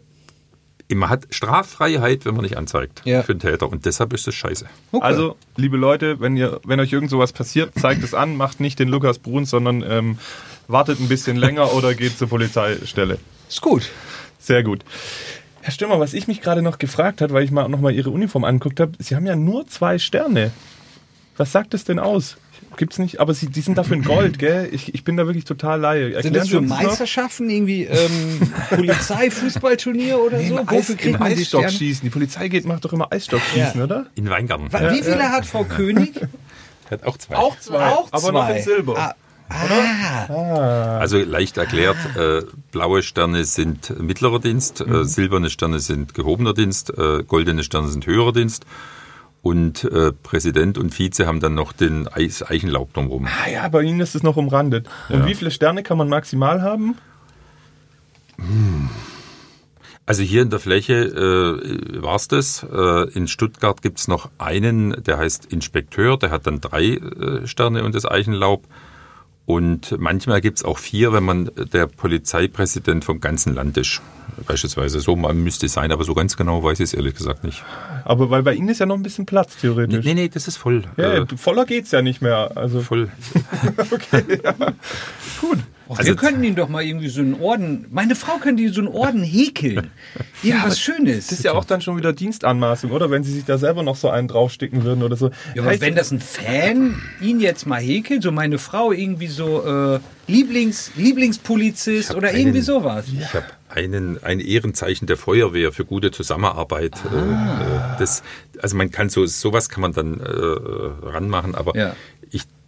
[0.94, 3.22] man hat Straffreiheit, wenn man nicht anzeigt Ja.
[3.22, 3.70] für den Täter.
[3.70, 4.66] Und deshalb ist das scheiße.
[4.92, 5.04] Okay.
[5.04, 8.78] Also, liebe Leute, wenn ihr, wenn euch irgend sowas passiert, zeigt es an, macht nicht
[8.78, 10.18] den Lukas Bruns, sondern ähm,
[10.68, 13.18] wartet ein bisschen länger oder geht zur Polizeistelle.
[13.48, 13.90] ist gut.
[14.38, 14.84] Sehr gut.
[15.62, 18.44] Herr Stürmer, was ich mich gerade noch gefragt hat, weil ich mal nochmal Ihre Uniform
[18.44, 20.50] angeguckt habe, Sie haben ja nur zwei Sterne.
[21.36, 22.36] Was sagt das denn aus?
[22.76, 24.68] Gibt's nicht, aber Sie, die sind dafür in Gold, gell?
[24.72, 26.04] Ich, ich bin da wirklich total laie.
[26.06, 26.82] Sind Erklären das Sie für das noch?
[26.82, 30.58] Meisterschaften irgendwie ähm, Polizei, Fußballturnier oder Nee, so?
[30.58, 31.76] Im, Wofür kriegt im man die Eisstock Sterne?
[31.78, 32.02] schießen.
[32.04, 33.84] Die Polizei geht, macht doch immer Eisstockschießen, Ja.
[33.84, 34.06] oder?
[34.14, 34.72] In Weingarten.
[34.72, 36.12] Wie viele hat Frau König?
[36.90, 37.36] Hat auch zwei.
[37.36, 38.58] Auch zwei, Auch aber noch zwei.
[38.58, 38.98] in Silber.
[38.98, 39.14] Ah,
[39.54, 40.98] ah.
[40.98, 46.90] Also leicht erklärt, äh, blaue Sterne sind mittlerer Dienst, äh, silberne Sterne sind gehobener Dienst,
[46.96, 48.64] äh, goldene Sterne sind höherer Dienst.
[49.42, 53.26] Und äh, Präsident und Vize haben dann noch den Eichenlaub drumherum.
[53.26, 54.88] Ah ja, bei Ihnen ist es noch umrandet.
[55.08, 55.26] Und Ja.
[55.26, 56.96] wie viele Sterne kann man maximal haben?
[60.06, 62.64] Also hier in der Fläche äh, war's das.
[62.72, 67.84] Äh, in Stuttgart gibt's noch einen, der heißt Inspekteur, der hat dann drei äh, Sterne
[67.84, 68.64] und das Eichenlaub.
[69.52, 74.00] Und manchmal gibt's auch vier, wenn man der Polizeipräsident vom ganzen Land ist.
[74.46, 77.62] Beispielsweise so müsste es sein, aber so ganz genau weiß ich es ehrlich gesagt nicht.
[78.04, 80.04] Aber weil bei Ihnen ist ja noch ein bisschen Platz, Nee, theoretisch.
[80.06, 80.84] nee, nee das ist voll.
[80.96, 82.52] Ja, äh, voller geht's ja nicht mehr.
[82.56, 83.10] Also voll.
[85.88, 87.86] Och, Also- wir könnten ihm doch mal irgendwie so einen Orden.
[87.90, 89.90] Meine Frau könnte ihm so einen Orden häkeln.
[90.42, 91.26] Irgendwas Schönes.
[91.28, 93.10] das ist ja auch dann schon wieder Dienstanmaßung, oder?
[93.10, 95.30] Wenn Sie sich da selber noch so einen draufsticken würden oder so.
[95.54, 99.64] Ja, aber wenn das ein Fan ihn jetzt mal häkelt, so meine Frau irgendwie so
[99.94, 103.06] äh, Lieblings, Lieblingspolizist oder irgendwie einen- sowas.
[103.12, 106.94] Ich habe einen, ein Ehrenzeichen der Feuerwehr für gute Zusammenarbeit.
[107.12, 108.22] Äh, äh, das,
[108.60, 110.26] also man kann so sowas kann man dann äh,
[111.06, 111.96] ranmachen, aber Ja.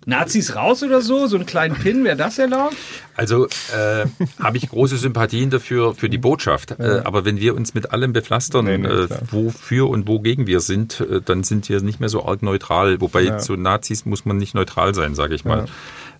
[0.06, 2.76] Nazis raus oder so, so einen kleinen Pin, wäre das erlaubt?
[3.16, 4.06] also äh,
[4.42, 6.72] habe ich große Sympathien dafür für die Botschaft.
[6.80, 10.60] Äh, aber wenn wir uns mit allem bepflastern, Nee, nee, äh, wofür und wogegen wir
[10.60, 13.00] sind, äh, dann sind wir nicht mehr so arg neutral.
[13.00, 13.38] Wobei Ja.
[13.38, 15.66] zu Nazis muss man nicht neutral sein, sage ich mal.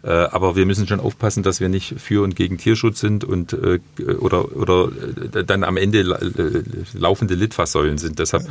[0.04, 3.54] Äh, aber wir müssen schon aufpassen, dass wir nicht für und gegen Tierschutz sind und
[3.54, 3.80] äh,
[4.20, 4.90] oder oder
[5.46, 6.18] dann am Ende la-
[6.92, 8.18] laufende Litfaßsäulen sind.
[8.18, 8.44] Deshalb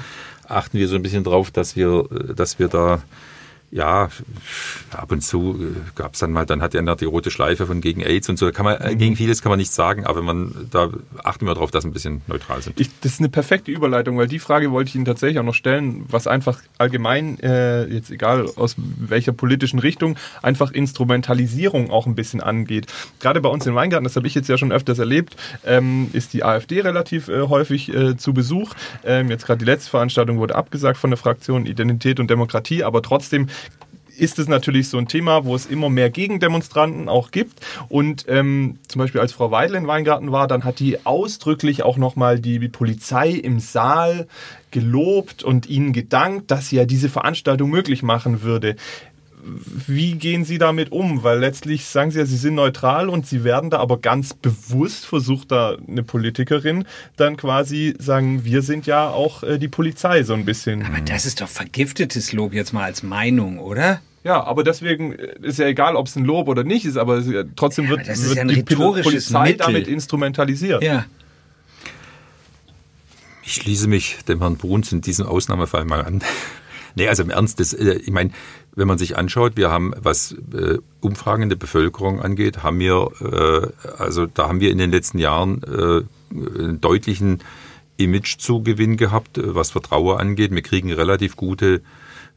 [0.47, 2.05] achten wir so ein bisschen drauf, dass wir
[2.35, 3.01] dass wir da
[3.74, 4.10] ja,
[4.91, 5.60] ab und zu
[5.95, 8.45] gab es dann mal, dann hat er die rote Schleife von gegen AIDS und so.
[8.45, 10.90] Da kann man, äh, gegen vieles kann man nichts sagen, aber man, da
[11.24, 12.80] achten wir darauf, dass wir ein bisschen neutral sind.
[12.80, 15.56] Ich, das ist eine perfekte Überleitung, weil die Frage wollte ich Ihnen tatsächlich auch noch
[15.56, 22.14] stellen, was einfach allgemein, äh, jetzt egal aus welcher politischen Richtung, einfach Instrumentalisierung auch ein
[22.14, 22.86] bisschen angeht.
[23.20, 25.36] Gerade bei uns in Weingarten, das habe ich jetzt ja schon öfters erlebt,
[25.66, 28.76] ähm, ist die AfD relativ äh, häufig äh, zu Besuch.
[29.04, 33.02] Ähm, jetzt gerade die letzte Veranstaltung wurde abgesagt von der Fraktion Identität und Demokratie, aber
[33.02, 33.48] trotzdem
[34.18, 37.60] ist es natürlich so ein Thema, wo es immer mehr Gegendemonstranten auch gibt.
[37.90, 41.98] Und ähm, zum Beispiel als Frau Weidel in Weingarten war, dann hat die ausdrücklich auch
[41.98, 44.27] nochmal die Polizei im Saal
[44.72, 48.76] gelobt und ihnen gedankt, dass sie ja diese Veranstaltung möglich machen würde.
[49.88, 51.24] Wie gehen Sie damit um?
[51.24, 55.06] Weil letztlich sagen Sie ja, Sie sind neutral und Sie werden da aber ganz bewusst,
[55.06, 56.86] versucht da eine Politikerin
[57.18, 60.86] dann quasi sagen, wir sind ja auch äh, die Polizei so ein bisschen.
[60.86, 64.02] Aber das ist doch vergiftetes Lob jetzt mal als Meinung, oder?
[64.24, 67.20] Ja, aber deswegen äh, ist ja egal, ob es ein Lob oder nicht ist, aber
[67.20, 69.57] ja- trotzdem wird, aber das ist wird ja die Polizei Mittel.
[69.57, 70.82] damit instrumentalisiert.
[70.82, 71.06] Ja.
[73.44, 76.22] Ich schließe mich dem Herrn Bruns in diesem Ausnahmefall mal an.
[76.95, 78.30] Nee, also im Ernst, das, äh, ich meine,
[78.76, 83.10] wenn man sich anschaut, wir haben, was äh, Umfragen in der Bevölkerung angeht, haben wir,
[83.22, 83.68] äh,
[84.02, 86.02] also da haben wir in den letzten Jahren äh,
[86.60, 87.40] einen deutlichen
[87.98, 90.52] Imagezugewinn gehabt, äh, was Vertrauen angeht.
[90.54, 91.82] Wir kriegen relativ gute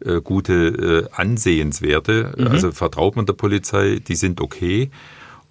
[0.04, 2.34] äh, gute äh, Ansehenswerte.
[2.50, 4.90] Also vertraut man der Polizei, die sind okay.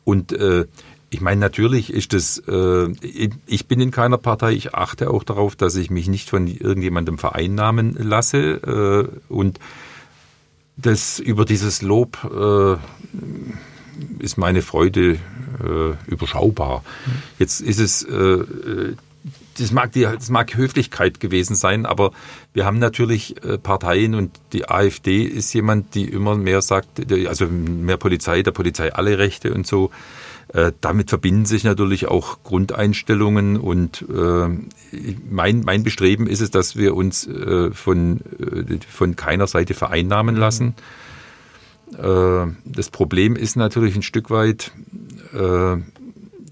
[0.03, 0.65] Und äh,
[1.09, 5.23] ich meine, natürlich ist das, äh, ich- ich bin in keiner Partei, ich achte auch
[5.23, 9.09] darauf, dass ich mich nicht von irgendjemandem vereinnahmen lasse.
[9.29, 9.59] Äh, und
[10.77, 12.75] das über dieses Lob äh,
[14.23, 16.83] ist meine Freude äh, überschaubar.
[17.39, 18.95] Jetzt ist es, äh, äh,
[19.57, 22.11] das mag, die, das mag Höflichkeit gewesen sein, aber
[22.53, 27.47] wir haben natürlich äh, Parteien und die AfD ist jemand, die immer mehr sagt, also
[27.47, 29.91] mehr Polizei, der Polizei alle Rechte und so.
[30.53, 34.47] Äh, damit verbinden sich natürlich auch Grundeinstellungen und äh,
[35.29, 40.35] mein, mein Bestreben ist es, dass wir uns äh, von, äh, von keiner Seite vereinnahmen
[40.35, 40.75] lassen.
[41.97, 44.71] Äh, das Problem ist natürlich ein Stück weit,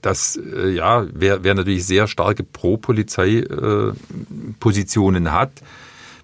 [0.02, 5.52] das äh, ja, wer, wer natürlich sehr starke Pro-Polizei-Positionen hat,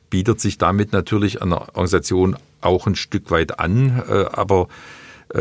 [0.09, 4.03] bietet sich damit natürlich einer Organisation auch ein Stück weit an.
[4.33, 4.67] Aber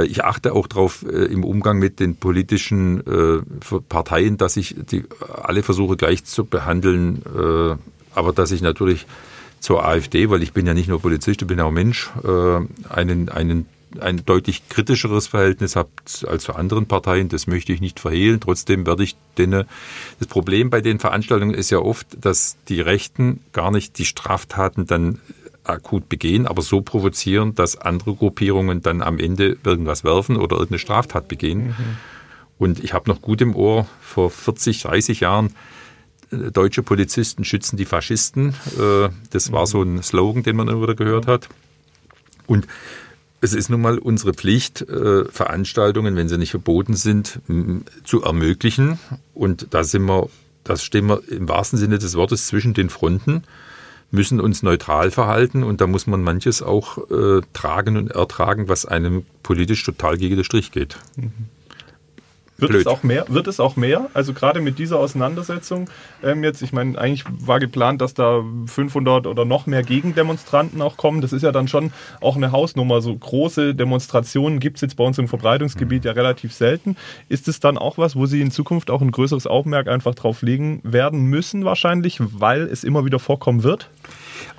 [0.05, 3.43] ich achte auch darauf äh, im Umgang mit den politischen äh,
[3.89, 5.05] Parteien, dass ich die
[5.43, 7.77] alle versuche gleich zu behandeln, äh,
[8.15, 9.07] aber dass ich natürlich
[9.61, 13.29] zur AfD, weil ich bin ja nicht nur Polizist, ich bin auch Mensch, äh, einen,
[13.29, 13.67] einen
[14.01, 17.29] ein deutlich kritischeres Verhältnis habt als zu anderen Parteien.
[17.29, 18.41] Das möchte ich nicht verhehlen.
[18.41, 19.65] Trotzdem werde ich denen.
[20.19, 24.87] Das Problem bei den Veranstaltungen ist ja oft, dass die Rechten gar nicht die Straftaten
[24.87, 25.21] dann
[25.69, 30.79] akut begehen, aber so provozieren, dass andere Gruppierungen dann am Ende irgendwas werfen oder irgendeine
[30.79, 31.69] Straftat begehen.
[31.69, 31.75] Mhm.
[32.59, 35.55] Und ich habe noch gut im Ohr, vor 40, 30 Jahren,
[36.31, 38.55] äh, deutsche Polizisten schützen die Faschisten.
[38.79, 39.67] Äh, das war mhm.
[39.67, 41.49] so ein Slogan, den man immer wieder gehört hat.
[42.47, 42.67] Und
[43.41, 47.41] es ist nun mal unsere Pflicht, äh, Veranstaltungen, wenn sie nicht verboten sind,
[48.03, 48.99] zu ermöglichen.
[49.33, 50.29] Und da sind wir,
[50.65, 53.45] das stehen wir im wahrsten Sinne des Wortes zwischen den Fronten,
[54.11, 58.87] müssen uns neutral verhalten und da muss man manches auch äh, tragen und ertragen, was
[58.87, 60.97] einem politisch total gegen den Strich geht.
[61.17, 61.33] Mhm.
[62.61, 62.81] Wird Blöd.
[62.81, 63.25] es auch mehr?
[63.29, 64.11] Wird es auch mehr?
[64.15, 65.89] Also gerade mit dieser Auseinandersetzung
[66.25, 70.97] ähm, jetzt, ich meine, eigentlich war geplant, dass da 500 oder noch mehr Gegendemonstranten auch
[70.97, 71.21] kommen.
[71.21, 73.01] Das ist ja dann schon auch eine Hausnummer.
[73.01, 76.97] So große Demonstrationen gibt es jetzt bei uns im Verbreitungsgebiet ja relativ selten.
[77.29, 80.43] Ist es dann auch was, wo Sie in Zukunft auch ein größeres Augenmerk einfach drauf
[80.43, 83.89] legen werden müssen wahrscheinlich, weil es immer wieder vorkommen wird?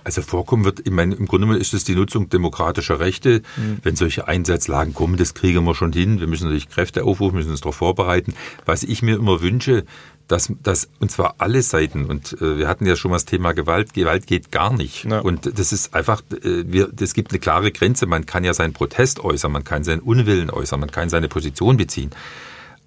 [0.04, 3.42] Also vorkommen wird, ich meine, im Grunde ist es die Nutzung demokratischer Rechte.
[3.58, 3.80] Mhm.
[3.84, 6.20] Wenn solche Einsatzlagen kommen, das kriegen wir schon hin.
[6.20, 8.34] Wir müssen natürlich Kräfte aufrufen, müssen uns darauf vorbereiten.
[8.66, 9.86] Was ich mir immer wünsche,
[10.30, 13.54] dass, dass und zwar alle Seiten, und äh, wir hatten ja schon mal das Thema
[13.54, 15.06] Gewalt, Gewalt geht gar nicht.
[15.06, 15.20] Ja.
[15.20, 18.06] Und das ist einfach, äh, wir, es gibt eine klare Grenze.
[18.06, 21.78] Man kann ja seinen Protest äußern, man kann seinen Unwillen äußern, man kann seine Position
[21.78, 22.12] beziehen.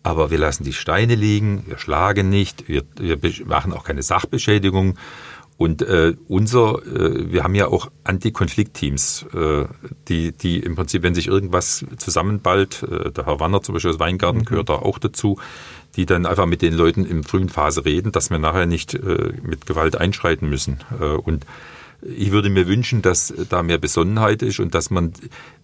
[0.04, 4.96] Aber wir lassen die Steine liegen, wir schlagen nicht, wir, wir machen auch keine Sachbeschädigung.
[5.56, 9.66] Und äh, unser, äh, wir haben ja auch Anti-Konflikt-Teams, äh,
[10.08, 14.00] die, die im Prinzip, wenn sich irgendwas zusammenballt, äh, der Herr Wanner zum Beispiel aus
[14.00, 14.44] Weingarten mhm.
[14.44, 15.38] gehört da auch dazu,
[15.96, 19.32] die dann einfach mit den Leuten in frühen Phase reden, dass wir nachher nicht äh,
[19.42, 20.80] mit Gewalt einschreiten müssen.
[20.98, 21.46] Äh, und
[22.02, 25.12] ich würde mir wünschen, dass da mehr Besonnenheit ist und dass man,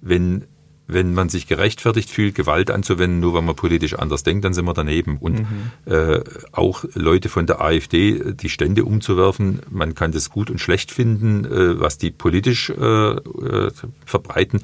[0.01, 0.44] wenn
[0.89, 4.65] wenn man sich gerechtfertigt fühlt, Gewalt anzuwenden, nur weil man politisch anders denkt, dann sind
[4.65, 5.19] wir daneben.
[5.19, 5.70] Und mhm.
[5.85, 6.20] äh,
[6.52, 11.44] auch Leute von der AfD die Stände umzuwerfen, man kann das gut und schlecht finden,
[11.44, 13.70] äh, was die politisch äh, äh
[14.06, 14.62] verbreiten.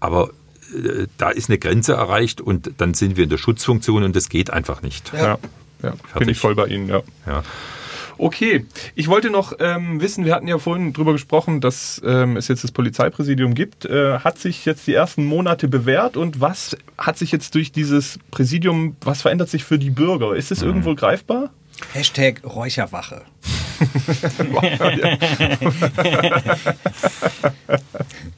[0.00, 0.30] Aber
[0.74, 4.30] äh, da ist eine Grenze erreicht und dann sind wir in der Schutzfunktion und das
[4.30, 5.12] geht einfach nicht.
[5.12, 5.38] Ja,
[5.82, 7.02] ja, ja bin ich voll bei Ihnen, ja.
[7.26, 7.42] ja.
[8.18, 8.66] Okay,
[8.96, 12.64] ich wollte noch ähm, wissen, wir hatten ja vorhin drüber gesprochen, dass ähm, es jetzt
[12.64, 13.84] das Polizeipräsidium gibt.
[13.84, 18.18] Äh, hat sich jetzt die ersten Monate bewährt und was hat sich jetzt durch dieses
[18.32, 20.34] Präsidium, was verändert sich für die Bürger?
[20.34, 20.66] Ist es mhm.
[20.66, 21.50] irgendwo greifbar?
[21.92, 23.22] Hashtag Räucherwache.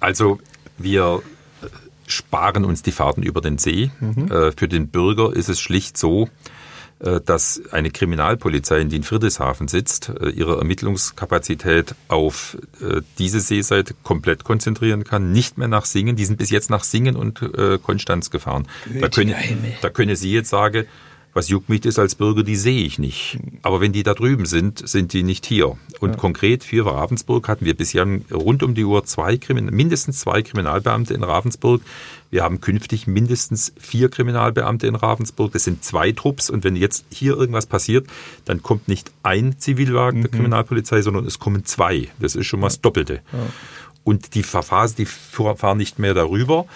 [0.01, 0.39] also
[0.77, 1.23] wir
[2.07, 3.91] sparen uns die Fahrten über den See.
[4.01, 4.31] Mhm.
[4.31, 6.29] Äh, für den Bürger ist es schlicht so, äh,
[7.25, 14.45] dass eine Kriminalpolizei, die in Friedrichshafen sitzt, äh, ihre Ermittlungskapazität auf äh, diese Seeseite komplett
[14.45, 16.17] konzentrieren kann, nicht mehr nach Singen.
[16.17, 17.41] Die sind bis jetzt nach Singen und
[17.83, 18.67] Konstanz gefahren.
[19.01, 19.35] Da können,
[19.81, 20.87] da können Sie jetzt sagen,
[21.33, 23.39] was juckt mich das als Bürger, die sehe ich nicht.
[23.63, 25.77] Aber wenn die da drüben sind, sind die nicht hier.
[26.01, 26.17] Und ja.
[26.17, 31.23] konkret für Ravensburg hatten wir bisher rund um die Uhr zwei mindestens zwei Kriminalbeamte in
[31.23, 31.83] Ravensburg.
[32.31, 35.53] Wir haben künftig mindestens vier Kriminalbeamte in Ravensburg.
[35.53, 36.49] Das sind zwei Trupps.
[36.49, 38.07] Und wenn jetzt hier irgendwas passiert,
[38.45, 40.23] dann kommt nicht ein Zivilwagen mhm.
[40.25, 42.09] der Kriminalpolizei, sondern es kommen zwei.
[42.21, 43.15] Das ist schon mal das Doppelte.
[43.33, 43.39] Ja.
[44.05, 46.67] Und die Verfahren, die fahren nicht mehr darüber.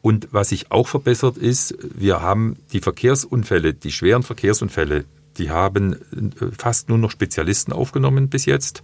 [0.00, 5.04] Und was sich auch verbessert ist, wir haben die Verkehrsunfälle, die schweren Verkehrsunfälle,
[5.38, 5.96] die haben äh,
[6.56, 8.82] fast nur noch Spezialisten aufgenommen bis jetzt.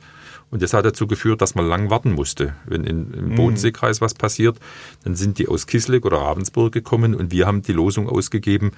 [0.50, 2.54] Und das hat dazu geführt, dass man lang warten musste.
[2.66, 3.34] Wenn in, im mhm.
[3.34, 4.58] Bodenseekreis was passiert,
[5.02, 8.72] dann sind die aus Kisleck oder Ravensburg gekommen und wir haben die Losung ausgegeben,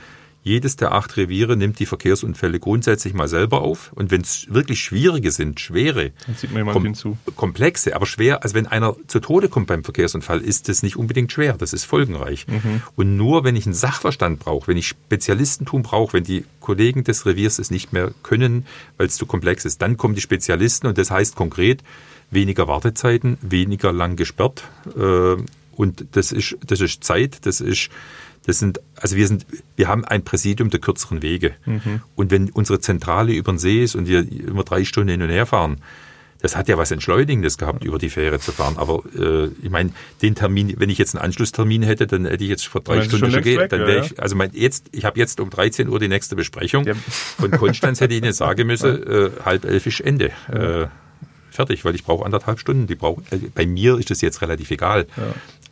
[0.46, 3.90] jedes der acht Reviere nimmt die Verkehrsunfälle grundsätzlich mal selber auf.
[3.96, 6.12] Und wenn es wirklich schwierige sind, schwere,
[6.72, 6.94] kom
[7.34, 11.32] komplexe, aber schwer, also wenn einer zu Tode kommt beim Verkehrsunfall, ist das nicht unbedingt
[11.32, 12.46] schwer, das ist folgenreich.
[12.46, 12.82] Mhm.
[12.94, 17.26] Und nur wenn ich einen Sachverstand brauche, wenn ich Spezialistentum brauche, wenn die Kollegen des
[17.26, 18.66] Reviers es nicht mehr können,
[18.98, 21.82] weil es zu komplex ist, dann kommen die Spezialisten und das heißt konkret
[22.30, 24.62] weniger Wartezeiten, weniger lang gesperrt.
[24.96, 25.36] Äh,
[25.72, 27.90] und das ist, das ist Zeit, das ist
[28.46, 29.44] das sind, also wir sind,
[29.74, 31.54] wir haben ein Präsidium der kürzeren Wege.
[31.66, 32.02] Mhm.
[32.14, 35.30] Und wenn unsere Zentrale über den See ist und wir immer drei Stunden hin und
[35.30, 35.78] her fahren,
[36.40, 38.76] das hat ja was Entschleunigendes gehabt, über die Fähre zu fahren.
[38.76, 39.90] Aber äh, ich meine,
[40.22, 43.32] den Termin, wenn ich jetzt einen Anschlusstermin hätte, dann hätte ich jetzt vor drei Stunden
[43.32, 43.68] schon gehen.
[43.68, 46.36] Dann wäre ja, ich, also mein, jetzt, ich habe jetzt um 13 Uhr die nächste
[46.36, 46.84] Besprechung.
[47.38, 50.30] Von Konstanz hätte ich Ihnen sagen müssen, äh, halb elf ist Ende.
[50.48, 50.86] Äh,
[51.56, 52.86] fertig, weil ich brauche anderthalb Stunden.
[52.86, 55.06] Die brauch, äh, bei mir ist das jetzt relativ egal.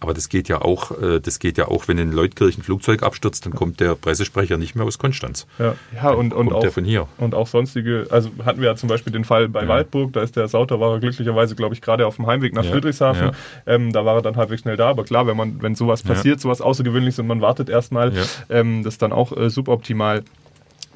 [0.00, 3.02] Aber das geht ja auch, äh, das geht ja auch, wenn in Leutkirchen ein Flugzeug
[3.02, 5.46] abstürzt, dann kommt der Pressesprecher nicht mehr aus Konstanz.
[5.58, 7.06] Ja, ja und, und, auch, von hier.
[7.16, 10.36] und auch sonstige, also hatten wir ja zum Beispiel den Fall bei Waldburg, da ist
[10.36, 13.28] der Sauterwahrer glücklicherweise, glaube ich, gerade auf dem Heimweg nach Ja, Friedrichshafen.
[13.28, 13.32] ja.
[13.66, 16.12] Ähm, da war er dann halbwegs schnell da, aber klar, wenn man, wenn sowas Ja.
[16.12, 18.22] passiert, sowas Außergewöhnliches und man wartet erstmal, Ja.
[18.50, 20.22] ähm, das ist dann auch äh, suboptimal.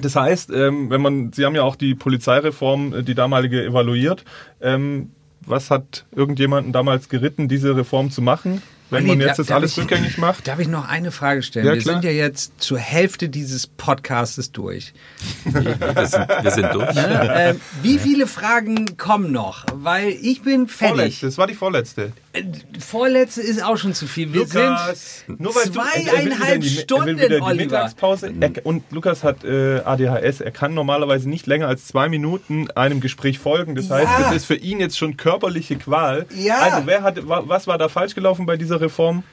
[0.01, 4.23] Das heißt, ähm, wenn man, Sie haben ja auch die Polizeireform, äh, die damalige, evaluiert.
[4.61, 5.11] Ähm,
[5.45, 8.61] was hat irgendjemanden damals geritten, diese Reform zu machen,
[8.91, 10.47] wenn Olli, man da- jetzt das darf alles ich- rückgängig macht?
[10.47, 11.65] Darf ich noch eine Frage stellen?
[11.65, 11.95] Ja, wir klar.
[11.95, 14.93] sind ja jetzt zur Hälfte dieses Podcastes durch.
[15.45, 16.93] Wir sind, wir sind durch.
[16.95, 17.33] Ne?
[17.35, 19.65] ähm, wie viele Fragen kommen noch?
[19.73, 20.95] Weil ich bin fertig.
[20.97, 22.11] Vorletzte, das war die vorletzte.
[22.79, 24.31] Vorletzte ist auch schon zu viel.
[24.33, 27.53] Wir Lukas, sind nur weil du, zweieinhalb in die- Stunden, Oliver.
[27.55, 28.31] Mittagspause.
[28.39, 30.41] Er, und Lukas hat äh, ADHS.
[30.41, 33.75] Er kann normalerweise nicht länger als zwei Minuten einem Gespräch folgen.
[33.75, 34.23] Das heißt, Ja.
[34.27, 36.27] das ist für ihn jetzt schon körperliche Qual.
[36.35, 36.59] Ja.
[36.59, 39.23] Also wer hat, wa- was war da falsch gelaufen bei dieser Reform?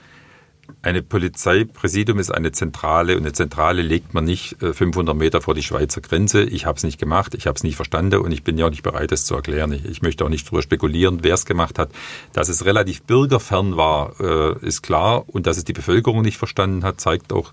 [0.83, 5.55] Eine Polizeipräsidium ist eine Zentrale und eine Zentrale legt man nicht äh, 500 Meter vor
[5.55, 6.43] die Schweizer Grenze.
[6.43, 8.71] Ich habe es nicht gemacht, ich habe es nicht verstanden und ich bin ja auch
[8.71, 9.73] nicht bereit, es zu erklären.
[9.73, 11.91] Ich, ich möchte auch nicht darüber spekulieren, wer es gemacht hat.
[12.33, 16.85] Dass es relativ bürgerfern war, äh, ist klar und dass es die Bevölkerung nicht verstanden
[16.85, 17.53] hat, zeigt auch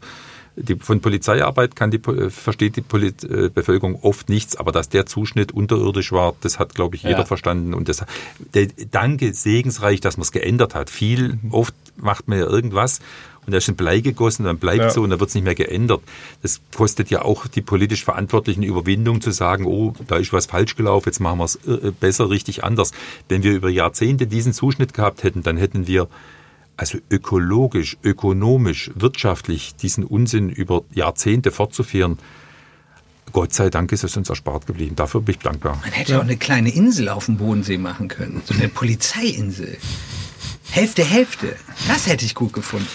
[0.56, 4.90] die, von Polizeiarbeit kann die, äh, versteht die Polit, äh, Bevölkerung oft nichts, aber dass
[4.90, 7.26] der Zuschnitt unterirdisch war, das hat, glaube ich, jeder Ja.
[7.26, 7.74] verstanden.
[7.74, 8.04] Und das,
[8.54, 10.90] der, danke, segensreich, dass man es geändert hat.
[10.90, 13.00] Viel, oft macht man ja irgendwas
[13.46, 14.90] und da ist ein Blei gegossen, dann bleibt Ja.
[14.90, 16.02] so und dann wird es nicht mehr geändert.
[16.42, 20.76] Das kostet ja auch die politisch Verantwortlichen Überwindung zu sagen, oh, da ist was falsch
[20.76, 22.92] gelaufen, jetzt machen wir es äh, besser, richtig anders.
[23.28, 26.08] Wenn wir über Jahrzehnte diesen Zuschnitt gehabt hätten, dann hätten wir
[26.78, 32.18] also ökologisch, ökonomisch, wirtschaftlich diesen Unsinn über Jahrzehnte fortzuführen,
[33.32, 34.96] Gott sei Dank ist es uns erspart geblieben.
[34.96, 35.78] Dafür bin ich dankbar.
[35.82, 38.44] Man hätte auch eine kleine Insel auf dem Bodensee machen können.
[38.46, 39.78] So eine Polizeiinsel.
[40.70, 41.56] Hälfte, Hälfte.
[41.88, 42.88] Das hätte ich gut gefunden.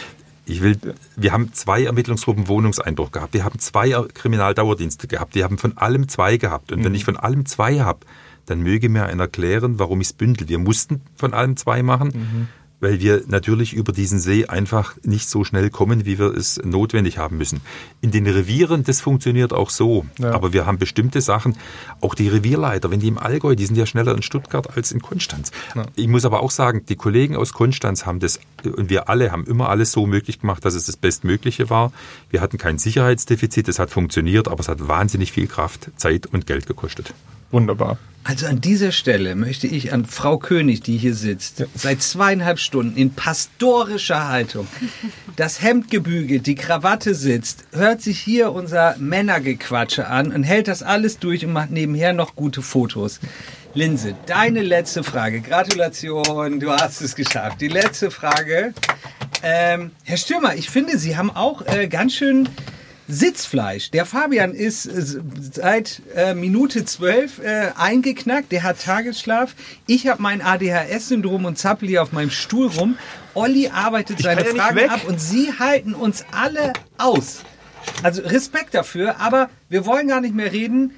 [0.47, 0.79] Ich will,
[1.17, 3.35] wir haben zwei Ermittlungsgruppen Wohnungseinbruch gehabt.
[3.35, 5.35] Wir haben zwei Kriminaldauerdienste gehabt.
[5.35, 6.73] Wir haben von allem zwei gehabt.
[6.73, 8.01] Und wenn ich von allem zwei habe,
[8.47, 10.49] dann möge mir einer erklären, warum ich es bündel.
[10.49, 12.49] Wir mussten von allem zwei machen,
[12.81, 17.19] weil wir natürlich über diesen See einfach nicht so schnell kommen, wie wir es notwendig
[17.19, 17.61] haben müssen.
[18.01, 20.07] In den Revieren, das funktioniert auch so.
[20.19, 20.33] Ja.
[20.33, 21.57] Aber wir haben bestimmte Sachen,
[22.01, 25.03] auch die Revierleiter, wenn die im Allgäu, die sind ja schneller in Stuttgart als in
[25.03, 25.51] Konstanz.
[25.97, 29.45] Ich muss aber auch sagen, die Kollegen aus Konstanz haben das, und wir alle haben
[29.45, 31.93] immer alles so möglich gemacht, dass es das Bestmögliche war.
[32.31, 36.47] Wir hatten kein Sicherheitsdefizit, es hat funktioniert, aber es hat wahnsinnig viel Kraft, Zeit und
[36.47, 37.15] Geld gekostet.
[37.51, 37.99] Wunderbar.
[38.29, 42.95] Also an dieser Stelle möchte ich an Frau König, die hier sitzt, seit zweieinhalb Stunden
[42.95, 44.69] in pastorischer Haltung,
[45.37, 50.83] das Hemd gebügelt, die Krawatte sitzt, hört sich hier unser Männergequatsche an und hält das
[50.83, 53.19] alles durch und macht nebenher noch gute Fotos.
[53.73, 55.41] Linse, deine letzte Frage.
[55.41, 57.63] Gratulation, du hast es geschafft.
[57.63, 58.75] Die letzte Frage.
[59.43, 62.47] Ähm, Herr Stürmer, ich finde, Sie haben auch äh, ganz schön
[63.09, 63.91] Sitzfleisch.
[63.91, 65.21] Der Fabian ist äh,
[65.53, 68.53] seit äh, Minute zwölf äh, eingeknackt.
[68.53, 69.55] Der hat Tagesschlaf.
[69.87, 72.99] Ich habe mein ADHS-Syndrom und zappel hier auf meinem Stuhl rum.
[73.33, 77.41] Olli arbeitet seine ja Fragen ab und Sie halten uns alle aus.
[78.03, 80.93] Also Respekt dafür, aber wir wollen gar nicht mehr reden.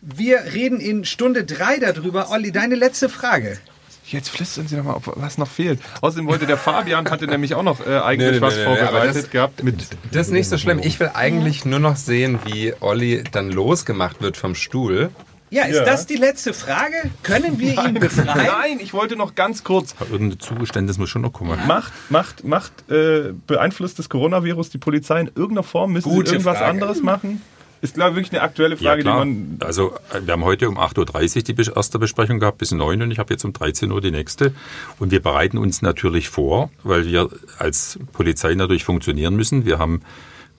[0.00, 2.30] Wir reden in Stunde drei darüber.
[2.30, 3.58] Olli, deine letzte Frage.
[4.06, 5.80] Jetzt flüstern Sie doch mal, was noch fehlt.
[6.02, 9.16] Außerdem wollte der Fabian, hatte nämlich auch noch äh, eigentlich Nee, nee, was nee, vorbereitet
[9.24, 10.78] das- gehabt mit Das ist nicht so schlimm.
[10.82, 15.10] Ich will eigentlich nur noch sehen, wie Olli dann losgemacht wird vom Stuhl.
[15.50, 15.84] Ja, ist Ja.
[15.84, 16.96] das die letzte Frage?
[17.22, 18.26] Können wir ihn befreien?
[18.26, 19.94] Nein, ich wollte noch ganz kurz.
[20.10, 21.58] Irgendein Zugeständnis muss schon noch kommen.
[21.68, 25.92] Macht, macht, macht, äh, beeinflusst das Coronavirus die Polizei in irgendeiner Form?
[25.92, 26.70] Müssen Gute sie irgendwas Frage.
[26.70, 27.40] anderes machen?
[27.84, 29.58] Ist, glaube ich, wirklich eine aktuelle Frage, die man.
[29.60, 33.18] also wir haben heute um 8.30 Uhr die erste Besprechung gehabt bis 9 und ich
[33.18, 34.54] habe jetzt um 13 Uhr die nächste.
[34.98, 37.28] Und wir bereiten uns natürlich vor, weil wir
[37.58, 39.66] als Polizei natürlich funktionieren müssen.
[39.66, 40.00] Wir haben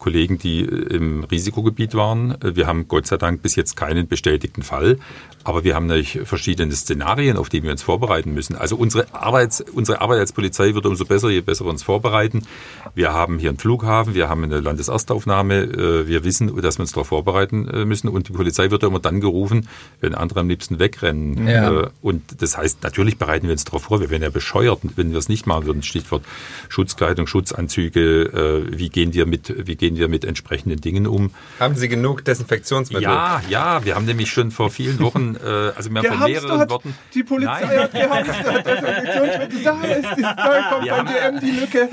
[0.06, 2.40] Kollegen, die äh, im Risikogebiet waren.
[2.42, 4.98] Äh, Wir haben Gott sei Dank bis jetzt keinen bestätigten Fall.
[5.44, 8.56] Aber wir haben natürlich verschiedene Szenarien, auf die wir uns vorbereiten müssen.
[8.56, 12.44] Also unsere, Arbeits, unsere Arbeit als Polizei wird umso besser, je besser wir uns vorbereiten.
[12.96, 15.56] Wir haben hier einen Flughafen, wir haben eine Landeserstaufnahme.
[15.64, 18.08] äh, Wir wissen, dass wir uns darauf vorbereiten müssen.
[18.10, 19.68] Und die Polizei wird immer dann gerufen,
[20.02, 21.48] wenn andere am liebsten wegrennen.
[21.48, 21.90] Ja.
[22.02, 24.02] Und das heißt, natürlich bereiten wir uns darauf vor.
[24.02, 25.82] Wir wären ja bescheuert, wenn wir es nicht machen würden.
[25.84, 26.24] Stichwort
[26.70, 28.66] Schutzkleidung, Schutzanzüge.
[28.72, 31.32] Wie gehen wir mit, wie gehen gehen wir mit entsprechenden Dingen um.
[31.60, 33.04] Haben Sie genug Desinfektionsmittel?
[33.04, 36.70] Ja, ja, wir haben nämlich schon vor vielen Wochen, äh, also wir haben von mehreren.
[36.70, 36.96] Worten.
[37.14, 37.80] Die Polizei Nein.
[37.80, 38.66] hat gehamstert.
[38.66, 39.64] Desinfektionsmittel.
[39.64, 41.90] Da ist die, da kommt Wir bei haben- DM die Lücke.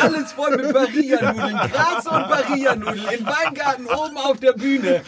[0.00, 5.02] Alles voll mit Barilla-Nudeln, Gras und Barilla-Nudeln im Weingarten oben auf der Bühne.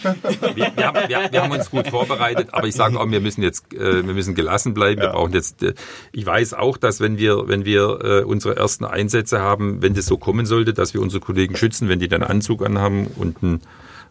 [0.55, 3.43] Wir, wir, haben, wir, wir haben uns gut vorbereitet, aber ich sage auch, wir müssen
[3.43, 5.01] jetzt, äh, wir müssen gelassen bleiben.
[5.01, 5.75] Wir brauchen jetzt, äh,
[6.13, 10.07] ich weiß auch, dass wenn wir, wenn wir äh, unsere ersten Einsätze haben, wenn das
[10.07, 13.61] so kommen sollte, dass wir unsere Kollegen schützen, wenn die dann Anzug anhaben und einen,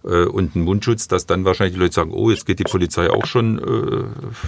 [0.06, 3.10] äh, und einen Mundschutz, dass dann wahrscheinlich die Leute sagen, oh, jetzt geht die Polizei
[3.10, 4.04] auch schon äh,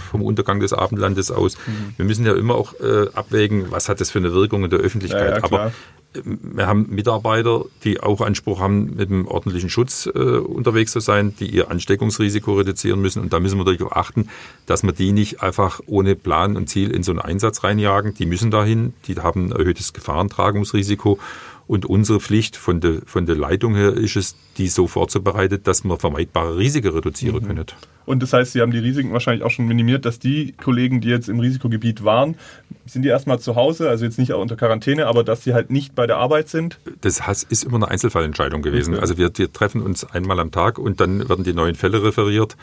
[0.10, 1.58] vom Untergang des Abendlandes aus.
[1.98, 4.80] Wir müssen ja immer auch äh, abwägen, was hat das für eine Wirkung in der
[4.80, 5.30] Öffentlichkeit.
[5.30, 5.72] Ja, ja, aber klar.
[6.14, 11.36] wir haben Mitarbeiter, die auch Anspruch haben, mit einem ordentlichen Schutz äh, unterwegs zu sein,
[11.40, 13.22] die ihr Ansteckungsrisiko reduzieren müssen.
[13.22, 14.30] Und da müssen wir natürlich auch achten,
[14.68, 18.14] dass wir die nicht einfach ohne Plan und Ziel in so einen Einsatz reinjagen.
[18.14, 21.20] Die müssen dahin, die haben ein erhöhtes Gefahrentragungsrisiko.
[21.68, 25.84] Und unsere Pflicht von der, von der Leitung her ist es, die so vorzubereiten, dass
[25.84, 27.66] wir vermeidbare Risiken reduzieren können.
[28.06, 31.10] Und das heißt, Sie haben die Risiken wahrscheinlich auch schon minimiert, dass die Kollegen, die
[31.10, 32.38] jetzt im Risikogebiet waren,
[32.86, 35.94] sind die erstmal zu Hause, also jetzt nicht unter Quarantäne, aber dass sie halt nicht
[35.94, 36.80] bei der Arbeit sind.
[37.02, 38.94] Das ist immer eine Einzelfallentscheidung gewesen.
[38.94, 39.02] Okay.
[39.02, 42.56] Also wir, wir treffen uns einmal am Tag und dann werden die neuen Fälle referiert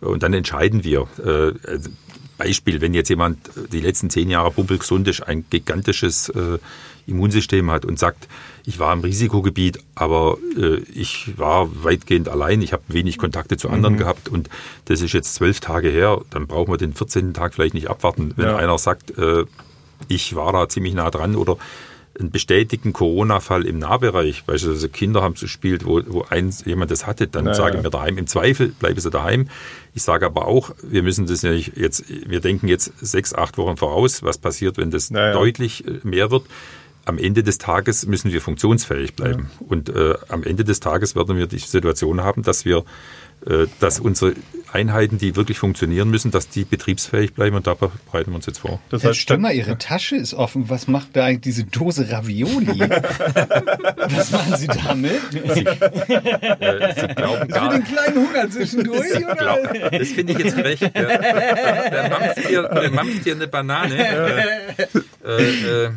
[0.00, 1.06] und dann entscheiden wir.
[1.24, 1.90] Äh, also
[2.36, 3.38] Beispiel, wenn jetzt jemand
[3.72, 6.58] die letzten zehn Jahre pumpelgesund ist, ein gigantisches äh,
[7.08, 8.28] Immunsystem hat und sagt,
[8.64, 13.70] ich war im Risikogebiet, aber äh, ich war weitgehend allein, ich habe wenig Kontakte zu
[13.70, 13.98] anderen Mhm.
[13.98, 14.48] gehabt und
[14.86, 17.32] das ist jetzt zwölf Tage her, dann brauchen wir den 14.
[17.34, 18.32] Tag vielleicht nicht abwarten.
[18.36, 18.56] Wenn Ja.
[18.56, 19.44] einer sagt, äh,
[20.08, 21.56] ich war da ziemlich nah dran oder
[22.18, 27.06] einen bestätigten Corona-Fall im Nahbereich, beispielsweise Kinder haben es gespielt, wo, wo eins, jemand das
[27.06, 28.18] hatte, dann Ja, sagen wir daheim.
[28.18, 29.48] Im Zweifel bleiben sie daheim.
[29.94, 33.56] Ich sage aber auch, wir müssen das ja nicht jetzt, wir denken jetzt sechs, acht
[33.56, 35.32] Wochen voraus, was passiert, wenn das Ja, ja.
[35.32, 36.42] deutlich äh, mehr wird.
[37.08, 39.50] Am Ende des Tages müssen wir funktionsfähig bleiben.
[39.60, 42.84] Und äh, am Ende des Tages werden wir die Situation haben, dass wir,
[43.80, 44.34] dass unsere
[44.72, 48.58] Einheiten, die wirklich funktionieren müssen, dass die betriebsfähig bleiben und da bereiten wir uns jetzt
[48.58, 48.80] vor.
[48.90, 50.68] Das Herr heißt, Stürmer, Ihre Tasche ist offen.
[50.68, 52.80] Was macht da eigentlich diese Dose Ravioli?
[52.80, 55.20] Was machen Sie damit?
[55.34, 59.12] Äh, Sie glauben Für gar den kleinen Hunger zwischendurch?
[59.12, 59.36] Sie Oder?
[59.36, 60.80] glaub, das finde ich jetzt frech.
[60.80, 63.96] Der, der, der, mampft hier, der mampft hier eine Banane.
[65.24, 65.90] Äh, äh, äh,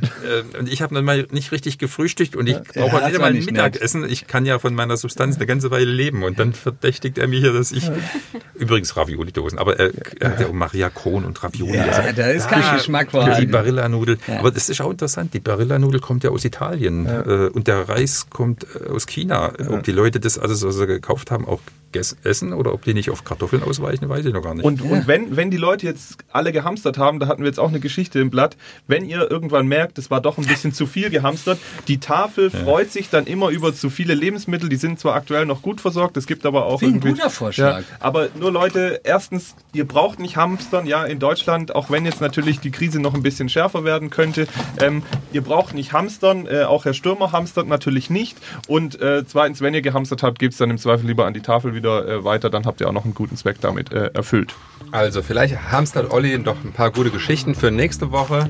[0.59, 3.27] und ich habe noch mal nicht richtig gefrühstückt und ich brauche das heute war mal
[3.27, 4.07] ein nicht Mittagessen.
[4.09, 6.23] Ich kann ja von meiner Substanz eine ganze Weile leben.
[6.23, 7.89] Und dann verdächtigt er mich hier, dass ich.
[8.55, 11.75] Übrigens Ravioli-Dosen, aber er, er hat ja Maria Kron und Ravioli.
[11.77, 13.51] Ja, Also, da ist kein Geschmack Die vorhanden.
[13.51, 14.17] Barilla-Nudel.
[14.39, 15.33] Aber das ist auch interessant.
[15.33, 17.07] Die Barilla-Nudel kommt ja aus Italien.
[17.07, 19.53] Äh, und der Reis kommt äh, aus China.
[19.69, 21.59] Ob die Leute das alles, was sie gekauft haben, auch
[21.95, 24.63] essen oder ob die nicht auf Kartoffeln ausweichen, weiß ich noch gar nicht.
[24.63, 27.69] Und, und wenn, wenn die Leute jetzt alle gehamstert haben, da hatten wir jetzt auch
[27.69, 31.09] eine Geschichte im Blatt, wenn ihr irgendwann merkt, es war doch ein bisschen zu viel
[31.09, 35.45] gehamstert, die Tafel freut sich dann immer über zu viele Lebensmittel, die sind zwar aktuell
[35.45, 37.13] noch gut versorgt, es gibt aber auch ich ein irgendwie...
[37.13, 37.79] guter Vorschlag.
[37.79, 42.21] Ja, aber nur Leute, erstens, ihr braucht nicht hamstern, ja, in Deutschland, auch wenn jetzt
[42.21, 44.47] natürlich die Krise noch ein bisschen schärfer werden könnte,
[44.79, 45.03] ähm,
[45.33, 48.37] ihr braucht nicht hamstern, äh, auch Herr Stürmer hamstert natürlich nicht
[48.67, 51.41] und äh, zweitens, wenn ihr gehamstert habt, gebt es dann im Zweifel lieber an die
[51.41, 54.53] Tafel wieder äh, weiter, dann habt ihr auch noch einen guten Zweck damit äh, erfüllt.
[54.91, 58.49] Also, vielleicht hamstert Olli noch ein paar gute Geschichten für nächste Woche.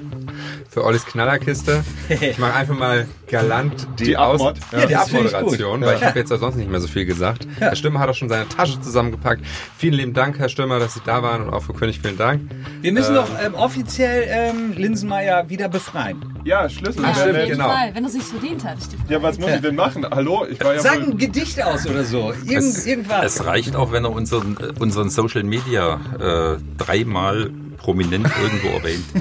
[0.70, 1.84] Für Ollis Knallerkiste.
[2.10, 4.58] Ich mache einfach mal galant die, Die Aus Abmod.
[4.72, 5.90] Ja, die das finde ich Abmoderation, gut.
[5.90, 7.46] weil ich habe jetzt ja sonst nicht mehr so viel gesagt.
[7.60, 9.46] Herr Stürmer hat auch schon seine Tasche zusammengepackt.
[9.78, 12.50] Vielen lieben Dank, Herr Stürmer, dass Sie da waren und auch für König vielen Dank.
[12.82, 16.24] Wir müssen doch ähm, offiziell ähm, Linsenmeier wieder befreien.
[16.44, 17.04] Ja, Schlüssel.
[17.04, 17.70] Ja, jeden genau.
[17.70, 18.78] Fall, wenn er sich verdient hat.
[19.10, 20.06] Ja, was muss ich denn machen?
[20.10, 22.34] Hallo, ich war ja Sag ein Gedicht aus oder so.
[22.46, 23.21] Irgend, irgendwas.
[23.24, 29.06] Es reicht auch, wenn er unseren, äh, unseren Social Media äh, dreimal prominent irgendwo erwähnt.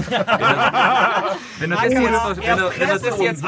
[1.60, 3.44] Wenn er, wenn er das jetzt, wenn er, wenn er das jetzt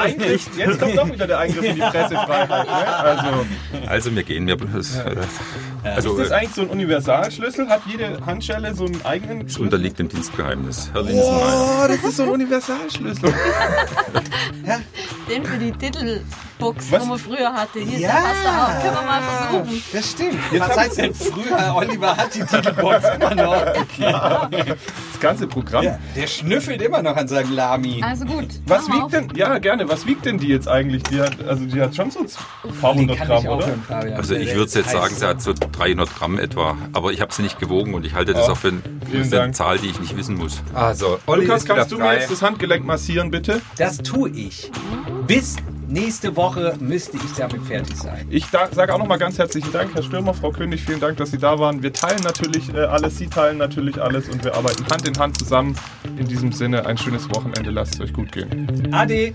[0.55, 2.67] jetzt kommt doch wieder der Eingriff in die Pressefreiheit.
[2.67, 2.95] Ne?
[2.95, 3.45] Also,
[3.87, 4.45] Also wir gehen.
[4.45, 4.99] Wir, das,
[5.83, 7.67] also ist das äh, eigentlich so ein Universalschlüssel?
[7.69, 9.61] Hat jede Handschelle so einen eigenen es Schlüssel?
[9.63, 10.91] unterliegt dem Dienstgeheimnis.
[10.93, 11.01] Herr.
[11.03, 13.33] Oh, das ist so ein Universalschlüssel.
[15.29, 17.01] Den für die Titelbox, Was?
[17.03, 17.79] die man früher hatte.
[17.79, 18.23] Hier, Ja.
[18.43, 18.81] da auch.
[18.81, 19.83] Können wir mal versuchen.
[19.91, 20.39] Das stimmt.
[20.59, 21.75] Was heißt denn früher?
[21.75, 23.63] Oliver hat die Titelbox immer noch.
[25.11, 25.83] Das ganze Programm.
[25.85, 28.01] Ja, der schnüffelt immer noch an seinem Lami.
[28.03, 28.47] Also gut.
[28.65, 31.03] Was wiegt denn, ja gerne, was wiegt denn die jetzt eigentlich?
[31.03, 33.49] Die hat, also die hat schon so ein paar hundert Gramm, oder?
[33.55, 34.13] aufhören, Fabian.
[34.17, 36.77] Also ich würde jetzt sagen, sie hat so 300 Gramm etwa.
[36.93, 39.51] Aber ich habe sie nicht gewogen und ich halte das Oh, auch für, eine.
[39.51, 40.61] Zahl, die ich nicht wissen muss.
[40.73, 42.15] Also, Olli Lukas, kannst du mir frei.
[42.19, 43.61] jetzt das Handgelenk massieren, bitte?
[43.77, 44.71] Das tue ich.
[45.27, 45.55] Bis
[45.87, 48.27] nächste Woche müsste ich damit fertig sein.
[48.29, 51.37] Ich sage auch nochmal ganz herzlichen Dank, Herr Stürmer, Frau König, vielen Dank, dass Sie
[51.37, 51.83] da waren.
[51.83, 55.37] Wir teilen natürlich äh, alles, Sie teilen natürlich alles und wir arbeiten Hand in Hand
[55.37, 55.75] zusammen.
[56.17, 58.93] In diesem Sinne ein schönes Wochenende, lasst es euch gut gehen.
[58.93, 59.33] Ade.